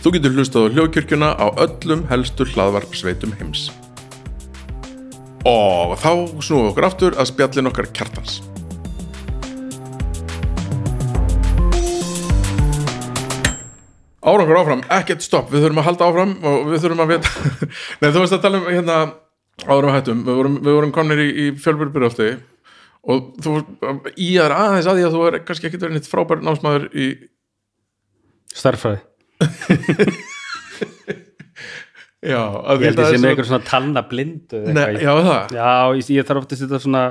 Þú 0.00 0.14
getur 0.14 0.32
hlustað 0.32 0.64
á 0.64 0.72
hljóðkirkjuna 0.72 1.28
á 1.36 1.46
öllum 1.60 2.06
helstu 2.08 2.46
hlaðvarpsveitum 2.48 3.34
heims. 3.36 3.66
Og 5.44 5.92
þá 6.00 6.40
snúum 6.40 6.62
við 6.62 6.68
okkur 6.70 6.86
aftur 6.88 7.18
að 7.20 7.28
spjallin 7.28 7.68
okkar 7.68 7.88
kjartans. 7.92 8.38
Árangur 14.24 14.60
áfram, 14.62 14.86
ekkert 14.88 15.26
stopp, 15.26 15.52
við 15.52 15.66
þurfum 15.66 15.82
að 15.82 15.86
halda 15.90 16.08
áfram 16.08 16.32
og 16.48 16.64
við 16.70 16.86
þurfum 16.86 17.04
að 17.04 17.12
vita 17.12 17.44
Nei, 18.00 18.08
þú 18.08 18.24
veist 18.24 18.38
að 18.38 18.42
tala 18.46 18.62
um 18.62 18.66
hérna 18.70 18.98
árum 19.66 19.92
hættum, 19.92 20.24
við 20.24 20.40
vorum, 20.40 20.58
vorum 20.64 20.96
komnir 20.96 21.20
í, 21.26 21.28
í 21.28 21.46
fjölbjörnbyrjafti 21.60 22.30
og 23.04 23.30
þú 23.44 23.58
í 24.16 24.32
aðra 24.40 24.64
aðeins 24.64 24.88
að 24.88 25.00
því 25.02 25.06
að 25.10 25.18
þú 25.18 25.28
er 25.28 25.38
kannski 25.44 25.68
ekkert 25.68 25.86
verið 25.88 26.00
nýtt 26.00 26.12
frábær 26.12 26.44
námsmaður 26.44 26.88
í 26.96 27.12
starffræði 28.56 29.09
Já, 32.20 32.36
að 32.36 32.82
ég 32.84 32.90
held 32.90 32.98
það 32.98 33.06
að 33.06 33.10
er 33.10 33.14
sé 33.14 33.20
með 33.22 33.30
einhver 33.30 33.46
svona 33.48 33.64
talna 33.64 34.00
blindu 34.04 34.58
já, 34.68 35.12
það? 35.24 35.54
Já 35.56 35.70
ég, 35.96 36.10
ég 36.18 36.26
þarf 36.28 36.42
ofta 36.42 36.56
að 36.56 36.60
setja 36.60 36.80
svona 36.82 37.04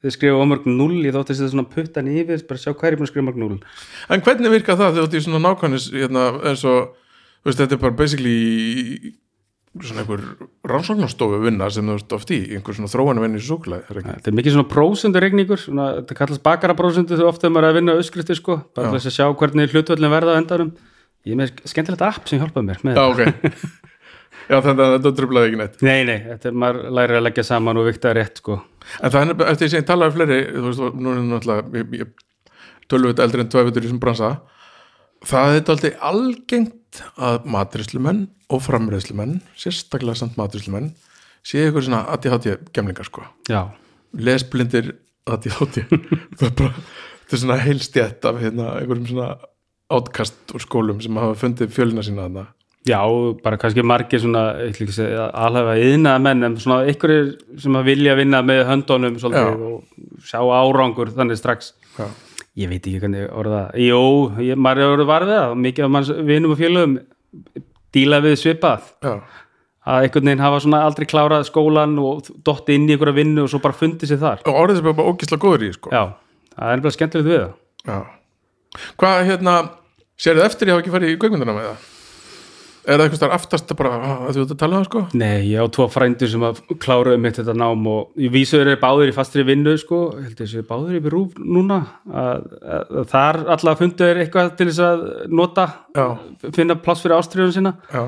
þegar 0.00 0.14
skrifa 0.16 0.42
ómörg 0.42 0.66
0, 0.68 0.98
ég 1.04 1.14
þótt 1.16 1.32
að 1.32 1.38
setja 1.38 1.52
svona 1.54 1.70
puttan 1.72 2.10
yfir 2.12 2.42
bara 2.48 2.60
sjá 2.60 2.70
er 2.72 2.96
búin 2.98 3.06
að 3.06 3.12
skrifa 3.12 3.26
mörg 3.30 3.40
0 3.40 3.56
En 4.12 4.24
hvernig 4.26 4.52
virka 4.52 4.76
það 4.76 4.98
þegar 4.98 5.08
þú 5.08 5.16
í 5.16 5.24
svona 5.24 5.40
nákvæmnis 5.46 5.88
hérna, 5.94 6.26
eins 6.50 6.66
og, 6.68 6.92
veist, 7.48 7.62
þetta 7.62 7.76
er 7.78 7.82
bara 7.86 7.96
basically 8.02 8.36
svona 9.80 10.02
einhver 10.02 10.24
rannsóknarstofu 10.66 11.40
vinna 11.44 11.68
sem 11.72 11.86
þú 11.86 11.96
ert 11.96 12.14
oft 12.16 12.32
í, 12.34 12.40
einhver 12.56 12.76
svona 12.76 12.90
þróanu 12.90 13.24
vinni 13.24 13.40
í 13.40 13.44
súkulega, 13.48 13.86
er 13.88 14.00
ekki? 14.00 14.14
þetta 14.18 14.32
er 14.32 14.38
mikið 14.40 14.56
svona 14.56 14.70
prósenduregningur 14.72 15.60
svona, 15.62 15.90
þetta 16.00 16.16
kallast 16.18 16.44
bakara 16.44 16.76
prósendu 16.76 17.14
þegar 17.14 17.30
ofta 17.30 17.46
er 17.46 17.54
maður 17.54 17.68
að 17.68 17.76
vinna 17.78 17.98
öskrifti 18.00 18.36
sko, 18.36 18.56
bara 18.74 18.90
þess 18.96 19.12
að 19.12 19.16
sjá 19.16 19.28
hvernig 19.30 19.70
hlutvöldin 19.76 20.10
verða 20.10 20.34
á 20.34 20.40
endanum 20.42 20.72
ég 21.26 21.34
er 21.34 21.40
með 21.40 21.62
skemmtilegt 21.68 22.06
app 22.06 22.28
sem 22.28 22.40
hjálpaði 22.40 22.70
mér 22.70 22.84
með 22.86 23.00
Já, 23.00 23.04
ok. 23.10 23.66
Já, 24.50 24.56
þannig 24.64 24.80
að 24.82 24.92
þetta 24.96 25.10
trublaði 25.14 25.48
ekki 25.50 25.58
neitt. 25.60 25.82
Nei, 25.86 26.00
nei, 26.08 26.16
þetta 26.24 26.48
er 26.50 26.54
maður 26.58 26.94
lærir 26.96 27.18
að 27.20 27.26
leggja 27.28 27.44
saman 27.46 27.78
og 27.78 27.86
vikta 27.86 28.14
rétt 28.16 28.40
sko. 28.40 28.56
En 28.98 29.12
það 29.12 29.20
er, 29.20 29.34
eftir 29.52 29.60
því 29.60 29.68
sem 29.70 29.82
ég 29.82 29.86
talaði 29.86 30.10
við 30.10 30.16
fleiri, 30.16 30.38
þú 30.56 30.64
veist, 30.64 30.96
nú 30.96 31.12
er 31.12 31.20
náttúrulega 31.28 31.82
ég, 31.82 31.92
ég, 32.00 32.24
tölvut 32.90 33.22
eldri 33.22 33.44
en 33.44 33.52
tvæfutur 33.52 33.84
í 33.84 33.86
þessum 33.86 34.00
bransa 34.02 34.30
það 35.26 35.54
er 35.58 35.70
alltaf 35.74 36.06
algengt 36.10 37.02
að 37.20 37.46
matrislumenn 37.54 38.24
og 38.50 38.64
framreiðslumenn 38.64 39.38
sérstaklega 39.58 40.18
samt 40.18 40.38
matrislumenn 40.40 40.90
séu 41.46 41.68
ykkur 41.68 41.86
svona 41.86 42.02
ADHD 42.12 42.56
gemlingar 42.74 43.08
sko. 43.08 43.24
Já, 43.48 43.70
lesblindir 44.16 44.94
ADHD 45.30 45.84
það 46.38 46.48
er 46.48 46.56
bara, 46.58 46.72
þetta 47.22 47.36
er 47.36 47.44
svona 47.44 47.60
heilstjætt 47.62 48.28
af 48.28 48.42
hérna, 48.42 48.72
einhverjum 48.80 49.08
svona 49.12 49.30
átkast 49.90 50.54
úr 50.54 50.64
skólum 50.64 51.02
sem 51.02 51.18
hafa 51.20 51.36
fundið 51.38 51.74
fjölina 51.74 52.04
sína 52.06 52.26
þarna? 52.28 52.46
Já, 52.88 53.00
bara 53.44 53.58
kannski 53.60 53.82
margir 53.84 54.22
svona, 54.22 54.54
að 54.56 55.18
alhafa 55.36 55.74
yðnaða 55.76 56.20
menn, 56.24 56.46
en 56.46 56.54
svona 56.62 56.86
einhverjir 56.88 57.34
sem 57.60 57.74
að 57.76 57.90
vilja 57.90 58.14
vinna 58.16 58.40
með 58.46 58.62
höndunum 58.70 59.18
svolítið 59.20 59.64
og 59.66 60.24
sjá 60.24 60.40
árangur 60.40 61.12
þannig 61.12 61.40
strax. 61.40 61.74
Já. 61.98 62.06
ég 62.56 62.70
veit 62.70 62.80
ekki 62.80 63.02
hvernig 63.02 63.28
orða 63.36 63.60
jú, 63.78 64.00
ég, 64.42 64.56
maður 64.58 64.82
er 64.82 64.94
orðið 64.94 65.10
varfið 65.10 65.36
það. 65.36 65.52
Mikið 65.66 65.84
af 65.84 65.92
manns 65.96 66.12
vinum 66.30 66.54
og 66.54 66.60
félögum 66.60 66.96
díla 67.94 68.20
við 68.24 68.36
svipað. 68.40 68.88
Já, 69.04 69.12
að 69.90 70.06
einhvern 70.06 70.30
veginn 70.30 70.44
hafa 70.44 70.62
svona 70.64 70.80
aldrei 70.86 71.08
klárað 71.10 71.44
skólan 71.48 71.98
og 72.00 72.30
dotti 72.46 72.78
inn 72.78 72.88
í 72.88 72.94
einhverja 72.94 73.18
vinnu 73.20 73.44
og 73.44 73.52
svo 73.52 73.60
bara 73.60 73.76
fundið 73.76 74.12
sér 74.14 74.22
þar. 74.22 74.40
Og 74.46 74.62
orðið 74.62 74.80
sem 74.80 74.88
er 74.90 74.96
bara 74.98 75.12
ógislega 75.12 75.44
góður 75.44 75.66
í 75.66 75.70
sko. 75.76 75.92
Já, 75.92 76.02
það 76.56 76.72
er 76.72 76.84
bara 76.86 76.96
skemmtilegt 76.96 77.28
við 77.28 77.38
það. 77.42 77.54
Já. 77.90 78.00
Hvað, 79.00 79.22
hérna, 79.30 79.54
sérðu 80.20 80.44
eftir 80.46 80.68
ég 80.70 80.76
hafa 80.76 80.84
ekki 80.84 80.94
farið 80.94 81.14
í 81.14 81.18
kveikmyndina 81.20 81.56
með 81.56 81.70
það? 81.70 81.88
Er 82.80 82.96
það 82.96 83.02
eitthvað 83.04 83.18
starf 83.20 83.34
aftast 83.36 83.72
að 83.74 83.76
bara, 83.76 83.96
að 84.00 84.36
þú 84.36 84.42
ert 84.42 84.52
að 84.54 84.60
tala 84.62 84.76
um 84.78 84.80
það, 84.80 84.86
sko? 84.88 85.00
Nei, 85.20 85.50
ég 85.50 85.60
á 85.60 85.66
tvo 85.76 85.86
frændur 85.92 86.30
sem 86.32 86.46
að 86.48 86.60
klára 86.80 87.12
um 87.18 87.26
þetta 87.26 87.54
nám 87.60 87.82
og 87.92 88.22
ég 88.24 88.32
vísuður 88.32 88.70
er 88.72 88.80
báður 88.80 89.12
í 89.12 89.14
fastri 89.14 89.44
vinnu 89.44 89.74
sko, 89.80 89.98
ég 90.16 90.30
held 90.30 90.38
að 90.38 90.40
þessi 90.40 90.64
báður 90.70 90.96
í 90.96 91.12
rúf 91.12 91.36
núna. 91.36 91.78
Að, 92.08 92.48
að, 92.64 92.94
að 93.02 93.10
þar 93.12 93.40
allavega 93.44 93.80
fundu 93.82 94.08
er 94.08 94.22
eitthvað 94.24 94.50
til 94.56 94.68
þess 94.70 94.82
að 94.86 95.04
nota 95.42 95.66
Já, 95.98 96.06
finna 96.56 96.78
pláss 96.80 97.04
fyrir 97.04 97.18
ástriðun 97.18 97.56
sína. 97.58 97.74
Já, 97.92 98.02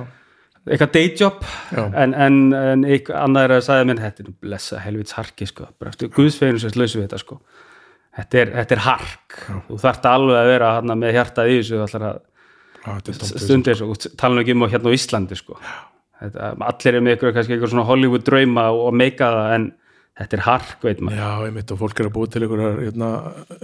eitthvað 0.64 0.94
dayjob 0.96 1.44
en, 1.84 2.16
en, 2.16 2.40
en 2.56 2.86
eitthvað 2.88 3.26
annað 3.26 3.48
er 3.48 3.56
að 3.58 3.66
sagði 3.68 3.90
minn 3.90 4.02
þetta 4.06 4.24
er 4.24 4.32
blessa 4.46 4.80
helvits 4.80 5.18
harki 5.20 5.52
sko. 5.52 5.68
Bara 5.76 5.92
eftir 5.92 6.10
guðsfeginu 6.16 6.64
sem 6.64 6.72
slausu 6.72 7.02
við 7.02 7.10
þetta 7.10 7.20
sko 7.20 7.42
þetta 8.18 8.42
er, 8.42 8.52
þetta 8.58 8.76
er 8.76 8.84
hark. 8.86 9.38
Þú 9.68 9.78
þarft 9.82 10.10
alveg 10.10 10.40
að 10.40 10.50
vera 10.52 10.74
hana, 10.78 10.98
með 10.98 11.16
hjartað 11.18 11.52
í 11.52 11.58
þessu 11.60 11.80
já, 12.82 13.12
stundir 13.38 13.78
svo, 13.78 13.94
tala 14.18 14.36
nú 14.36 14.42
ekki 14.42 14.56
um 14.56 14.66
á 14.66 14.72
hérna 14.72 14.90
á 14.90 14.96
Íslandi 14.96 15.38
sko. 15.38 15.58
þetta, 16.22 16.50
allir 16.68 16.98
er 16.98 17.04
með 17.04 17.16
ykkur 17.18 17.70
svona 17.70 17.86
Hollywood 17.86 18.26
drauma 18.26 18.68
og, 18.74 18.88
og 18.90 18.98
meika 18.98 19.30
það 19.36 19.54
en 19.56 19.68
þetta 20.18 20.38
er 20.38 20.44
hark, 20.46 20.76
veit 20.84 21.00
maður. 21.00 21.22
Já, 21.22 21.30
einmitt 21.48 21.72
og 21.72 21.80
fólk 21.80 22.00
er 22.00 22.08
að 22.08 22.14
búa 22.16 22.30
til 22.30 22.44
einhverjar, 22.44 22.80
hérna, 22.82 23.10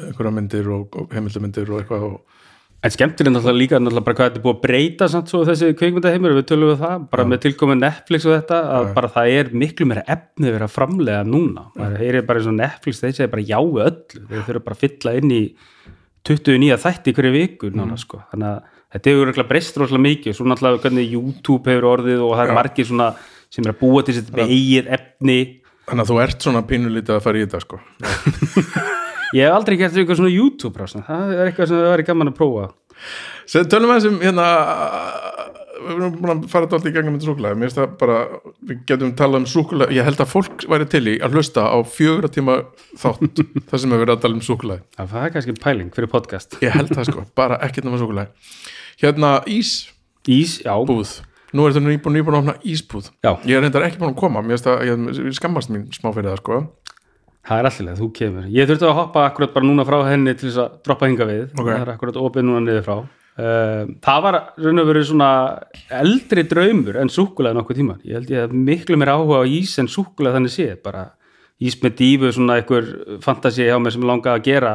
einhverjar 0.07 0.35
myndir 0.39 0.71
og, 0.75 0.97
og 0.97 1.17
heimildamyndir 1.17 1.73
og 1.73 1.83
eitthvað 1.83 2.07
og, 2.09 2.38
en 2.79 2.93
skemmtileg 2.95 3.33
náttúrulega 3.35 3.59
líka 3.59 3.79
náttúrulega 3.81 4.07
bara 4.07 4.17
hvað 4.19 4.29
þetta 4.29 4.39
er 4.39 4.45
búið 4.45 4.55
að 4.55 4.63
breyta 4.63 5.09
samt 5.11 5.33
svo 5.33 5.41
þessi 5.47 5.73
kveikmyndaheimur, 5.81 6.35
við 6.37 6.47
tölum 6.47 6.71
við 6.71 6.83
það 6.85 7.07
bara 7.11 7.25
með 7.27 7.41
tilkomið 7.45 7.81
Netflix 7.83 8.27
og 8.29 8.37
þetta 8.37 8.59
að 8.77 8.91
bara 8.95 9.11
það 9.17 9.31
er 9.35 9.51
miklu 9.65 9.89
meira 9.91 10.05
efnið 10.15 10.55
verið 10.55 10.67
að 10.69 10.75
framlega 10.77 11.25
núna, 11.27 11.65
maður 11.75 12.05
heyrir 12.05 12.27
bara 12.29 12.43
eins 12.43 12.51
og 12.53 12.57
Netflix 12.59 13.03
þeir 13.03 13.17
segja 13.17 13.33
bara 13.33 13.47
já 13.49 13.59
öllu, 13.59 14.23
þeir 14.31 14.45
þurfa 14.47 14.65
bara 14.69 14.79
að 14.79 14.85
fylla 14.85 15.15
inn 15.19 15.35
í 15.35 15.43
29 16.29 16.79
þætti 16.85 17.17
hverju 17.17 17.35
viku 17.35 17.73
nána 17.75 17.99
sko, 17.99 18.23
þannig 18.31 18.53
að 18.53 18.77
þetta 18.95 19.11
hefur 19.11 19.27
örugglega 19.27 19.51
breyst 19.51 19.81
rosalega 19.83 20.07
mikið, 20.07 20.37
svo 20.39 20.47
náttúrulega 20.47 20.85
hvernig 20.85 21.17
YouTube 21.17 21.73
hefur 21.73 21.89
orðið 21.97 22.23
og 22.29 22.37
það 22.37 22.45
er 22.47 22.59
margir 22.61 22.89
svona 22.89 23.11
sem 23.49 23.67
er 23.67 23.75
að 23.75 23.83
búa 23.83 24.05
til 24.05 24.15
sitt 24.19 24.31
eigið 24.37 24.91
efni. 24.93 25.39
Þannig 25.89 26.05
að 26.05 26.11
þú 26.13 26.19
ert 26.21 26.45
svona 26.45 26.65
pínulítið 26.69 27.17
að 27.17 27.23
fara 27.25 27.41
í 27.41 27.47
þetta, 27.47 27.63
sko 27.65 27.81
ég 29.37 29.45
hef 29.45 29.57
aldrei 29.57 29.79
gert 29.81 29.97
eitthvað 29.97 30.21
svona 30.21 30.35
YouTube 30.35 30.81
rásan. 30.81 31.05
það 31.07 31.35
er 31.35 31.51
eitthvað 31.51 31.71
sem 31.71 31.81
það 31.81 31.93
væri 31.95 32.09
gaman 32.09 32.33
að 32.33 32.39
prófa. 32.39 32.69
Sem 33.49 33.69
tölum 33.71 33.93
við 33.93 34.01
þessum, 34.01 34.17
hérna 34.23 34.47
við 35.79 35.93
erum 35.95 36.15
búin 36.19 36.33
að 36.33 36.47
fara 36.51 36.67
alltaf 36.67 36.89
í 36.89 36.93
gegnum 36.95 37.15
með 37.15 37.29
súkulega, 37.29 37.59
mér 37.59 37.69
finnst 37.69 37.79
það 37.79 37.93
bara 38.01 38.17
við 38.67 38.81
getum 38.89 39.13
talað 39.19 39.45
um 39.45 39.47
súkulega, 39.53 39.95
ég 39.95 40.09
held 40.09 40.23
að 40.25 40.33
fólk 40.33 40.65
væri 40.73 40.89
til 40.91 41.05
í 41.07 41.15
að 41.23 41.37
hlusta 41.39 41.69
á 41.71 41.79
fjögra 41.87 42.33
tíma 42.35 42.57
þátt 42.99 43.45
þar 43.71 43.85
sem 43.85 43.95
við 43.95 44.03
verðum 44.03 44.17
að 44.17 44.25
tala 44.25 44.39
um 44.41 44.43
súkulega 44.43 44.83
Já, 44.83 45.05
það 45.13 45.23
er 45.23 45.37
kannski 45.37 45.55
pæling 45.63 45.95
fyrir 45.95 46.11
podcast. 46.11 46.59
Ég 46.65 46.75
held 46.75 46.91
það 46.91 47.13
sko, 47.13 47.25
bara 47.39 47.61
ekkert 47.69 47.87
náma 47.87 48.03
súkulega 48.03 48.35
hérna 48.99 49.39
ísbúð 49.47 49.95
Ís, 50.29 50.59
já, 50.61 50.75
nú 51.57 51.65
er 51.65 51.73
þetta 51.73 51.81
nýbúin, 51.87 52.19
nýbúin 52.19 52.35
að 52.37 52.43
opna 52.43 52.55
ísbúð. 52.69 53.07
Já. 53.25 53.31
Ég 53.49 53.57
er 53.57 53.63
reyndar 53.65 53.87
ekki 53.87 53.97
búin 53.97 54.11
að 54.13 54.19
koma, 54.21 54.43
mér 54.45 54.59
finnst 54.59 54.67
það 54.67 54.83
ég 54.85 55.37
skammast 55.39 55.73
mín 55.73 55.87
smá 55.95 56.11
fyrir 56.13 56.35
það 56.35 56.43
sko 56.43 56.59
það 57.49 57.61
er 57.61 57.69
alltaf, 57.71 57.99
þú 57.99 58.09
kemur. 58.17 58.49
Ég 58.53 58.69
þurfti 58.69 58.89
að 58.89 58.99
hoppa 58.99 59.25
akkurat 59.29 59.55
bara 59.55 59.67
núna 59.69 59.87
frá 59.89 59.99
henni 60.11 60.35
til 60.37 60.51
þess 60.51 60.61
að 60.65 60.75
droppa 60.87 61.09
hinga 61.09 61.29
við. 61.29 61.47
Ok. 61.55 61.69
Það 61.71 61.81
er 61.81 61.93
akkurat 61.95 62.21
opið 62.21 62.47
núna 62.49 62.65
niður 62.65 62.85
frá. 62.87 62.99
Uh, 63.39 63.93
Það 64.03 64.23
var 64.25 64.37
raun 64.59 64.83
og 64.83 64.89
verið 64.89 65.05
svona 65.13 65.31
eldri 66.01 66.43
draumur 66.51 66.97
en 66.99 67.13
súkulega 67.15 67.55
nokkuð 67.55 67.79
tíma. 67.79 67.97
Ég 68.03 68.19
held 68.19 68.33
ég 68.35 68.49
að 68.49 68.57
miklu 68.67 68.99
mér 68.99 69.13
áhuga 69.15 69.41
á 69.41 69.45
ís 69.47 69.77
en 69.79 69.91
súkulega 69.91 70.37
þannig 70.37 70.55
sé 70.57 70.73
bara 70.83 71.05
ís 71.63 71.77
með 71.83 71.95
dífu, 71.99 72.33
svona 72.35 72.59
einhver 72.59 72.89
fantasi 73.23 73.67
hjá 73.67 73.79
mér 73.83 73.95
sem 73.95 74.03
ég 74.03 74.11
langaði 74.11 74.41
að 74.41 74.49
gera. 74.49 74.73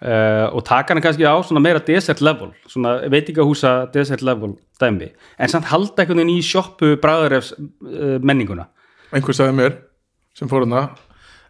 Uh, 0.00 0.48
og 0.56 0.64
taka 0.64 0.94
hana 0.94 1.04
kannski 1.04 1.26
á 1.28 1.36
svona 1.44 1.60
meira 1.60 1.82
desert 1.84 2.22
level, 2.24 2.54
svona 2.66 2.94
veitingahúsa 3.12 3.74
desert 3.92 4.24
level 4.24 4.54
dæmi. 4.80 5.10
En 5.38 5.52
samt 5.52 5.68
halda 5.68 6.02
einhvern 6.02 6.22
veginn 6.22 6.40
í 6.40 6.44
sjoppu 6.46 6.94
bræðarefs 7.02 7.52
uh, 7.54 8.16
menninguna. 8.24 8.66
Einhver 9.12 9.36
sagði 9.36 9.58
mér 9.58 9.76
sem 10.34 10.48
fór 10.50 10.64
hana 10.64 10.88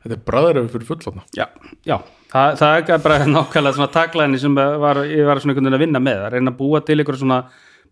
þetta 0.03 0.17
er 0.17 0.23
bræðaröfu 0.29 0.73
fyrir 0.75 0.91
fullotna 0.91 1.25
Já, 1.37 1.47
já, 1.87 1.97
það, 2.33 2.61
það 2.61 2.95
er 2.97 3.03
bara 3.07 3.19
nákvæmlega 3.31 3.79
svona 3.79 3.95
taklæðinni 3.97 4.43
sem 4.43 4.55
var, 4.57 5.03
ég 5.09 5.27
var 5.29 5.43
svona 5.43 5.55
einhvern 5.55 5.69
veginn 5.69 5.81
að 5.81 5.85
vinna 5.87 6.05
með, 6.05 6.23
að 6.27 6.33
reyna 6.37 6.55
að 6.55 6.61
búa 6.63 6.81
til 6.85 6.99
einhver 6.99 7.21
svona 7.21 7.43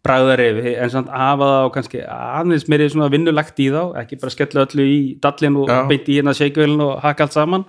bragðarefi 0.06 0.74
en 0.78 0.92
samt 0.92 1.10
afa 1.10 1.48
það 1.50 1.66
og 1.66 1.74
kannski 1.74 2.02
aðeins 2.14 2.66
meiri 2.70 2.88
svona 2.92 3.10
vinnulagt 3.12 3.60
í 3.62 3.68
þá, 3.74 3.82
ekki 4.02 4.18
bara 4.22 4.34
skella 4.34 4.64
öllu 4.64 4.86
í 4.86 4.98
dallin 5.22 5.58
og 5.58 5.72
Já. 5.72 5.78
beint 5.90 6.08
í 6.08 6.18
hérna 6.20 6.34
shakevelin 6.38 6.84
og 6.86 6.98
haka 7.02 7.26
allt 7.26 7.36
saman. 7.36 7.66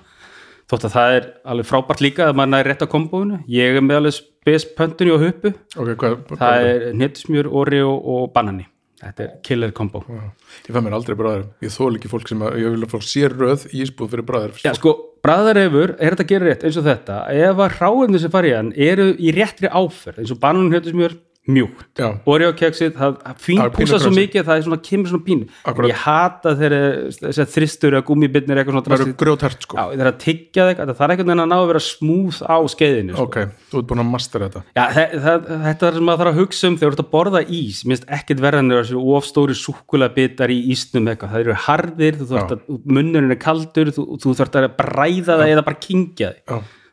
Þótt 0.70 0.86
að 0.86 0.94
það 0.94 1.16
er 1.18 1.30
alveg 1.50 1.66
frábært 1.66 2.04
líka 2.06 2.28
að 2.30 2.36
maður 2.38 2.52
næri 2.54 2.70
rétt 2.70 2.84
á 2.86 2.94
kombóinu, 2.94 3.40
ég 3.50 3.80
er 3.80 3.82
með 3.82 4.04
alveg 4.04 4.18
spes 4.20 4.68
pöntunni 4.78 5.16
og 5.16 5.24
huppu, 5.24 5.56
ok, 5.74 5.96
hvað, 5.96 6.18
hvað 6.30 6.44
það 6.44 6.68
er 6.68 6.86
hnettismjör, 6.92 7.50
oreo 7.62 7.96
og 7.98 8.28
banani, 8.36 8.68
þetta 9.00 9.26
er 9.26 9.36
killer 9.46 9.72
kombo 9.76 10.04
ég 10.08 10.74
fæ 10.76 10.80
mér 10.84 10.98
aldrei 10.98 11.18
bræðarum, 11.20 11.54
ég 11.64 11.74
þól 11.74 11.92
ekki 11.98 12.12
fólk 12.12 12.32
sem 12.32 12.44
að, 12.44 12.58
ég 12.64 12.76
vil 12.76 12.84
að 12.86 12.94
fólk 12.96 13.08
sé 13.08 13.30
röð 13.32 13.66
í 13.72 13.84
ísbúð 13.86 14.12
fyrir 14.16 14.28
bræðarum 14.28 14.62
Já, 14.66 14.74
sko, 14.78 14.96
bræðarefur 15.26 15.96
er 15.98 16.16
þetta 16.16 16.26
að 16.26 16.32
gera 16.34 16.50
rétt 16.50 16.66
eins 16.68 16.80
og 16.80 16.88
þetta. 16.88 17.18
Ef 17.36 17.64
að 17.66 17.74
hráefni 17.78 18.22
sem 18.22 18.34
fara 18.34 18.50
í 18.50 18.54
hann 18.56 18.72
eru 18.76 19.10
í 19.16 19.34
réttri 19.36 19.72
áferð 19.72 20.22
eins 20.24 20.34
og 20.36 20.42
bananum 20.44 20.76
héttu 20.76 20.94
smjör, 20.94 21.18
mjúkt. 21.50 21.88
Já. 22.00 22.08
Oreo 22.30 22.52
keksið, 22.58 22.94
það 22.96 23.18
Það 23.20 23.34
er 23.34 23.40
fínpúsa 23.44 24.00
svo 24.02 24.12
mikið 24.14 24.42
að 24.42 24.50
það 24.50 24.60
er 24.60 24.66
svona, 24.68 24.80
kemur 24.86 25.12
svona 25.12 25.26
pínu. 25.26 25.48
Akkurat. 25.70 25.90
ég 25.92 26.02
hata 26.04 26.54
þessar 26.60 27.50
þristur 27.54 27.98
eða 27.98 28.06
gúmmibitnir 28.08 28.62
eitthvað 28.62 28.76
svona 28.78 28.86
það 28.88 29.04
eru 29.06 29.16
grjótert 29.20 29.66
sko. 29.66 29.78
Það 29.80 30.04
er 30.04 30.10
að 30.10 30.18
tyggja 30.24 30.68
þig, 30.70 30.80
það 30.80 31.04
er 31.06 31.14
einhvern 31.14 31.32
veginn 31.32 31.44
að 31.44 31.50
ná 31.52 31.58
að 31.58 31.68
vera 31.74 31.84
smúð 31.84 32.42
á 32.46 32.58
skeiðinu 32.74 33.16
sko. 33.16 33.28
ok, 33.28 33.38
þú 33.72 33.82
ert 33.82 33.90
búin 33.92 34.04
að 34.04 34.10
master 34.14 34.46
þetta. 34.46 34.64
Já, 34.78 34.84
það, 34.96 35.16
það, 35.28 35.52
þetta 35.68 35.90
er 35.90 36.00
sem 36.00 36.10
maður 36.10 36.24
þarf 36.24 36.34
að 36.34 36.42
hugsa 36.44 36.70
um 36.70 36.80
þegar 36.80 36.90
þú 36.90 36.98
ert 36.98 37.06
að 37.06 37.12
borða 37.14 37.44
ís, 37.60 37.84
mér 37.84 37.98
finnst 38.00 38.10
ekkert 38.20 38.44
verða 38.46 38.64
en 38.64 38.74
þessu 38.76 39.06
ofstóri 39.20 39.58
súkula 39.58 40.12
bitar 40.16 40.54
í 40.54 40.60
ísnum 40.74 41.10
eitthvað, 41.12 41.36
það 41.36 41.46
eru 41.46 41.60
harðir, 41.68 42.20
að 42.40 42.58
munnurinn 42.86 43.36
er 43.36 43.42
kaldur, 43.42 43.94
þú, 43.96 44.06
þú 44.22 44.36
þarft 44.40 44.60
að 44.60 44.70
bræða 44.80 45.40
það 45.40 45.48
eða 45.54 45.66
bara 45.66 45.82
kingja 45.84 46.34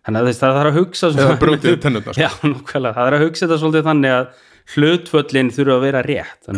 þannig 0.06 0.22
að 0.22 0.28
það 0.38 0.56
þarf 0.56 0.70
að 0.70 0.76
hugsa 0.78 1.08
eða 1.10 1.38
brjótið 1.40 1.78
tennurnar 1.82 2.14
sko. 2.14 2.22
Já, 2.22 2.28
nákvæmlega, 2.46 2.94
það 2.94 3.08
er 3.08 3.16
að 3.16 3.24
hugsa 3.24 3.46
þetta 3.46 3.58
svolítið 3.62 3.88
þannig 3.88 4.14
að 4.14 4.28
hlutföllin 4.74 5.52
þurfa 5.54 5.76
að 5.76 5.84
vera 5.86 6.04
rétt. 6.06 6.48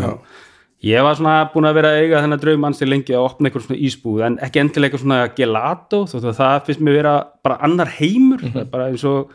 Ég 0.87 1.03
var 1.03 1.17
svona 1.19 1.49
búin 1.51 1.67
að 1.67 1.81
vera 1.81 1.91
að 1.91 2.05
eiga 2.05 2.21
þennan 2.23 2.41
draum 2.43 2.67
ansi 2.69 2.87
lengi 2.87 3.15
að 3.17 3.25
opna 3.27 3.51
einhver 3.51 3.65
svona 3.65 3.81
ísbúð 3.89 4.21
en 4.29 4.37
ekki 4.47 4.61
endilega 4.63 5.01
svona 5.01 5.19
gelato 5.35 6.05
það 6.07 6.61
finnst 6.69 6.85
mér 6.87 6.99
vera 7.01 7.15
bara 7.43 7.59
annar 7.67 7.91
heimur. 7.97 8.45
Það 8.45 8.61
er 8.63 8.71
bara 8.71 8.87
eins 8.93 9.03
og 9.09 9.33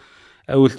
uh, 0.48 0.78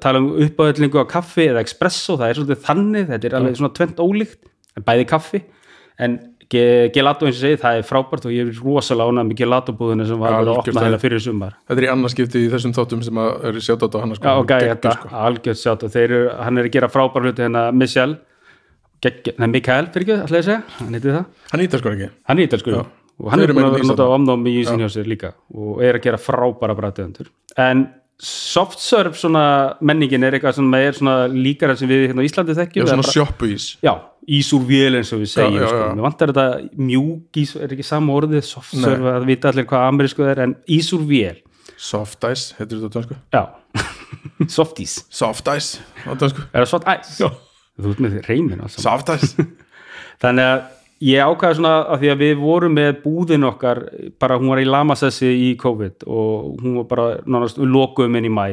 tala 0.00 0.22
um 0.22 0.30
uppáðlingu 0.46 1.04
á 1.04 1.12
kaffi 1.12 1.50
eða 1.50 1.66
espresso, 1.66 2.16
það 2.16 2.30
er 2.30 2.40
svolítið 2.40 2.64
þannig 2.64 3.12
þetta 3.12 3.28
er 3.28 3.36
alveg 3.36 3.60
svona 3.60 3.76
tvent 3.76 4.00
ólíkt 4.00 4.40
en 4.78 4.88
bæði 4.88 5.06
kaffi. 5.12 5.42
En 6.00 6.18
gelato 6.48 7.26
eins 7.28 7.36
og 7.36 7.42
segi, 7.42 7.58
það 7.60 7.80
er 7.80 7.84
frábært 7.84 8.28
og 8.28 8.32
ég 8.32 8.48
er 8.48 8.60
rosalega 8.64 9.12
ánað 9.12 9.26
með 9.28 9.40
gelato 9.42 9.74
búðinu 9.76 10.06
sem 10.08 10.22
var 10.22 10.38
að 10.38 10.52
opna 10.54 10.84
hérna 10.86 11.00
fyrir 11.02 11.20
sumar. 11.20 11.58
Þetta 11.68 11.82
er 11.82 11.86
í 11.86 11.90
annarskipti 11.92 12.44
í 12.46 12.48
þessum 12.52 12.72
þáttum 12.76 13.02
sem 13.04 13.20
eru 13.50 13.60
sjátt 13.64 13.84
á 13.84 13.98
hann 14.00 14.14
sko. 14.16 14.24
Já, 14.24 14.46
Geggjur, 14.52 14.70
þetta, 14.72 14.94
sko. 14.96 15.10
algjörð 15.26 15.98
eru, 16.04 16.22
hann 16.40 16.62
er 16.62 16.70
að 16.70 16.74
gera 16.78 16.88
frábær 16.92 17.28
hluti 17.28 17.44
hérna 17.44 17.66
Michel, 17.76 18.16
nei 19.04 19.50
Mikael 19.52 19.90
fyrir 19.92 20.06
ekki, 20.06 20.16
ætlaði 20.24 20.40
að 20.40 20.48
segja, 20.48 20.62
hann 20.80 20.96
heiti 20.96 21.12
það? 21.12 21.26
Hann 21.52 21.62
ítar 21.62 21.82
sko 21.82 21.92
ekki? 21.94 22.08
Hann 22.26 22.42
ítalskur 22.42 22.74
Já. 22.74 22.80
og 23.18 23.30
hann 23.30 23.42
Þeir 23.42 23.50
er 23.52 23.54
búin 23.58 23.68
að 23.68 23.76
vera 23.76 23.90
notað 23.92 24.14
omnám 24.16 24.48
í 24.48 24.54
ísin 24.62 24.82
hjá 24.82 24.88
sér 24.90 25.10
líka 25.10 25.30
og 25.54 25.82
er 25.84 25.98
að 25.98 26.08
gera 26.08 26.18
frábæra 26.22 26.74
bræðtöðundur 26.78 27.30
en 27.62 27.84
soft 28.18 28.80
serve 28.82 29.14
svona 29.14 29.76
menningin 29.80 30.24
er 30.26 30.34
eitthvað 30.34 30.56
sem 30.58 30.72
er 30.74 30.96
svona 30.96 31.16
líkara 31.30 31.76
sem 31.78 31.88
við 31.90 32.08
hérna 32.08 32.24
á 32.24 32.26
Íslandi 32.26 32.54
já, 32.54 32.58
þekkjum 32.64 32.86
svona 32.88 32.96
eða 32.96 33.04
bara- 33.06 33.14
sjoppu 33.14 33.50
ís 33.54 33.66
já, 33.84 33.92
ís 34.38 34.48
úr 34.56 34.64
vél 34.66 34.96
eins 34.98 35.12
og 35.14 35.20
við 35.22 35.30
segjum 35.34 35.54
Já, 35.54 35.62
já, 35.62 35.68
sko. 35.68 35.82
já. 35.84 35.92
mér 35.94 36.06
vantar 36.08 36.32
þetta 36.32 36.46
mjúk 36.88 37.38
ís 37.42 37.52
er 37.56 37.74
ekki 37.76 37.86
sama 37.86 38.12
orðið, 38.18 38.42
soft 38.48 38.74
Nei. 38.74 38.96
að 39.14 39.26
vita 39.30 39.52
allir 39.52 39.68
hvað 39.70 39.86
amerísku 39.92 40.26
er 40.26 40.40
en 40.46 40.56
ís 40.66 40.90
úr 40.96 41.04
vél 41.06 41.38
soft 41.78 42.24
ice, 42.26 42.54
heitir 42.58 42.80
þetta 42.80 42.90
á 42.90 42.94
dönsku 42.98 43.16
já, 43.32 43.42
soft 44.58 44.80
ís 44.82 44.96
soft 45.10 45.46
ice 45.54 45.78
á 46.02 46.10
dönsku 46.18 46.42
er 46.52 46.64
það 46.64 46.72
soft 46.74 46.90
ice? 46.90 47.22
Já. 47.22 47.30
þú 47.78 47.92
ert 47.94 48.02
með 48.02 48.18
reymin 48.26 48.60
alls 48.66 48.74
saman. 48.80 48.98
soft 48.98 49.14
ice 49.14 49.46
þannig 50.22 50.50
að 50.50 50.66
ég 51.04 51.22
ákvaði 51.22 51.58
svona 51.58 51.74
að 51.92 52.00
því 52.02 52.10
að 52.12 52.22
við 52.24 52.40
vorum 52.40 52.74
með 52.78 52.96
búðin 53.04 53.46
okkar 53.48 53.82
bara 54.18 54.38
hún 54.40 54.50
var 54.52 54.62
í 54.62 54.66
lamasessi 54.68 55.30
í 55.48 55.52
COVID 55.60 56.06
og 56.06 56.58
hún 56.62 56.80
var 56.80 56.88
bara 56.90 57.06
nánast 57.26 57.60
lokuðum 57.62 58.18
inn 58.18 58.28
í 58.30 58.34
mæ 58.34 58.46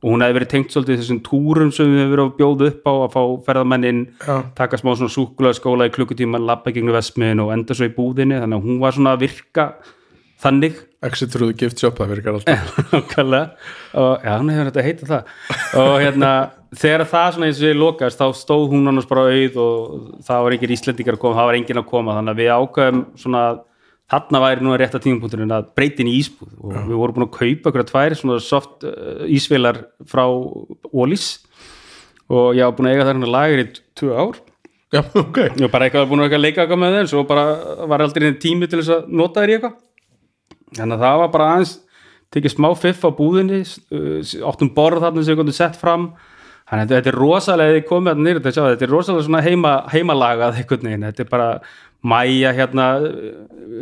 og 0.00 0.14
hún 0.14 0.24
hefði 0.24 0.36
verið 0.38 0.50
tengt 0.54 0.72
svolítið 0.72 1.00
þessum 1.02 1.20
túrum 1.26 1.70
sem 1.76 1.90
við 1.90 2.00
hefur 2.00 2.12
verið 2.14 2.24
að 2.24 2.36
bjóða 2.38 2.68
upp 2.70 2.88
á 2.88 2.92
að 2.94 3.10
fá 3.14 3.22
ferðamennin 3.50 4.02
Já. 4.16 4.36
taka 4.56 4.80
smá 4.80 4.94
svona 4.94 5.12
súkulega 5.12 5.58
skóla 5.58 5.88
í 5.90 5.92
klukkutíma 5.92 6.40
labba 6.40 6.72
gegnum 6.72 6.96
vestmiðin 6.96 7.42
og 7.44 7.52
enda 7.52 7.76
svo 7.76 7.88
í 7.90 7.92
búðinni 7.96 8.40
þannig 8.40 8.62
að 8.62 8.68
hún 8.70 8.80
var 8.80 8.96
svona 8.96 9.12
að 9.16 9.26
virka 9.26 9.66
þannig. 10.40 10.78
Exit 11.06 11.32
through 11.32 11.52
the 11.52 11.56
gift 11.56 11.80
shop, 11.80 11.96
það 11.96 12.14
virkar 12.14 12.36
alltaf. 12.36 12.74
Og 14.00 14.24
já, 14.24 14.30
hann 14.34 14.52
hefur 14.52 14.68
þetta 14.68 14.84
heita 14.84 15.08
það. 15.08 15.32
Og 15.80 15.94
hérna, 16.02 16.30
þegar 16.76 17.06
það 17.08 17.32
svona 17.34 17.48
eins 17.48 17.62
og 17.62 17.66
ég 17.70 17.80
lokast, 17.80 18.20
þá 18.20 18.36
stóð 18.36 18.66
hún 18.74 18.90
annars 18.90 19.08
bara 19.10 19.26
auð 19.32 19.58
og 19.64 19.96
það 20.26 20.44
var 20.46 20.56
engin 20.56 20.74
Íslendingar 20.76 21.16
að 21.16 21.22
koma 21.24 21.38
það 21.40 21.50
var 21.50 21.58
engin 21.60 21.80
að 21.80 21.88
koma, 21.90 22.16
þannig 22.18 22.34
að 22.34 22.42
við 22.42 22.52
ákveðum 22.56 23.02
svona, 23.24 23.44
þarna 24.14 24.42
væri 24.44 24.66
nú 24.66 24.74
að 24.74 24.80
rétta 24.84 25.02
tímapunkturinn 25.06 25.56
að 25.56 25.72
breytin 25.78 26.12
í 26.12 26.18
ísbúð. 26.20 26.52
Og 26.60 26.76
við 26.76 27.00
vorum 27.00 27.18
búin 27.18 27.28
að 27.28 27.34
kaupa 27.40 27.72
okkur 27.72 27.84
að 27.84 27.90
tvær 27.94 28.18
svona 28.20 28.44
soft 28.44 28.86
uh, 28.86 29.24
ísvélar 29.30 29.82
frá 30.10 30.24
Ólís 30.90 31.32
og 32.30 32.54
ég 32.54 32.62
var 32.62 32.76
búin 32.76 32.90
að 32.90 32.94
eiga 32.94 33.04
það 33.08 33.14
hérna 33.14 33.34
lager 33.34 33.64
í 33.64 33.68
tvö 33.98 34.14
ár. 34.14 34.40
Já, 34.90 35.04
ok, 35.06 35.36
ég 35.54 35.62
var 35.62 35.70
bara 35.70 35.86
eitthvað 35.86 36.10
búin 36.10 36.24
að 36.26 36.40
leika 36.42 36.64
eitthvað 36.64 36.80
með 36.82 36.96
þeim 36.98 37.08
svo 37.12 37.22
bara 37.26 37.44
var 37.90 38.02
aldrei 38.02 38.32
tími 38.42 38.66
til 38.70 38.80
þess 38.80 38.96
að 38.96 39.12
nota 39.20 39.42
þér 39.42 39.52
í 39.52 39.56
eitthvað 39.58 39.76
þannig 40.78 40.96
að 40.98 41.04
það 41.06 41.18
var 41.24 41.30
bara 41.34 41.48
aðeins 41.54 41.72
tekið 42.30 42.52
smá 42.54 42.68
fiff 42.78 43.02
á 43.02 43.10
búðinni 43.10 43.62
áttum 44.46 44.70
borð 44.76 45.02
þarna 45.02 45.24
sem 45.26 45.34
við 45.34 45.40
komum 45.42 45.56
sett 45.56 45.78
fram. 45.80 46.10
Þannig 46.70 46.84
að 46.86 46.92
þetta 46.94 47.10
er 47.10 47.16
rosalega 47.18 47.74
þið 47.74 47.86
komið 47.88 48.12
að 48.12 48.20
nýra 48.22 48.42
þetta, 48.44 48.66
þetta 48.76 48.86
er 48.86 48.92
rosalega 48.94 49.24
svona 49.26 49.40
heima, 49.42 49.72
heimalagað 49.90 50.60
einhvern 50.60 50.86
veginn, 50.86 51.06
þetta 51.08 51.24
er 51.24 51.30
bara 51.32 51.48
mæja 52.12 52.52
hérna 52.54 52.84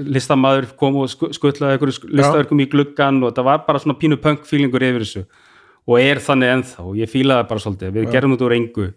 listamaður 0.09 0.71
kom 0.81 0.97
og 1.03 1.11
sku- 1.13 1.31
skuttlaði 1.37 1.77
einhverju 1.77 2.09
listaverkum 2.19 2.63
í 2.65 2.69
gluggan 2.73 3.21
og 3.23 3.31
þetta 3.33 3.45
var 3.47 3.61
bara 3.67 3.83
svona 3.83 3.99
pínu 4.01 4.19
punk 4.23 4.47
feelingur 4.49 4.83
yfir 4.89 5.05
þessu 5.05 5.23
og 5.89 6.01
er 6.01 6.21
þannig 6.25 6.55
ennþá 6.57 6.87
og 6.89 6.97
ég 6.99 7.13
fílaði 7.13 7.47
bara 7.51 7.63
svolítið, 7.63 7.93
við 7.95 8.09
gerum 8.13 8.35
þetta 8.35 8.49
úr 8.49 8.57
engu 8.57 8.89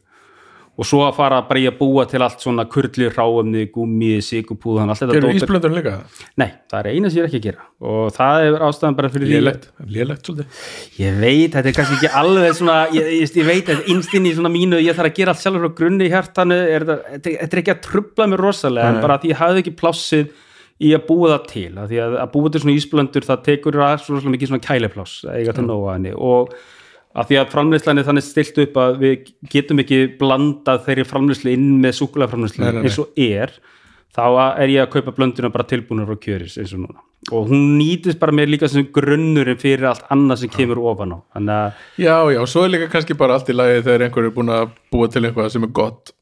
og 0.79 0.87
svo 0.87 1.01
að 1.03 1.17
fara 1.17 1.41
bara 1.45 1.59
í 1.59 1.65
að 1.67 1.75
búa 1.81 2.05
til 2.09 2.21
allt 2.23 2.39
svona 2.41 2.63
kurli, 2.71 3.09
ráumni, 3.11 3.65
gúmi, 3.73 4.13
sigupúðan 4.23 4.89
allt 4.93 5.01
þetta 5.01 5.17
eru 5.17 5.27
dót 5.27 5.33
er- 5.33 5.39
ísblöndurinn 5.41 5.77
líka? 5.77 5.93
Nei, 6.39 6.47
það 6.71 6.79
er 6.79 6.87
eina 6.95 7.09
sem 7.11 7.17
ég 7.19 7.23
er 7.25 7.27
ekki 7.29 7.41
að 7.41 7.47
gera. 7.49 7.65
Og 7.91 8.11
það 8.15 8.45
er 8.47 8.65
ástæðan 8.69 8.95
bara 8.97 9.09
fyrir 9.13 9.27
því 9.27 9.35
lélegt, 9.35 9.67
lélegt 9.97 10.23
svolítið. 10.25 10.61
Ég 11.01 11.19
veit, 11.21 11.51
þetta 11.57 11.67
er 11.67 11.75
kannski 11.77 11.97
ekki 11.99 12.11
alveg 12.21 12.55
svona 12.57 12.77
ég, 12.95 13.11
ég, 13.19 13.35
ég 13.41 13.45
veit 13.51 13.67
að 13.75 13.83
innstinn 13.93 14.25
í 14.25 14.33
svona 14.37 14.53
mínu 14.55 14.79
ég 14.81 14.95
þarf 14.97 15.11
að 15.11 15.17
gera 15.19 15.35
allt 15.35 15.43
sjálfur 15.43 15.65
frá 15.67 15.75
grunni 15.81 16.07
í 16.07 16.13
hjartanu 16.15 16.55
er 16.55 16.87
þetta, 16.87 16.97
þetta 17.17 17.35
þetta 17.43 17.53
er 17.57 17.63
ekki 17.65 17.75
að 17.75 17.83
trubla 17.89 18.29
mér 18.31 18.39
rosalega 18.47 18.87
en 18.95 19.01
bara 19.03 19.19
því 19.21 19.27
ég 19.35 19.41
hafði 19.43 19.59
ekki 19.65 19.75
plássið 19.83 20.31
í 20.81 20.95
að 20.97 21.03
búa 21.11 21.35
það 21.35 21.43
til. 21.51 21.71
Að 21.77 21.91
því 21.91 21.97
að, 22.07 22.15
að 22.23 22.31
búa 22.33 22.49
til 22.49 22.61
svona 22.63 22.77
ísblöndur 22.79 23.27
það 23.27 23.43
tekur 23.51 23.81
að 23.85 23.97
svo 24.01 24.15
rosalega 24.15 24.35
mikið 24.39 24.47
svona 24.55 24.65
og 27.11 27.21
að 27.21 27.29
því 27.29 27.39
að 27.41 27.51
framleyslan 27.51 27.99
er 27.99 28.07
þannig 28.07 28.25
stilt 28.25 28.59
upp 28.63 28.79
að 28.81 28.97
við 29.01 29.29
getum 29.51 29.83
ekki 29.83 30.01
blandað 30.19 30.85
þeirri 30.87 31.07
framleyslu 31.09 31.53
inn 31.55 31.69
með 31.83 32.03
nei. 32.61 32.83
eins 32.85 32.99
og 33.01 33.11
er 33.19 33.55
þá 34.15 34.25
er 34.59 34.71
ég 34.73 34.83
að 34.83 34.91
kaupa 34.95 35.15
blönduna 35.15 35.51
bara 35.51 35.67
tilbúinur 35.67 36.09
frá 36.09 36.19
kjöris 36.19 36.57
eins 36.59 36.73
og 36.75 36.83
núna. 36.83 37.03
Og 37.31 37.51
hún 37.51 37.75
nýtist 37.77 38.19
bara 38.19 38.33
mér 38.33 38.49
líka 38.49 38.67
sem 38.69 38.87
grunnurinn 38.93 39.59
fyrir 39.61 39.85
allt 39.91 40.07
annað 40.11 40.41
sem 40.41 40.51
kemur 40.51 40.81
ofan 40.91 41.13
á. 41.13 41.19
Já, 42.01 42.17
já, 42.33 42.41
svo 42.49 42.65
er 42.65 42.73
líka 42.73 42.89
kannski 42.91 43.17
bara 43.17 43.37
allt 43.37 43.51
í 43.51 43.55
lagi 43.55 43.83
þegar 43.85 44.07
einhver 44.07 44.27
er 44.27 44.33
búin 44.35 44.51
að 44.51 44.73
búa 44.91 45.11
til 45.11 45.23
eitthvað 45.23 45.51
sem 45.53 45.67
er 45.67 45.71
gott. 45.75 46.15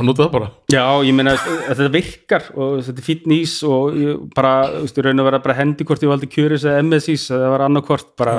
Að 0.00 0.08
nota 0.08 0.24
það 0.24 0.32
bara. 0.32 0.48
Já, 0.72 0.84
ég 1.04 1.12
meina 1.14 1.36
þetta 1.36 1.90
virkar 1.92 2.46
og 2.56 2.80
þetta 2.86 3.02
er 3.02 3.04
fínn 3.04 3.36
ís 3.36 3.58
og 3.68 4.00
bara, 4.32 4.54
þú 4.72 4.86
veist, 4.86 5.00
raun 5.04 5.20
að 5.20 5.28
vera 5.28 5.42
bara 5.44 5.58
hendi 5.60 5.86
hvort 5.86 6.06
ég 6.06 6.12
valdi 6.14 6.30
kjöris 6.32 6.64
eða 6.64 6.86
MSIs 6.88 7.26
eða 7.36 7.50
var 7.52 7.66
annarkvort 7.66 8.14
bara, 8.18 8.38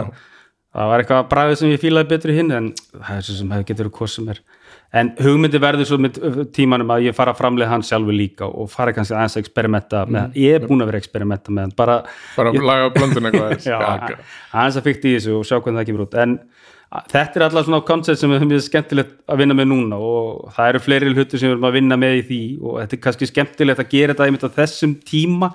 það 0.72 0.92
var 0.92 1.04
eitthvað 1.04 1.30
bræðið 1.32 1.60
sem 1.62 1.74
ég 1.74 1.84
fílaði 1.84 2.12
betri 2.14 2.38
hinn 2.38 2.52
en 2.56 2.72
það 2.96 3.16
er 3.18 3.28
svo 3.28 3.38
sem 3.38 3.54
hefði 3.56 3.70
getur 3.72 3.92
hvað 3.98 4.14
sem 4.16 4.34
er 4.34 4.44
en 4.92 5.12
hugmyndi 5.24 5.60
verður 5.62 5.88
svo 5.88 5.98
með 6.04 6.20
tímanum 6.56 6.92
að 6.92 7.06
ég 7.08 7.16
fara 7.16 7.32
að 7.32 7.40
framlega 7.40 7.72
hann 7.72 7.86
sjálfur 7.86 8.16
líka 8.16 8.48
og 8.48 8.68
fara 8.72 8.92
kannski 8.96 9.16
aðeins 9.16 9.38
að 9.38 9.46
experimenta 9.46 10.04
með, 10.08 10.36
ég 10.42 10.58
er 10.58 10.68
búin 10.68 10.84
að 10.84 10.92
vera 10.92 11.00
að 11.00 11.06
experimenta 11.06 11.56
með 11.56 11.68
hann 11.68 11.74
bara, 11.80 11.96
bara 12.36 12.52
að 12.52 12.68
laga 12.68 12.92
blöndun 12.98 13.30
eitthvað 13.30 13.56
já, 13.72 13.78
aðeins 14.52 14.82
að 14.82 14.90
fykta 14.90 15.08
í 15.08 15.16
þessu 15.16 15.38
og 15.38 15.48
sjá 15.48 15.56
hvernig 15.58 15.80
það 15.80 15.90
kemur 15.90 16.06
út. 16.06 16.20
En 16.20 16.38
þetta 17.14 17.40
er 17.40 17.46
alltaf 17.48 17.68
svona 17.70 17.82
koncept 17.88 18.20
sem 18.20 18.36
er 18.36 18.48
mjög 18.52 18.66
skemmtilegt 18.68 19.18
að 19.32 19.44
vinna 19.46 19.56
með 19.56 19.70
núna 19.72 20.00
og 20.04 20.52
það 20.58 20.74
eru 20.74 20.84
fleiri 20.84 21.12
hlutur 21.16 21.40
sem 21.40 21.48
við 21.48 21.56
erum 21.56 21.70
að 21.70 21.78
vinna 21.80 22.00
með 22.04 22.18
í 22.18 22.24
því 22.28 22.44
og 22.60 22.80
þetta 22.82 22.98
er 22.98 23.04
kannski 23.06 23.30
skemmtilegt 23.32 23.84
að 23.84 23.94
gera 23.94 24.16
þetta 24.16 24.28
einmitt 24.28 24.44
á 24.44 24.58
þessum 24.60 24.98
tíma 25.08 25.54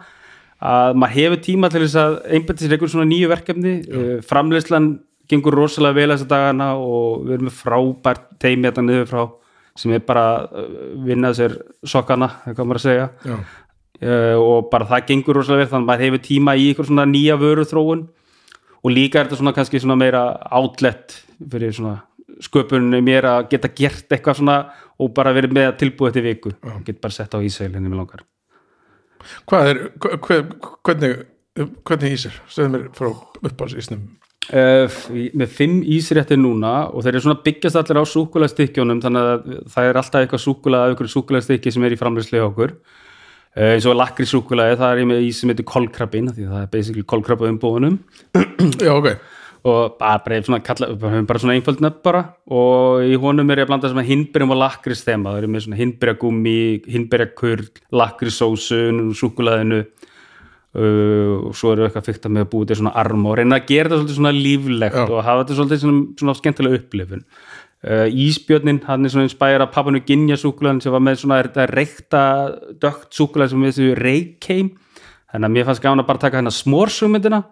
að 0.57 0.97
maður 0.97 1.19
hefur 1.19 1.43
tíma 1.45 1.69
til 1.69 1.83
þess 1.85 1.99
að 2.01 2.15
einbætti 2.33 2.65
sér 2.65 2.79
einhver 2.79 2.89
svona 2.89 3.09
nýju 3.11 3.29
verkefni 3.29 3.75
uh, 3.85 4.15
framleyslan 4.25 4.87
gengur 5.31 5.55
rosalega 5.59 5.97
vel 6.01 6.11
þessa 6.15 6.28
dagana 6.31 6.70
og 6.78 7.24
við 7.27 7.35
erum 7.36 7.48
með 7.51 7.57
frábært 7.61 8.27
teimi 8.43 8.69
þetta 8.69 8.85
niður 8.86 9.07
frá 9.11 9.23
sem 9.77 9.93
er 9.93 10.03
bara 10.09 10.27
uh, 10.47 10.66
vinnað 11.05 11.35
sér 11.40 11.55
sokkana, 11.85 12.28
það 12.44 12.55
hvað 12.57 12.69
maður 12.70 12.81
að 12.81 12.85
segja. 12.86 13.09
Já, 13.28 13.36
uh, 13.36 14.36
og 14.40 14.70
bara 14.73 14.86
það 14.93 15.07
gengur 15.11 15.36
rosalega 15.40 15.65
vel 15.65 15.70
þannig 15.73 15.85
að 15.85 15.90
maður 15.90 16.05
hefur 16.07 16.23
tíma 16.31 16.55
í 16.57 16.69
eitthvað 16.70 16.90
svona 16.93 17.07
nýja 17.11 17.36
vöru 17.43 17.66
þróun 17.69 18.07
og 18.86 18.93
líka 18.94 19.19
er 19.20 19.27
þetta 19.28 19.40
svona 19.43 19.53
kannski 19.57 19.81
svona 19.82 19.98
meira 20.01 20.23
outlet 20.57 21.19
fyrir 21.51 21.74
svona 21.77 21.97
sköpunni 22.47 22.98
mér 23.05 23.27
að 23.28 23.47
geta 23.53 23.69
gert 23.77 24.12
eitthvað 24.12 24.40
svona 24.40 24.57
og 25.01 25.12
bara 25.16 25.32
verið 25.36 25.53
með 25.57 25.69
að 25.70 25.78
tilbúið 25.82 26.09
eftir 26.12 26.24
viku. 26.31 26.53
Og 26.69 26.82
get 26.86 27.01
bara 27.05 27.12
sett 27.16 27.35
á 27.36 27.40
ísælinni 27.44 27.89
með 27.90 28.01
langar. 28.01 28.23
Hvað 29.48 29.70
er 29.73 29.81
hva- 30.01 30.44
hvernig, 30.86 31.15
hvernig 31.89 32.15
ísir 32.16 32.36
segðu 32.53 32.73
mér 32.77 32.85
frá 32.97 33.09
uppáhaldsísnum 33.43 34.03
uh, 34.07 34.26
með 34.47 35.48
fimm 35.51 35.81
ísréttir 35.82 36.39
núna 36.39 36.86
og 36.93 37.02
þeir 37.02 37.16
eru 37.16 37.24
svona 37.24 37.43
byggjast 37.47 37.81
allir 37.81 37.98
á 37.98 38.05
súkulæðstykkjónum 38.12 39.01
þannig 39.02 39.31
að 39.31 39.48
það 39.74 39.89
er 39.89 39.98
alltaf 39.98 40.20
eitthvað 40.23 40.44
súkulæð 40.44 40.85
af 40.85 40.94
ykkur 40.94 41.10
súkulæðstykki 41.16 41.73
sem 41.74 41.86
er 41.86 41.97
í 41.97 41.98
framleyslu 41.98 42.39
hjá 42.39 42.47
okkur. 42.47 42.77
Uh, 43.56 43.73
eins 43.73 43.89
og 43.89 43.97
lakri 43.97 44.28
súkulæði 44.28 44.77
það 44.78 44.93
er 44.93 45.01
ég 45.02 45.09
með 45.10 45.24
ís 45.27 45.40
sem 45.40 45.51
heitir 45.51 45.66
kolkrabbin 45.66 46.28
því 46.28 46.47
það 46.51 46.60
er 46.60 46.70
basically 46.74 47.06
kolkrabba 47.09 47.48
um 47.48 47.59
bóðunum 47.59 47.97
já, 48.85 48.93
ok, 48.93 49.09
og 49.66 49.97
bara, 49.98 50.43
svona, 50.44 50.60
kalla, 50.62 50.90
bara, 51.01 51.40
svona 51.43 51.56
einföld 51.56 51.81
nöfn 51.82 52.02
bara. 52.05 52.23
Og 52.47 53.02
í 53.09 53.16
honum 53.18 53.51
er 53.51 53.62
ég 53.62 53.66
að 53.66 53.73
blanda 53.73 53.90
svona 53.90 54.06
hinbyrjum 54.06 54.55
og 54.55 54.60
lakris 54.62 55.02
þema, 55.06 55.32
það 55.32 55.40
eru 55.40 55.52
með 55.55 55.64
svona 55.66 55.81
hinbyrjagummi 55.81 56.59
hinbyrjakurl, 56.94 57.70
lakrisósu 58.02 58.82
súkulaðinu 59.18 59.82
uh, 60.77 61.35
og 61.48 61.57
svo 61.57 61.73
eru 61.74 61.86
eitthvað 61.86 62.09
fyrta 62.11 62.31
með 62.32 62.47
að 62.47 62.51
búið 62.53 62.70
til 62.70 62.78
svona 62.81 62.94
arm 63.03 63.27
og 63.27 63.36
reyna 63.40 63.61
að 63.61 63.69
gera 63.70 63.90
þetta 63.90 64.01
svolítið 64.01 64.19
svona 64.20 64.35
líflegt 64.36 64.98
Já. 64.98 65.05
og 65.07 65.23
hafa 65.24 65.44
þetta 65.44 65.59
svolítið 65.59 65.82
svona, 65.85 66.03
svona 66.20 66.36
skemmtilega 66.40 66.81
upplifun 66.81 67.24
uh, 67.24 68.07
Ísbjörnin, 68.27 68.82
hann 68.86 69.07
er 69.07 69.15
svona 69.15 69.28
inspæra 69.28 69.69
pappanu 69.73 70.03
Ginja 70.07 70.39
súkulaðin 70.40 70.82
sem 70.85 70.94
var 70.94 71.05
með 71.05 71.23
svona 71.23 71.40
reykta 71.73 72.23
dögt 72.82 73.16
súkulaðin 73.16 73.55
sem 73.55 73.66
við 73.66 73.74
þessu 73.74 74.01
reykheim 74.03 74.73
þannig 75.32 75.48
að 75.48 75.57
mér 75.57 75.69
fannst 75.70 75.85
gána 75.85 76.07
bara 76.07 76.20
að 76.20 76.27
taka 76.28 76.40
hennar 76.43 76.57
smórsugmyndina 76.57 77.43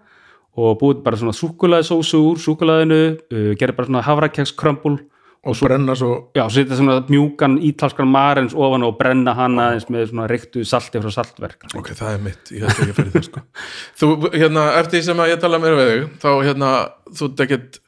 og 0.54 0.78
búið 0.78 1.02
bara 1.02 1.18
svona 1.18 1.34
súkulaðisósu 1.34 2.20
úr 2.20 2.38
súkulaðinu, 2.42 3.02
uh, 3.18 3.50
gerir 3.58 3.74
bara 3.74 3.90
svona 3.90 4.04
havrakekskrömbul 4.06 5.00
og 5.44 5.60
brenna 5.60 5.94
svo 5.98 6.10
já, 6.36 6.42
setja 6.52 6.78
svona 6.78 6.98
mjúkan 7.08 7.56
ítalskan 7.68 8.08
marins 8.10 8.54
ofan 8.56 8.86
og 8.86 8.96
brenna 8.98 9.34
hann 9.36 9.58
aðeins 9.60 9.86
með 9.92 10.08
svona 10.10 10.28
reyktu 10.30 10.64
salti 10.68 11.02
frá 11.02 11.12
saltverk. 11.14 11.66
Ok, 11.76 11.92
það 11.98 12.16
er 12.16 12.22
mitt, 12.24 12.52
ég 12.54 12.64
held 12.64 12.74
ekki 12.74 12.94
að 12.94 12.98
fyrir 12.98 13.14
það 13.14 13.26
sko. 13.28 13.42
þú, 14.00 14.10
hérna, 14.32 14.66
eftir 14.80 14.98
því 14.98 15.02
sem 15.08 15.24
að 15.24 15.32
ég 15.34 15.42
tala 15.44 15.60
meira 15.62 15.80
við 15.80 15.92
þig 15.92 16.06
þá, 16.24 16.30
hérna, 16.48 16.72
þú 17.12 17.30
ert 17.30 17.44
ekkert 17.46 17.80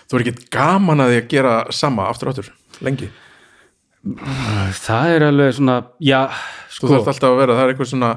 þú 0.00 0.18
er 0.18 0.26
ekkert 0.26 0.42
gaman 0.56 1.04
að 1.04 1.12
því 1.12 1.20
að 1.20 1.30
gera 1.36 1.54
sama 1.82 2.08
aftur 2.10 2.30
og 2.30 2.34
aftur, 2.34 2.50
lengi? 2.84 3.12
Það 4.82 5.14
er 5.14 5.24
alveg 5.28 5.56
svona, 5.56 5.78
já 6.02 6.20
þú 6.32 6.76
sko, 6.76 6.92
þarft 6.96 7.12
alltaf 7.14 7.30
að 7.30 7.40
vera, 7.42 7.56
það 7.58 7.64
er 7.64 7.74
eitthvað 7.74 7.92
svona 7.92 8.12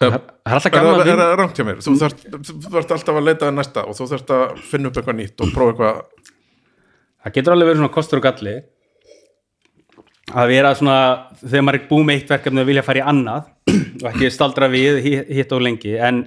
það 0.00 0.06
er 0.08 0.14
alltaf 0.54 0.70
er 0.70 0.76
gaman 0.78 0.90
það, 0.90 1.00
að 1.02 1.10
er 1.12 1.20
það 1.20 1.34
rangt 1.42 1.58
hjá 1.58 1.66
mér? 1.68 1.82
Þú 1.84 1.94
þú 2.00 2.72
þarft 2.72 2.94
alltaf 2.96 3.18
að 3.20 3.26
leita 3.26 3.50
að 3.50 3.56
næsta 3.58 3.84
og 3.84 3.98
þú 3.98 4.06
þarft 4.14 4.32
að 4.36 4.44
finna 4.70 4.90
upp 4.90 5.00
eitthvað 5.00 5.18
nýtt 5.18 5.44
og 5.44 5.52
prófa 5.52 5.74
eitthvað 5.74 6.38
það 7.24 7.34
getur 7.38 7.54
alveg 7.56 7.70
verið 7.70 7.80
svona 7.82 7.94
kostur 7.96 8.20
og 8.20 8.26
galli 8.28 8.54
að 10.30 10.50
vera 10.52 10.74
svona 10.78 10.98
þegar 11.40 11.64
maður 11.66 11.80
er 11.80 11.88
búið 11.90 12.04
með 12.08 12.18
eitt 12.20 12.30
verkefni 12.34 12.62
að 12.62 12.68
vilja 12.70 12.84
fara 12.86 13.00
í 13.02 13.06
annað 13.12 13.48
og 14.04 14.08
ekki 14.12 14.30
staldra 14.30 14.68
við 14.70 15.00
hi- 15.04 15.24
hitt 15.40 15.52
og 15.56 15.64
lengi 15.66 15.96
en 15.98 16.20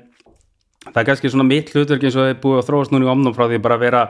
það 0.89 0.99
er 1.03 1.07
kannski 1.07 1.31
svona 1.31 1.47
mitt 1.47 1.71
hlutverk 1.71 2.03
eins 2.03 2.17
og 2.17 2.25
það 2.25 2.33
er 2.33 2.41
búið 2.43 2.59
að 2.61 2.67
þróast 2.69 2.91
núna 2.93 3.07
í 3.07 3.11
omnum 3.13 3.35
frá 3.37 3.45
því 3.47 3.61
bara 3.63 3.77
að 3.79 3.85
vera 3.87 4.01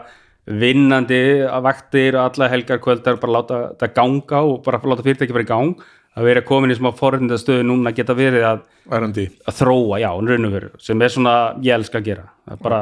vinnandi 0.64 1.20
að 1.48 1.62
vaktir 1.70 2.18
og 2.18 2.26
alla 2.32 2.50
helgar 2.52 2.82
kvöldar 2.84 3.20
bara 3.22 3.36
láta 3.38 3.60
þetta 3.76 3.92
ganga 3.96 4.42
og 4.50 4.58
bara 4.66 4.82
láta 4.92 5.06
fyrirtæki 5.06 5.32
bara 5.38 5.46
í 5.46 5.52
gang. 5.54 5.70
Að 6.14 6.28
vera 6.28 6.42
komin 6.46 6.70
í 6.70 6.76
smá 6.78 6.90
forrindastöðu 6.94 7.64
núna 7.66 7.94
geta 7.96 8.14
verið 8.14 8.44
að 8.46 8.60
að 8.92 9.56
þróa, 9.58 10.02
já, 10.04 10.10
raun 10.12 10.46
og 10.46 10.52
veru 10.54 10.68
sem 10.84 11.00
er 11.02 11.10
svona, 11.10 11.32
ég 11.64 11.74
elska 11.78 12.02
að 12.02 12.10
gera. 12.10 12.26
Að 12.52 12.60
bara 12.66 12.82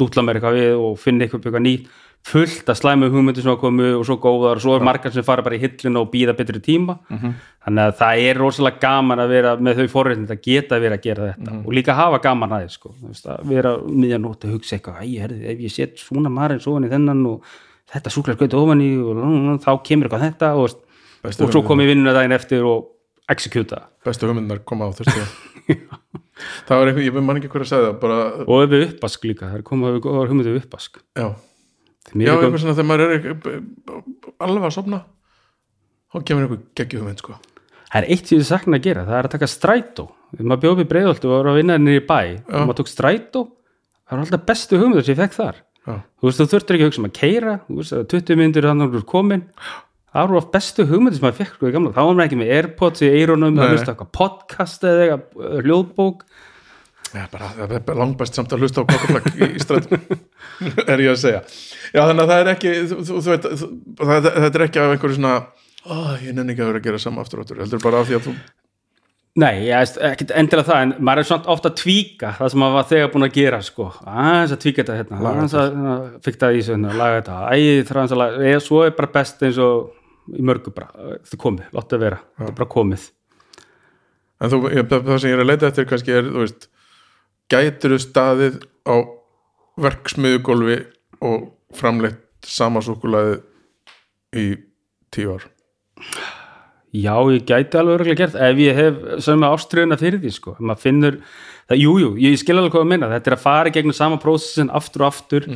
dútla 0.00 0.24
mér 0.24 0.40
eitthvað 0.40 0.56
við 0.56 0.80
og 0.88 0.96
finna 0.98 1.26
eitthvað, 1.28 1.44
eitthvað 1.44 1.64
nýtt, 1.68 1.92
fullt 2.26 2.68
að 2.70 2.78
slæmu 2.78 3.08
hugmyndir 3.10 3.42
sem 3.42 3.56
komu 3.58 3.88
og 3.98 4.04
svo 4.06 4.16
góðar 4.22 4.60
og 4.60 4.62
svo 4.62 4.76
er 4.76 4.84
margar 4.86 5.10
sem 5.14 5.24
fara 5.26 5.42
bara 5.42 5.58
í 5.58 5.62
hillinu 5.64 6.04
og 6.04 6.12
býða 6.12 6.36
betri 6.38 6.60
tíma. 6.62 6.98
Þannig 7.64 7.82
að 7.82 7.96
það 7.98 8.22
er 8.28 8.40
rosalega 8.42 8.82
gaman 8.84 9.24
að 9.24 9.34
vera 9.34 9.56
með 9.58 9.82
þau 9.82 9.90
forréttindi 9.96 10.36
að 10.36 10.46
geta 10.46 10.78
verið 10.78 10.98
að 10.98 11.04
gera 11.08 11.32
þetta 11.32 11.58
og 11.58 11.74
líka 11.74 11.98
hafa 11.98 12.22
gaman 12.22 12.56
aðeins 12.58 12.78
sko, 12.78 12.94
að 13.26 13.44
vera 13.50 13.74
miðjan 13.86 14.22
nótt 14.22 14.46
að 14.46 14.56
hugsa 14.56 14.78
eitthvað, 14.78 15.02
ef 15.02 15.66
ég 15.66 15.74
set 15.74 15.98
svona 15.98 16.30
marinn 16.30 16.62
svo 16.62 16.78
í 16.78 16.90
þennan 16.90 17.26
og 17.26 17.52
þetta 17.92 18.12
súklar 18.12 18.38
skauti 18.38 18.58
ofan 18.58 18.82
í 18.84 18.90
og 19.02 19.62
þá 19.62 19.72
kemur 19.86 20.08
eitthvað 20.08 20.26
þetta 20.28 20.52
og, 20.60 20.76
og 21.28 21.52
svo 21.52 21.62
kom 21.66 21.82
ég 21.82 21.92
vinnuna 21.92 22.14
daginn 22.16 22.36
eftir 22.36 22.66
og 22.66 22.90
executa 23.30 23.86
bestu 24.04 24.28
hugmyndar 24.28 24.62
koma 24.66 24.88
á 24.88 24.90
þurfti 24.96 25.24
það 26.66 26.80
var 26.80 26.90
eitthvað, 26.90 27.06
ég 27.06 27.18
man 27.20 27.38
ekki 27.38 27.50
hver 27.52 27.64
að 27.64 27.70
segja 27.70 27.88
það 27.88 27.98
bara, 28.02 28.18
og 28.46 28.66
við 28.72 28.86
uppask 28.88 29.26
líka, 29.28 29.50
það 29.50 29.60
er 29.60 29.66
komið 29.68 29.90
að 29.90 29.98
við 29.98 30.30
hugmyndið 30.32 30.60
uppask 30.62 31.02
já, 31.18 31.28
já 32.10 32.32
eitthvað 32.34 32.60
svona 32.62 32.76
þegar 32.76 32.88
maður 32.90 33.04
er 33.14 33.18
alveg 34.42 34.68
að 34.68 34.76
sopna 34.76 35.02
þá 36.12 36.24
kemur 36.28 36.46
eitthvað 36.46 36.62
geggju 36.78 37.00
hugmynd 37.00 37.22
sko. 37.22 37.38
Það 37.92 37.98
er 38.00 38.08
eitt 38.14 38.28
sem 38.28 38.40
ég 38.40 38.48
sakna 38.48 38.78
að 38.78 38.86
gera, 38.86 39.04
það 39.08 39.18
er 39.18 39.28
að 39.28 39.34
taka 39.34 39.48
strætó. 39.52 40.06
Þegar 40.32 40.48
maður 40.48 40.62
bjóði 40.64 40.86
breiðolti 40.88 41.28
og 41.28 41.32
var 41.34 41.50
að 41.50 41.58
vinna 41.60 41.76
henni 41.76 41.96
í 41.98 42.04
bæ 42.08 42.18
og 42.48 42.66
maður 42.66 42.78
tók 42.80 42.90
strætó. 42.92 43.42
Það 44.08 44.16
var 44.16 44.22
alltaf 44.24 44.44
bestu 44.48 44.80
hugmyndir 44.80 45.06
sem 45.06 45.14
ég 45.14 45.20
fekk 45.20 45.36
þar. 45.36 45.58
Já, 45.82 45.94
þú 45.98 46.28
veist, 46.28 46.40
þú 46.40 46.46
þurftir 46.52 46.76
ekki 46.76 46.84
að 46.84 46.90
hugsa 46.90 47.02
um 47.02 47.08
að 47.08 47.14
keira 47.18 47.54
þú 47.66 47.78
veist, 47.80 47.92
það 47.92 48.02
er 48.02 48.08
20 48.12 48.38
myndir 48.38 48.68
þannig 48.68 48.86
að 48.86 48.92
þú 48.94 49.00
er 49.02 49.06
komin. 49.12 49.44
Það 50.12 50.26
eru 50.28 50.38
oft 50.38 50.52
bestu 50.52 50.86
hugmyndir 50.88 51.18
sem 51.18 51.26
maður 51.26 51.38
fekk 51.40 51.54
sko 51.56 51.68
í 51.68 51.72
þá 51.72 52.00
var 52.00 52.12
maður 52.12 52.26
ekki 52.26 52.38
með 52.42 52.52
Airpods 52.56 53.02
í 53.02 53.10
eironum 53.12 53.60
podcast 54.12 54.84
eða 54.88 55.18
hljóðbók 55.64 56.24
já 57.12 57.26
bara, 57.32 57.50
það 57.58 57.74
er 57.78 57.98
langbæst 58.02 58.38
samt 58.38 58.54
að 58.54 58.64
hlusta 58.64 58.84
á 58.84 58.88
kokkaflagg 58.88 59.28
í, 59.36 59.50
strætum 59.62 60.00
er 60.86 61.04
ég 61.04 61.12
að 61.12 61.20
segja. 61.22 61.44
Já 61.92 62.00
þannig 62.08 62.24
að 62.24 62.32
það 62.32 62.42
er 62.42 62.50
ekki 62.54 62.74
þú, 62.90 62.98
þú, 63.10 63.20
veit, 63.28 63.48
það, 64.00 64.28
þetta 64.28 64.52
er 64.52 64.66
ekki 64.66 64.82
af 64.82 64.96
einhverju 64.96 65.18
svona 65.18 65.36
ó, 65.82 65.94
ég 66.22 66.34
nenni 66.36 66.54
ekki 66.54 66.64
að 66.64 66.72
vera 66.72 66.82
að 66.82 66.90
gera 66.90 67.00
sama 67.02 67.24
aftur 67.24 67.44
aftur. 67.44 67.62
Heldur 67.62 67.82
bara 67.84 68.02
af 68.02 68.10
því 68.10 68.18
að 68.18 68.28
þú 68.28 68.36
Nei, 69.32 69.62
ég 69.64 69.78
veist, 69.80 69.96
ekkert 70.04 70.32
endilega 70.36 70.68
það 70.68 70.82
en 70.84 70.90
maður 71.08 71.22
er 71.22 71.26
svona 71.30 71.48
ofta 71.54 71.70
að 71.70 71.78
tvíka 71.80 72.34
það 72.36 72.50
sem 72.52 72.60
maður 72.60 72.74
var 72.76 72.88
þegar 72.90 73.06
búin 73.14 73.24
að 73.24 73.36
gera 73.38 73.60
sko. 73.64 73.86
Aðeins 74.04 74.52
að 74.52 74.58
tvíka 74.60 74.82
þetta 74.82 74.96
hérna, 74.98 75.20
aðeins 75.30 75.54
að 75.56 75.70
hérna, 75.70 75.94
fikta 76.26 76.50
í 76.52 76.58
þessu 76.58 76.74
hérna, 76.74 76.96
laga 77.00 77.14
þetta, 77.22 77.36
æ, 77.48 77.56
það 77.62 77.94
er 77.94 78.00
aðeins 78.02 78.12
að 78.12 78.20
laga 78.20 78.42
eða 78.50 78.60
svo 78.66 78.82
er 78.84 78.92
bara 78.98 79.10
best 79.14 79.46
eins 79.48 79.60
og 79.64 80.36
í 80.36 80.44
mörgu 80.44 80.74
bara, 80.76 81.08
þetta 81.14 81.38
er 81.38 81.42
komið, 81.46 81.70
láttu 81.78 81.96
að 81.96 82.04
vera 82.04 82.20
þetta 82.26 82.50
er 82.50 82.58
bara 82.60 82.68
komið. 82.76 83.08
En 84.42 84.52
þú, 84.52 84.60
það 84.92 85.10
sem 85.14 85.32
ég 85.32 85.38
er 85.38 85.44
að 85.46 85.48
leita 85.48 85.70
eftir 85.70 85.88
kannski 85.88 86.16
er, 86.18 86.28
þú 86.28 86.44
veist 86.44 86.68
gætur 87.52 87.96
staðið 88.00 88.60
á 88.88 88.96
verksmiðugólfi 89.82 90.78
og 91.24 91.50
framleitt 91.76 92.20
sama 92.48 92.82
súkulaði 92.84 93.40
í 94.36 94.46
tíu 95.12 95.36
ár? 95.36 95.48
Já, 96.92 97.14
ég 97.32 97.46
gæti 97.48 97.78
alveg 97.80 98.00
örgulega 98.00 98.18
gert 98.20 98.34
ef 98.36 98.58
ég 98.60 98.76
hef 98.76 98.98
sömu 99.24 99.48
ástriðuna 99.48 99.96
fyrir 100.00 100.20
því 100.20 100.32
sko, 100.34 100.52
maður 100.60 100.82
finnur 100.82 101.14
það, 101.70 101.78
jú, 101.80 101.94
jú, 102.02 102.10
ég 102.20 102.36
skil 102.40 102.58
alveg 102.58 102.74
hvað 102.74 102.84
að 102.84 102.90
minna 102.90 103.08
þetta 103.14 103.30
er 103.30 103.36
að 103.38 103.44
fara 103.46 103.72
gegnum 103.72 103.96
sama 103.96 104.18
prósessin 104.20 104.72
aftur 104.76 105.06
og 105.06 105.08
aftur 105.08 105.48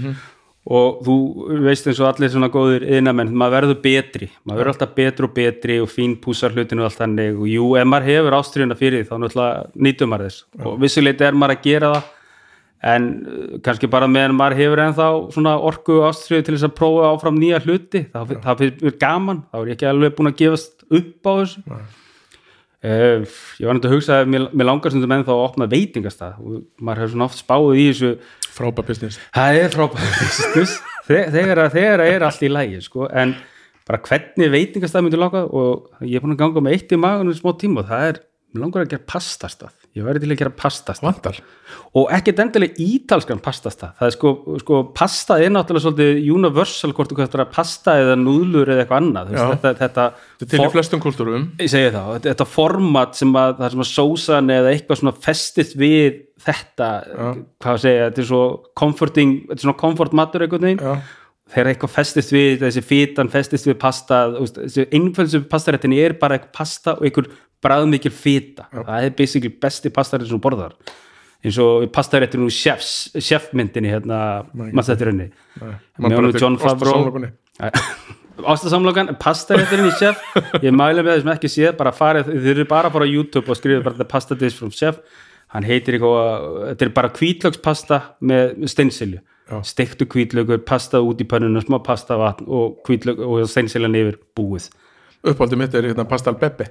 og 0.66 1.02
þú 1.06 1.16
veist 1.62 1.86
eins 1.86 2.00
og 2.02 2.08
allir 2.08 2.32
svona 2.32 2.50
góðir 2.50 2.86
yðnamenn, 2.96 3.30
maður 3.38 3.60
verður 3.60 3.80
betri. 3.84 4.28
Maður 4.42 4.60
verður 4.62 4.72
alltaf 4.72 4.94
betri 4.96 5.28
og 5.28 5.34
betri 5.36 5.78
og 5.82 5.92
fín 5.92 6.16
púsar 6.22 6.56
hlutinu 6.56 6.82
og 6.82 6.88
allt 6.88 7.02
þannig. 7.04 7.38
Og 7.38 7.50
jú, 7.52 7.68
ef 7.78 7.86
maður 7.86 8.10
hefur 8.10 8.38
ástriðuna 8.40 8.78
fyrir 8.78 9.02
því 9.04 9.10
þá 9.10 9.16
náttúrulega 9.22 9.84
nýtum 9.86 10.10
maður 10.10 10.30
þess. 10.30 10.46
Og 10.64 10.80
vissuleiti 10.82 11.28
er 11.28 11.38
maður 11.38 11.54
að 11.56 11.66
gera 11.68 11.92
það 11.94 12.12
en 12.86 13.06
uh, 13.26 13.58
kannski 13.64 13.88
bara 13.90 14.08
meðan 14.10 14.36
maður 14.36 14.60
hefur 14.60 14.82
ennþá 14.84 15.06
svona 15.34 15.54
orku 15.68 16.00
ástriðu 16.06 16.46
til 16.46 16.56
þess 16.56 16.68
að 16.68 16.74
prófa 16.78 17.12
áfram 17.12 17.38
nýja 17.40 17.60
hluti 17.64 18.02
það, 18.12 18.34
það 18.44 18.64
mér 18.66 18.98
gaman, 19.00 19.44
þá 19.50 19.60
er 19.60 19.70
ég 19.70 19.78
ekki 19.78 19.88
alveg 19.90 20.16
búin 20.18 20.30
að 20.30 20.40
gefast 20.42 20.84
upp 20.90 21.30
á 21.30 21.32
þessu. 21.40 21.62
Uh, 22.86 23.22
ég 23.58 23.66
var 23.66 23.78
náttúrulega 23.78 23.88
að 23.88 23.94
hugsa 23.96 24.18
að 24.20 24.34
mér, 24.34 24.48
mér 24.52 24.68
langar 24.68 24.92
sem 24.92 25.00
þetta 25.00 25.12
menn 25.14 25.24
þá 25.26 25.32
að 25.34 25.44
opna 25.46 25.70
veitingastað. 25.70 26.42
Og 26.42 26.58
maður 26.78 27.02
hefur 27.02 27.14
svona 27.14 27.30
oft 27.30 27.40
spáð 27.40 27.70
í 27.72 27.86
þessu 27.88 28.12
frábæð 28.56 28.90
business. 28.92 29.20
Það 29.36 29.60
er 29.64 29.74
frábært 29.76 30.16
business. 30.22 30.76
Þe- 31.08 31.26
þegar, 31.36 31.64
að- 31.66 31.76
þegar 31.78 32.04
að 32.06 32.14
er 32.16 32.26
allt 32.30 32.42
í 32.48 32.52
lægi 32.52 32.80
sko, 32.88 33.10
en 33.12 33.36
bara 33.86 34.00
hvernig 34.02 34.48
veitingastað 34.50 35.04
myndi 35.06 35.18
langa 35.20 35.44
og 35.46 35.92
ég 36.02 36.18
er 36.18 36.24
búin 36.24 36.34
að 36.34 36.40
ganga 36.42 36.64
með 36.66 36.74
eitt 36.80 36.96
í 36.96 36.98
magunum 36.98 37.36
í 37.36 37.38
smá 37.38 37.52
tíma 37.60 37.84
og 37.84 37.92
það 37.92 38.08
er, 38.08 38.16
mér 38.56 38.62
langar 38.64 38.82
að 38.82 38.90
gera 38.96 39.04
pastastað. 39.12 39.74
Ég 39.96 40.04
væri 40.04 40.20
til 40.22 40.28
að 40.32 40.38
gera 40.42 40.52
pastastað. 40.58 41.06
Vandar 41.06 41.38
og 41.96 42.10
ekkert 42.16 42.40
endilega 42.42 42.82
ítalskan 42.82 43.38
pastastað. 43.44 43.94
Það 44.00 44.08
er 44.10 44.14
sko, 44.16 44.32
sko 44.64 44.80
pasta 44.96 45.38
er 45.40 45.52
náttúrulega 45.54 45.84
svolítið 45.86 46.26
universal 46.34 46.90
hvort 46.96 47.12
þú 47.12 47.18
hvað 47.20 47.38
er 47.44 47.48
pasta 47.54 47.94
eða 48.02 48.16
núðlur 48.20 48.72
eða 48.74 48.82
eitthvað 48.84 49.00
annað. 49.04 49.30
Já. 49.36 49.44
þetta, 49.54 49.72
þetta, 49.80 50.06
þetta 50.42 50.50
til 50.56 50.66
í 50.66 50.70
flestum 50.74 51.02
kultúrum 51.06 51.46
ég 51.62 51.70
segi 51.72 51.92
það, 51.94 52.10
þetta, 52.18 52.32
þetta 52.32 52.48
format 52.56 53.16
sem 53.22 53.38
að 53.40 53.54
það 53.62 53.74
sem 53.76 53.84
að 53.86 53.90
sósan 53.94 54.52
eða 54.58 54.74
eitthvað 54.74 55.00
svona 55.04 55.14
festist 55.30 55.78
við 55.80 56.22
þetta 56.46 56.88
hvað 57.12 57.70
að 57.72 57.80
segja, 57.84 58.08
þetta 58.08 58.22
er 58.22 58.28
svo 58.30 58.42
comforting 58.78 59.38
þetta 59.46 59.58
er 59.58 59.64
svona 59.64 59.80
comfort 59.80 60.16
matur 60.16 60.44
einhvern 60.46 60.68
veginn. 60.68 60.82
Já, 60.82 61.24
þegar 61.54 61.72
eitthvað 61.72 61.94
festist 61.94 62.34
við, 62.34 62.60
þessi 62.64 62.82
fitan 62.82 63.30
festist 63.30 63.68
við 63.68 63.78
pasta, 63.82 64.20
þessi 64.58 64.86
einföldu 64.96 65.42
pastaréttinni 65.50 66.00
er 66.02 66.16
bara 66.20 66.38
eitthvað 66.38 66.54
pasta 66.58 66.96
og 66.96 67.06
einhver 67.06 67.30
bræðmikil 67.64 68.12
fita, 68.14 68.68
það 68.74 69.08
er 69.08 69.18
basically 69.18 69.50
besti 69.62 69.92
pastaréttin 69.94 70.34
sem 70.34 70.42
borðar. 70.42 70.76
Eins 71.46 71.58
og 71.62 71.84
pastaréttinu 71.94 72.48
chefs, 72.50 73.12
chefmyndinni 73.22 73.92
hérna, 73.92 74.18
maður 74.56 74.88
þetta 74.92 75.10
henni 75.10 75.28
með 76.02 76.16
honum 76.16 76.38
John 76.40 76.56
Favreau. 76.58 77.28
ástasamlokan, 78.42 79.14
pastarétturinn 79.22 79.92
í 79.92 79.94
chef. 80.00 80.18
Ég 80.64 80.74
mæla 80.74 81.04
með 81.04 81.20
þessum 81.20 81.32
ekki 81.36 81.52
séð 81.52 81.76
bara 81.78 81.94
farið, 81.94 82.32
þið 82.34 82.50
eru 82.56 82.66
bara 82.72 82.90
að 82.90 82.98
fara 82.98 83.06
á 83.06 83.14
YouTube 83.14 83.52
og 83.52 83.60
skrifa 83.60 83.86
bara 83.86 84.08
pasta 84.10 84.38
dish 84.38 84.58
from 84.58 84.74
chef 84.74 84.98
hann 85.56 85.66
heitir 85.66 85.98
eitthvað, 85.98 86.46
þetta 86.70 86.86
er 86.86 86.94
bara 87.00 87.12
hvítlökspasta 87.16 88.00
með 88.20 88.66
steinsilju. 88.70 89.22
Já. 89.46 89.60
stektu 89.62 90.08
hvítlökur, 90.10 90.58
pasta 90.66 90.98
út 91.06 91.20
í 91.22 91.26
pönnuna 91.30 91.60
smá 91.62 91.78
pasta 91.86 92.16
vatn 92.18 92.48
og 92.50 92.80
og 92.82 93.44
steinsiljan 93.46 93.94
yfir 93.94 94.16
búið. 94.34 94.72
Uppáldið 95.26 95.60
mitt 95.60 95.74
er 95.78 95.86
hérna 95.86 96.06
pasta 96.08 96.32
al 96.32 96.40
bebbe 96.40 96.66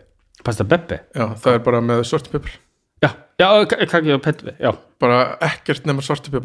pasta 0.45 0.65
beppe, 0.67 1.01
já, 1.15 1.25
það 1.41 1.57
er 1.57 1.63
bara 1.65 1.81
með 1.83 2.03
svört 2.09 2.29
pipur 2.33 2.53
já, 3.01 3.09
já, 3.41 3.47
kannski 3.89 4.13
á 4.13 4.19
petvi 4.23 4.53
já, 4.61 4.71
bara 5.01 5.19
ekkert 5.43 5.87
nema 5.89 6.03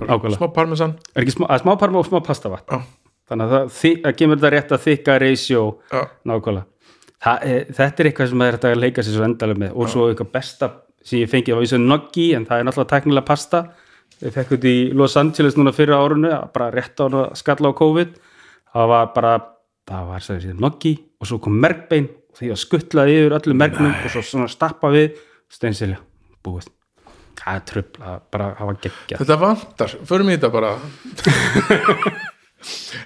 Nákvæmlega. 0.08 0.38
smá 0.38 0.48
parmesan. 0.54 0.96
Er 1.14 1.24
ekki 1.24 1.36
smá, 1.36 1.46
að 1.48 1.64
smá 1.64 1.76
parma 1.80 2.00
og 2.00 2.08
smá 2.08 2.20
pastavat 2.24 2.64
Já. 2.70 2.80
þannig 3.30 3.46
að 3.46 3.54
það, 3.54 3.96
það 4.04 4.16
kemur 4.18 4.40
þetta 4.40 4.52
rétt 4.56 4.74
að 4.74 4.84
þykka 4.86 5.18
Já. 5.90 6.02
nákvæmlega. 6.26 6.66
Það, 7.20 7.42
er, 7.44 7.64
þetta 7.76 8.02
er 8.02 8.08
eitthvað 8.08 8.30
sem 8.30 8.42
er 8.42 8.56
þetta 8.56 8.70
að 8.70 8.80
leika 8.80 9.02
sér 9.04 9.16
svo 9.18 9.24
endalega 9.26 9.60
með 9.60 9.74
og 9.76 9.90
svo 9.92 10.06
eitthvað 10.08 10.30
besta 10.32 10.70
sem 11.05 11.22
ég 11.22 11.31
fengið 11.31 11.56
var 11.56 11.66
þessu 11.66 11.81
noggi 11.82 12.27
en 12.36 12.47
það 12.48 12.60
er 12.60 12.68
náttúrulega 12.68 12.93
teknilega 12.94 13.28
pasta. 13.28 13.62
Ég 14.20 14.35
fekk 14.35 14.55
þetta 14.55 14.70
í 14.70 14.81
Los 14.97 15.16
Angeles 15.16 15.56
núna 15.56 15.72
fyrir 15.72 15.97
árunu 15.97 16.32
bara 16.55 16.72
rétt 16.74 17.01
á 17.01 17.06
hana 17.06 17.22
skalla 17.39 17.72
á 17.72 17.78
COVID. 17.78 18.18
Það 18.74 18.90
var 18.93 19.14
bara 19.14 19.36
það 19.90 20.10
var 20.10 20.27
sér 20.27 20.59
noggi 20.60 20.94
og 21.20 21.31
svo 21.31 21.40
kom 21.43 21.56
merkbein 21.60 22.10
og 22.31 22.39
því 22.39 22.52
að 22.52 22.60
skuttlaði 22.62 23.16
yfir 23.20 23.39
öllu 23.40 23.56
merknum 23.59 23.94
og 23.94 24.12
svo 24.12 24.22
svona 24.24 24.51
stappa 24.51 24.93
við 24.93 25.16
steinsilja, 25.51 25.98
búið. 26.44 26.68
Það 27.40 27.56
er 27.56 27.64
tröfla, 27.70 28.12
bara 28.31 28.51
hafa 28.59 28.77
geggja 28.85 29.18
þetta 29.18 29.39
vantar, 29.40 29.97
förum 30.06 30.28
í 30.28 30.36
þetta 30.36 30.51
bara. 30.52 30.74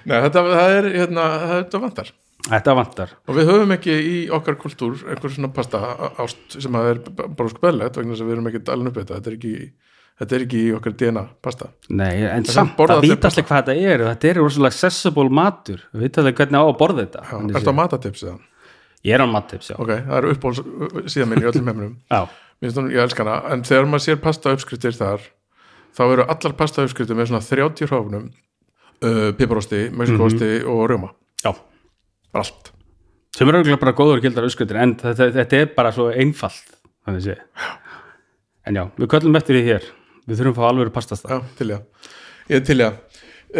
Nei, 0.05 0.17
þetta 0.19 0.43
það 0.51 0.75
er 0.75 0.89
hérna, 0.91 1.25
þetta 1.55 1.81
vantar 1.85 2.11
þetta 2.49 2.75
vantar. 2.77 3.15
Og 3.27 3.37
við 3.39 3.49
höfum 3.51 3.73
ekki 3.75 3.95
í 3.95 4.15
okkar 4.33 4.57
kultúr 4.61 4.95
einhver 5.09 5.33
svona 5.33 5.51
pasta 5.55 5.81
ást 6.21 6.57
sem 6.59 6.77
að 6.77 6.89
er 6.93 7.03
bara 7.25 7.51
skvellet 7.51 7.99
vegna 7.99 8.17
að 8.17 8.23
við 8.25 8.37
erum 8.37 8.49
ekki 8.51 8.63
alveg 8.73 8.91
upp 8.91 8.99
þetta. 9.01 9.19
Þetta 9.19 9.31
er 9.31 9.37
ekki, 9.39 9.53
þetta 10.21 10.37
er 10.37 10.47
ekki 10.47 10.63
í 10.63 10.73
okkar 10.79 10.97
DNA 11.01 11.25
pasta. 11.45 11.69
Nei, 11.89 12.11
en 12.29 12.47
sem 12.47 12.59
samt, 12.61 12.75
það 12.79 12.97
allir 12.97 13.15
vita 13.15 13.31
allir 13.31 13.47
hvað 13.49 13.63
þetta 13.63 13.93
er. 13.93 14.05
Þetta 14.11 14.31
er 14.31 14.41
rosalega 14.41 14.73
accessible 14.73 15.37
matur. 15.41 15.85
Við 15.93 16.07
vita 16.07 16.23
allir 16.23 16.37
hvernig 16.39 16.61
á 16.61 16.65
að 16.65 16.75
borða 16.81 17.05
þetta. 17.05 17.25
Já, 17.25 17.31
þannig 17.35 17.59
Ertu 17.61 17.73
á 17.73 17.79
matatips 17.81 18.25
eða? 18.25 18.37
Ég 19.05 19.13
er 19.13 19.21
á 19.21 19.27
mattips, 19.29 19.69
já, 19.69 19.75
Ok, 19.77 19.91
það 20.07 20.15
er 20.17 20.27
uppbóls 20.31 20.59
síðan 21.13 21.29
minn 21.29 21.43
í 21.43 21.45
öllum 21.45 21.67
heiminum 21.69 21.93
já. 22.15 22.23
Minnst 22.63 22.79
hún, 22.79 22.87
ég 22.89 23.03
elska 23.03 23.21
hana, 23.21 23.35
en 23.53 23.61
þegar 23.67 23.85
maður 23.91 24.03
sér 24.05 24.17
pasta 24.23 24.53
uppskriftir 24.55 24.95
þar, 24.97 25.21
þá 25.93 26.01
eru 26.07 26.25
allar 26.33 26.55
pasta 26.57 26.85
uppskriftir 26.85 27.17
með 27.19 27.29
svona 27.29 27.43
30 27.45 27.89
hráfnum 27.91 28.29
uh, 28.31 29.29
piparosti, 29.37 29.81
mexikosti 29.93 30.49
og 30.71 30.85
rjóma, 30.89 31.11
já. 31.43 31.51
Bara 32.35 32.45
allt. 32.45 32.71
Sem 33.35 33.49
eru 33.51 33.59
auðvitað 33.59 33.81
bara 33.81 33.95
góður 33.97 34.21
gildar 34.23 34.45
auðskutir 34.47 34.77
en 34.79 34.93
þetta, 35.01 35.31
þetta 35.35 35.57
er 35.63 35.73
bara 35.75 35.91
svo 35.95 36.07
einfalt 36.13 36.75
þannig 37.05 37.25
sé. 37.25 37.37
En 38.65 38.79
já, 38.79 38.85
við 38.97 39.09
köllum 39.11 39.35
eftir 39.39 39.57
því 39.59 39.63
hér. 39.67 39.89
Við 40.25 40.39
þurfum 40.39 40.55
að 40.55 40.61
fá 40.61 40.69
alveg 40.71 40.93
pastasta. 40.95 41.35
Já, 41.35 41.53
til 41.59 41.67
ég, 41.75 42.09
ég 42.49 42.63
til 42.65 42.79
ég 42.81 42.95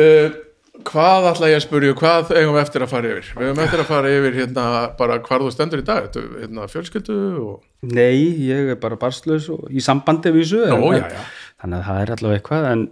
uh, 0.01 0.41
Hvað 0.85 1.25
ætla 1.29 1.47
ég 1.47 1.55
að 1.55 1.63
spurja, 1.63 1.93
hvað 1.95 2.31
eigum 2.35 2.55
við 2.57 2.61
eftir 2.65 2.83
að 2.83 2.89
fara 2.91 3.11
yfir? 3.13 3.27
Við 3.37 3.45
eigum 3.47 3.61
eftir 3.63 3.81
að 3.83 3.87
fara 3.87 4.09
yfir 4.11 4.33
hérna 4.35 4.65
bara 4.99 5.15
hvar 5.23 5.45
þú 5.45 5.51
stendur 5.53 5.79
í 5.79 5.85
dag, 5.87 6.09
hérna 6.41 6.65
fjölskyldu 6.67 7.15
og 7.45 7.93
Nei, 7.95 8.25
ég 8.49 8.73
er 8.73 8.79
bara 8.81 8.97
barslaus 8.99 9.47
og 9.53 9.69
í 9.71 9.83
sambandi 9.85 10.33
við 10.35 10.43
þessu 10.49 10.65
Nó, 10.73 10.89
en, 10.89 10.97
já, 10.99 11.07
já. 11.15 11.23
þannig 11.63 11.79
að 11.79 11.87
það 11.87 12.01
er 12.01 12.11
allavega 12.17 12.41
eitthvað 12.41 12.67
en 12.73 12.83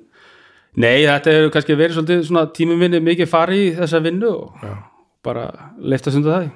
nei, 0.79 0.95
þetta 1.09 1.35
hefur 1.35 1.53
kannski 1.57 1.77
verið 1.81 1.97
svolítið 1.99 2.23
svona 2.29 2.45
tímum 2.55 2.79
minni 2.85 3.03
mikið 3.03 3.31
fari 3.33 3.59
í 3.65 3.69
þessa 3.81 4.01
vinnu 4.07 4.31
og 4.31 4.63
Já. 4.63 4.73
Bara 5.25 5.47
leifta 5.79 6.13
stundu 6.13 6.31
það 6.31 6.49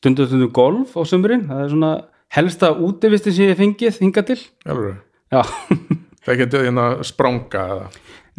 stundu 0.00 0.26
stundu 0.28 0.48
golf 0.54 0.96
á 0.96 1.02
sömurinn 1.08 1.46
það 1.48 1.64
er 1.64 1.72
svona 1.74 1.92
helsta 2.36 2.70
útivistin 2.78 3.34
sem 3.34 3.50
ég 3.50 3.58
fengið 3.58 3.98
hingað 4.04 4.30
til. 4.30 4.38
Alveg, 4.70 5.00
já, 5.34 5.42
það 6.26 6.40
getur 6.44 6.66
hérna 6.68 6.86
spranga 7.06 7.64
eða, 7.74 7.88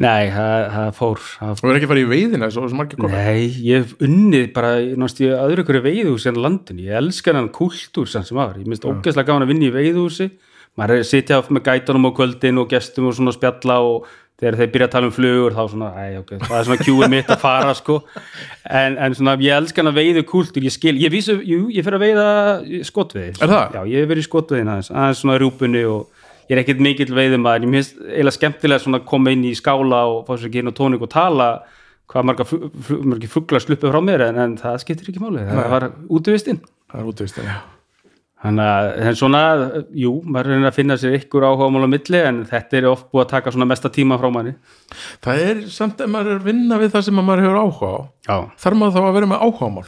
nei, 0.02 0.30
það, 0.32 0.68
það 0.76 0.94
fór 0.98 1.24
það 1.26 1.58
þú 1.58 1.68
verður 1.68 1.80
ekki 1.80 1.88
að 1.88 1.94
fara 1.94 2.04
í 2.04 2.08
veiðina 2.12 2.52
svo 2.54 2.70
komið 2.70 3.18
Nei, 3.18 3.42
ég 3.68 3.84
hef 3.84 4.06
unnið 4.08 4.48
bara 4.56 4.72
náttúrulega 4.80 5.42
öðru 5.48 5.66
ykkur 5.66 5.82
veiðhúsi 5.88 6.32
en 6.32 6.40
landinu, 6.46 6.88
ég 6.88 7.02
elskar 7.02 7.38
hann 7.38 7.52
kultúr 7.54 8.10
sem 8.10 8.26
sem 8.28 8.40
var, 8.40 8.56
ég 8.58 8.70
minnst 8.70 8.88
ógeðslega 8.88 9.28
gaman 9.28 9.46
að 9.46 9.54
vinna 9.54 9.68
í 9.68 9.76
veiðhúsi 9.76 10.32
maður 10.80 10.96
er 10.96 11.04
að 11.04 11.10
sitja 11.10 11.42
með 11.52 11.66
gætunum 11.68 12.08
á 12.08 12.12
kvöldin 12.16 12.62
og 12.62 12.70
gestum 12.72 13.10
og 13.10 13.18
svona 13.18 13.34
spjalla 13.36 13.82
og 13.84 14.08
þegar 14.42 14.58
þeir 14.60 14.72
byrja 14.74 14.88
að 14.88 14.94
tala 14.96 15.08
um 15.10 15.14
flugur 15.16 15.56
þá 15.56 15.62
svona, 15.72 15.90
æ, 15.94 16.06
ok, 16.22 16.32
það 16.42 16.56
er 16.58 16.68
svona 16.68 16.86
kjúið 16.86 17.12
mitt 17.14 17.30
að 17.32 17.42
fara 17.44 17.74
sko, 17.78 17.98
en, 18.82 18.96
en 18.98 19.18
svona 19.18 19.36
ég 19.46 19.58
elskar 19.60 19.86
hann 19.86 19.92
að 19.92 20.00
veiðu 20.02 20.24
kultúr, 20.32 20.66
ég 20.66 20.74
skil, 20.74 20.96
ég 21.02 21.14
vísu 21.14 21.38
jú, 21.46 21.68
ég 21.74 21.86
fyrir 21.86 22.00
að 22.00 22.06
veiða 22.08 22.26
skotveiði 22.90 23.36
Er 23.38 23.54
það? 23.54 23.78
Já, 23.78 23.82
ég 23.94 24.10
verið 24.10 24.26
í 24.26 24.28
skotveiðin 24.28 24.72
aðeins, 24.74 24.90
aðeins 24.96 25.22
svona 25.22 25.38
rjúpunni 25.42 25.84
og 25.90 26.24
ég 26.50 26.56
er 26.58 26.64
ekkert 26.64 26.82
mikill 26.84 27.14
veiðumæður, 27.16 27.68
ég 27.68 27.74
minnst 27.76 28.00
eiginlega 28.02 28.38
skemmtilega 28.40 28.84
svona 28.84 29.02
að 29.04 29.10
koma 29.14 29.36
inn 29.36 29.46
í 29.48 29.54
skála 29.58 30.02
og 30.10 30.24
fá 30.28 30.34
sér 30.42 30.58
inn 30.64 30.74
á 30.74 30.80
tónik 30.82 31.06
og 31.06 31.14
tala 31.14 31.52
hvað 32.12 32.28
marga, 32.28 32.48
fuglar 33.32 33.64
sluppu 33.64 33.92
frá 33.94 34.02
mér 34.04 34.26
en, 34.26 34.42
en 34.42 34.58
það 34.60 34.82
skiptir 34.84 35.14
ekki 35.14 35.22
máli, 35.24 35.46
það 35.48 35.70
var 35.78 35.88
útivistinn 36.10 36.60
Það 36.92 37.06
er 37.06 37.14
útvist, 37.14 37.38
já 37.40 37.62
þannig 38.42 38.70
að 38.72 39.10
svona, 39.20 39.42
jú, 40.02 40.14
maður 40.26 40.50
reynir 40.52 40.70
að 40.72 40.78
finna 40.80 40.98
sér 40.98 41.18
ykkur 41.20 41.46
áhugamál 41.46 41.86
á 41.86 41.94
milli 41.94 42.22
en 42.26 42.42
þetta 42.50 42.80
er 42.80 42.88
oft 42.90 43.08
búið 43.12 43.26
að 43.26 43.30
taka 43.36 43.54
svona 43.54 43.70
mesta 43.70 43.92
tíma 43.94 44.18
frá 44.22 44.32
manni. 44.34 44.56
Það 45.22 45.44
er 45.46 45.62
samt 45.74 46.02
ef 46.02 46.10
maður 46.12 46.36
er 46.36 46.42
að 46.42 46.50
vinna 46.50 46.82
við 46.82 46.94
það 46.96 47.08
sem 47.08 47.22
maður 47.22 47.46
hefur 47.46 47.62
áhuga 47.62 47.92
á 47.92 48.00
Já. 48.28 48.36
þarf 48.66 48.82
maður 48.82 48.98
þá 48.98 49.02
að 49.04 49.16
vera 49.20 49.32
með 49.32 49.46
áhugamál? 49.48 49.86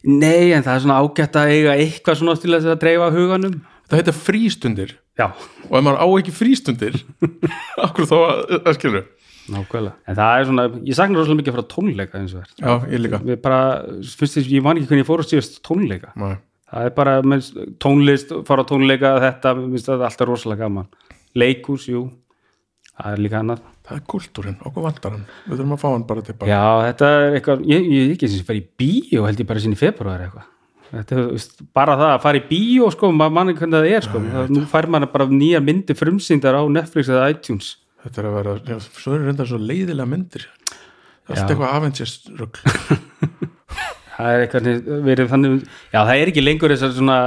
Nei, 0.00 0.52
en 0.56 0.64
það 0.64 0.74
er 0.74 0.84
svona 0.86 1.00
ágætt 1.04 1.36
að 1.36 1.54
eiga 1.54 1.76
eitthvað 1.76 2.20
svona 2.22 2.36
til 2.40 2.56
að 2.56 2.68
dreifa 2.80 3.10
huganum. 3.12 3.56
Það 3.90 4.00
heita 4.00 4.14
frístundir. 4.16 4.92
Já, 5.18 5.26
og 5.68 5.74
ef 5.76 5.82
maður 5.84 5.98
á 6.00 6.06
ekki 6.20 6.32
frístundir 6.32 7.00
okkur 7.84 8.06
þá 8.08 8.16
að, 8.20 8.44
að 8.62 8.76
skilur 8.78 9.08
nákvæmlega. 9.50 9.96
En 10.06 10.18
það 10.18 10.36
er 10.36 10.46
svona, 10.48 10.64
ég 10.86 10.96
saknar 10.96 11.20
rosalega 11.20 11.40
mikið 11.40 11.56
frá 11.56 11.64
tónleika 11.74 12.20
eins 12.20 12.34
og 12.36 12.44
verð 12.44 12.62
Já, 12.62 12.92
ég 12.94 13.02
líka. 13.02 13.20
Við 13.26 13.40
bara, 13.42 13.60
ég 13.98 14.64
man 14.64 14.78
ekki 14.78 14.90
hvernig 14.90 15.04
ég 15.04 15.08
fór 15.08 15.24
að 15.24 15.32
síðast 15.32 15.58
tónleika. 15.66 16.12
Nei. 16.20 16.36
Það 16.70 16.86
er 16.88 16.94
bara 16.96 17.16
minnst, 17.26 17.58
tónlist, 17.82 18.32
fara 18.48 18.64
tónleika 18.68 19.16
þetta, 19.22 19.54
minnst 19.60 19.90
það 19.90 19.98
er 19.98 20.08
alltaf 20.10 20.30
rosalega 20.30 20.66
gaman. 20.66 20.88
Leikús, 21.38 21.88
jú. 21.90 22.06
Það 23.00 23.16
er 23.16 23.22
líka 23.24 23.40
annað. 23.40 23.66
Það 23.88 23.96
er 23.96 24.06
kultúrin, 24.12 24.56
okkur 24.68 24.86
vantar 24.86 25.14
hann. 25.16 25.26
Við 25.48 25.56
þurfum 25.56 25.74
að 25.74 25.82
fá 25.82 25.88
hann 25.90 26.06
bara 26.06 26.24
tilbaka 26.26 26.50
já, 26.50 26.62
þetta 26.86 27.10
er 27.16 27.36
eitthvað, 27.38 27.62
ég, 27.70 27.86
ég 27.96 28.14
ekki 28.14 28.30
sem 28.30 28.46
fer 28.46 28.58
í 28.60 28.64
bíó 28.78 29.24
held 29.26 29.40
ég 29.42 29.48
bara 29.48 29.62
sinni 29.64 29.78
í 29.78 29.80
februar 29.80 30.22
eitthvað. 30.26 30.48
Þetta 30.90 31.24
veist, 31.30 31.60
bara 31.74 31.96
það 31.98 32.12
að 32.12 32.22
fara 32.26 32.40
í 32.40 32.44
bíó 32.50 32.90
sko, 32.94 33.10
maður 33.14 33.34
manni 33.38 33.56
hvernig 33.58 33.78
það 33.78 33.96
er 33.96 34.06
sko. 34.06 34.22
Það, 34.26 34.52
nú 34.54 34.62
fær 34.70 34.88
maður 34.90 35.12
bara 35.14 35.26
nýja 35.32 35.62
myndi 35.64 35.96
frumsýndar 35.98 36.58
á 36.58 36.62
Netflix 36.70 37.10
eða 37.10 37.28
iTunes. 37.34 37.72
Þetta 38.04 38.22
er 38.22 38.28
að 38.30 38.36
vera, 38.38 38.54
já, 38.68 38.78
svo 39.00 39.14
eru 39.16 39.28
reyndar 39.28 39.50
svo 39.50 39.58
leiðilega 39.62 40.10
myndir. 40.10 40.46
Já. 41.30 41.44
allt 41.44 41.52
eitthvað 41.52 41.74
Avengers 41.78 42.14
rugl 42.38 42.58
það 44.20 44.36
er 44.36 44.44
eitthvað 44.46 45.00
verið 45.08 45.32
þannig 45.32 45.56
já, 45.64 45.98
það 46.00 46.14
er 46.20 46.30
ekki 46.32 46.44
lengur 46.44 46.74
þess 46.74 46.86
að 46.88 46.96
svona 47.00 47.18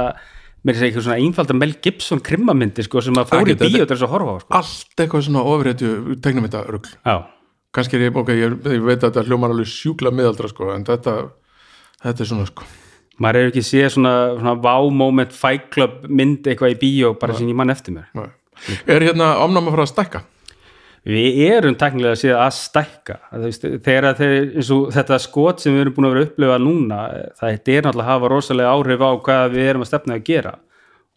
mér 0.64 0.78
er 0.78 0.86
eitthvað 0.88 1.06
svona 1.08 1.18
einfalda 1.20 1.56
Mel 1.60 1.74
Gibson 1.84 2.22
krimmamyndi 2.24 2.84
sko, 2.86 3.02
sem 3.04 3.18
að 3.20 3.28
fór 3.32 3.42
í 3.44 3.52
Ekki, 3.52 3.58
þetta- 3.60 3.72
bíó 3.74 3.84
til 3.86 3.96
þess 3.96 4.06
að 4.06 4.12
horfa 4.14 4.32
á 4.32 4.38
sko. 4.40 4.54
Allt 4.60 5.02
eitthvað 5.04 5.26
svona 5.26 5.42
ofréttu 5.44 5.90
rugl 6.72 6.94
já, 7.04 7.16
Kannski 7.74 7.96
er 7.98 8.04
ég, 8.06 8.16
ok, 8.16 8.28
ég, 8.38 8.52
ég 8.70 8.82
veit 8.86 9.02
að 9.02 9.10
þetta 9.10 9.24
hljómar 9.26 9.50
alveg 9.50 9.66
sjúkla 9.66 10.12
miðaldra 10.14 10.48
sko, 10.48 10.70
en 10.76 10.84
þetta 10.86 11.14
þetta 12.04 12.20
er 12.22 12.30
svona 12.30 12.46
sko 12.46 12.64
maður 13.18 13.36
er 13.40 13.50
ekki 13.50 13.62
séð 13.62 13.88
svona, 13.94 14.12
svona 14.38 14.54
wow 14.62 14.88
moment 14.90 15.32
fight 15.34 15.68
club 15.74 16.04
mynd 16.08 16.46
eitthvað 16.46 16.74
í 16.74 16.78
bíó 16.80 17.12
bara 17.18 17.34
sem 17.34 17.46
ég 17.50 17.54
mann 17.58 17.70
eftir 17.70 17.94
mér 17.94 18.08
Nei. 18.14 18.30
Er 18.86 19.02
hérna 19.02 19.34
omnáma 19.42 19.70
að 19.70 19.74
fara 19.74 19.84
að 19.86 19.92
stækka? 19.92 20.20
Við 21.04 21.40
erum 21.50 21.76
teknilega 21.78 22.16
séð 22.16 22.38
að 22.40 22.52
stækka. 22.56 23.16
Þegar 23.84 24.08
þetta 24.16 25.18
skot 25.20 25.62
sem 25.62 25.74
við 25.74 25.84
erum 25.84 25.96
búin 25.96 26.08
að 26.08 26.14
vera 26.14 26.28
upplifa 26.28 26.58
núna 26.62 27.00
það 27.40 27.54
er 27.54 27.86
náttúrulega 27.86 28.04
að 28.04 28.10
hafa 28.12 28.30
rosalega 28.32 28.74
áhrif 28.74 29.04
á 29.04 29.10
hvað 29.26 29.56
við 29.56 29.70
erum 29.72 29.84
að 29.84 29.90
stefna 29.90 30.18
að 30.18 30.28
gera. 30.30 30.54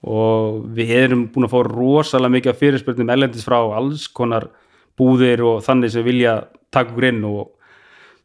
Og 0.08 0.64
við 0.78 0.96
erum 1.00 1.28
búin 1.34 1.48
að 1.48 1.54
fá 1.56 1.60
rosalega 1.72 2.36
mikið 2.36 2.60
fyrirspurnum 2.62 3.14
ellendis 3.16 3.48
frá 3.48 3.60
alls 3.62 4.08
konar 4.12 4.50
búðir 4.98 5.44
og 5.46 5.62
þannig 5.66 5.94
sem 5.94 6.06
vilja 6.06 6.40
taka 6.74 6.92
okkur 6.92 7.08
inn 7.12 7.24
og 7.28 7.54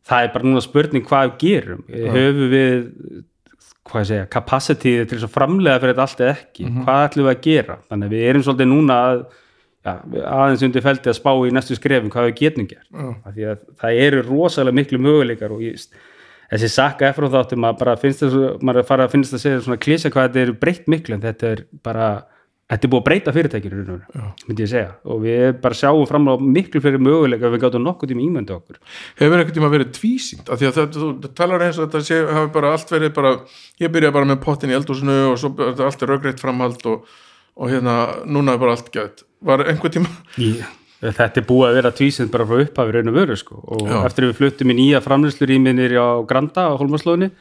það 0.09 0.24
er 0.24 0.32
bara 0.34 0.48
núna 0.48 0.64
spurning 0.64 1.06
hvað 1.06 1.28
við 1.28 1.39
gerum. 1.44 1.84
Höfum 1.89 2.51
við 2.52 2.74
hvað 3.86 4.02
ég 4.02 4.09
segja, 4.10 4.26
capacity 4.30 4.93
til 5.10 5.18
að 5.18 5.32
framlega 5.34 5.80
fyrir 5.82 5.94
þetta 5.94 6.05
allt 6.06 6.20
eða 6.22 6.34
ekki, 6.36 6.66
hvað 6.82 7.06
ætlum 7.06 7.26
við 7.26 7.32
að 7.32 7.40
gera? 7.47 7.78
Þannig 7.90 8.09
að 8.09 8.14
við 8.14 8.26
erum 8.30 8.44
svolítið 8.47 8.68
núna 8.70 8.98
að 9.06 9.24
já, 9.82 9.92
aðeins 10.22 10.64
undir 10.66 10.84
feldi 10.84 11.10
að 11.12 11.18
spá 11.18 11.30
í 11.34 11.52
næstu 11.54 11.76
skrefum 11.78 12.10
hvað 12.12 12.30
við 12.30 12.40
getum 12.40 12.68
gert. 12.70 12.88
Að 13.26 13.40
það 13.82 14.02
eru 14.06 14.24
rosalega 14.26 14.78
miklu 14.78 15.00
möguleikar 15.02 15.54
og 15.54 15.62
ég, 15.64 15.86
þessi 16.52 16.72
sakka 16.72 17.09
eftir 17.10 17.28
á 17.28 17.34
þáttum 17.38 17.68
að 17.68 17.80
bara 17.80 17.96
finnst 18.00 18.24
þess 18.24 18.42
að 18.60 18.84
fara 18.88 19.09
að 19.09 19.16
finnst 19.16 19.38
að 19.38 19.44
segja 19.46 19.64
svona 19.64 19.82
klísa 19.82 20.12
hvað 20.12 20.28
þetta 20.28 20.44
er 20.46 20.54
breytt 20.64 20.92
miklu 20.92 21.18
en 21.18 21.24
þetta 21.24 21.50
er 21.56 21.64
bara 21.82 22.12
þetta 22.72 22.86
er 22.86 22.92
búið 22.92 23.00
að 23.02 23.06
breyta 23.09 23.32
og 23.32 23.36
veru, 23.36 23.96
myndi 24.46 24.64
ég 24.64 24.70
segja. 24.70 24.92
Og 25.04 25.18
við 25.24 25.42
bara 25.60 25.76
sjáum 25.76 26.06
fram 26.09 26.30
á 26.32 26.34
miklu 26.40 26.80
fyrir 26.84 27.02
möguleika 27.02 27.50
við 27.52 27.64
gátum 27.66 27.84
nokkuð 27.84 28.12
tíma 28.12 28.24
ímyndu 28.24 28.54
okkur. 28.56 28.78
Hefur 29.18 29.42
ekkert 29.42 29.59
tíma 29.59 29.70
verið 29.72 29.90
tvísýnt? 29.98 30.48
Af 30.48 30.60
því 30.60 30.70
að 30.70 30.78
þetta, 30.78 31.02
þú 31.02 31.32
talar 31.36 31.66
eins 31.66 31.80
og 31.80 31.90
þetta 31.90 32.00
sé, 32.06 32.20
hafi 32.38 32.52
bara 32.54 32.72
allt 32.72 32.94
verið 32.94 33.12
bara, 33.18 33.34
ég 33.82 33.92
byrjaði 33.92 34.16
bara 34.16 34.30
með 34.30 34.40
pottin 34.46 34.72
í 34.72 34.78
eldúsinu 34.78 35.18
og 35.32 35.36
svo 35.42 35.52
og, 37.57 37.70
hérna, 37.70 37.97
núna 38.27 38.55
er 38.55 38.62
bara 38.62 38.77
allt 38.77 38.93
gætt. 38.95 39.24
Var 39.43 39.65
einhver 39.73 39.93
tíma? 39.93 40.11
Í, 40.39 40.53
þetta 41.03 41.43
er 41.43 41.47
búið 41.49 41.69
að 41.69 41.79
vera 41.81 41.95
tvísind 41.99 42.31
bara 42.33 42.47
frá 42.47 42.62
upphafi 42.62 42.95
raun 42.95 43.11
og 43.11 43.16
veru 43.16 43.37
sko. 43.37 43.59
og 43.62 43.89
Já. 43.91 43.99
eftir 44.07 44.29
við 44.29 44.39
fluttum 44.39 44.70
í 44.70 44.79
nýja 44.79 45.03
framlýslurýminir 45.03 45.97
á 45.99 46.23
Granda 46.29 46.69
á 46.70 46.79
Holmarslóðinni 46.79 47.33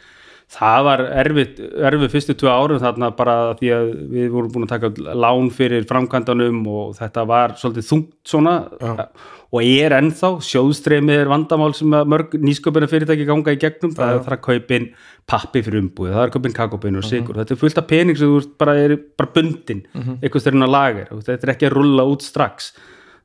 það 0.51 0.85
var 0.87 1.03
erfitt, 1.23 1.59
erfitt 1.89 2.13
fyrstu 2.15 2.35
tvö 2.39 2.51
árum 2.51 2.81
þarna 2.81 3.11
bara 3.15 3.35
því 3.59 3.69
að 3.75 3.91
við 4.11 4.31
vorum 4.33 4.53
búin 4.53 4.67
að 4.67 4.73
taka 4.73 5.13
lán 5.23 5.51
fyrir 5.55 5.85
framkvæmdanum 5.89 6.63
og 6.71 6.97
þetta 6.97 7.23
var 7.29 7.55
svolítið 7.59 7.87
þungt 7.91 8.33
svona. 8.33 8.55
Já. 8.81 9.07
og 9.51 9.65
er 9.67 9.91
ennþá, 9.97 10.29
sjóðstreymi 10.47 11.11
er 11.11 11.27
vandamál 11.27 11.73
sem 11.75 11.91
mörg 11.91 12.37
nýsköpuna 12.39 12.87
fyrirtæki 12.87 13.25
ganga 13.27 13.51
í 13.51 13.59
gegnum, 13.59 13.91
það 13.97 14.13
er 14.13 14.21
það 14.23 14.35
að 14.37 14.45
kaupin 14.45 14.85
pappi 15.27 15.63
fyrir 15.65 15.81
umbúið, 15.81 16.13
það 16.15 16.23
er 16.23 16.31
kaupin 16.35 16.55
kakopin 16.55 16.99
og 17.01 17.03
sigur, 17.03 17.35
þetta 17.41 17.57
er 17.57 17.59
fullt 17.59 17.81
af 17.81 17.89
pening 17.89 18.19
sem 18.19 18.31
þú 18.31 18.39
bara, 18.63 18.77
er 18.79 18.95
bara 18.95 19.33
bundin, 19.35 19.83
mm 19.91 20.01
-hmm. 20.01 20.21
einhvers 20.23 20.47
þeirinn 20.47 20.67
á 20.67 20.69
lager. 20.71 21.11
Þetta 21.11 21.47
er 21.47 21.53
ekki 21.55 21.67
að 21.67 21.75
rulla 21.75 22.07
út 22.07 22.23
strax 22.23 22.71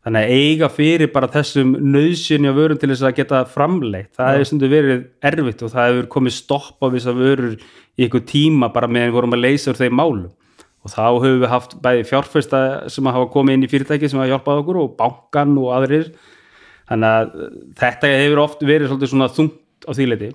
þannig 0.06 0.22
að 0.22 0.34
eiga 0.38 0.68
fyrir 0.70 1.10
bara 1.10 1.28
þessum 1.34 1.74
nöðsynja 1.82 2.54
vörum 2.54 2.78
til 2.78 2.92
þess 2.92 3.04
að 3.08 3.16
geta 3.18 3.42
framleitt 3.50 4.12
það 4.14 4.32
hefur 4.36 4.48
stundu 4.50 4.70
verið 4.70 5.02
erfitt 5.26 5.64
og 5.66 5.72
það 5.74 5.90
hefur 5.90 6.08
komið 6.14 6.36
stopp 6.36 6.78
á 6.78 6.86
þess 6.94 7.10
að 7.10 7.22
vörur 7.24 7.56
í 7.56 8.06
einhver 8.06 8.24
tíma 8.28 8.70
bara 8.70 8.90
meðan 8.90 9.10
við 9.10 9.18
vorum 9.18 9.36
að 9.36 9.44
leysa 9.44 9.72
úr 9.72 9.80
þeim 9.80 9.98
málum. 9.98 10.32
Og 10.86 10.92
þá 10.92 11.02
höfum 11.08 11.40
við 11.42 11.50
haft 11.50 11.76
bæði 11.82 12.06
fjárfesta 12.06 12.58
sem 12.94 13.08
hafa 13.10 13.26
komið 13.32 13.56
inn 13.56 13.66
í 13.66 13.70
fyrirtæki 13.72 14.10
sem 14.12 14.20
hafa 14.22 14.30
hjálpað 14.30 14.60
okkur 14.62 14.80
og 14.84 14.92
bankan 15.00 15.56
og 15.58 15.72
aðrir. 15.74 16.12
Þannig 16.86 17.14
að 17.16 17.32
þetta 17.80 18.10
hefur 18.12 18.42
oft 18.44 18.62
verið 18.62 18.92
svolítið 18.92 19.10
svona 19.10 19.32
þungt 19.34 19.88
á 19.88 19.90
þýleiti 19.96 20.30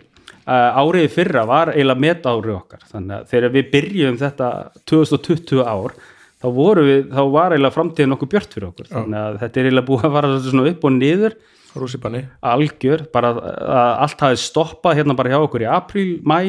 áriði 0.46 1.10
fyrra 1.12 1.44
var 1.46 1.72
eiginlega 1.76 2.02
meta 2.02 2.34
árið 2.34 2.56
okkar 2.56 2.82
þannig 2.90 3.16
að 3.18 3.28
þegar 3.32 3.54
við 3.54 3.68
byrjum 3.72 4.18
þetta 4.18 4.48
2020 4.90 5.62
ár 5.62 5.94
þá 6.42 6.48
voru 6.58 6.84
við, 6.88 7.02
þá 7.14 7.24
var 7.36 7.56
eiginlega 7.56 7.76
framtíðin 7.78 8.14
nokkuð 8.16 8.32
björt 8.34 8.56
fyrir 8.56 8.68
okkur, 8.72 8.90
þannig 8.92 9.22
að 9.22 9.40
þetta 9.44 9.62
er 9.62 9.70
eiginlega 9.70 9.90
búið 9.90 10.06
að 10.08 10.16
fara 10.18 10.32
svona 10.48 10.68
upp 10.72 10.86
og 10.88 10.96
niður. 10.98 11.40
Rússipanni. 11.72 12.22
Algjör, 12.52 13.06
bara 13.14 13.32
að 13.32 13.92
allt 14.04 14.24
hafi 14.26 14.40
stoppað 14.42 14.98
hérna 15.00 15.16
bara 15.16 15.32
hjá 15.32 15.40
okkur 15.40 15.64
í 15.64 15.70
apríl, 15.72 16.08
mæ 16.28 16.40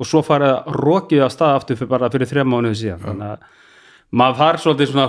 og 0.00 0.08
svo 0.08 0.22
farið 0.24 0.54
að 0.54 0.78
rokið 0.80 1.24
á 1.26 1.28
stað 1.30 1.56
aftur 1.58 1.78
fyrir 1.78 1.90
bara 1.92 2.10
fyrir 2.12 2.30
þrjá 2.30 2.46
mánuðu 2.48 2.78
síðan. 2.80 3.02
Þannig 3.04 3.32
að 3.34 3.42
maður 4.22 4.38
far 4.40 4.60
svolítið 4.62 4.92
svona 4.92 5.08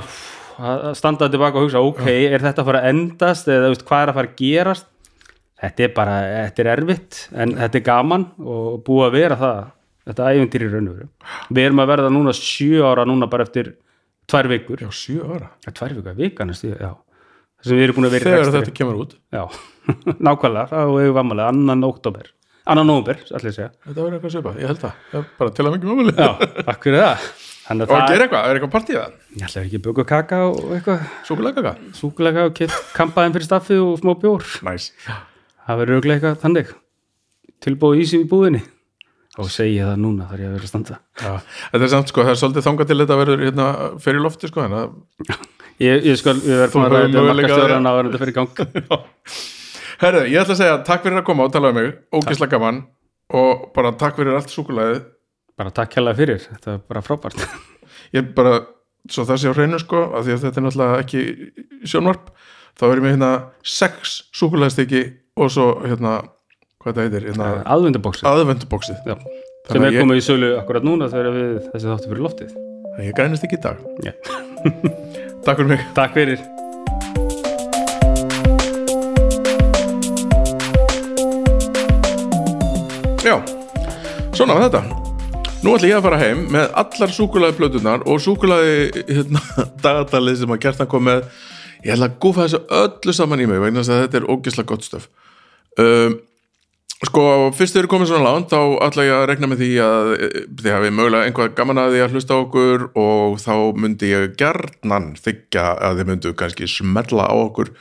að 0.63 0.89
standa 0.99 1.29
tilbaka 1.31 1.59
og 1.59 1.65
hugsa 1.65 1.83
ok, 1.83 2.03
er 2.11 2.43
þetta 2.43 2.61
að 2.61 2.67
fara 2.69 2.81
að 2.83 2.89
endast 2.91 3.47
eða 3.49 3.71
veist, 3.71 3.85
hvað 3.87 4.03
er 4.03 4.11
að 4.11 4.19
fara 4.19 4.29
að 4.29 4.35
gerast? 4.41 4.89
Þetta 5.63 5.85
er 5.85 5.93
bara, 5.95 6.17
þetta 6.33 6.63
er 6.63 6.69
erfitt 6.73 7.21
en 7.39 7.55
þetta 7.55 7.79
er 7.79 7.85
gaman 7.87 8.27
og 8.43 8.83
búið 8.83 9.05
að 9.07 9.15
vera 9.15 9.39
það 9.39 9.61
þetta 10.03 10.31
æfintýr 10.35 10.65
í 10.65 10.69
raun 10.73 10.89
og 10.91 10.97
veru. 10.97 11.09
Við 11.49 11.67
erum 11.69 11.81
að 11.83 11.91
verða 11.93 12.11
núna 12.11 12.35
sjö 12.35 12.83
ára 12.83 13.07
núna 13.07 13.29
bara 13.31 13.47
eftir 13.47 13.71
tvær 14.31 14.49
vikur. 14.51 14.83
Já, 14.83 14.89
sjö 14.93 15.25
ára. 15.27 15.49
Ja, 15.65 15.73
tvær 15.75 15.95
vikur, 15.97 16.15
vikanast 16.19 16.67
já. 16.67 16.91
Þess 17.63 17.71
að 17.71 17.79
við 17.79 17.85
erum 17.87 17.97
búin 17.99 18.07
að 18.09 18.15
vera 18.17 18.23
í 18.23 18.33
Þegar 18.33 18.53
þetta 18.57 18.75
kemur 18.75 18.97
út. 18.99 19.13
Já, 19.31 19.43
nákvæmlega, 20.27 20.65
þá 20.67 20.77
hefur 20.81 20.97
við 20.99 21.13
vamalega 21.15 21.53
annan 21.53 21.85
oktober, 21.87 22.29
annan 22.67 22.89
nóvember 22.89 23.21
allir 23.37 23.55
segja, 23.55 23.69
Þetta 23.85 23.97
verður 23.99 24.17
eitthvað 24.17 24.33
svipað, 24.35 24.59
ég 24.59 24.71
held 24.71 24.81
það 24.83 25.17
er 25.19 25.25
Bara 25.39 25.53
til 25.55 25.65
að 25.65 25.75
mikið 25.77 25.91
möguleg 25.91 26.19
já, 26.19 26.29
takk 26.67 26.87
fyrir 26.87 27.03
það. 27.03 27.25
Þannig 27.63 27.87
Og 27.87 27.95
að 27.95 28.01
að 28.03 28.11
gera 28.11 28.25
eitthvað, 28.27 28.47
er 28.49 28.59
eitthvað 28.59 28.73
partíða 28.73 29.03
ég 29.33 29.45
ætla 29.47 29.63
ekki 29.63 29.79
að 29.79 29.85
böku 29.87 30.05
kaka 30.07 30.39
og 30.49 30.73
eitthvað, 30.75 31.05
Súkulega 31.27 31.73
súkulega 31.95 32.45
og 32.49 32.55
kitt 32.59 32.75
kampaðin 32.97 33.35
fyrir 33.37 33.47
staffi 33.47 33.79
og 33.79 33.93
smá 34.01 34.11
bjór. 34.19 34.47
Næs 34.67 34.89
það 35.63 35.79
verður 35.79 35.99
auðvitað 35.99 36.15
eitthvað 36.17 36.41
þannig. 36.43 36.73
Tilbúið 37.63 38.03
ísi 38.03 38.19
í 38.19 38.27
búðinni 38.27 38.63
og 39.39 39.49
segi 39.49 39.77
ég 39.79 39.89
það 39.89 40.01
núna 40.03 40.27
þar 40.29 40.43
ég 40.43 40.49
að 40.49 40.55
vera 40.57 40.67
að 40.67 40.71
standa. 40.71 40.99
Já, 41.21 41.31
þetta 41.71 41.87
er 41.87 41.93
samt 41.95 42.13
sko, 42.13 42.25
það 42.25 42.33
er 42.33 42.41
svolítið 42.41 42.67
þangað 42.67 42.91
til 42.91 42.99
þetta 43.01 43.19
verður 43.21 43.45
hérna 43.47 43.69
fyrir 44.03 44.23
lofti 44.23 44.51
sko, 44.51 44.67
að 44.67 44.83
ég, 45.81 46.05
ég 46.05 46.11
ég 46.13 46.27
verður 46.27 46.73
Þú 46.73 46.77
búin 46.77 46.85
að 46.85 46.97
ræða 46.97 47.15
möguleika 47.17 47.57
á 47.57 47.91
að 47.93 48.03
þetta 48.03 48.21
fyrir 48.23 48.37
gang. 48.37 48.61
Herðu, 50.03 50.27
ég 50.27 50.43
ætla 50.43 50.53
að 50.57 50.61
segja 50.61 50.77
takk 50.85 51.07
fyrir 51.07 51.21
að 51.21 51.27
koma 51.31 51.47
og 51.47 51.55
tala 51.55 51.73
um 51.73 51.79
mig, 51.79 51.89
ógislega 52.13 52.57
gaman. 52.57 52.83
Og 53.33 53.67
bara 53.73 53.93
takk 53.97 54.19
fyrir 54.19 54.37
allt 54.37 54.51
súkulæðið 54.53 55.01
bara 55.59 55.73
takk 55.73 55.97
hella 55.99 56.13
fyrir, 56.17 56.41
þetta 56.41 56.71
var 56.75 56.83
bara 56.89 57.03
frábært. 57.05 57.43
Ég 58.15 58.33
bara, 58.37 58.59
svo 59.09 59.25
það 59.29 59.41
sé 59.41 59.51
á 59.51 59.57
hreinu 59.57 59.79
sko 59.81 60.03
af 60.17 60.25
því 60.25 60.35
að 60.35 60.45
þetta 60.45 60.61
er 60.61 60.65
náttúrulega 60.67 61.01
ekki 61.03 61.89
sjónvarp, 61.89 62.31
þá 62.79 62.85
erum 62.89 63.07
við 63.07 63.15
hérna 63.15 63.31
sex 63.75 64.15
súkulæðstykki 64.37 65.03
og 65.41 65.51
svo 65.53 65.67
hérna, 65.83 66.15
hvað 66.83 66.91
þetta 66.99 67.05
heitir? 67.07 67.27
Hérna, 67.31 67.49
aðvendabóksið 67.75 68.29
aðvenduboksið 68.33 69.07
Já, 69.07 69.15
Þannig 69.15 69.73
sem 69.77 69.87
er 69.87 69.93
ég- 69.95 70.03
komið 70.03 70.19
í 70.21 70.25
sölu 70.27 70.51
akkurat 70.59 70.87
núna 70.87 71.09
þegar 71.13 71.37
við 71.37 71.53
þessi 71.71 71.91
þáttu 71.91 72.11
fyrir 72.11 72.25
loftið. 72.27 72.57
Ég 73.03 73.15
grænist 73.17 73.47
ekki 73.47 73.57
í 73.57 73.63
dag. 73.63 73.79
Takk 75.47 75.57
fyrir 75.63 75.71
mig. 75.73 75.87
Takk 75.97 76.13
fyrir. 76.19 76.43
Já, 83.23 83.37
svona 84.35 84.57
var 84.57 84.65
þetta. 84.67 84.81
Nú 85.63 85.73
ætla 85.77 85.87
ég 85.87 85.95
að 85.97 86.03
fara 86.05 86.17
heim 86.19 86.41
með 86.51 86.73
allar 86.81 87.11
súkulaði 87.15 87.55
plötunar 87.55 88.01
og 88.09 88.19
súkulaði 88.19 89.03
hérna, 89.07 89.39
dagatalið 89.85 90.41
sem 90.41 90.51
að 90.55 90.61
kertan 90.65 90.89
kom 90.91 91.05
með. 91.07 91.23
Ég 91.85 91.95
ætla 91.95 92.09
að 92.11 92.17
gúfa 92.23 92.47
þessu 92.47 92.59
öllu 92.81 93.15
saman 93.15 93.43
í 93.43 93.47
mig 93.47 93.61
vegna 93.63 93.83
þess 93.83 93.93
að 93.95 94.01
þetta 94.05 94.19
er 94.21 94.27
ógislega 94.33 94.69
gott 94.73 94.85
stöf 94.87 95.07
um, 95.79 96.13
Sko, 97.03 97.23
fyrst 97.51 97.75
þeir 97.75 97.83
eru 97.83 97.89
komin 97.91 98.07
svona 98.07 98.29
langt 98.31 98.53
þá 98.53 98.77
ætla 98.85 99.03
ég 99.03 99.17
að 99.17 99.25
regna 99.27 99.47
með 99.51 99.63
því 99.63 99.71
að 99.83 100.11
eh, 100.13 100.35
þið 100.61 100.69
hafið 100.71 100.93
mögulega 100.95 101.27
einhvað 101.27 101.55
gaman 101.57 101.81
að 101.81 101.95
því 101.95 102.03
að 102.03 102.13
hlusta 102.15 102.37
okkur 102.39 102.85
og 103.01 103.35
þá 103.43 103.55
myndi 103.83 104.11
ég 104.13 104.37
gjarnan 104.39 105.09
þykja 105.19 105.65
að 105.83 105.99
þið 105.99 106.09
myndu 106.11 106.33
kannski 106.39 106.69
smetla 106.71 107.25
á 107.27 107.35
okkur 107.35 107.73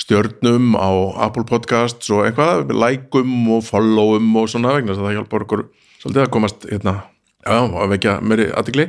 stjörnum 0.00 0.74
á 0.74 0.90
Apple 1.28 1.46
Podcasts 1.46 2.10
og 2.10 2.24
eitthvað, 2.26 2.72
likeum 2.74 3.34
og 3.54 3.62
followum 3.68 4.34
og 4.40 4.50
svona 4.50 4.74
vegna 4.74 4.96
það 4.98 5.20
hjálpar 5.20 5.46
okkur 5.46 5.64
svolítið 6.00 6.24
að 6.24 6.32
komast 6.34 6.66
hérna, 6.66 6.96
já, 7.46 7.58
að 7.62 7.94
vekja 7.94 8.16
meiri 8.26 8.48
aðtikli 8.58 8.88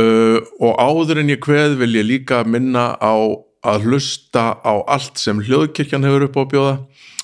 uh, 0.00 0.38
og 0.56 0.80
áður 0.80 1.20
en 1.20 1.34
ég 1.34 1.42
kveð 1.44 1.76
vil 1.82 1.92
ég 2.00 2.08
líka 2.08 2.40
minna 2.48 2.94
á 2.96 3.12
að 3.60 3.90
hlusta 3.90 4.54
á 4.64 4.72
allt 4.88 5.20
sem 5.20 5.44
hljóðkirkjan 5.44 6.08
hefur 6.08 6.30
upp 6.30 6.40
á 6.40 6.44
bjóða 6.54 6.74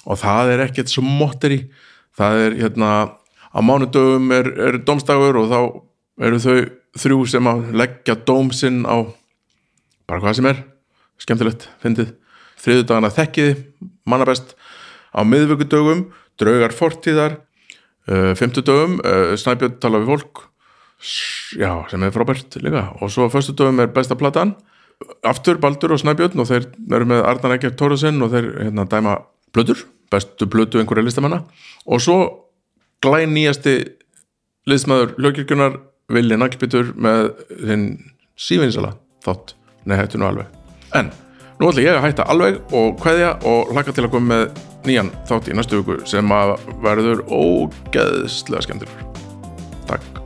og 0.07 0.21
það 0.23 0.53
er 0.55 0.65
ekkert 0.67 0.93
svo 0.93 1.05
motteri. 1.05 1.65
Það 2.17 2.43
er 2.45 2.59
hérna 2.63 2.91
á 3.53 3.59
mánudögum 3.65 4.31
er, 4.37 4.49
er 4.69 4.81
dómstagur 4.87 5.39
og 5.43 5.51
þá 5.51 5.61
eru 6.27 6.41
þau 6.41 6.57
þrjú 6.97 7.25
sem 7.29 7.51
að 7.51 7.65
leggja 7.77 8.17
dóm 8.29 8.53
sinn 8.55 8.85
á 8.89 9.05
bara 10.07 10.23
hvað 10.23 10.39
sem 10.39 10.49
er 10.53 10.63
skemmtilegt, 11.21 11.69
fyndið. 11.83 12.15
Þriðudagana 12.63 13.13
þekkiði, 13.13 13.57
mannabest. 14.09 14.55
Á 15.13 15.21
miðvöggudögum, 15.27 16.07
draugar 16.41 16.75
fortíðar. 16.77 17.41
Uh, 18.07 18.33
fimmtudögum 18.39 19.01
uh, 19.03 19.35
Snæbjörn 19.35 19.81
tala 19.83 19.99
við 19.99 20.13
fólk 20.13 20.45
já, 21.59 21.71
sem 21.91 22.05
er 22.07 22.15
frábært 22.15 22.57
líka. 22.63 22.87
Og 23.01 23.11
svo 23.13 23.27
á 23.27 23.35
föstudögum 23.35 23.83
er 23.83 23.91
besta 23.93 24.17
platan. 24.19 24.55
Aftur 25.27 25.59
Baldur 25.61 25.97
og 25.97 26.01
Snæbjörn 26.01 26.41
og 26.41 26.49
þeir 26.49 26.69
eru 26.97 27.09
með 27.11 27.25
Arnar 27.27 27.57
Ekkert 27.57 27.77
Tóruðsinn 27.81 28.23
og 28.25 28.33
þeir 28.33 28.53
hérna 28.63 28.87
dæma 28.89 29.19
blöður, 29.53 29.83
bestu 30.13 30.49
blödu 30.51 30.81
einhverja 30.81 31.07
listamanna. 31.07 31.43
Og 31.87 32.03
svo 32.03 32.19
glæn 33.05 33.35
nýjasti 33.35 33.77
liðsmaður 34.71 35.15
hljókirkjunar 35.21 35.79
Vili 36.13 36.39
Naglbyttur 36.39 36.93
með 37.03 37.33
þinn 37.51 37.87
sífinsala 38.39 38.95
þátt, 39.27 39.57
nei 39.87 39.97
hættu 39.99 40.21
nú 40.21 40.29
alveg. 40.29 40.51
En 40.95 41.11
nú 41.59 41.71
ætla 41.71 41.87
ég 41.87 41.99
að 41.99 42.05
hætta 42.07 42.29
alveg 42.31 42.61
og 42.77 43.01
kveðja 43.03 43.33
og 43.49 43.73
hlaka 43.75 43.95
til 43.97 44.07
að 44.07 44.13
koma 44.15 44.35
með 44.35 44.61
nýjan 44.87 45.11
þátt 45.27 45.51
í 45.51 45.57
næstu 45.59 45.83
viku 45.83 45.99
sem 46.07 46.37
að 46.37 46.55
verður 46.85 47.25
ógeðslega 47.27 48.69
skemmtilegur. 48.69 49.11
Takk 49.91 50.26